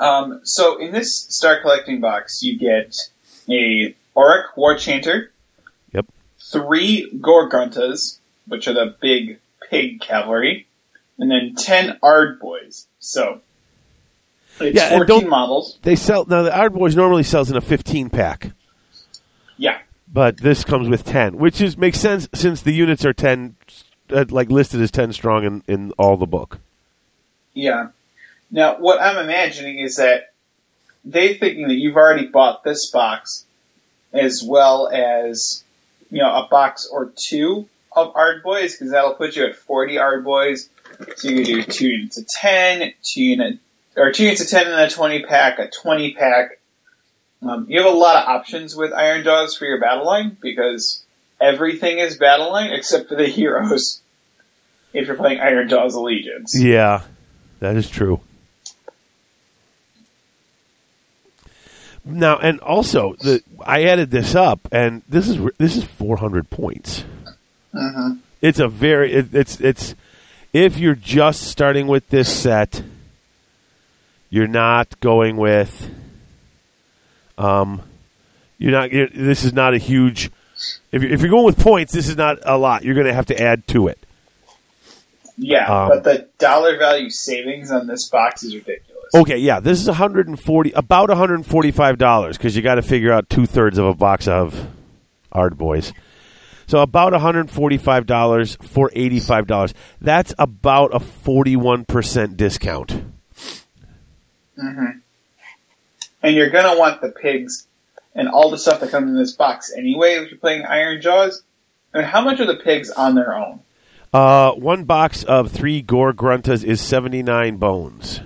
Um, 0.00 0.40
so 0.44 0.78
in 0.78 0.92
this 0.92 1.26
Start 1.28 1.62
Collecting 1.62 2.00
box, 2.00 2.42
you 2.42 2.58
get 2.58 2.94
a 3.50 3.94
Orruk 4.16 4.56
War 4.56 4.76
Chanter. 4.76 5.30
Yep. 5.92 6.06
Three 6.52 7.10
Gore 7.20 7.48
Gruntas, 7.50 8.18
which 8.46 8.66
are 8.68 8.74
the 8.74 8.94
big 9.00 9.38
pig 9.70 10.00
cavalry, 10.00 10.66
and 11.18 11.30
then 11.30 11.54
ten 11.56 11.98
Ard 12.02 12.40
Boys. 12.40 12.86
So 12.98 13.40
it's 14.60 14.76
Yeah, 14.76 14.90
fourteen 14.90 15.20
don't- 15.22 15.28
models. 15.28 15.78
They 15.82 15.96
sell 15.96 16.24
now. 16.26 16.42
The 16.42 16.56
Ard 16.56 16.74
Boys 16.74 16.96
normally 16.96 17.22
sells 17.22 17.50
in 17.50 17.56
a 17.56 17.60
15 17.60 18.10
pack, 18.10 18.52
Yeah. 19.56 19.78
but 20.12 20.38
this 20.38 20.64
comes 20.64 20.88
with 20.88 21.04
10, 21.04 21.36
which 21.38 21.60
is 21.60 21.76
makes 21.76 21.98
sense 22.00 22.28
since 22.34 22.62
the 22.62 22.72
units 22.72 23.04
are 23.04 23.12
10, 23.12 23.56
uh, 24.10 24.24
like 24.30 24.50
listed 24.50 24.80
as 24.80 24.90
10 24.90 25.12
strong 25.12 25.44
in, 25.44 25.62
in 25.66 25.92
all 25.98 26.16
the 26.16 26.26
book. 26.26 26.58
Yeah. 27.54 27.88
Now, 28.50 28.76
what 28.78 29.00
I'm 29.00 29.18
imagining 29.18 29.78
is 29.80 29.96
that 29.96 30.32
they 31.04 31.34
thinking 31.34 31.68
that 31.68 31.74
you've 31.74 31.96
already 31.96 32.26
bought 32.26 32.62
this 32.64 32.90
box, 32.90 33.44
as 34.12 34.42
well 34.46 34.88
as 34.88 35.62
you 36.10 36.18
know 36.18 36.30
a 36.44 36.48
box 36.48 36.88
or 36.90 37.12
two 37.16 37.68
of 37.92 38.12
Ard 38.14 38.42
Boys, 38.42 38.72
because 38.74 38.90
that'll 38.92 39.14
put 39.14 39.36
you 39.36 39.46
at 39.46 39.56
40 39.56 39.98
Ard 39.98 40.24
Boys. 40.24 40.68
So 41.16 41.28
you 41.28 41.36
can 41.36 41.44
do 41.44 41.62
two 41.62 41.88
units 41.88 42.18
of 42.18 42.26
10, 42.26 42.92
two 43.02 43.22
unit 43.22 43.58
or 43.96 44.12
two 44.12 44.24
units 44.24 44.42
of 44.42 44.48
10 44.48 44.66
in 44.66 44.78
a 44.78 44.90
20 44.90 45.24
pack, 45.24 45.58
a 45.58 45.70
20 45.70 46.14
pack. 46.14 46.58
Um, 47.42 47.66
you 47.68 47.82
have 47.82 47.92
a 47.92 47.96
lot 47.96 48.16
of 48.22 48.28
options 48.28 48.74
with 48.74 48.92
Iron 48.92 49.24
Jaws 49.24 49.56
for 49.56 49.66
your 49.66 49.80
battle 49.80 50.06
line 50.06 50.36
because 50.40 51.04
everything 51.40 51.98
is 51.98 52.16
battle 52.16 52.50
line 52.50 52.72
except 52.72 53.08
for 53.08 53.14
the 53.16 53.26
heroes. 53.26 54.00
If 54.92 55.06
you're 55.06 55.16
playing 55.16 55.40
Iron 55.40 55.68
Jaws 55.68 55.94
Allegiance. 55.94 56.58
Yeah, 56.58 57.02
that 57.60 57.76
is 57.76 57.88
true. 57.88 58.20
Now, 62.04 62.38
and 62.38 62.60
also, 62.60 63.16
the 63.16 63.42
I 63.64 63.84
added 63.84 64.12
this 64.12 64.36
up, 64.36 64.68
and 64.70 65.02
this 65.08 65.28
is 65.28 65.38
this 65.58 65.76
is 65.76 65.82
400 65.84 66.48
points. 66.48 67.04
Mhm. 67.74 68.20
It's 68.40 68.60
a 68.60 68.68
very 68.68 69.12
it, 69.12 69.34
it's 69.34 69.60
it's 69.60 69.96
if 70.56 70.78
you're 70.78 70.94
just 70.94 71.42
starting 71.42 71.86
with 71.86 72.08
this 72.08 72.34
set, 72.34 72.82
you're 74.30 74.48
not 74.48 74.98
going 75.00 75.36
with 75.36 75.90
um 77.36 77.82
you're 78.56 78.72
not 78.72 78.90
you're, 78.90 79.08
this 79.08 79.44
is 79.44 79.52
not 79.52 79.74
a 79.74 79.78
huge 79.78 80.30
if 80.90 81.02
you're, 81.02 81.12
if 81.12 81.20
you're 81.20 81.30
going 81.30 81.44
with 81.44 81.58
points, 81.58 81.92
this 81.92 82.08
is 82.08 82.16
not 82.16 82.38
a 82.42 82.56
lot. 82.56 82.82
You're 82.82 82.94
going 82.94 83.06
to 83.06 83.12
have 83.12 83.26
to 83.26 83.38
add 83.38 83.66
to 83.68 83.88
it. 83.88 83.98
Yeah, 85.36 85.66
Um, 85.66 85.88
but 85.90 86.04
the 86.04 86.28
dollar 86.38 86.78
value 86.78 87.10
savings 87.10 87.70
on 87.70 87.86
this 87.86 88.08
box 88.08 88.42
is 88.42 88.54
ridiculous. 88.54 89.14
Okay, 89.14 89.36
yeah, 89.36 89.60
this 89.60 89.78
is 89.78 89.86
140, 89.86 90.72
about 90.72 91.10
145 91.10 91.98
dollars 91.98 92.38
because 92.38 92.56
you 92.56 92.62
got 92.62 92.76
to 92.76 92.82
figure 92.82 93.12
out 93.12 93.28
two 93.28 93.44
thirds 93.44 93.76
of 93.76 93.84
a 93.84 93.94
box 93.94 94.26
of 94.26 94.66
Ard 95.30 95.58
Boys. 95.58 95.92
So 96.66 96.80
about 96.80 97.12
145 97.12 98.06
dollars 98.06 98.56
for 98.60 98.90
85 98.92 99.46
dollars. 99.46 99.74
That's 100.00 100.34
about 100.38 100.94
a 100.94 101.00
41 101.00 101.84
percent 101.84 102.36
discount. 102.36 103.04
And 106.22 106.34
you're 106.34 106.50
gonna 106.50 106.78
want 106.78 107.00
the 107.00 107.10
pigs 107.10 107.66
and 108.14 108.28
all 108.28 108.50
the 108.50 108.58
stuff 108.58 108.80
that 108.80 108.90
comes 108.90 109.10
in 109.10 109.16
this 109.16 109.32
box 109.32 109.72
anyway 109.76 110.14
if 110.14 110.30
you're 110.30 110.40
playing 110.40 110.64
Iron 110.64 111.00
Jaws. 111.00 111.42
I 111.94 111.98
mean, 111.98 112.06
how 112.06 112.22
much 112.22 112.40
are 112.40 112.46
the 112.46 112.56
pigs 112.56 112.90
on 112.90 113.14
their 113.14 113.34
own? 113.34 113.60
Uh, 114.12 114.52
one 114.52 114.84
box 114.84 115.24
of 115.24 115.52
three 115.52 115.82
Gore 115.82 116.12
Gruntas 116.12 116.64
is 116.64 116.80
79 116.80 117.58
bones. 117.58 118.20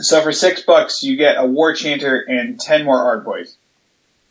So 0.00 0.22
for 0.22 0.32
six 0.32 0.62
bucks, 0.62 1.02
you 1.02 1.16
get 1.16 1.36
a 1.38 1.46
War 1.46 1.74
Chanter 1.74 2.20
and 2.20 2.60
ten 2.60 2.84
more 2.84 3.02
Ard 3.02 3.24
Boys. 3.24 3.56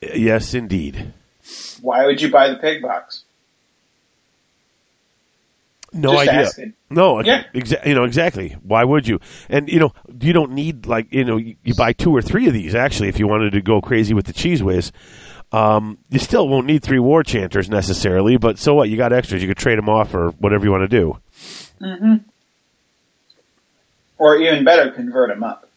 Yes, 0.02 0.54
indeed. 0.54 1.14
Why 1.82 2.06
would 2.06 2.22
you 2.22 2.32
buy 2.32 2.50
the 2.50 2.56
pig 2.58 2.82
box? 2.82 3.24
No 5.94 6.12
Just 6.14 6.28
idea. 6.30 6.42
asking. 6.42 6.74
No, 6.90 7.22
Yeah. 7.24 7.44
exa- 7.56 7.86
you 7.88 7.96
know 7.96 8.04
exactly. 8.04 8.58
Why 8.64 8.84
would 8.84 9.08
you? 9.08 9.20
And 9.50 9.70
you 9.70 9.80
know, 9.80 9.94
you 10.20 10.34
don't 10.34 10.52
need 10.52 10.86
like 10.86 11.12
you 11.12 11.24
know, 11.24 11.38
you, 11.38 11.56
you 11.64 11.74
buy 11.76 11.94
two 11.94 12.16
or 12.16 12.22
three 12.22 12.48
of 12.48 12.54
these. 12.54 12.76
Actually, 12.76 13.10
if 13.10 13.20
you 13.20 13.28
wanted 13.28 13.52
to 13.54 13.62
go 13.62 13.82
crazy 13.82 14.14
with 14.14 14.26
the 14.26 14.34
cheese 14.34 14.62
whiz, 14.62 14.92
um, 15.54 15.98
you 16.10 16.20
still 16.20 16.48
won't 16.50 16.68
need 16.68 16.84
three 16.84 17.00
war 17.00 17.24
chanters 17.24 17.70
necessarily. 17.70 18.36
But 18.38 18.60
so 18.60 18.74
what? 18.76 18.90
You 18.90 18.98
got 18.98 19.14
extras. 19.14 19.42
You 19.42 19.48
could 19.48 19.58
trade 19.58 19.78
them 19.78 19.88
off 19.90 20.14
or 20.14 20.32
whatever 20.32 20.66
you 20.66 20.72
want 20.72 20.90
to 20.90 20.98
do. 21.80 22.18
Or 24.18 24.36
even 24.38 24.64
better, 24.64 24.92
convert 24.92 25.30
them 25.30 25.44
up. 25.44 25.70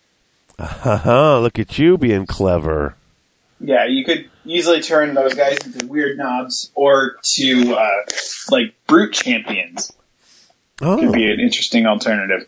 Haha! 0.58 1.38
Look 1.40 1.58
at 1.58 1.78
you 1.78 1.96
being 1.98 2.26
clever. 2.26 2.96
Yeah, 3.60 3.86
you 3.86 4.04
could 4.04 4.28
easily 4.50 4.80
turn 4.80 5.14
those 5.14 5.34
guys 5.34 5.58
into 5.64 5.86
weird 5.86 6.18
knobs 6.18 6.70
or 6.74 7.16
to 7.36 7.74
uh, 7.74 8.02
like 8.50 8.74
brute 8.86 9.12
champions. 9.12 9.92
Oh, 10.82 10.96
Could 10.96 11.12
be 11.12 11.30
an 11.30 11.40
interesting 11.40 11.86
alternative. 11.86 12.46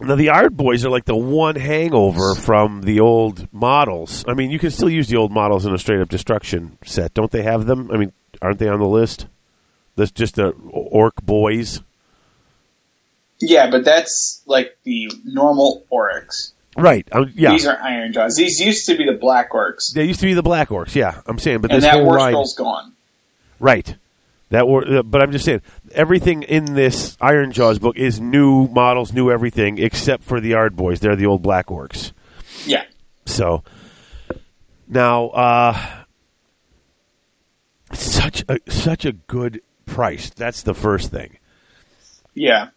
Now 0.00 0.16
the 0.16 0.30
Ard 0.30 0.56
Boys 0.56 0.84
are 0.84 0.90
like 0.90 1.04
the 1.04 1.16
one 1.16 1.54
hangover 1.54 2.34
from 2.34 2.80
the 2.82 2.98
old 3.00 3.52
models. 3.52 4.24
I 4.26 4.34
mean, 4.34 4.50
you 4.50 4.58
can 4.58 4.70
still 4.72 4.90
use 4.90 5.08
the 5.08 5.16
old 5.16 5.30
models 5.30 5.64
in 5.64 5.72
a 5.72 5.78
straight 5.78 6.00
up 6.00 6.08
destruction 6.08 6.76
set, 6.84 7.14
don't 7.14 7.30
they 7.30 7.42
have 7.42 7.66
them? 7.66 7.88
I 7.92 7.98
mean, 7.98 8.12
aren't 8.40 8.58
they 8.58 8.68
on 8.68 8.80
the 8.80 8.88
list? 8.88 9.26
That's 9.94 10.10
just 10.10 10.36
the 10.36 10.50
Orc 10.70 11.14
Boys, 11.22 11.82
Yeah, 13.40 13.70
but 13.70 13.84
that's 13.84 14.42
like 14.46 14.76
the 14.82 15.12
normal 15.24 15.84
Orruks. 15.92 16.52
Right? 16.76 17.06
Um, 17.12 17.32
yeah, 17.34 17.52
These 17.52 17.66
are 17.66 17.78
Iron 17.80 18.12
Jaws. 18.12 18.36
These 18.36 18.60
used 18.60 18.86
to 18.86 18.96
be 18.96 19.04
the 19.06 19.18
Black 19.18 19.50
Orcs, 19.52 19.92
they 19.94 20.04
used 20.04 20.20
to 20.20 20.26
be 20.26 20.34
the 20.34 20.42
Black 20.42 20.68
Orcs. 20.68 20.94
Yeah, 20.94 21.20
I'm 21.26 21.38
saying, 21.38 21.60
but 21.60 21.70
and 21.70 21.78
this 21.82 21.84
that 21.90 21.94
whole 22.02 22.14
line, 22.14 22.32
Scroll's 22.32 22.54
gone. 22.54 22.92
right? 23.60 23.94
That 24.50 24.66
war, 24.68 24.86
uh, 24.86 25.02
but 25.02 25.22
I'm 25.22 25.32
just 25.32 25.46
saying, 25.46 25.62
everything 25.92 26.42
in 26.42 26.74
this 26.74 27.16
Iron 27.22 27.52
Jaws 27.52 27.78
book 27.78 27.96
is 27.96 28.20
new 28.20 28.68
models, 28.68 29.12
new 29.12 29.30
everything, 29.30 29.78
except 29.78 30.22
for 30.24 30.40
the 30.40 30.54
Ard 30.54 30.76
Boys. 30.76 31.00
They're 31.00 31.16
the 31.16 31.24
old 31.26 31.40
Black 31.42 31.68
Orcs. 31.68 32.12
Yeah, 32.66 32.84
So 33.24 33.64
now, 34.86 35.28
uh, 35.28 35.78
such 37.94 38.44
a 38.48 38.58
such 38.70 39.04
a 39.06 39.12
good 39.12 39.62
price. 39.86 40.30
That's 40.30 40.62
the 40.62 40.74
first 40.74 41.10
thing. 41.10 41.38
yeah. 42.34 42.68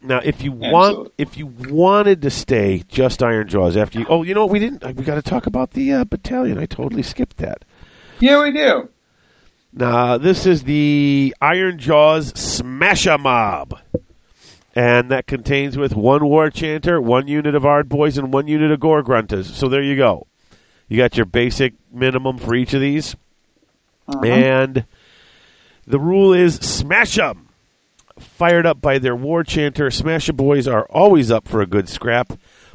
Now, 0.00 0.20
if 0.22 0.42
you 0.42 0.52
want, 0.52 1.12
if 1.18 1.36
you 1.36 1.46
wanted 1.46 2.22
to 2.22 2.30
stay 2.30 2.84
just 2.88 3.22
Iron 3.22 3.48
Jaws 3.48 3.76
after 3.76 3.98
you, 3.98 4.06
oh, 4.08 4.22
you 4.22 4.32
know 4.32 4.42
what? 4.42 4.52
We 4.52 4.60
didn't. 4.60 4.84
We 4.96 5.04
got 5.04 5.16
to 5.16 5.22
talk 5.22 5.46
about 5.46 5.72
the 5.72 5.92
uh, 5.92 6.04
battalion. 6.04 6.56
I 6.58 6.66
totally 6.66 7.02
skipped 7.02 7.38
that. 7.38 7.64
Yeah, 8.20 8.42
we 8.42 8.52
do. 8.52 8.88
Now, 9.72 10.16
this 10.16 10.46
is 10.46 10.62
the 10.64 11.34
Iron 11.40 11.78
Jaws 11.78 12.28
Smasher 12.38 13.18
Mob. 13.18 13.78
And 14.74 15.10
that 15.10 15.26
contains 15.26 15.76
with 15.76 15.96
one 15.96 16.24
War 16.24 16.50
Chanter, 16.50 17.00
one 17.00 17.26
unit 17.26 17.56
of 17.56 17.66
Ard 17.66 17.88
Boys, 17.88 18.16
and 18.16 18.32
one 18.32 18.46
unit 18.46 18.70
of 18.70 18.78
Gore 18.78 19.02
Gruntas. 19.02 19.46
So 19.46 19.68
there 19.68 19.82
you 19.82 19.96
go. 19.96 20.28
You 20.86 20.96
got 20.96 21.16
your 21.16 21.26
basic 21.26 21.74
minimum 21.92 22.38
for 22.38 22.54
each 22.54 22.74
of 22.74 22.80
these. 22.80 23.16
And 24.24 24.86
the 25.86 25.98
rule 25.98 26.32
is 26.32 26.54
smash 26.56 27.18
'em. 27.18 27.47
Fired 28.20 28.66
up 28.66 28.80
by 28.80 28.98
their 28.98 29.16
War 29.16 29.44
Chanter, 29.44 29.90
Smasher 29.90 30.32
Boys 30.32 30.66
are 30.66 30.86
always 30.86 31.30
up 31.30 31.46
for 31.48 31.60
a 31.60 31.66
good 31.66 31.88
scrap. 31.88 32.32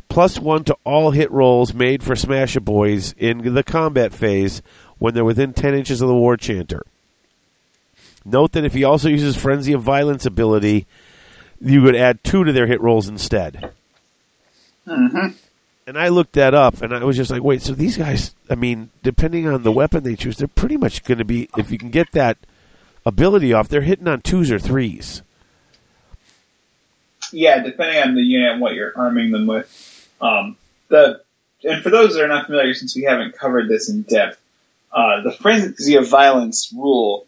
Plus 0.10 0.40
one 0.40 0.64
to 0.66 0.78
all 0.84 1.12
hit 1.12 1.32
rolls 1.32 1.74
made 1.74 2.04
for 2.04 2.16
Smasher 2.16 2.60
Boys 2.60 3.14
in 3.18 3.54
the 3.54 3.64
combat 3.64 4.14
phase 4.14 4.62
when 5.00 5.14
they're 5.14 5.26
within 5.26 5.54
10 5.54 5.74
inches 5.74 6.02
of 6.02 6.08
the 6.08 6.16
War 6.16 6.38
Chanter. 6.38 6.84
Note 8.26 8.52
that 8.54 8.66
if 8.66 8.74
he 8.74 8.84
also 8.84 9.10
uses 9.10 9.36
Frenzy 9.36 9.74
of 9.74 9.82
Violence 9.82 10.26
ability, 10.26 10.86
you 11.60 11.82
would 11.82 11.96
add 11.96 12.24
two 12.24 12.44
to 12.44 12.54
their 12.54 12.68
hit 12.68 12.82
rolls 12.82 13.10
instead. 13.10 13.72
Mm-hmm. 14.88 15.28
And 15.86 15.98
I 15.98 16.08
looked 16.08 16.34
that 16.34 16.54
up, 16.54 16.82
and 16.82 16.94
I 16.94 17.04
was 17.04 17.18
just 17.18 17.32
like, 17.32 17.44
wait, 17.44 17.62
so 17.62 17.74
these 17.74 17.98
guys, 17.98 18.34
I 18.50 18.56
mean, 18.56 18.90
depending 19.02 19.48
on 19.48 19.64
the 19.64 19.72
weapon 19.72 20.04
they 20.04 20.16
choose, 20.16 20.38
they're 20.38 20.48
pretty 20.48 20.78
much 20.78 21.04
going 21.04 21.18
to 21.18 21.26
be, 21.26 21.50
if 21.58 21.72
you 21.72 21.78
can 21.78 21.90
get 21.90 22.12
that 22.14 22.38
ability 23.06 23.52
off, 23.52 23.68
they're 23.68 23.82
hitting 23.82 24.08
on 24.08 24.22
twos 24.22 24.52
or 24.52 24.60
threes. 24.60 25.22
Yeah, 27.34 27.64
depending 27.64 28.02
on 28.02 28.16
the 28.16 28.22
unit 28.22 28.54
and 28.54 28.62
what 28.62 28.74
you're 28.74 28.94
arming 28.96 29.32
them 29.32 29.48
with. 29.48 30.10
Um, 30.22 30.58
the 30.90 31.22
and 31.64 31.82
for 31.82 31.90
those 31.90 32.16
that 32.16 32.24
are 32.24 32.28
not 32.28 32.46
familiar, 32.46 32.74
since 32.74 32.96
we 32.96 33.04
haven't 33.04 33.38
covered 33.38 33.70
this 33.70 33.90
in 33.90 34.04
depth, 34.04 34.40
uh, 34.92 35.22
the 35.24 35.32
frenzy 35.32 35.96
of 35.96 36.08
violence 36.08 36.74
rule 36.76 37.26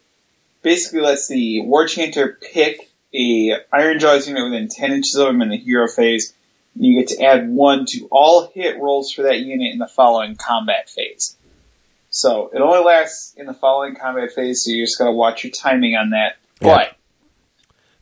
basically 0.62 1.00
lets 1.00 1.28
the 1.28 1.62
War 1.62 1.86
Chanter 1.86 2.38
pick 2.40 2.90
a 3.14 3.52
Iron 3.72 3.98
Jaws 3.98 4.28
unit 4.28 4.44
within 4.44 4.68
10 4.68 4.92
inches 4.92 5.16
of 5.16 5.28
him 5.28 5.42
in 5.42 5.48
the 5.48 5.56
hero 5.56 5.88
phase. 5.88 6.34
And 6.74 6.84
you 6.84 7.00
get 7.00 7.16
to 7.16 7.24
add 7.24 7.48
one 7.48 7.86
to 7.86 8.08
all 8.10 8.50
hit 8.52 8.78
rolls 8.78 9.12
for 9.12 9.22
that 9.22 9.38
unit 9.38 9.72
in 9.72 9.78
the 9.78 9.86
following 9.86 10.36
combat 10.36 10.90
phase. 10.90 11.36
So 12.10 12.50
it 12.52 12.60
only 12.60 12.84
lasts 12.84 13.34
in 13.36 13.46
the 13.46 13.54
following 13.54 13.94
combat 13.94 14.32
phase, 14.32 14.64
so 14.64 14.70
you're 14.70 14.86
just 14.86 14.98
gotta 14.98 15.12
watch 15.12 15.44
your 15.44 15.50
timing 15.50 15.96
on 15.96 16.10
that. 16.10 16.36
Yeah. 16.60 16.74
But 16.74 16.95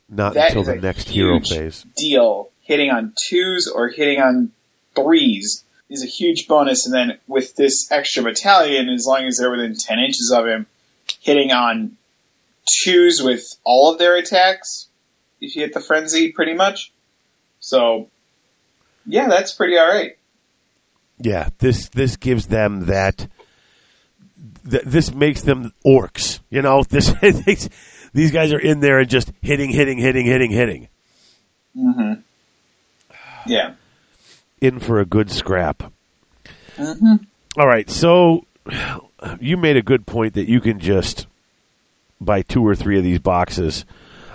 Not 0.09 0.33
That 0.35 0.47
until 0.49 0.61
is 0.61 0.67
the 0.67 0.73
a 0.73 0.81
next 0.81 1.09
hero 1.09 1.35
huge 1.39 1.49
phase. 1.49 1.85
deal 1.95 2.49
hitting 2.61 2.89
on 2.91 3.13
twos 3.29 3.67
or 3.67 3.89
hitting 3.89 4.19
on 4.19 4.51
threes 4.95 5.63
is 5.89 6.03
a 6.03 6.07
huge 6.07 6.47
bonus. 6.47 6.85
And 6.85 6.93
then 6.93 7.17
with 7.27 7.55
this 7.55 7.91
extra 7.91 8.23
battalion, 8.23 8.89
as 8.89 9.05
long 9.07 9.25
as 9.25 9.37
they're 9.37 9.51
within 9.51 9.75
10 9.75 9.99
inches 9.99 10.31
of 10.35 10.45
him, 10.47 10.65
hitting 11.21 11.51
on 11.51 11.97
twos 12.83 13.21
with 13.23 13.43
all 13.63 13.91
of 13.91 13.99
their 13.99 14.15
attacks, 14.17 14.87
if 15.41 15.55
you 15.55 15.61
hit 15.63 15.73
the 15.73 15.79
frenzy, 15.79 16.31
pretty 16.31 16.53
much. 16.53 16.91
So, 17.59 18.09
yeah, 19.05 19.27
that's 19.27 19.51
pretty 19.53 19.77
alright. 19.77 20.17
Yeah, 21.19 21.49
this 21.59 21.89
this 21.89 22.17
gives 22.17 22.47
them 22.47 22.87
that. 22.87 23.27
Th- 24.69 24.83
this 24.83 25.13
makes 25.13 25.41
them 25.41 25.71
orcs. 25.85 26.39
You 26.49 26.61
know, 26.61 26.83
this 26.89 27.09
these, 28.15 28.31
guys 28.31 28.53
are 28.53 28.59
in 28.59 28.79
there 28.79 28.99
and 28.99 29.09
just 29.09 29.31
hitting, 29.41 29.71
hitting, 29.71 29.97
hitting, 29.97 30.25
hitting, 30.25 30.51
hitting. 30.51 30.87
hmm 31.73 32.13
Yeah. 33.45 33.73
In 34.61 34.79
for 34.79 34.99
a 34.99 35.05
good 35.05 35.29
scrap. 35.29 35.91
hmm 36.77 37.15
All 37.57 37.67
right, 37.67 37.89
so 37.89 38.45
you 39.39 39.57
made 39.57 39.77
a 39.77 39.81
good 39.81 40.05
point 40.05 40.33
that 40.33 40.49
you 40.49 40.59
can 40.61 40.79
just 40.79 41.27
buy 42.19 42.41
two 42.41 42.65
or 42.65 42.75
three 42.75 42.97
of 42.97 43.03
these 43.03 43.19
boxes. 43.19 43.85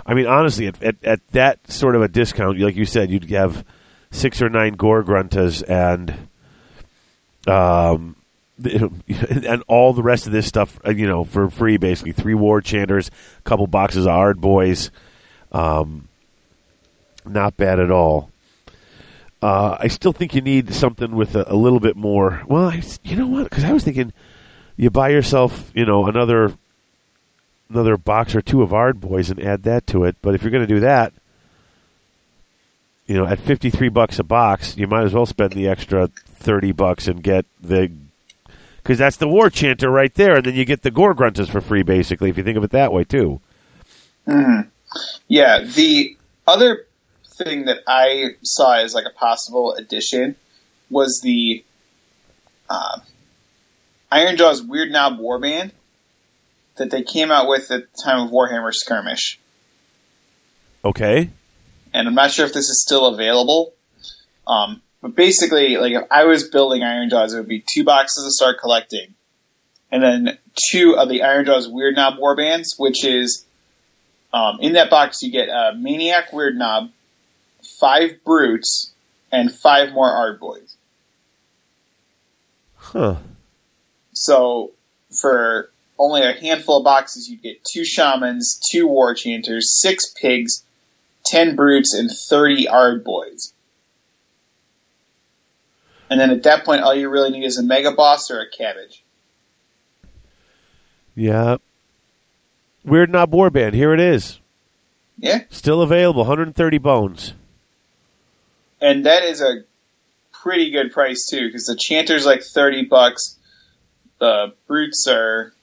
I 0.05 0.13
mean, 0.13 0.27
honestly, 0.27 0.67
at, 0.67 0.81
at, 0.81 0.95
at 1.03 1.27
that 1.29 1.71
sort 1.71 1.95
of 1.95 2.01
a 2.01 2.07
discount, 2.07 2.59
like 2.59 2.75
you 2.75 2.85
said, 2.85 3.11
you'd 3.11 3.29
have 3.31 3.65
six 4.11 4.41
or 4.41 4.49
nine 4.49 4.73
gore 4.73 5.03
gruntas 5.03 5.63
and 5.67 6.27
um 7.47 8.15
and 9.45 9.63
all 9.67 9.93
the 9.93 10.03
rest 10.03 10.25
of 10.25 10.31
this 10.31 10.47
stuff, 10.47 10.79
uh, 10.85 10.91
you 10.91 11.07
know, 11.07 11.23
for 11.23 11.49
free, 11.49 11.77
basically 11.77 12.11
three 12.11 12.33
war 12.33 12.61
chanters, 12.61 13.09
a 13.39 13.41
couple 13.43 13.67
boxes 13.67 14.05
of 14.05 14.11
hard 14.11 14.39
boys, 14.39 14.91
um, 15.51 16.07
not 17.25 17.57
bad 17.57 17.79
at 17.79 17.91
all. 17.91 18.29
Uh, 19.41 19.75
I 19.79 19.87
still 19.87 20.13
think 20.13 20.35
you 20.35 20.41
need 20.41 20.73
something 20.73 21.15
with 21.15 21.35
a, 21.35 21.51
a 21.51 21.55
little 21.55 21.79
bit 21.79 21.95
more. 21.95 22.43
Well, 22.47 22.69
I, 22.69 22.83
you 23.03 23.15
know 23.15 23.27
what? 23.27 23.45
Because 23.45 23.63
I 23.63 23.73
was 23.73 23.83
thinking, 23.83 24.13
you 24.77 24.89
buy 24.89 25.09
yourself, 25.09 25.71
you 25.73 25.85
know, 25.85 26.05
another 26.07 26.53
another 27.69 27.97
box 27.97 28.35
or 28.35 28.41
two 28.41 28.61
of 28.61 28.73
Ard 28.73 28.99
Boys 28.99 29.29
and 29.29 29.41
add 29.41 29.63
that 29.63 29.87
to 29.87 30.03
it. 30.03 30.15
But 30.21 30.35
if 30.35 30.43
you're 30.43 30.51
going 30.51 30.67
to 30.67 30.73
do 30.73 30.81
that, 30.81 31.13
you 33.07 33.15
know, 33.15 33.25
at 33.25 33.39
fifty 33.39 33.69
three 33.69 33.89
bucks 33.89 34.19
a 34.19 34.23
box, 34.23 34.77
you 34.77 34.87
might 34.87 35.03
as 35.03 35.13
well 35.13 35.25
spend 35.25 35.53
the 35.53 35.67
extra 35.67 36.07
thirty 36.07 36.71
bucks 36.71 37.07
and 37.07 37.23
get 37.23 37.45
the 37.59 37.91
because 38.81 38.97
that's 38.97 39.17
the 39.17 39.27
War 39.27 39.49
Chanter 39.49 39.89
right 39.89 40.13
there, 40.13 40.37
and 40.37 40.45
then 40.45 40.55
you 40.55 40.65
get 40.65 40.81
the 40.81 40.91
Gore 40.91 41.13
Gruntas 41.13 41.49
for 41.49 41.61
free, 41.61 41.83
basically. 41.83 42.29
If 42.29 42.37
you 42.37 42.43
think 42.43 42.57
of 42.57 42.63
it 42.63 42.71
that 42.71 42.91
way, 42.91 43.03
too. 43.03 43.39
hmm 44.25 44.61
Yeah, 45.27 45.63
the 45.63 46.17
other 46.47 46.85
thing 47.25 47.65
that 47.65 47.79
I 47.87 48.35
saw 48.43 48.77
as 48.77 48.93
like 48.93 49.05
a 49.05 49.17
possible 49.17 49.73
addition 49.73 50.35
was 50.89 51.21
the 51.23 51.63
uh, 52.69 52.99
Iron 54.11 54.37
Jaws 54.37 54.61
Weird 54.61 54.91
Knob 54.91 55.19
Warband 55.19 55.71
that 56.75 56.89
they 56.89 57.03
came 57.03 57.31
out 57.31 57.47
with 57.47 57.71
at 57.71 57.91
the 57.91 58.01
time 58.03 58.25
of 58.25 58.31
Warhammer 58.31 58.73
Skirmish. 58.73 59.39
Okay. 60.83 61.29
And 61.93 62.07
I'm 62.07 62.15
not 62.15 62.31
sure 62.31 62.45
if 62.45 62.53
this 62.53 62.69
is 62.69 62.81
still 62.81 63.05
available. 63.07 63.73
Um, 64.47 64.81
but 65.01 65.15
basically, 65.15 65.77
like 65.77 65.93
if 65.93 66.03
I 66.11 66.25
was 66.25 66.47
building 66.49 66.83
Iron 66.83 67.09
Jaws, 67.09 67.33
it 67.33 67.37
would 67.37 67.47
be 67.47 67.63
two 67.67 67.83
boxes 67.83 68.23
to 68.25 68.31
start 68.31 68.59
collecting, 68.59 69.13
and 69.91 70.03
then 70.03 70.37
two 70.71 70.95
of 70.97 71.09
the 71.09 71.23
Iron 71.23 71.45
Jaws 71.45 71.67
Weird 71.67 71.95
Knob 71.95 72.15
Warbands, 72.19 72.77
which 72.77 73.03
is 73.03 73.45
um, 74.33 74.59
in 74.61 74.73
that 74.73 74.89
box 74.89 75.21
you 75.21 75.31
get 75.31 75.49
a 75.49 75.73
Maniac 75.75 76.31
Weird 76.31 76.55
Knob, 76.55 76.91
five 77.79 78.23
Brutes, 78.23 78.91
and 79.31 79.51
five 79.51 79.91
more 79.91 80.09
Ard 80.09 80.39
Boys. 80.39 80.75
Huh. 82.75 83.15
So 84.13 84.71
for 85.19 85.69
only 85.97 86.21
a 86.23 86.33
handful 86.33 86.79
of 86.79 86.83
boxes, 86.83 87.29
you'd 87.29 87.41
get 87.41 87.63
two 87.63 87.85
Shamans, 87.85 88.59
two 88.71 88.87
War 88.87 89.13
Chanters, 89.13 89.79
six 89.81 90.13
Pigs, 90.13 90.63
ten 91.25 91.55
Brutes, 91.55 91.93
and 91.93 92.09
thirty 92.29 92.67
Ard 92.67 93.03
Boys. 93.03 93.53
And 96.11 96.19
then 96.19 96.29
at 96.29 96.43
that 96.43 96.65
point, 96.65 96.81
all 96.83 96.93
you 96.93 97.09
really 97.09 97.29
need 97.31 97.45
is 97.45 97.57
a 97.57 97.63
Mega 97.63 97.91
Boss 97.93 98.29
or 98.29 98.41
a 98.41 98.45
Cabbage. 98.49 99.01
Yeah. 101.15 101.57
Weird 102.83 103.09
Knob 103.09 103.31
Warband. 103.31 103.73
Here 103.73 103.93
it 103.93 103.99
is. 103.99 104.39
Yeah, 105.17 105.41
Still 105.49 105.81
available. 105.81 106.21
130 106.23 106.77
bones. 106.79 107.33
and 108.81 109.05
that 109.05 109.23
is 109.23 109.39
a 109.41 109.63
pretty 110.31 110.71
good 110.71 110.91
price 110.91 111.27
too, 111.29 111.45
because 111.47 111.65
the 111.65 111.75
Chanter's 111.79 112.25
like 112.25 112.41
thirty 112.43 112.85
bucks. 112.85 113.37
The 114.19 114.53
Brutes 114.67 115.05
are. 115.07 115.53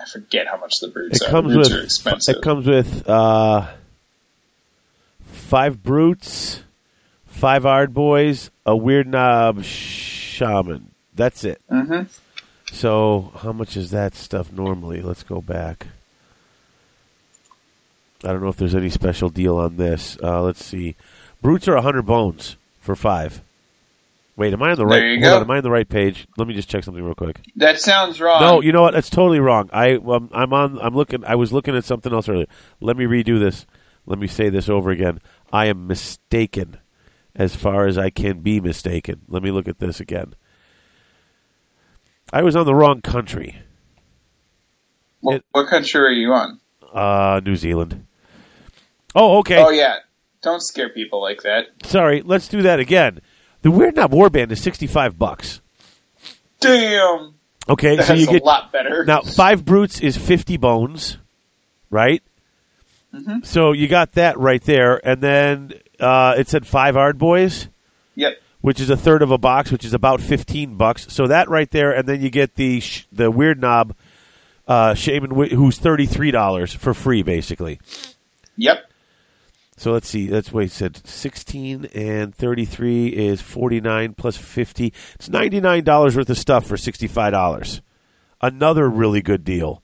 I 0.00 0.04
forget 0.08 0.46
how 0.46 0.58
much 0.58 0.74
the 0.80 0.88
Brutes 0.88 1.20
It 1.22 1.26
are. 1.28 1.30
comes 1.30 1.52
Brutes 1.52 1.70
with 1.70 1.78
are 1.80 1.82
expensive. 1.82 2.36
it 2.36 2.42
comes 2.42 2.66
with 2.66 3.08
uh, 3.08 3.66
five 5.26 5.82
brutes, 5.82 6.62
five 7.38 7.64
ard 7.64 7.94
boys, 7.94 8.50
a 8.66 8.76
weird 8.76 9.06
knob 9.06 9.62
shaman. 9.64 10.90
That's 11.14 11.44
it. 11.44 11.60
hmm 11.68 12.02
So 12.72 13.32
how 13.36 13.52
much 13.52 13.76
is 13.76 13.90
that 13.90 14.14
stuff 14.14 14.52
normally? 14.52 15.00
Let's 15.02 15.22
go 15.22 15.40
back. 15.40 15.86
I 18.24 18.28
don't 18.28 18.42
know 18.42 18.48
if 18.48 18.56
there's 18.56 18.74
any 18.74 18.90
special 18.90 19.28
deal 19.30 19.56
on 19.56 19.76
this. 19.76 20.18
Uh, 20.22 20.42
let's 20.42 20.64
see. 20.64 20.96
Brutes 21.40 21.68
are 21.68 21.74
100 21.76 22.02
bones 22.02 22.56
for 22.80 22.96
five. 22.96 23.42
Wait, 24.36 24.52
am 24.52 24.62
I 24.62 24.70
on 24.70 24.76
the 24.76 24.86
right? 24.86 24.98
There 24.98 25.14
you 25.14 25.20
hold 25.20 25.30
go. 25.30 25.36
on, 25.36 25.42
am 25.42 25.50
I 25.50 25.56
on 25.58 25.62
the 25.64 25.70
right 25.70 25.88
page? 25.88 26.26
Let 26.36 26.46
me 26.46 26.54
just 26.54 26.68
check 26.68 26.84
something 26.84 27.02
real 27.02 27.14
quick. 27.14 27.40
That 27.56 27.80
sounds 27.80 28.20
wrong. 28.20 28.40
No, 28.40 28.60
you 28.60 28.70
know 28.72 28.82
what? 28.82 28.94
That's 28.94 29.10
totally 29.10 29.40
wrong. 29.40 29.68
I 29.72 29.94
um, 29.94 30.30
I'm 30.32 30.52
on. 30.52 30.78
I'm 30.80 30.94
looking. 30.94 31.24
I 31.24 31.34
was 31.34 31.52
looking 31.52 31.74
at 31.76 31.84
something 31.84 32.12
else 32.12 32.28
earlier. 32.28 32.46
Let 32.80 32.96
me 32.96 33.04
redo 33.06 33.38
this. 33.40 33.66
Let 34.06 34.18
me 34.20 34.28
say 34.28 34.48
this 34.48 34.68
over 34.68 34.90
again. 34.90 35.20
I 35.52 35.66
am 35.66 35.88
mistaken, 35.88 36.78
as 37.34 37.54
far 37.54 37.86
as 37.86 37.96
I 37.98 38.10
can 38.10 38.40
be 38.40 38.60
mistaken. 38.60 39.22
Let 39.28 39.42
me 39.42 39.50
look 39.50 39.68
at 39.68 39.78
this 39.78 40.00
again. 40.00 40.34
I 42.32 42.42
was 42.42 42.56
on 42.56 42.66
the 42.66 42.74
wrong 42.74 43.00
country. 43.00 43.60
What, 45.20 45.36
It- 45.36 45.44
what 45.52 45.68
country 45.68 46.00
are 46.00 46.10
you 46.10 46.32
on? 46.32 46.60
Uh, 46.92 47.40
New 47.44 47.56
Zealand. 47.56 48.06
Oh, 49.14 49.38
okay. 49.38 49.56
Oh 49.56 49.70
yeah, 49.70 49.96
don't 50.42 50.62
scare 50.62 50.88
people 50.90 51.20
like 51.20 51.42
that. 51.42 51.66
Sorry. 51.84 52.22
Let's 52.22 52.48
do 52.48 52.62
that 52.62 52.78
again. 52.80 53.20
The 53.62 53.70
Weird 53.70 53.96
Knob 53.96 54.12
Warband 54.12 54.50
is 54.52 54.62
sixty-five 54.62 55.18
bucks. 55.18 55.60
Damn, 56.60 57.34
Okay, 57.68 57.96
that's 57.96 58.08
so 58.08 58.14
you 58.14 58.26
get 58.26 58.42
a 58.42 58.44
lot 58.44 58.72
better. 58.72 59.04
Now, 59.04 59.20
five 59.22 59.64
brutes 59.64 60.00
is 60.00 60.16
50 60.16 60.56
bones, 60.56 61.18
right? 61.90 62.22
Mhm. 63.14 63.44
So 63.46 63.72
you 63.72 63.86
got 63.88 64.12
that 64.12 64.38
right 64.38 64.62
there. 64.62 65.00
And 65.06 65.20
then 65.22 65.72
uh, 66.00 66.34
it 66.38 66.48
said 66.48 66.66
five 66.66 66.96
ard 66.96 67.18
boys, 67.18 67.68
Yep. 68.14 68.38
which 68.60 68.80
is 68.80 68.90
a 68.90 68.96
third 68.96 69.22
of 69.22 69.30
a 69.30 69.38
box, 69.38 69.70
which 69.72 69.84
is 69.84 69.94
about 69.94 70.20
15 70.20 70.76
bucks. 70.76 71.06
So 71.12 71.26
that 71.26 71.48
right 71.48 71.70
there. 71.70 71.92
And 71.92 72.08
then 72.08 72.20
you 72.20 72.30
get 72.30 72.54
the 72.56 72.80
sh- 72.80 73.06
the 73.12 73.30
weird 73.30 73.60
knob 73.60 73.94
uh, 74.66 74.94
shaman, 74.94 75.30
who's 75.50 75.78
$33 75.78 76.76
for 76.76 76.92
free, 76.94 77.22
basically. 77.22 77.80
Yep. 78.56 78.84
So 79.76 79.92
let's 79.92 80.08
see. 80.08 80.26
That's 80.26 80.52
what 80.52 80.64
he 80.64 80.68
said. 80.68 81.06
16 81.06 81.86
and 81.94 82.34
33 82.34 83.06
is 83.08 83.40
49 83.40 84.14
plus 84.14 84.36
50. 84.36 84.92
It's 85.14 85.28
$99 85.28 86.16
worth 86.16 86.28
of 86.28 86.36
stuff 86.36 86.66
for 86.66 86.74
$65. 86.76 87.80
Another 88.42 88.88
really 88.88 89.22
good 89.22 89.44
deal. 89.44 89.82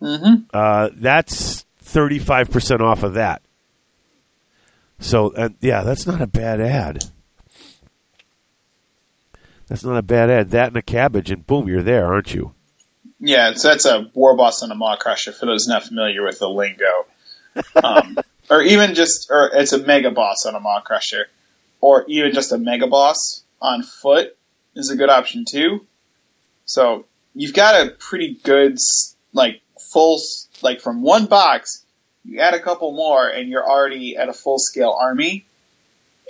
Mm-hmm. 0.00 0.44
Uh, 0.52 0.88
that's 0.94 1.64
35% 1.84 2.80
off 2.80 3.02
of 3.02 3.14
that. 3.14 3.42
So, 5.02 5.32
and 5.32 5.56
yeah, 5.60 5.82
that's 5.82 6.06
not 6.06 6.22
a 6.22 6.26
bad 6.26 6.60
ad. 6.60 7.04
That's 9.66 9.84
not 9.84 9.96
a 9.96 10.02
bad 10.02 10.30
ad. 10.30 10.50
That 10.50 10.68
and 10.68 10.76
a 10.76 10.82
cabbage, 10.82 11.30
and 11.30 11.46
boom, 11.46 11.68
you're 11.68 11.82
there, 11.82 12.06
aren't 12.06 12.32
you? 12.32 12.54
Yeah, 13.18 13.52
so 13.54 13.68
that's 13.68 13.84
a 13.84 14.10
war 14.14 14.36
boss 14.36 14.62
and 14.62 14.70
a 14.72 14.74
Maw-krusha 14.74 15.34
for 15.34 15.46
those 15.46 15.66
not 15.66 15.84
familiar 15.84 16.24
with 16.24 16.38
the 16.38 16.48
lingo. 16.48 17.06
Um, 17.82 18.18
or 18.50 18.62
even 18.62 18.94
just, 18.94 19.28
or 19.30 19.50
it's 19.54 19.72
a 19.72 19.78
mega 19.78 20.10
boss 20.10 20.46
on 20.46 20.54
a 20.54 20.60
Maw-krusha, 20.60 21.24
or 21.80 22.04
even 22.08 22.32
just 22.32 22.52
a 22.52 22.58
mega 22.58 22.86
boss 22.86 23.42
on 23.60 23.82
foot 23.82 24.36
is 24.74 24.90
a 24.90 24.96
good 24.96 25.10
option 25.10 25.44
too. 25.48 25.86
So 26.64 27.06
you've 27.34 27.54
got 27.54 27.86
a 27.86 27.90
pretty 27.90 28.38
good, 28.42 28.76
like 29.32 29.62
full, 29.92 30.20
like 30.62 30.80
from 30.80 31.02
one 31.02 31.26
box, 31.26 31.81
you 32.24 32.40
add 32.40 32.54
a 32.54 32.60
couple 32.60 32.92
more 32.92 33.28
and 33.28 33.48
you're 33.48 33.68
already 33.68 34.16
at 34.16 34.28
a 34.28 34.32
full 34.32 34.58
scale 34.58 34.96
army 34.98 35.44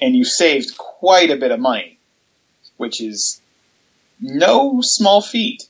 and 0.01 0.17
you've 0.17 0.29
saved 0.29 0.77
quite 0.77 1.31
a 1.31 1.37
bit 1.37 1.51
of 1.51 1.61
money, 1.61 1.99
which 2.77 3.03
is 3.03 3.41
no 4.21 4.81
small 4.83 5.21
feat. 5.21 5.69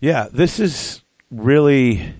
Yeah, 0.00 0.28
this 0.32 0.58
is 0.58 1.02
really 1.30 2.14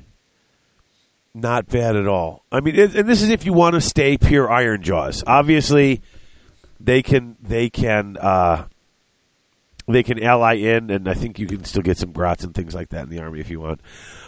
not 1.34 1.66
bad 1.66 1.96
at 1.96 2.06
all. 2.06 2.44
I 2.52 2.60
mean, 2.60 2.78
and 2.78 3.08
this 3.08 3.22
is 3.22 3.30
if 3.30 3.46
you 3.46 3.52
want 3.52 3.74
to 3.74 3.80
stay 3.80 4.18
pure 4.18 4.50
Iron 4.50 4.82
Jaws. 4.82 5.24
Obviously, 5.26 6.02
they 6.78 7.02
can 7.02 7.36
they 7.40 7.70
can 7.70 8.16
uh, 8.18 8.66
they 9.94 10.02
can 10.02 10.22
ally 10.22 10.54
in, 10.54 10.90
and 10.90 11.08
I 11.08 11.14
think 11.14 11.38
you 11.38 11.46
can 11.46 11.64
still 11.64 11.82
get 11.82 11.98
some 11.98 12.12
grots 12.12 12.44
and 12.44 12.54
things 12.54 12.74
like 12.74 12.90
that 12.90 13.04
in 13.04 13.08
the 13.08 13.20
army 13.20 13.40
if 13.40 13.50
you 13.50 13.60
want. 13.60 13.80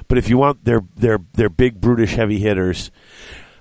But 0.08 0.18
if 0.18 0.28
you 0.28 0.38
want 0.38 0.64
their 0.64 0.80
their 0.96 1.18
their 1.34 1.48
big 1.48 1.80
brutish 1.80 2.14
heavy 2.14 2.38
hitters, 2.38 2.90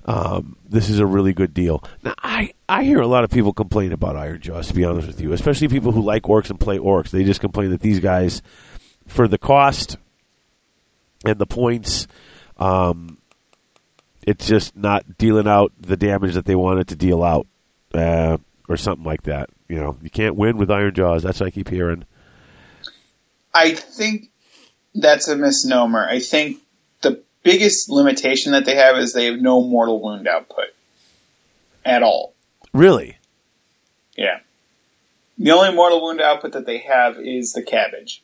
um, 0.06 0.57
this 0.68 0.90
is 0.90 0.99
a 0.99 1.06
really 1.06 1.34
good 1.34 1.53
deal. 1.53 1.84
Now, 2.03 2.14
I 2.18 2.53
I 2.68 2.84
hear 2.84 2.99
a 2.99 3.07
lot 3.07 3.23
of 3.23 3.30
people 3.30 3.53
complain 3.53 3.91
about 3.91 4.15
Iron 4.15 4.41
Jaws. 4.41 4.68
To 4.68 4.73
be 4.73 4.86
honest 4.86 5.07
with 5.07 5.22
you, 5.22 5.34
especially 5.34 5.68
people 5.68 5.91
who 5.91 6.02
like 6.02 6.23
orcs 6.23 6.49
and 6.49 6.60
play 6.60 6.78
orcs, 6.78 7.10
they 7.10 7.23
just 7.23 7.41
complain 7.41 7.72
that 7.72 7.82
these 7.82 7.99
guys, 7.99 8.41
for 9.07 9.28
the 9.28 9.38
cost 9.38 9.98
and 11.26 11.38
the 11.38 11.45
points, 11.45 12.07
um, 12.57 13.19
it's 14.26 14.48
just 14.48 14.76
not 14.76 15.18
dealing 15.18 15.48
out 15.48 15.72
the 15.80 15.98
damage 15.98 16.34
that 16.34 16.45
they 16.45 16.56
wanted 16.56 16.88
to 16.88 16.95
deal 16.95 17.23
out, 17.23 17.48
uh, 17.94 18.38
or 18.68 18.78
something 18.78 19.06
like 19.06 19.23
that. 19.23 19.49
You 19.72 19.80
know, 19.80 19.98
you 20.02 20.10
can't 20.10 20.35
win 20.35 20.57
with 20.57 20.69
Iron 20.69 20.93
Jaws. 20.93 21.23
That's 21.23 21.39
what 21.39 21.48
I 21.48 21.49
keep 21.49 21.69
hearing. 21.69 22.03
I 23.53 23.73
think 23.73 24.30
that's 24.93 25.30
a 25.30 25.38
misnomer. 25.38 26.06
I 26.06 26.19
think 26.19 26.57
the 26.99 27.23
biggest 27.41 27.89
limitation 27.89 28.52
that 28.52 28.65
they 28.65 28.76
have 28.76 28.98
is 28.98 29.14
they 29.14 29.27
have 29.27 29.39
no 29.39 29.61
mortal 29.61 30.02
wound 30.02 30.27
output 30.27 30.65
at 31.85 32.03
all. 32.03 32.34
Really? 32.73 33.18
Yeah. 34.18 34.39
The 35.38 35.52
only 35.52 35.73
mortal 35.73 36.03
wound 36.03 36.19
output 36.19 36.52
that 36.52 36.65
they 36.65 36.80
have 36.80 37.18
is 37.18 37.53
the 37.53 37.64
cabbage. 37.64 38.22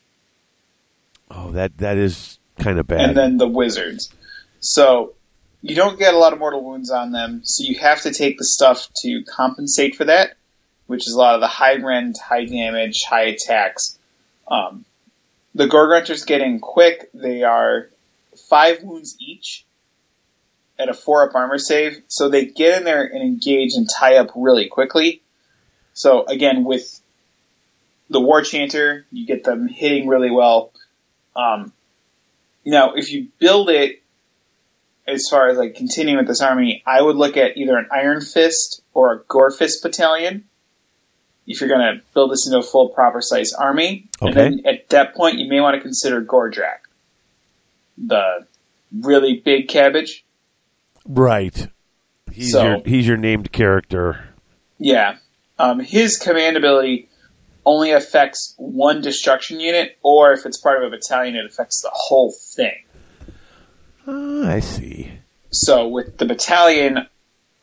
Oh, 1.30 1.52
that 1.52 1.78
that 1.78 1.96
is 1.96 2.38
kind 2.58 2.78
of 2.78 2.86
bad. 2.86 3.00
and 3.00 3.16
then 3.16 3.38
the 3.38 3.48
wizards. 3.48 4.12
So 4.60 5.14
you 5.62 5.74
don't 5.74 5.98
get 5.98 6.12
a 6.12 6.18
lot 6.18 6.34
of 6.34 6.40
mortal 6.40 6.62
wounds 6.62 6.90
on 6.90 7.10
them, 7.10 7.40
so 7.44 7.64
you 7.64 7.78
have 7.78 8.02
to 8.02 8.12
take 8.12 8.36
the 8.36 8.44
stuff 8.44 8.90
to 9.02 9.24
compensate 9.24 9.96
for 9.96 10.04
that, 10.04 10.36
which 10.88 11.06
is 11.06 11.14
a 11.14 11.18
lot 11.18 11.36
of 11.36 11.40
the 11.40 11.46
high 11.46 11.76
rend, 11.76 12.16
high 12.18 12.46
damage, 12.46 13.02
high 13.08 13.26
attacks. 13.26 13.96
Um, 14.50 14.84
the 15.54 15.68
Gore 15.68 15.88
Gruntas 15.88 16.26
get 16.26 16.40
in 16.40 16.58
quick. 16.58 17.10
They 17.14 17.44
are 17.44 17.90
five 18.48 18.82
wounds 18.82 19.16
each 19.20 19.64
at 20.78 20.88
a 20.88 20.94
four 20.94 21.28
up 21.28 21.34
armor 21.34 21.58
save, 21.58 22.02
so 22.08 22.28
they 22.28 22.46
get 22.46 22.78
in 22.78 22.84
there 22.84 23.04
and 23.04 23.22
engage 23.22 23.74
and 23.74 23.88
tie 23.88 24.16
up 24.16 24.30
really 24.34 24.68
quickly. 24.68 25.22
So 25.92 26.24
again, 26.24 26.64
with 26.64 27.00
the 28.08 28.20
War 28.20 28.42
Chanter, 28.42 29.04
you 29.12 29.26
get 29.26 29.44
them 29.44 29.68
hitting 29.68 30.08
really 30.08 30.30
well. 30.30 30.72
Um, 31.36 31.72
now, 32.64 32.94
if 32.94 33.12
you 33.12 33.28
build 33.38 33.68
it 33.68 34.02
as 35.06 35.26
far 35.30 35.48
as 35.48 35.58
like 35.58 35.74
continuing 35.74 36.18
with 36.18 36.28
this 36.28 36.40
army, 36.40 36.82
I 36.86 37.02
would 37.02 37.16
look 37.16 37.36
at 37.36 37.56
either 37.56 37.76
an 37.76 37.88
Iron 37.92 38.20
Fist 38.20 38.82
or 38.94 39.12
a 39.12 39.18
Gore 39.28 39.50
Fist 39.50 39.82
battalion. 39.82 40.44
If 41.50 41.60
you're 41.60 41.68
going 41.70 41.80
to 41.80 42.02
build 42.12 42.30
this 42.30 42.46
into 42.46 42.58
a 42.58 42.62
full 42.62 42.90
proper 42.90 43.20
size 43.22 43.52
army, 43.54 44.08
and 44.20 44.34
then 44.34 44.60
at 44.66 44.88
that 44.90 45.14
point, 45.14 45.38
you 45.38 45.48
may 45.48 45.60
want 45.60 45.74
to 45.76 45.80
consider 45.80 46.22
Gordrakk, 46.22 46.80
the 47.96 48.46
really 49.00 49.42
big 49.44 49.68
cabbage. 49.68 50.24
right. 51.06 51.68
He's 52.30 52.52
So- 52.52 52.62
your 52.62 52.78
he's 52.84 53.06
your 53.08 53.16
named 53.16 53.50
character. 53.50 54.28
Yeah, 54.78 55.16
um, 55.58 55.80
his 55.80 56.18
command 56.18 56.56
ability 56.56 57.08
only 57.64 57.90
affects 57.92 58.54
one 58.58 59.00
destruction 59.00 59.58
unit, 59.58 59.96
or 60.02 60.32
if 60.32 60.44
it's 60.46 60.58
part 60.58 60.82
of 60.82 60.86
a 60.86 60.90
battalion, 60.96 61.34
it 61.36 61.46
affects 61.46 61.80
the 61.82 61.90
whole 61.92 62.32
thing. 62.54 62.76
Ah, 64.06 64.52
I 64.52 64.60
see. 64.60 65.10
So 65.50 65.88
with 65.88 66.18
the 66.18 66.26
battalion 66.26 67.06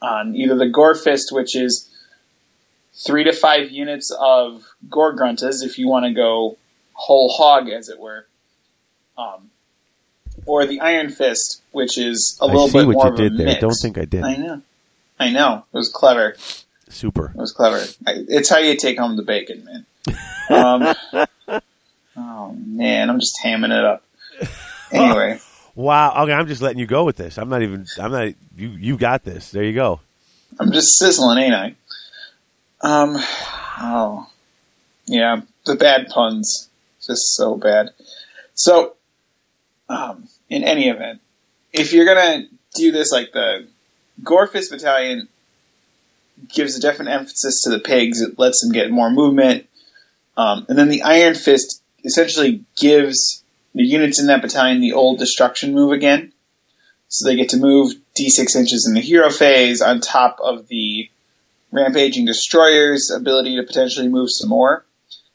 on 0.01 0.35
either 0.35 0.55
the 0.55 0.69
Gore 0.69 0.95
Fist, 0.95 1.29
which 1.31 1.55
is 1.55 1.89
three 2.95 3.25
to 3.25 3.33
five 3.33 3.71
units 3.71 4.15
of 4.17 4.63
Gore 4.89 5.15
Gruntas, 5.15 5.63
if 5.63 5.77
you 5.77 5.87
want 5.87 6.05
to 6.05 6.13
go 6.13 6.57
whole 6.93 7.29
hog, 7.29 7.69
as 7.69 7.89
it 7.89 7.99
were, 7.99 8.25
um, 9.17 9.49
or 10.45 10.65
the 10.65 10.79
Iron 10.81 11.09
Fist, 11.09 11.61
which 11.71 11.97
is 11.97 12.37
a 12.41 12.45
I 12.45 12.47
little 12.47 12.67
see 12.67 12.79
bit 12.79 12.87
what 12.87 12.93
more 12.95 13.05
you 13.07 13.11
of 13.11 13.17
did 13.17 13.33
a 13.33 13.37
there. 13.37 13.45
mix. 13.47 13.61
Don't 13.61 13.77
think 13.81 13.97
I 13.97 14.05
did. 14.05 14.23
I 14.23 14.35
know. 14.37 14.61
I 15.19 15.29
know. 15.31 15.65
It 15.73 15.77
was 15.77 15.89
clever. 15.89 16.35
Super. 16.89 17.27
It 17.27 17.37
was 17.37 17.51
clever. 17.51 17.83
I, 18.05 18.13
it's 18.27 18.49
how 18.49 18.59
you 18.59 18.75
take 18.77 18.97
home 18.99 19.15
the 19.15 19.23
bacon, 19.23 19.65
man. 19.65 19.85
Um, 20.49 21.59
oh 22.17 22.53
man, 22.53 23.09
I'm 23.09 23.19
just 23.19 23.39
hamming 23.43 23.77
it 23.77 23.85
up. 23.85 24.03
Anyway. 24.91 25.39
Wow. 25.77 26.23
Okay, 26.23 26.31
I'm 26.31 26.47
just 26.47 26.61
letting 26.61 26.79
you 26.79 26.85
go 26.85 27.03
with 27.03 27.17
this. 27.17 27.37
I'm 27.37 27.49
not 27.49 27.61
even. 27.61 27.85
I'm 27.99 28.09
not. 28.09 28.27
You. 28.55 28.69
You 28.69 28.97
got 28.97 29.25
this. 29.25 29.51
There 29.51 29.61
you 29.61 29.73
go. 29.73 29.99
I'm 30.57 30.71
just 30.71 30.97
sizzling, 30.97 31.37
ain't 31.37 31.53
I? 31.53 31.75
Um, 32.85 33.17
oh, 33.81 34.29
yeah, 35.07 35.41
the 35.65 35.73
bad 35.73 36.09
puns, 36.09 36.69
just 37.03 37.35
so 37.35 37.55
bad. 37.55 37.89
So, 38.53 38.93
um, 39.89 40.27
in 40.51 40.63
any 40.63 40.89
event, 40.89 41.19
if 41.73 41.93
you're 41.93 42.05
gonna 42.05 42.43
do 42.75 42.91
this, 42.91 43.11
like 43.11 43.31
the 43.31 43.67
Gorefist 44.21 44.69
Battalion 44.69 45.27
gives 46.53 46.77
a 46.77 46.79
definite 46.79 47.09
emphasis 47.09 47.63
to 47.63 47.71
the 47.71 47.79
pigs, 47.79 48.21
it 48.21 48.37
lets 48.37 48.61
them 48.61 48.71
get 48.71 48.91
more 48.91 49.09
movement, 49.09 49.67
um, 50.37 50.67
and 50.69 50.77
then 50.77 50.89
the 50.89 51.01
Iron 51.01 51.33
Fist 51.33 51.81
essentially 52.03 52.65
gives 52.77 53.43
the 53.73 53.83
units 53.83 54.19
in 54.19 54.27
that 54.27 54.43
battalion 54.43 54.79
the 54.79 54.93
old 54.93 55.17
destruction 55.17 55.73
move 55.73 55.91
again. 55.91 56.33
So 57.07 57.27
they 57.27 57.35
get 57.35 57.49
to 57.49 57.57
move 57.57 57.93
d6 58.15 58.55
inches 58.55 58.85
in 58.87 58.93
the 58.93 59.01
hero 59.01 59.31
phase 59.31 59.81
on 59.81 60.01
top 60.01 60.37
of 60.39 60.67
the 60.67 61.09
rampaging 61.71 62.25
destroyer's 62.25 63.11
ability 63.15 63.57
to 63.57 63.63
potentially 63.63 64.07
move 64.07 64.29
some 64.31 64.49
more. 64.49 64.85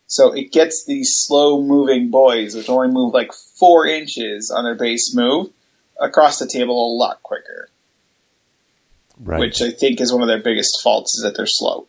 So 0.07 0.33
it 0.33 0.51
gets 0.51 0.85
these 0.87 1.11
slow 1.13 1.63
moving 1.63 2.11
boys, 2.11 2.55
which 2.57 2.69
only 2.69 2.89
move 2.89 3.15
like 3.15 3.33
four 3.59 3.87
inches 3.87 4.53
on 4.55 4.65
their 4.65 4.75
base 4.75 5.15
move, 5.15 5.51
across 6.01 6.39
the 6.39 6.49
table 6.49 6.75
a 6.75 6.97
lot 6.97 7.23
quicker. 7.23 7.69
Right. 9.19 9.39
Which 9.39 9.61
I 9.61 9.71
think 9.71 10.01
is 10.01 10.13
one 10.13 10.23
of 10.23 10.29
their 10.29 10.43
biggest 10.43 10.81
faults 10.83 11.17
is 11.17 11.25
that 11.25 11.37
they're 11.37 11.47
slow. 11.47 11.87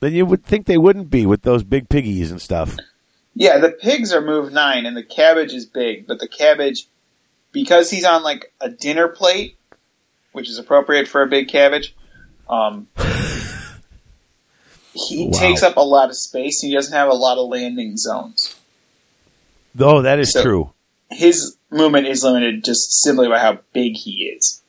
then 0.00 0.12
you 0.12 0.26
would 0.26 0.44
think 0.44 0.66
they 0.66 0.76
wouldn't 0.76 1.08
be 1.10 1.24
with 1.24 1.42
those 1.42 1.62
big 1.62 1.88
piggies 1.88 2.30
and 2.30 2.42
stuff. 2.42 2.76
Yeah, 3.34 3.58
the 3.58 3.70
pigs 3.70 4.12
are 4.12 4.20
move 4.20 4.52
nine 4.52 4.84
and 4.84 4.96
the 4.96 5.02
cabbage 5.02 5.52
is 5.52 5.64
big, 5.64 6.06
but 6.06 6.18
the 6.18 6.28
cabbage, 6.28 6.88
because 7.52 7.90
he's 7.90 8.04
on 8.04 8.22
like 8.22 8.52
a 8.60 8.68
dinner 8.68 9.08
plate, 9.08 9.56
which 10.32 10.50
is 10.50 10.58
appropriate 10.58 11.08
for 11.08 11.22
a 11.22 11.26
big 11.26 11.48
cabbage, 11.48 11.94
um, 12.48 12.88
he 14.94 15.26
Wow. 15.28 15.38
takes 15.38 15.62
up 15.62 15.76
a 15.76 15.80
lot 15.82 16.08
of 16.10 16.16
space. 16.16 16.60
He 16.60 16.72
doesn't 16.72 16.92
have 16.92 17.08
a 17.08 17.14
lot 17.14 17.36
of 17.38 17.48
landing 17.48 17.96
zones. 17.96 18.54
Oh, 19.78 20.02
that 20.02 20.18
is 20.20 20.32
So- 20.32 20.42
true. 20.42 20.70
His 21.10 21.56
movement 21.70 22.06
is 22.06 22.24
limited 22.24 22.64
just 22.64 23.02
simply 23.02 23.28
by 23.28 23.38
how 23.38 23.58
big 23.72 23.96
he 23.96 24.32
is. 24.36 24.62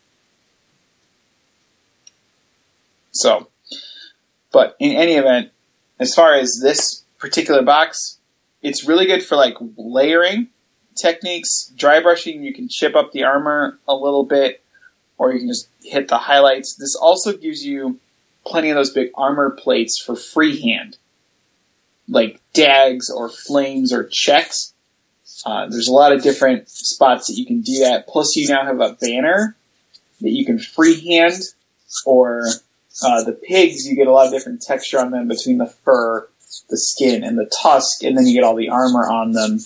So, 3.11 3.47
but 4.51 4.75
in 4.79 4.91
any 4.91 5.15
event, 5.15 5.51
as 5.99 6.13
far 6.13 6.33
as 6.33 6.59
this 6.61 7.03
particular 7.17 7.61
box, 7.61 8.17
it's 8.61 8.85
really 8.87 9.05
good 9.05 9.23
for 9.23 9.35
like 9.35 9.55
layering 9.77 10.49
techniques, 10.95 11.71
dry 11.75 12.01
brushing. 12.01 12.43
You 12.43 12.53
can 12.53 12.67
chip 12.69 12.95
up 12.95 13.11
the 13.11 13.23
armor 13.23 13.79
a 13.87 13.95
little 13.95 14.25
bit, 14.25 14.61
or 15.17 15.31
you 15.31 15.39
can 15.39 15.47
just 15.47 15.67
hit 15.83 16.07
the 16.09 16.17
highlights. 16.17 16.75
This 16.75 16.95
also 16.95 17.33
gives 17.37 17.65
you 17.65 17.99
plenty 18.45 18.69
of 18.69 18.75
those 18.75 18.91
big 18.91 19.11
armor 19.15 19.51
plates 19.51 20.01
for 20.03 20.15
freehand, 20.15 20.97
like 22.07 22.39
dags 22.53 23.09
or 23.09 23.29
flames 23.29 23.93
or 23.93 24.07
checks. 24.11 24.73
Uh, 25.45 25.67
there's 25.69 25.87
a 25.87 25.93
lot 25.93 26.13
of 26.13 26.23
different 26.23 26.69
spots 26.69 27.27
that 27.27 27.35
you 27.37 27.45
can 27.45 27.61
do 27.61 27.79
that. 27.79 28.07
Plus, 28.07 28.35
you 28.35 28.47
now 28.47 28.65
have 28.65 28.79
a 28.79 28.93
banner 28.93 29.55
that 30.21 30.31
you 30.31 30.45
can 30.45 30.59
freehand, 30.59 31.41
or 32.05 32.47
uh, 33.03 33.23
the 33.23 33.33
pigs. 33.33 33.85
You 33.85 33.95
get 33.95 34.07
a 34.07 34.11
lot 34.11 34.27
of 34.27 34.33
different 34.33 34.61
texture 34.61 34.99
on 34.99 35.11
them 35.11 35.27
between 35.27 35.57
the 35.57 35.67
fur, 35.67 36.27
the 36.69 36.77
skin, 36.77 37.23
and 37.23 37.37
the 37.37 37.51
tusk, 37.61 38.03
and 38.03 38.17
then 38.17 38.25
you 38.25 38.33
get 38.33 38.43
all 38.43 38.55
the 38.55 38.69
armor 38.69 39.07
on 39.07 39.31
them. 39.33 39.59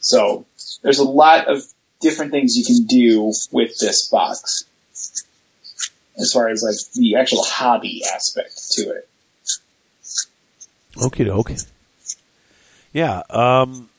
So 0.00 0.46
there's 0.82 0.98
a 0.98 1.04
lot 1.04 1.48
of 1.48 1.62
different 2.00 2.30
things 2.30 2.56
you 2.56 2.64
can 2.64 2.86
do 2.86 3.32
with 3.52 3.78
this 3.78 4.08
box, 4.08 4.64
as 6.18 6.32
far 6.32 6.48
as 6.48 6.62
like 6.62 6.76
the 6.94 7.16
actual 7.16 7.42
hobby 7.44 8.02
aspect 8.14 8.72
to 8.72 8.90
it. 8.90 9.08
Okay, 11.02 11.24
doke. 11.24 11.52
Yeah. 12.92 13.22
Um, 13.28 13.90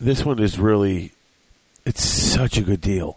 this 0.00 0.24
one 0.24 0.38
is 0.38 0.58
really 0.58 1.12
it's 1.84 2.04
such 2.04 2.56
a 2.56 2.62
good 2.62 2.80
deal. 2.80 3.16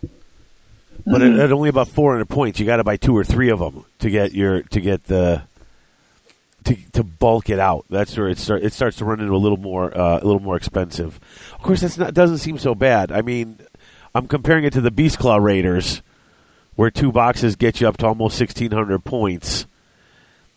But 1.06 1.22
at, 1.22 1.40
at 1.40 1.52
only 1.52 1.70
about 1.70 1.88
400 1.88 2.28
points, 2.28 2.60
you 2.60 2.66
got 2.66 2.78
to 2.78 2.84
buy 2.84 2.98
two 2.98 3.18
or 3.18 3.24
three 3.24 3.50
of 3.50 3.60
them 3.60 3.86
to 4.00 4.10
get 4.10 4.34
your 4.34 4.64
to 4.64 4.82
get 4.82 5.06
the 5.06 5.44
to 6.66 6.76
to 6.92 7.04
bulk 7.04 7.50
it 7.50 7.60
out. 7.60 7.86
That's 7.90 8.16
where 8.18 8.28
it 8.28 8.38
start 8.38 8.64
it 8.64 8.74
starts 8.74 8.98
to 8.98 9.06
run 9.06 9.20
into 9.20 9.34
a 9.34 9.38
little 9.38 9.58
more 9.58 9.96
uh, 9.98 10.20
a 10.20 10.26
little 10.26 10.42
more 10.42 10.58
expensive. 10.58 11.20
Of 11.54 11.62
course, 11.62 11.82
that's 11.82 11.98
not 11.98 12.14
doesn't 12.14 12.40
seem 12.40 12.58
so 12.58 12.76
bad. 12.76 13.12
I 13.12 13.22
mean, 13.22 13.60
I'm 14.14 14.28
comparing 14.28 14.64
it 14.66 14.74
to 14.74 14.82
the 14.82 14.92
Beast 14.92 15.20
Claw 15.20 15.38
Raiders, 15.38 16.02
where 16.76 16.90
two 16.92 17.12
boxes 17.12 17.56
get 17.56 17.80
you 17.82 17.88
up 17.88 17.98
to 17.98 18.08
almost 18.08 18.40
1,600 18.40 19.04
points. 19.04 19.66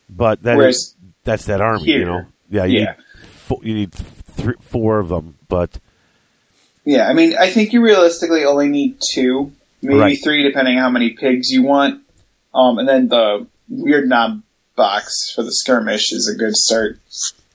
But 0.08 0.42
that 0.42 0.56
Whereas 0.56 0.76
is- 0.76 0.96
that's 1.24 1.44
that 1.46 1.60
army, 1.60 1.84
you 1.90 2.04
know. 2.04 2.26
Yeah, 2.50 2.64
you 2.64 2.80
yeah. 2.80 2.84
need 2.84 3.26
four, 3.46 3.58
you 3.62 3.74
need 3.74 3.92
three, 3.92 4.54
four 4.60 4.98
of 4.98 5.08
them, 5.08 5.36
but 5.48 5.70
Yeah, 6.84 7.08
I 7.08 7.12
mean, 7.12 7.34
I 7.38 7.48
think 7.50 7.72
you 7.72 7.80
realistically 7.82 8.44
only 8.44 8.68
need 8.68 8.98
two, 9.12 9.52
maybe 9.80 9.98
Right. 9.98 10.18
three, 10.22 10.42
depending 10.42 10.76
on 10.76 10.82
how 10.82 10.90
many 10.90 11.10
pigs 11.10 11.50
you 11.50 11.62
want. 11.62 12.02
Um, 12.54 12.78
and 12.78 12.88
then 12.88 13.08
the 13.08 13.46
weird 13.68 14.08
knob 14.08 14.42
box 14.76 15.30
for 15.34 15.42
the 15.42 15.52
skirmish 15.52 16.12
is 16.12 16.28
a 16.28 16.36
good 16.36 16.56
start 16.56 16.98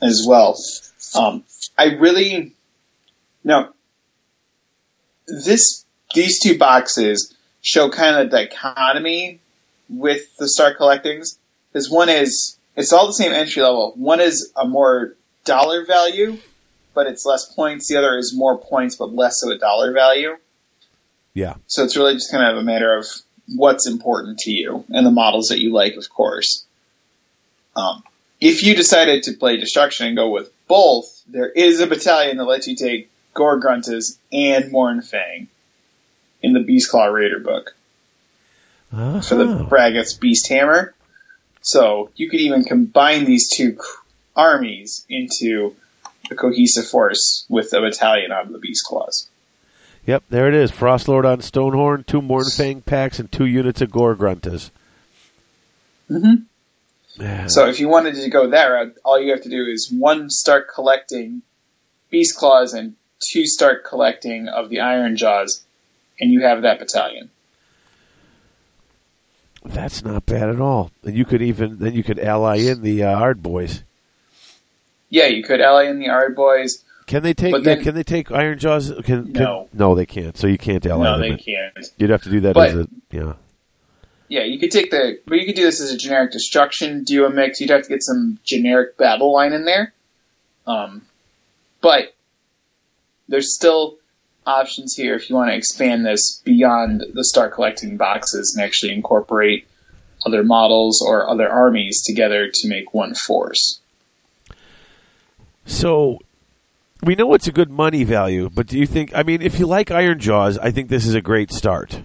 as 0.01 0.23
well. 0.25 0.57
Um, 1.13 1.43
I 1.77 1.95
really 1.95 2.53
no. 3.43 3.69
This 5.27 5.85
these 6.13 6.39
two 6.39 6.57
boxes 6.57 7.35
show 7.61 7.89
kind 7.89 8.15
of 8.15 8.29
the 8.29 8.37
dichotomy 8.37 9.39
with 9.89 10.35
the 10.37 10.47
Star 10.47 10.73
collectings 10.73 11.37
because 11.71 11.89
one 11.89 12.09
is 12.09 12.57
it's 12.75 12.93
all 12.93 13.07
the 13.07 13.13
same 13.13 13.33
entry 13.33 13.61
level. 13.61 13.93
One 13.95 14.19
is 14.19 14.51
a 14.55 14.67
more 14.67 15.15
dollar 15.45 15.85
value, 15.85 16.37
but 16.93 17.07
it's 17.07 17.25
less 17.25 17.51
points. 17.53 17.87
The 17.87 17.97
other 17.97 18.17
is 18.17 18.35
more 18.35 18.57
points 18.57 18.95
but 18.95 19.13
less 19.13 19.43
of 19.43 19.49
a 19.49 19.57
dollar 19.57 19.93
value. 19.93 20.37
yeah. 21.33 21.55
So 21.67 21.83
it's 21.83 21.97
really 21.97 22.13
just 22.13 22.31
kind 22.31 22.49
of 22.49 22.57
a 22.57 22.63
matter 22.63 22.95
of 22.97 23.05
what's 23.55 23.87
important 23.87 24.39
to 24.39 24.51
you 24.51 24.85
and 24.89 25.05
the 25.05 25.11
models 25.11 25.47
that 25.47 25.59
you 25.59 25.71
like, 25.71 25.95
of 25.95 26.09
course. 26.09 26.65
Um, 27.75 28.03
if 28.41 28.63
you 28.63 28.75
decided 28.75 29.23
to 29.23 29.33
play 29.33 29.57
Destruction 29.57 30.07
and 30.07 30.15
go 30.15 30.29
with 30.29 30.51
both, 30.67 31.05
there 31.27 31.49
is 31.49 31.79
a 31.79 31.87
battalion 31.87 32.37
that 32.37 32.45
lets 32.45 32.67
you 32.67 32.75
take 32.75 33.09
Gore 33.33 33.59
Gruntas 33.59 34.17
and 34.31 34.71
Mournfang 34.71 35.47
in 36.41 36.53
the 36.53 36.59
Beast 36.61 36.89
Claw 36.91 37.05
Raider 37.05 37.39
book 37.39 37.73
for 38.89 38.97
the 39.35 39.45
Uh-huh. 39.45 39.63
Braggoth's 39.69 40.13
Beast 40.13 40.47
Hammer. 40.49 40.93
So 41.61 42.09
you 42.15 42.29
could 42.29 42.39
even 42.39 42.63
combine 42.63 43.25
these 43.25 43.49
two 43.55 43.77
armies 44.35 45.05
into 45.09 45.75
a 46.31 46.35
cohesive 46.35 46.87
force 46.87 47.45
with 47.49 47.73
a 47.73 47.81
battalion 47.81 48.31
out 48.31 48.45
of 48.45 48.51
the 48.53 48.59
Beast 48.59 48.85
Claws. 48.85 49.27
Yep, 50.05 50.23
there 50.29 50.47
it 50.47 50.53
is. 50.53 50.71
Frostlord 50.71 51.25
on 51.25 51.39
Stonehorn, 51.39 52.05
two 52.05 52.21
Mournfang 52.21 52.85
packs, 52.85 53.19
and 53.19 53.29
two 53.29 53.45
units 53.45 53.81
of 53.81 53.91
Gore 53.91 54.15
Gruntas. 54.15 54.69
Mhm. 56.09 56.43
Yeah. 57.19 57.47
So 57.47 57.67
if 57.67 57.79
you 57.81 57.89
wanted 57.89 58.15
to 58.15 58.29
go 58.29 58.51
that 58.51 58.67
route, 58.67 58.95
all 59.03 59.19
you 59.19 59.31
have 59.31 59.41
to 59.41 59.49
do 59.49 59.65
is 59.65 59.91
one 59.91 60.29
start 60.29 60.67
collecting 60.73 61.41
Beast 62.09 62.37
Claws 62.37 62.73
and 62.73 62.95
two 63.31 63.45
start 63.45 63.83
collecting 63.83 64.47
of 64.47 64.69
the 64.69 64.79
Iron 64.79 65.17
Jaws, 65.17 65.65
and 66.19 66.31
you 66.31 66.41
have 66.41 66.61
that 66.63 66.79
battalion. 66.79 67.29
That's 69.65 70.03
not 70.03 70.25
bad 70.25 70.49
at 70.49 70.61
all. 70.61 70.91
And 71.03 71.15
you 71.17 71.25
could 71.25 71.41
even 71.41 71.77
then 71.79 71.93
you 71.93 72.03
could 72.03 72.19
ally 72.19 72.57
in 72.57 72.81
the 72.81 73.03
uh, 73.03 73.17
Ard 73.19 73.43
boys. 73.43 73.83
Yeah, 75.09 75.25
you 75.27 75.43
could 75.43 75.61
ally 75.61 75.85
in 75.85 75.99
the 75.99 76.09
Ard 76.09 76.35
Boys. 76.35 76.83
Can 77.05 77.23
they 77.23 77.33
take? 77.33 77.63
Then- 77.63 77.81
can 77.81 77.95
they 77.95 78.03
take 78.03 78.29
Iron 78.31 78.59
Jaws? 78.59 78.89
Can, 79.05 79.33
can- 79.33 79.33
No. 79.33 79.69
no, 79.73 79.95
they 79.95 80.05
can't. 80.05 80.35
So 80.37 80.47
you 80.47 80.57
can't 80.57 80.85
ally 80.85 81.03
No, 81.05 81.17
they 81.19 81.29
in. 81.29 81.37
can't. 81.37 81.85
You'd 81.97 82.09
have 82.09 82.23
to 82.23 82.29
do 82.29 82.41
that 82.41 82.53
But- 82.53 82.69
as 82.69 82.75
a 82.75 82.87
yeah. 83.11 83.33
Yeah, 84.29 84.43
you 84.43 84.59
could 84.59 84.71
take 84.71 84.91
the, 84.91 85.19
but 85.25 85.35
you 85.39 85.45
could 85.45 85.55
do 85.55 85.63
this 85.63 85.79
as 85.79 85.91
a 85.93 85.97
generic 85.97 86.33
destruction 86.33 87.05
duo 87.05 87.29
mix. 87.29 87.61
You'd 87.61 87.69
have 87.69 87.83
to 87.83 87.89
get 87.89 88.03
some 88.03 88.39
generic 88.43 88.97
battle 88.97 89.31
line 89.31 89.53
in 89.53 89.63
there. 89.63 89.93
Um, 90.65 91.03
but 91.79 92.13
there's 93.29 93.55
still 93.55 93.95
options 94.47 94.95
here 94.95 95.15
if 95.15 95.29
you 95.29 95.35
want 95.35 95.49
to 95.49 95.55
expand 95.55 96.05
this 96.05 96.41
beyond 96.43 97.03
the 97.13 97.23
start 97.23 97.53
collecting 97.53 97.97
boxes 97.97 98.55
and 98.55 98.65
actually 98.65 98.93
incorporate 98.93 99.67
other 100.25 100.43
models 100.43 101.03
or 101.05 101.29
other 101.29 101.47
armies 101.47 102.01
together 102.05 102.49
to 102.51 102.67
make 102.67 102.93
one 102.93 103.13
force. 103.13 103.79
So 105.65 106.19
we 107.03 107.15
know 107.15 107.33
it's 107.33 107.47
a 107.47 107.51
good 107.51 107.69
money 107.69 108.03
value, 108.03 108.49
but 108.53 108.67
do 108.67 108.79
you 108.79 108.87
think? 108.87 109.11
I 109.13 109.23
mean, 109.23 109.41
if 109.41 109.59
you 109.59 109.67
like 109.67 109.91
Iron 109.91 110.19
Jaws, 110.19 110.57
I 110.57 110.71
think 110.71 110.89
this 110.89 111.05
is 111.05 111.13
a 111.13 111.21
great 111.21 111.51
start. 111.51 112.01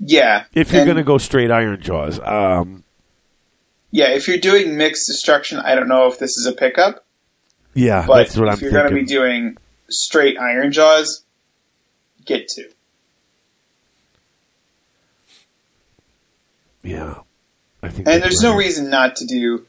Yeah. 0.00 0.44
If 0.52 0.72
you're 0.72 0.84
going 0.84 0.96
to 0.96 1.02
go 1.02 1.18
straight 1.18 1.50
Iron 1.50 1.80
Jaws, 1.80 2.20
um, 2.20 2.84
yeah, 3.90 4.10
if 4.10 4.28
you're 4.28 4.38
doing 4.38 4.76
mixed 4.76 5.06
destruction, 5.06 5.58
I 5.58 5.74
don't 5.74 5.88
know 5.88 6.06
if 6.06 6.18
this 6.18 6.36
is 6.36 6.46
a 6.46 6.52
pickup, 6.52 7.04
yeah, 7.74 8.04
but 8.06 8.16
that's 8.18 8.36
what 8.36 8.48
I'm 8.48 8.54
If 8.54 8.60
you're 8.60 8.70
going 8.70 8.88
to 8.88 8.94
be 8.94 9.04
doing 9.04 9.56
straight 9.88 10.38
Iron 10.38 10.72
Jaws, 10.72 11.24
get 12.28 12.48
to. 12.48 12.68
yeah, 16.88 17.14
I 17.82 17.88
think. 17.88 18.08
And 18.08 18.22
there's 18.22 18.40
no 18.40 18.56
reason 18.56 18.90
not 18.90 19.16
to 19.16 19.26
do 19.26 19.66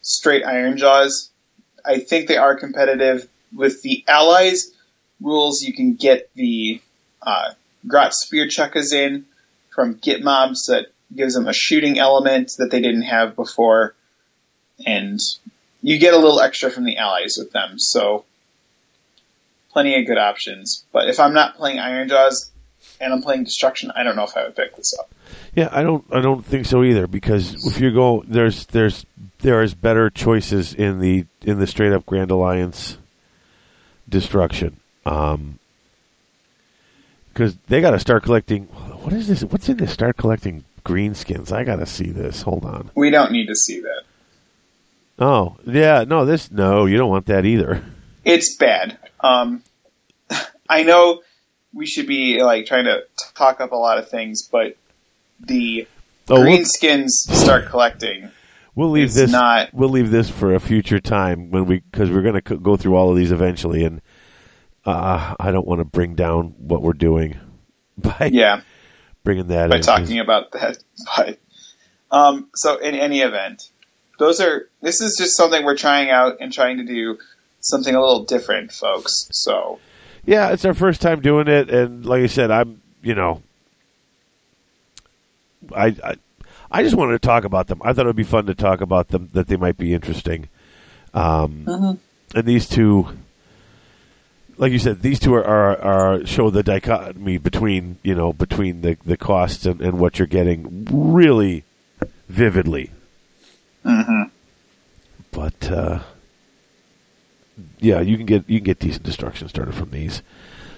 straight 0.00 0.44
Iron 0.44 0.76
Jaws. 0.78 1.30
I 1.84 1.98
think 1.98 2.28
they 2.28 2.36
are 2.36 2.56
competitive 2.56 3.28
with 3.54 3.82
the 3.82 4.04
allies 4.08 4.72
rules. 5.20 5.62
You 5.62 5.72
can 5.72 5.94
get 5.94 6.30
the 6.34 6.80
uh, 7.20 7.52
Grot 7.86 8.14
Spear 8.14 8.46
Chuckas 8.46 8.92
in 8.92 9.26
from 9.70 9.94
Git 9.94 10.22
Mobs 10.22 10.66
that 10.66 10.86
gives 11.14 11.34
them 11.34 11.48
a 11.48 11.52
shooting 11.52 11.98
element 11.98 12.52
that 12.58 12.70
they 12.70 12.80
didn't 12.80 13.02
have 13.02 13.36
before, 13.36 13.94
and 14.86 15.18
you 15.82 15.98
get 15.98 16.14
a 16.14 16.18
little 16.18 16.40
extra 16.40 16.70
from 16.70 16.84
the 16.84 16.96
allies 16.96 17.36
with 17.38 17.52
them. 17.52 17.78
So 17.78 18.24
plenty 19.72 19.98
of 20.00 20.06
good 20.06 20.18
options. 20.18 20.84
But 20.92 21.08
if 21.08 21.18
I'm 21.20 21.34
not 21.34 21.56
playing 21.56 21.78
Iron 21.78 22.08
Jaws 22.08 22.50
and 23.00 23.12
I'm 23.12 23.22
playing 23.22 23.44
Destruction, 23.44 23.90
I 23.94 24.02
don't 24.02 24.16
know 24.16 24.24
if 24.24 24.36
I 24.36 24.44
would 24.44 24.56
pick 24.56 24.76
this 24.76 24.94
up. 24.98 25.10
Yeah, 25.54 25.68
I 25.72 25.82
don't. 25.82 26.04
I 26.12 26.20
don't 26.20 26.44
think 26.44 26.66
so 26.66 26.82
either. 26.82 27.06
Because 27.06 27.66
if 27.66 27.80
you 27.80 27.92
go, 27.92 28.24
there's 28.26 28.66
there's 28.66 29.04
there 29.40 29.62
is 29.62 29.74
better 29.74 30.10
choices 30.10 30.74
in 30.74 31.00
the 31.00 31.26
in 31.42 31.58
the 31.58 31.66
straight 31.66 31.92
up 31.92 32.06
Grand 32.06 32.30
Alliance 32.30 32.98
destruction. 34.08 34.78
Um, 35.04 35.58
because 37.32 37.56
they 37.68 37.80
got 37.80 37.92
to 37.92 37.98
start 37.98 38.22
collecting. 38.22 38.64
What 38.66 39.12
is 39.12 39.26
this? 39.26 39.42
What's 39.42 39.68
in 39.68 39.78
this? 39.78 39.92
Start 39.92 40.16
collecting 40.16 40.64
green 40.84 41.14
skins. 41.14 41.50
I 41.50 41.64
got 41.64 41.76
to 41.76 41.86
see 41.86 42.10
this. 42.10 42.42
Hold 42.42 42.64
on. 42.64 42.90
We 42.94 43.10
don't 43.10 43.32
need 43.32 43.46
to 43.46 43.56
see 43.56 43.80
that. 43.80 44.02
Oh 45.18 45.56
yeah, 45.66 46.04
no, 46.06 46.24
this 46.24 46.50
no, 46.50 46.86
you 46.86 46.96
don't 46.96 47.10
want 47.10 47.26
that 47.26 47.44
either. 47.44 47.84
it's 48.24 48.56
bad. 48.56 48.98
Um, 49.22 49.62
I 50.68 50.82
know 50.82 51.22
we 51.74 51.86
should 51.86 52.06
be 52.06 52.42
like 52.42 52.66
trying 52.66 52.84
to 52.84 53.04
talk 53.34 53.60
up 53.60 53.72
a 53.72 53.76
lot 53.76 53.98
of 53.98 54.08
things, 54.08 54.42
but 54.42 54.76
the 55.40 55.86
Oh, 56.28 56.40
we'll, 56.40 56.46
greenskins 56.58 57.08
start 57.08 57.66
collecting. 57.66 58.30
we'll 58.74 58.90
leave 58.90 59.12
this. 59.12 59.30
not- 59.32 59.74
We'll 59.74 59.88
leave 59.88 60.10
this 60.10 60.30
for 60.30 60.54
a 60.54 60.60
future 60.60 61.00
time 61.00 61.50
when 61.50 61.66
we 61.66 61.80
because 61.80 62.10
we're 62.10 62.22
going 62.22 62.40
to 62.40 62.56
go 62.58 62.76
through 62.76 62.94
all 62.96 63.10
of 63.10 63.16
these 63.16 63.32
eventually, 63.32 63.84
and 63.84 64.00
uh, 64.86 65.34
I 65.38 65.50
don't 65.50 65.66
want 65.66 65.80
to 65.80 65.84
bring 65.84 66.14
down 66.14 66.54
what 66.58 66.80
we're 66.82 66.92
doing 66.92 67.38
by 67.98 68.30
Yeah, 68.32 68.60
bringing 69.24 69.48
that 69.48 69.70
by 69.70 69.76
in. 69.76 69.82
talking 69.82 70.18
about 70.20 70.52
that. 70.52 70.78
But 71.16 71.38
um, 72.10 72.48
so 72.54 72.76
in 72.78 72.94
any 72.94 73.20
event, 73.20 73.68
those 74.18 74.40
are 74.40 74.68
this 74.80 75.00
is 75.00 75.16
just 75.16 75.36
something 75.36 75.64
we're 75.64 75.76
trying 75.76 76.10
out 76.10 76.36
and 76.40 76.52
trying 76.52 76.76
to 76.78 76.84
do 76.84 77.18
something 77.62 77.94
a 77.94 78.00
little 78.00 78.24
different, 78.24 78.72
folks. 78.72 79.28
So 79.32 79.78
Yeah, 80.24 80.52
it's 80.52 80.64
our 80.64 80.74
first 80.74 81.00
time 81.00 81.20
doing 81.20 81.48
it, 81.48 81.70
and 81.70 82.04
like 82.04 82.22
I 82.22 82.26
said, 82.26 82.50
I'm 82.50 82.82
you 83.02 83.14
know, 83.14 83.42
I 85.74 85.96
I, 86.04 86.16
I 86.70 86.82
just 86.82 86.96
wanted 86.96 87.12
to 87.20 87.26
talk 87.26 87.44
about 87.44 87.66
them. 87.68 87.80
I 87.84 87.92
thought 87.92 88.06
it 88.06 88.08
would 88.08 88.16
be 88.16 88.22
fun 88.22 88.46
to 88.46 88.54
talk 88.54 88.80
about 88.80 89.08
them. 89.08 89.30
That 89.32 89.48
they 89.48 89.56
might 89.56 89.76
be 89.76 89.94
interesting. 89.94 90.48
Um, 91.14 91.98
and 92.34 92.46
these 92.46 92.66
two, 92.68 93.08
like 94.56 94.72
you 94.72 94.78
said, 94.78 95.02
these 95.02 95.18
two 95.18 95.34
are, 95.34 95.44
are, 95.44 95.78
are 95.78 96.26
show 96.26 96.50
the 96.50 96.62
dichotomy 96.62 97.38
between 97.38 97.98
you 98.02 98.14
know 98.14 98.32
between 98.32 98.80
the 98.80 98.96
the 99.04 99.16
costs 99.16 99.66
and, 99.66 99.80
and 99.80 99.98
what 99.98 100.18
you're 100.18 100.26
getting 100.26 100.86
really 100.90 101.64
vividly. 102.28 102.90
Uh-huh. 103.84 104.26
But 105.30 105.70
uh, 105.70 106.00
yeah, 107.78 108.00
you 108.00 108.16
can 108.16 108.26
get 108.26 108.48
you 108.48 108.58
can 108.58 108.64
get 108.64 108.78
decent 108.78 109.04
destruction 109.04 109.48
started 109.48 109.74
from 109.74 109.90
these. 109.90 110.22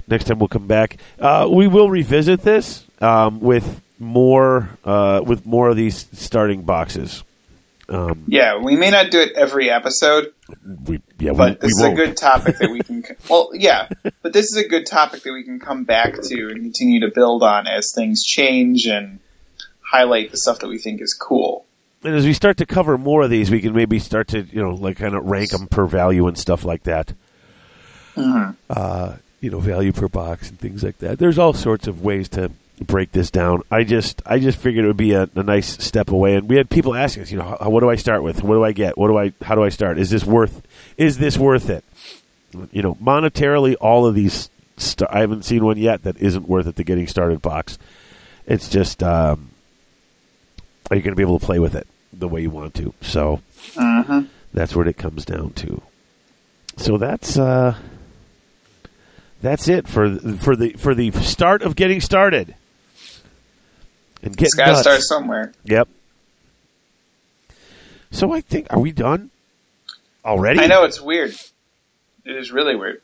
Next 0.06 0.24
time 0.24 0.38
we'll 0.38 0.48
come 0.48 0.66
back. 0.66 0.98
Uh, 1.18 1.48
we 1.51 1.66
will 1.66 1.88
revisit 1.88 2.42
this 2.42 2.84
um, 3.01 3.40
with 3.40 3.80
more 3.98 4.68
uh, 4.84 5.22
with 5.24 5.46
more 5.46 5.68
of 5.68 5.76
these 5.76 6.06
starting 6.12 6.62
boxes. 6.62 7.22
Um, 7.88 8.24
Yeah, 8.28 8.62
we 8.62 8.76
may 8.76 8.90
not 8.90 9.10
do 9.10 9.20
it 9.20 9.32
every 9.36 9.70
episode, 9.70 10.32
we, 10.86 11.01
yeah, 11.18 11.32
we, 11.32 11.36
but 11.36 11.60
this 11.60 11.72
we 11.76 11.88
is 11.88 11.92
a 11.92 11.94
good 11.94 12.16
topic 12.16 12.59
that 12.59 12.70
we 12.70 12.80
can. 12.80 13.05
Well, 13.28 13.51
yeah, 13.52 13.88
but 14.22 14.32
this 14.32 14.46
is 14.46 14.56
a 14.56 14.66
good 14.66 14.86
topic 14.86 15.22
that 15.22 15.32
we 15.32 15.44
can 15.44 15.60
come 15.60 15.84
back 15.84 16.14
to 16.14 16.48
and 16.48 16.62
continue 16.62 17.01
to 17.01 17.10
build 17.14 17.42
on 17.42 17.66
as 17.66 17.92
things 17.94 18.22
change 18.22 18.86
and 18.86 19.20
highlight 19.80 20.30
the 20.30 20.38
stuff 20.38 20.60
that 20.60 20.68
we 20.68 20.78
think 20.78 21.02
is 21.02 21.14
cool. 21.14 21.66
And 22.05 22.14
as 22.14 22.26
we 22.26 22.35
start 22.35 22.59
to 22.59 22.66
cover 22.66 22.98
more 22.98 23.22
of 23.22 23.31
these, 23.31 23.51
we 23.51 23.60
can 23.60 23.74
maybe 23.74 23.98
start 23.98 24.28
to 24.28 24.43
you 24.43 24.62
know 24.62 24.74
like 24.74 24.98
kind 24.98 25.14
of 25.14 25.24
rank 25.24 25.51
them 25.51 25.66
per 25.66 25.86
value 25.86 26.26
and 26.26 26.36
stuff 26.36 26.64
like 26.64 26.82
that. 26.82 27.12
Uh, 28.68 29.16
you 29.40 29.51
know, 29.51 29.59
value 29.59 29.93
per 29.93 30.09
box 30.09 30.48
and 30.51 30.59
things 30.59 30.82
like 30.82 30.98
that. 30.98 31.18
There's 31.18 31.39
all 31.39 31.52
sorts 31.52 31.86
of 31.86 32.02
ways 32.02 32.28
to 32.31 32.51
break 32.81 33.12
this 33.12 33.31
down. 33.31 33.62
I 33.70 33.85
just 33.85 34.22
I 34.26 34.39
just 34.39 34.59
figured 34.59 34.85
it 34.85 34.89
would 34.89 34.97
be 34.97 35.12
a, 35.12 35.28
a 35.35 35.43
nice 35.43 35.82
step 35.82 36.10
away. 36.10 36.36
And 36.36 36.48
we 36.48 36.56
had 36.56 36.68
people 36.68 36.94
asking 36.94 37.22
us, 37.22 37.31
you 37.31 37.39
know, 37.39 37.56
how, 37.59 37.70
what 37.70 37.81
do 37.81 37.89
I 37.89 37.97
start 37.97 38.22
with? 38.22 38.43
What 38.43 38.55
do 38.55 38.64
I 38.64 38.72
get? 38.72 38.98
What 38.98 39.09
do 39.09 39.18
I? 39.18 39.32
How 39.43 39.55
do 39.55 39.62
I 39.62 39.70
start? 39.70 39.98
Is 39.98 40.10
this 40.10 40.24
worth? 40.24 40.62
Is 40.97 41.18
this 41.18 41.39
worth 41.39 41.70
it? 41.70 41.85
You 42.70 42.82
know, 42.82 42.94
monetarily, 42.97 43.76
all 43.81 44.06
of 44.06 44.14
these. 44.14 44.51
St- 44.76 45.09
I 45.10 45.20
haven't 45.20 45.44
seen 45.44 45.64
one 45.64 45.78
yet 45.78 46.02
that 46.02 46.16
isn't 46.18 46.48
worth 46.48 46.66
it. 46.66 46.76
The 46.76 46.85
getting 46.85 47.06
started 47.06 47.40
box. 47.40 47.78
It's 48.47 48.68
just, 48.68 49.02
um, 49.05 49.51
are 50.90 50.97
you 50.97 51.02
going 51.02 51.12
to 51.12 51.16
be 51.16 51.22
able 51.22 51.39
to 51.39 51.47
play 51.47 51.60
with 51.60 51.76
it 51.76 51.86
the 52.18 52.28
way 52.28 52.42
you 52.42 52.50
want 52.50 52.74
to? 52.74 52.92
So 53.00 53.40
Mm-hmm. 53.74 54.20
that's 54.52 54.74
what 54.76 54.86
it 54.88 54.96
comes 54.96 55.24
down 55.24 55.52
to. 55.54 55.80
So 56.76 56.98
that's 56.98 57.38
uh, 57.38 57.76
that's 59.42 59.68
it 59.68 59.86
for 59.88 60.16
for 60.16 60.54
the 60.56 60.72
for 60.74 60.94
the 60.94 61.10
start 61.12 61.62
of 61.62 61.76
getting 61.76 62.00
started 62.00 62.54
and 64.22 64.36
get 64.36 64.46
It's 64.46 64.54
got 64.54 64.66
to 64.66 64.76
start 64.76 65.00
somewhere. 65.02 65.52
Yep. 65.64 65.88
So 68.10 68.32
I 68.32 68.40
think 68.40 68.68
are 68.70 68.78
we 68.80 68.92
done 68.92 69.30
already? 70.24 70.60
I 70.60 70.66
know 70.66 70.84
it's 70.84 71.00
weird. 71.00 71.34
It 72.24 72.36
is 72.36 72.52
really 72.52 72.76
weird. 72.76 73.00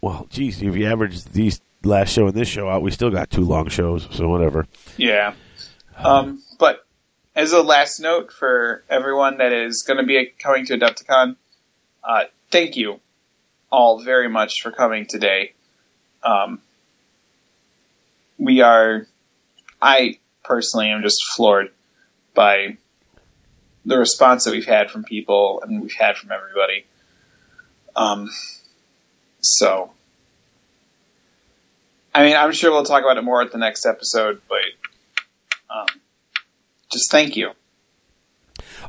Well, 0.00 0.26
geez, 0.30 0.62
if 0.62 0.74
you 0.76 0.86
average 0.86 1.22
these 1.24 1.60
last 1.84 2.12
show 2.12 2.26
and 2.26 2.34
this 2.34 2.48
show 2.48 2.68
out, 2.68 2.82
we 2.82 2.90
still 2.90 3.10
got 3.10 3.30
two 3.30 3.42
long 3.44 3.68
shows. 3.68 4.08
So 4.10 4.28
whatever. 4.28 4.66
Yeah. 4.96 5.34
Um, 5.96 6.42
but 6.58 6.84
as 7.38 7.52
a 7.52 7.62
last 7.62 8.00
note 8.00 8.32
for 8.32 8.82
everyone 8.90 9.38
that 9.38 9.52
is 9.52 9.84
going 9.86 9.98
to 9.98 10.04
be 10.04 10.26
coming 10.40 10.66
to 10.66 10.76
Adepticon, 10.76 11.36
uh, 12.02 12.24
thank 12.50 12.76
you 12.76 12.98
all 13.70 14.02
very 14.02 14.28
much 14.28 14.54
for 14.60 14.72
coming 14.72 15.06
today. 15.06 15.52
Um, 16.24 16.60
we 18.38 18.60
are, 18.60 19.06
I 19.80 20.18
personally 20.42 20.90
am 20.90 21.02
just 21.02 21.18
floored 21.36 21.68
by 22.34 22.76
the 23.84 23.96
response 23.96 24.42
that 24.42 24.50
we've 24.50 24.66
had 24.66 24.90
from 24.90 25.04
people 25.04 25.62
and 25.62 25.80
we've 25.80 25.94
had 25.94 26.16
from 26.16 26.32
everybody. 26.32 26.86
Um, 27.94 28.28
so, 29.40 29.92
I 32.12 32.24
mean, 32.24 32.34
I'm 32.34 32.50
sure 32.50 32.72
we'll 32.72 32.82
talk 32.82 33.04
about 33.04 33.16
it 33.16 33.22
more 33.22 33.42
at 33.42 33.52
the 33.52 33.58
next 33.58 33.86
episode, 33.86 34.40
but 34.48 34.58
um, 35.70 35.86
just 36.90 37.10
thank 37.10 37.36
you, 37.36 37.50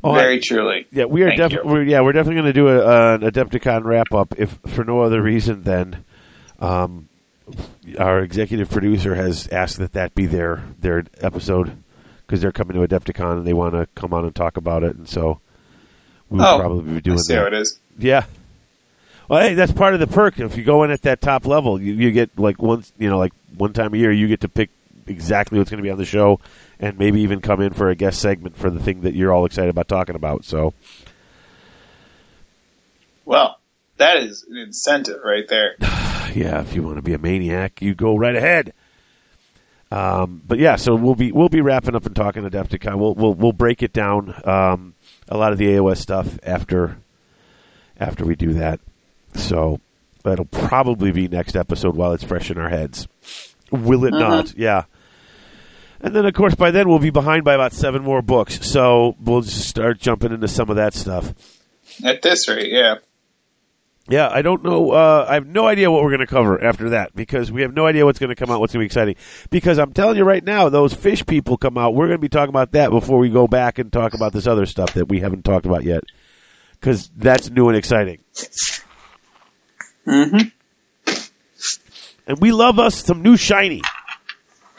Oh, 0.04 0.14
very 0.14 0.38
I- 0.38 0.42
truly. 0.44 0.88
Yeah, 0.92 1.06
we 1.06 1.24
are 1.24 1.36
definitely. 1.36 1.90
Yeah, 1.92 2.02
we're 2.02 2.14
definitely 2.14 2.42
going 2.42 2.54
to 2.54 2.54
do 2.54 2.68
a, 2.70 3.16
an 3.16 3.22
Adepticon 3.22 3.84
wrap 3.84 4.14
up, 4.14 4.34
if 4.38 4.58
for 4.68 4.84
no 4.84 5.02
other 5.02 5.22
reason 5.22 5.64
than 5.64 6.04
um, 6.60 7.10
our 7.98 8.20
executive 8.20 8.70
producer 8.70 9.16
has 9.16 9.48
asked 9.50 9.78
that 9.80 9.94
that 9.94 10.16
be 10.16 10.26
their 10.26 10.64
their 10.80 11.04
episode 11.22 11.76
because 12.26 12.42
they're 12.42 12.52
coming 12.52 12.76
to 12.80 12.88
Adepticon 12.88 13.38
and 13.40 13.48
they 13.48 13.54
want 13.54 13.74
to 13.74 13.88
come 13.96 14.14
on 14.14 14.24
and 14.26 14.36
talk 14.36 14.58
about 14.58 14.84
it, 14.84 14.96
and 14.96 15.08
so 15.10 15.40
we 16.30 16.38
will 16.38 16.46
Oh, 16.46 16.60
probably 16.60 16.92
be 16.92 16.98
I 16.98 17.00
doing 17.02 17.18
see 17.18 17.34
how 17.36 17.46
it 17.46 17.54
is. 17.54 17.80
Yeah. 17.98 18.26
Well, 19.28 19.42
hey, 19.42 19.54
that's 19.54 19.72
part 19.72 19.94
of 19.94 20.00
the 20.00 20.08
perk. 20.08 20.40
If 20.40 20.58
you 20.58 20.64
go 20.64 20.84
in 20.84 20.90
at 20.92 21.04
that 21.04 21.22
top 21.22 21.46
level, 21.46 21.80
you, 21.80 21.94
you 21.94 22.12
get 22.12 22.32
like 22.40 22.60
once, 22.62 22.92
you 22.98 23.10
know, 23.10 23.20
like 23.20 23.32
one 23.58 23.74
time 23.74 23.94
a 23.94 23.98
year, 23.98 24.12
you 24.12 24.28
get 24.28 24.42
to 24.42 24.50
pick 24.50 24.70
exactly 25.06 25.60
what's 25.60 25.70
going 25.70 25.78
to 25.78 25.84
be 25.84 25.92
on 25.92 25.98
the 26.00 26.06
show, 26.06 26.40
and 26.80 26.98
maybe 26.98 27.22
even 27.22 27.42
come 27.42 27.62
in 27.62 27.74
for 27.74 27.90
a 27.90 27.96
guest 27.96 28.22
segment 28.22 28.58
for 28.58 28.70
the 28.70 28.80
thing 28.80 29.02
that 29.02 29.14
you're 29.14 29.34
all 29.34 29.46
excited 29.46 29.70
about 29.70 29.88
talking 29.88 30.16
about. 30.16 30.46
So, 30.46 30.74
Well, 33.26 33.60
that 33.98 34.18
is 34.18 34.46
an 34.50 34.58
incentive 34.58 35.20
right 35.24 35.48
there. 35.48 35.76
yeah, 36.34 36.62
if 36.62 36.74
you 36.74 36.84
want 36.84 36.96
to 36.96 37.02
be 37.02 37.14
a 37.14 37.20
maniac, 37.20 37.82
you 37.82 37.94
go 37.94 38.18
right 38.18 38.36
ahead. 38.36 38.74
Um, 39.92 40.42
but 40.46 40.60
yeah, 40.60 40.76
so 40.76 40.94
we'll 40.96 41.16
be 41.16 41.32
we'll 41.32 41.50
be 41.50 41.62
wrapping 41.62 41.96
up 41.96 42.06
and 42.06 42.16
talking 42.16 42.44
Adepticon. 42.44 42.98
We'll 42.98 43.16
we'll 43.16 43.34
we'll 43.34 43.54
break 43.54 43.82
it 43.82 43.92
down 43.92 44.40
um, 44.46 44.94
a 45.28 45.38
lot 45.38 45.52
of 45.52 45.58
the 45.58 45.66
AOS 45.66 45.98
stuff 45.98 46.38
after 46.44 46.98
after 48.00 48.24
we 48.24 48.36
do 48.36 48.54
that. 48.54 48.80
So 49.34 49.82
that'll 50.24 50.46
probably 50.46 51.12
be 51.12 51.28
next 51.28 51.56
episode 51.56 51.96
while 51.96 52.14
it's 52.14 52.24
fresh 52.24 52.52
in 52.52 52.58
our 52.60 52.70
heads. 52.70 53.08
Will 53.72 54.06
it 54.06 54.12
not? 54.12 54.56
Yeah. 54.56 54.84
And 56.02 56.16
then, 56.16 56.26
of 56.26 56.34
course, 56.34 56.56
by 56.56 56.72
then 56.72 56.88
we'll 56.88 57.00
be 57.00 57.10
behind 57.10 57.44
by 57.44 57.54
about 57.54 57.74
seven 57.74 58.04
more 58.04 58.22
books. 58.22 58.66
So 58.66 59.16
we'll 59.20 59.42
just 59.42 59.68
start 59.68 60.00
jumping 60.00 60.32
into 60.32 60.48
some 60.48 60.70
of 60.70 60.78
that 60.78 60.94
stuff. 60.94 61.34
At 62.04 62.22
this 62.22 62.48
rate, 62.48 62.72
yeah. 62.72 62.96
Yeah, 64.08 64.28
I 64.28 64.42
don't 64.42 64.64
know. 64.64 64.92
Uh, 64.92 65.26
I 65.30 65.36
have 65.36 65.46
no 65.46 65.68
idea 65.68 65.92
what 65.92 66.02
we're 66.02 66.10
going 66.10 66.22
to 66.22 66.28
cover 66.28 66.64
after 66.64 66.90
that 66.90 67.16
because 67.16 67.52
we 67.52 67.62
have 67.62 67.76
no 67.76 67.86
idea 67.86 68.06
what's 68.06 68.18
going 68.18 68.30
to 68.32 68.36
come 68.36 68.50
out, 68.50 68.60
what's 68.60 68.74
going 68.74 68.80
to 68.80 68.84
be 68.84 68.88
exciting. 68.88 69.16
Because 69.52 69.78
I'm 69.78 69.94
telling 69.94 70.18
you 70.18 70.24
right 70.24 70.44
now, 70.44 70.70
those 70.70 70.96
fish 70.96 71.24
people 71.26 71.58
come 71.58 71.78
out. 71.78 71.94
We're 71.94 72.08
going 72.08 72.18
to 72.18 72.22
be 72.22 72.30
talking 72.30 72.50
about 72.50 72.72
that 72.72 72.90
before 72.90 73.20
we 73.20 73.30
go 73.30 73.48
back 73.48 73.78
and 73.78 73.94
talk 73.94 74.16
about 74.16 74.34
this 74.34 74.48
other 74.48 74.66
stuff 74.66 74.94
that 74.94 75.10
we 75.10 75.20
haven't 75.20 75.46
talked 75.46 75.68
about 75.68 75.84
yet. 75.84 76.04
Because 76.72 77.12
that's 77.16 77.52
new 77.52 77.68
and 77.68 77.78
exciting. 77.78 78.20
Mm-hmm. 80.08 80.48
And 82.26 82.40
we 82.40 82.52
love 82.52 82.80
us 82.80 83.04
some 83.04 83.22
new 83.22 83.38
shiny. 83.38 83.82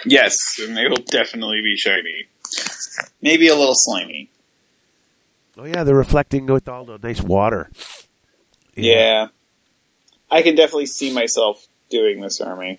Yes, 0.04 0.34
and 0.60 0.76
they 0.76 0.88
will 0.88 0.96
definitely 0.96 1.60
be 1.62 1.76
shiny. 1.76 2.26
Maybe 3.20 3.48
a 3.48 3.54
little 3.54 3.74
slimy. 3.74 4.30
Oh, 5.56 5.64
yeah, 5.64 5.84
they're 5.84 5.94
reflecting 5.94 6.46
with 6.46 6.68
all 6.68 6.84
the 6.84 6.98
nice 6.98 7.20
water. 7.20 7.70
Yeah. 8.74 9.28
I 10.30 10.42
can 10.42 10.54
definitely 10.54 10.86
see 10.86 11.12
myself 11.12 11.66
doing 11.90 12.20
this 12.20 12.40
army. 12.40 12.78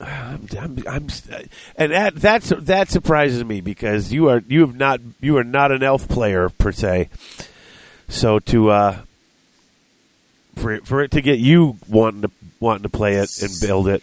I'm, 0.00 0.48
I'm, 0.58 0.82
I'm, 0.88 1.08
and 1.76 1.92
that 1.92 2.16
that's 2.16 2.48
that 2.48 2.90
surprises 2.90 3.44
me 3.44 3.60
because 3.60 4.12
you 4.12 4.28
are 4.30 4.42
you 4.48 4.62
have 4.62 4.74
not 4.74 5.00
you 5.20 5.36
are 5.36 5.44
not 5.44 5.70
an 5.70 5.84
elf 5.84 6.08
player 6.08 6.48
per 6.48 6.72
se. 6.72 7.08
So 8.08 8.40
to 8.40 8.70
uh, 8.70 8.98
for 10.56 10.72
it, 10.72 10.86
for 10.86 11.02
it 11.02 11.12
to 11.12 11.22
get 11.22 11.38
you 11.38 11.76
wanting 11.88 12.22
to 12.22 12.30
wanting 12.58 12.82
to 12.82 12.88
play 12.88 13.14
it 13.14 13.30
and 13.42 13.52
build 13.60 13.86
it, 13.86 14.02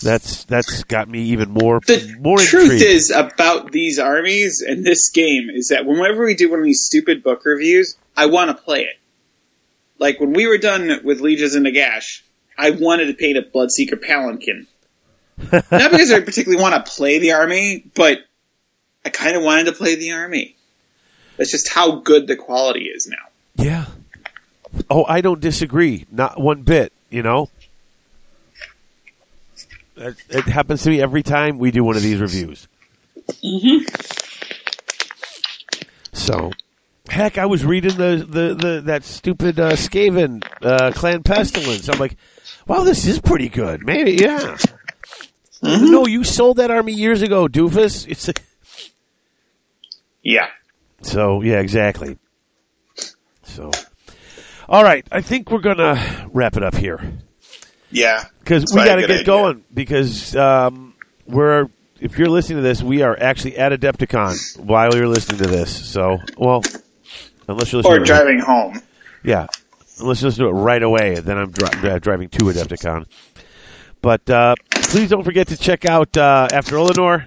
that's 0.00 0.44
that's 0.44 0.84
got 0.84 1.08
me 1.08 1.20
even 1.30 1.50
more 1.50 1.80
The 1.86 2.16
more 2.20 2.38
truth 2.38 2.64
intrigued. 2.72 2.84
is 2.84 3.10
about 3.10 3.70
these 3.72 3.98
armies 3.98 4.62
and 4.66 4.84
this 4.84 5.10
game 5.10 5.48
is 5.50 5.68
that 5.68 5.86
whenever 5.86 6.24
we 6.24 6.34
do 6.34 6.50
one 6.50 6.58
of 6.60 6.64
these 6.64 6.84
stupid 6.84 7.22
book 7.22 7.44
reviews, 7.44 7.96
I 8.16 8.26
want 8.26 8.48
to 8.56 8.62
play 8.62 8.82
it. 8.82 8.96
Like 9.98 10.18
when 10.20 10.32
we 10.32 10.46
were 10.46 10.58
done 10.58 11.00
with 11.04 11.20
Legions 11.20 11.54
and 11.54 11.66
Nagash, 11.66 12.22
I 12.56 12.70
wanted 12.70 13.06
to 13.06 13.14
paint 13.14 13.36
a 13.38 13.42
Bloodseeker 13.42 14.02
Palanquin. 14.02 14.66
Not 15.52 15.90
because 15.90 16.12
I 16.12 16.20
particularly 16.20 16.62
want 16.62 16.84
to 16.84 16.90
play 16.92 17.18
the 17.18 17.32
army, 17.32 17.84
but 17.94 18.18
I 19.04 19.08
kind 19.10 19.36
of 19.36 19.42
wanted 19.42 19.66
to 19.66 19.72
play 19.72 19.94
the 19.96 20.12
army. 20.12 20.56
That's 21.36 21.50
just 21.50 21.68
how 21.70 21.96
good 22.00 22.26
the 22.26 22.36
quality 22.36 22.84
is 22.84 23.06
now. 23.06 23.64
yeah. 23.64 23.86
Oh, 24.88 25.04
I 25.04 25.20
don't 25.20 25.40
disagree, 25.40 26.06
not 26.12 26.40
one 26.40 26.62
bit. 26.62 26.92
You 27.10 27.22
know, 27.24 27.50
it, 30.00 30.16
it 30.30 30.44
happens 30.44 30.82
to 30.84 30.90
me 30.90 31.00
every 31.02 31.22
time 31.22 31.58
we 31.58 31.70
do 31.70 31.84
one 31.84 31.96
of 31.96 32.02
these 32.02 32.20
reviews. 32.20 32.66
So, 36.12 36.50
heck, 37.08 37.38
I 37.38 37.46
was 37.46 37.64
reading 37.64 37.96
the 37.96 38.26
the, 38.28 38.54
the 38.54 38.82
that 38.86 39.04
stupid 39.04 39.58
uh, 39.60 39.72
Skaven 39.72 40.44
uh, 40.62 40.92
Clan 40.92 41.22
Pestilens. 41.22 41.92
I'm 41.92 41.98
like, 41.98 42.16
wow, 42.66 42.82
this 42.84 43.06
is 43.06 43.20
pretty 43.20 43.48
good. 43.48 43.84
Maybe, 43.84 44.12
yeah. 44.12 44.56
No, 45.62 46.06
you 46.06 46.24
sold 46.24 46.56
that 46.56 46.70
army 46.70 46.92
years 46.92 47.20
ago, 47.22 47.46
doofus. 47.46 48.08
It's 48.08 48.26
like, 48.28 48.42
Yeah. 50.22 50.48
so 51.02 51.42
yeah, 51.42 51.60
exactly. 51.60 52.18
So, 53.42 53.70
all 54.68 54.82
right, 54.82 55.06
I 55.12 55.20
think 55.20 55.50
we're 55.50 55.60
gonna 55.60 56.28
wrap 56.32 56.56
it 56.56 56.62
up 56.62 56.74
here 56.74 57.00
Yeah. 57.90 58.24
because 58.40 58.64
we 58.74 58.84
got 58.84 58.96
to 58.96 59.00
get 59.02 59.10
idea. 59.10 59.24
going 59.24 59.64
because 59.72 60.34
um, 60.36 60.94
we're 61.26 61.66
if 62.00 62.18
you're 62.18 62.28
listening 62.28 62.58
to 62.58 62.62
this, 62.62 62.82
we 62.82 63.02
are 63.02 63.16
actually 63.20 63.58
at 63.58 63.72
Adepticon 63.72 64.58
while 64.60 64.94
you're 64.94 65.08
listening 65.08 65.38
to 65.38 65.46
this. 65.48 65.70
So, 65.90 66.18
well, 66.38 66.62
unless 67.48 67.72
you're 67.72 67.82
listening 67.82 67.84
Or 67.84 67.96
to 67.96 68.02
it- 68.02 68.06
driving 68.06 68.38
home. 68.38 68.80
yeah, 69.22 69.46
unless 70.00 70.22
you 70.22 70.28
listen 70.28 70.44
to 70.44 70.50
it 70.50 70.52
right 70.54 70.82
away, 70.82 71.16
then 71.20 71.36
I'm 71.36 71.50
dri- 71.50 71.68
dri- 71.80 72.00
driving 72.00 72.28
to 72.30 72.38
Adepticon. 72.44 73.06
But 74.02 74.28
uh, 74.30 74.54
please 74.70 75.10
don't 75.10 75.24
forget 75.24 75.48
to 75.48 75.58
check 75.58 75.84
out 75.84 76.16
uh, 76.16 76.48
After 76.52 76.76
Eleanor 76.76 77.26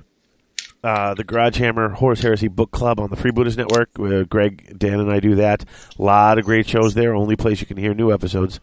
uh, 0.83 1.13
the 1.13 1.23
Garage 1.23 1.57
Hammer 1.59 1.89
Horus 1.89 2.21
Heresy 2.21 2.47
Book 2.47 2.71
Club 2.71 2.99
on 2.99 3.09
the 3.11 3.15
Freebooters 3.15 3.55
Network. 3.55 3.89
Uh, 3.99 4.23
Greg, 4.23 4.77
Dan, 4.79 4.99
and 4.99 5.11
I 5.11 5.19
do 5.19 5.35
that. 5.35 5.63
A 5.99 6.01
lot 6.01 6.39
of 6.39 6.45
great 6.45 6.67
shows 6.67 6.93
there. 6.95 7.13
Only 7.13 7.35
place 7.35 7.61
you 7.61 7.67
can 7.67 7.77
hear 7.77 7.93
new 7.93 8.11
episodes. 8.11 8.59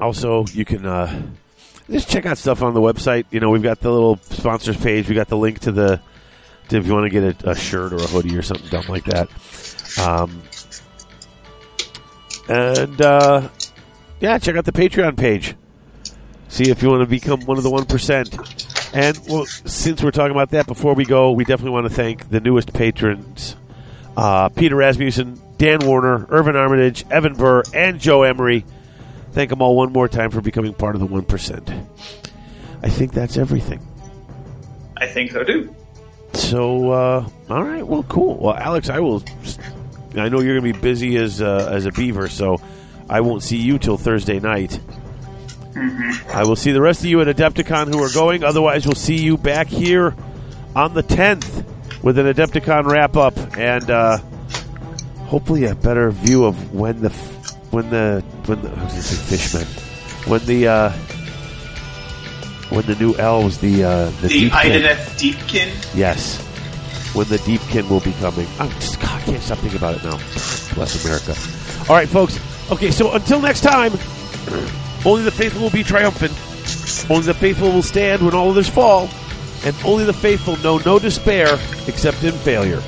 Also, 0.00 0.44
you 0.52 0.64
can 0.64 0.84
uh, 0.84 1.22
just 1.90 2.10
check 2.10 2.26
out 2.26 2.38
stuff 2.38 2.62
on 2.62 2.74
the 2.74 2.80
website. 2.80 3.24
You 3.30 3.40
know, 3.40 3.50
we've 3.50 3.62
got 3.62 3.80
the 3.80 3.90
little 3.90 4.16
sponsors 4.16 4.76
page. 4.76 5.08
We 5.08 5.14
got 5.14 5.28
the 5.28 5.38
link 5.38 5.60
to 5.60 5.72
the 5.72 6.00
to 6.68 6.76
if 6.76 6.86
you 6.86 6.92
want 6.92 7.10
to 7.10 7.20
get 7.20 7.44
a, 7.44 7.50
a 7.50 7.54
shirt 7.54 7.92
or 7.92 7.96
a 7.96 8.06
hoodie 8.06 8.36
or 8.36 8.42
something 8.42 8.68
dumb 8.68 8.86
like 8.88 9.04
that. 9.04 9.28
Um, 9.98 10.42
and 12.48 13.00
uh, 13.00 13.48
yeah, 14.20 14.38
check 14.38 14.56
out 14.56 14.64
the 14.64 14.72
Patreon 14.72 15.16
page. 15.16 15.54
See 16.48 16.70
if 16.70 16.82
you 16.82 16.88
want 16.88 17.02
to 17.02 17.06
become 17.06 17.40
one 17.42 17.56
of 17.56 17.64
the 17.64 17.70
one 17.70 17.86
percent. 17.86 18.36
And 18.94 19.18
well, 19.28 19.46
since 19.46 20.02
we're 20.02 20.10
talking 20.10 20.32
about 20.32 20.50
that, 20.50 20.66
before 20.66 20.94
we 20.94 21.04
go, 21.04 21.32
we 21.32 21.44
definitely 21.44 21.72
want 21.72 21.88
to 21.88 21.94
thank 21.94 22.28
the 22.30 22.40
newest 22.40 22.72
patrons: 22.72 23.56
uh, 24.16 24.48
Peter 24.50 24.76
Rasmussen, 24.76 25.40
Dan 25.58 25.80
Warner, 25.86 26.26
Irvin 26.30 26.56
Armitage, 26.56 27.04
Evan 27.10 27.34
Burr, 27.34 27.62
and 27.74 28.00
Joe 28.00 28.22
Emery. 28.22 28.64
Thank 29.36 29.50
them 29.50 29.60
all 29.60 29.76
one 29.76 29.92
more 29.92 30.08
time 30.08 30.30
for 30.30 30.40
becoming 30.40 30.72
part 30.72 30.94
of 30.94 31.00
the 31.02 31.06
one 31.06 31.26
percent. 31.26 31.70
I 32.82 32.88
think 32.88 33.12
that's 33.12 33.36
everything. 33.36 33.86
I 34.96 35.06
think 35.08 35.30
so 35.30 35.44
too. 35.44 35.76
So, 36.32 36.90
uh, 36.90 37.28
all 37.50 37.62
right, 37.62 37.86
well, 37.86 38.02
cool. 38.04 38.38
Well, 38.38 38.54
Alex, 38.54 38.88
I 38.88 39.00
will. 39.00 39.22
I 40.16 40.30
know 40.30 40.40
you're 40.40 40.58
going 40.58 40.72
to 40.72 40.78
be 40.78 40.80
busy 40.80 41.18
as 41.18 41.42
uh, 41.42 41.68
as 41.70 41.84
a 41.84 41.92
beaver, 41.92 42.30
so 42.30 42.62
I 43.10 43.20
won't 43.20 43.42
see 43.42 43.58
you 43.58 43.78
till 43.78 43.98
Thursday 43.98 44.40
night. 44.40 44.80
I 46.32 46.44
will 46.44 46.56
see 46.56 46.72
the 46.72 46.80
rest 46.80 47.00
of 47.00 47.06
you 47.08 47.20
at 47.20 47.26
Adepticon 47.26 47.92
who 47.92 48.02
are 48.02 48.14
going. 48.14 48.42
Otherwise, 48.42 48.86
we'll 48.86 48.94
see 48.94 49.22
you 49.22 49.36
back 49.36 49.66
here 49.66 50.16
on 50.74 50.94
the 50.94 51.02
10th 51.02 52.02
with 52.02 52.16
an 52.18 52.24
Adepticon 52.24 52.86
wrap 52.86 53.18
up 53.18 53.36
and 53.58 53.90
uh, 53.90 54.16
hopefully 55.26 55.66
a 55.66 55.74
better 55.74 56.10
view 56.10 56.46
of 56.46 56.72
when 56.72 57.02
the 57.02 57.35
when 57.70 57.90
the 57.90 58.24
when 58.46 58.62
the 58.62 58.70
I 58.70 58.84
was 58.84 59.04
say 59.04 59.36
fishmen 59.36 59.66
when 60.26 60.44
the 60.46 60.66
uh, 60.66 60.90
when 62.70 62.84
the 62.86 62.96
new 62.96 63.14
elves 63.14 63.58
the 63.58 63.84
uh, 63.84 64.10
the, 64.20 64.28
The 64.28 64.50
Deepkin-. 65.16 65.96
Yes. 65.96 66.42
When 67.14 67.28
the 67.28 67.38
Deepkin 67.38 67.88
will 67.88 68.00
be 68.00 68.12
coming. 68.14 68.46
I'm 68.58 68.68
just, 68.70 69.00
God, 69.00 69.22
I 69.22 69.24
can't 69.24 69.42
stop 69.42 69.58
thinking 69.58 69.78
about 69.78 69.96
it 69.96 70.04
now. 70.04 70.16
Bless 70.74 71.04
America. 71.04 71.34
All 71.88 71.96
right, 71.96 72.08
folks. 72.08 72.38
Okay, 72.70 72.90
so 72.90 73.12
until 73.14 73.40
next 73.40 73.60
time, 73.60 73.92
only 75.06 75.22
the 75.22 75.30
faithful 75.30 75.62
will 75.62 75.70
be 75.70 75.84
triumphant. 75.84 76.32
Only 77.08 77.26
the 77.26 77.34
faithful 77.34 77.70
will 77.70 77.82
stand 77.82 78.22
when 78.22 78.34
all 78.34 78.50
others 78.50 78.68
fall. 78.68 79.08
And 79.64 79.74
only 79.84 80.04
the 80.04 80.12
faithful 80.12 80.56
know 80.58 80.78
no 80.78 80.98
despair 80.98 81.46
except 81.86 82.22
in 82.24 82.32
failure. 82.32 82.82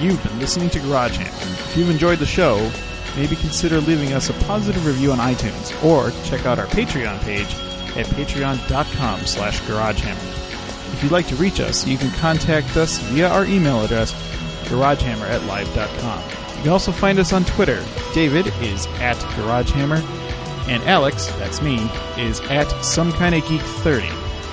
You've 0.00 0.22
been 0.22 0.38
listening 0.38 0.70
to 0.70 0.80
Garage 0.80 1.18
Hammer. 1.18 1.28
If 1.28 1.76
you've 1.76 1.90
enjoyed 1.90 2.20
the 2.20 2.26
show, 2.26 2.70
maybe 3.16 3.36
consider 3.36 3.80
leaving 3.82 4.14
us 4.14 4.30
a 4.30 4.32
positive 4.44 4.86
review 4.86 5.12
on 5.12 5.18
iTunes 5.18 5.84
or 5.84 6.10
check 6.24 6.46
out 6.46 6.58
our 6.58 6.66
Patreon 6.68 7.20
page 7.20 7.52
at 7.98 8.06
patreon.com 8.06 9.20
slash 9.26 9.60
garagehammer. 9.60 10.94
If 10.94 11.02
you'd 11.02 11.12
like 11.12 11.26
to 11.28 11.36
reach 11.36 11.60
us, 11.60 11.86
you 11.86 11.98
can 11.98 12.10
contact 12.12 12.78
us 12.78 12.98
via 12.98 13.28
our 13.28 13.44
email 13.44 13.84
address, 13.84 14.14
garagehammer 14.70 15.28
at 15.28 15.44
live.com. 15.44 16.22
You 16.56 16.62
can 16.62 16.72
also 16.72 16.92
find 16.92 17.18
us 17.18 17.34
on 17.34 17.44
Twitter. 17.44 17.84
David 18.14 18.46
is 18.62 18.86
at 19.00 19.18
garagehammer, 19.36 20.02
and 20.66 20.82
Alex, 20.84 21.26
that's 21.32 21.60
me, 21.60 21.76
is 22.16 22.40
at 22.42 22.70
some 22.82 23.12
kind 23.12 23.34
of 23.34 23.46
geek 23.46 23.60
30. 23.60 24.08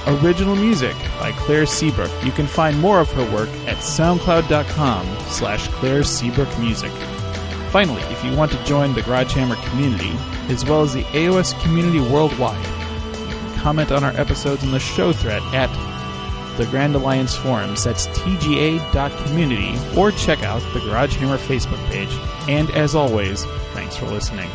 Original 0.08 0.56
music 0.56 0.96
by 1.20 1.34
Claire 1.34 1.66
Seabrook. 1.66 2.12
You 2.24 2.32
can 2.32 2.48
find 2.48 2.80
more 2.80 3.02
of 3.02 3.12
her 3.12 3.30
work 3.34 3.50
at 3.68 3.78
soundcloud.com 3.78 5.06
slash 5.28 5.68
Claire 5.68 6.04
Seabrook 6.04 6.58
Music. 6.60 6.92
Finally, 7.72 8.02
if 8.04 8.24
you 8.24 8.34
want 8.36 8.50
to 8.54 8.64
join 8.64 8.94
the 8.94 9.02
Garage 9.02 9.34
Hammer 9.34 9.58
community, 9.68 10.14
as 10.48 10.64
well 10.64 10.82
as 10.82 10.94
the 10.94 11.04
AOS 11.04 11.62
community 11.62 12.00
worldwide, 12.00 12.66
you 13.20 13.36
can 13.36 13.60
comment 13.60 13.92
on 13.92 14.06
our 14.06 14.16
episodes 14.16 14.64
in 14.64 14.72
the 14.72 14.80
show 14.80 15.12
thread 15.12 15.44
at 15.54 15.68
the 16.56 16.66
Grand 16.68 16.96
Alliance 16.96 17.36
forums. 17.36 17.84
That's 17.84 18.08
tga.community, 18.08 19.78
or 19.98 20.12
check 20.12 20.42
out 20.44 20.62
the 20.74 20.80
Garage 20.80 21.18
Hammer 21.18 21.38
Facebook 21.38 21.86
page. 21.90 22.14
And 22.48 22.72
as 22.72 22.96
always, 22.96 23.44
thanks 23.74 23.98
for 23.98 24.06
listening. 24.06 24.50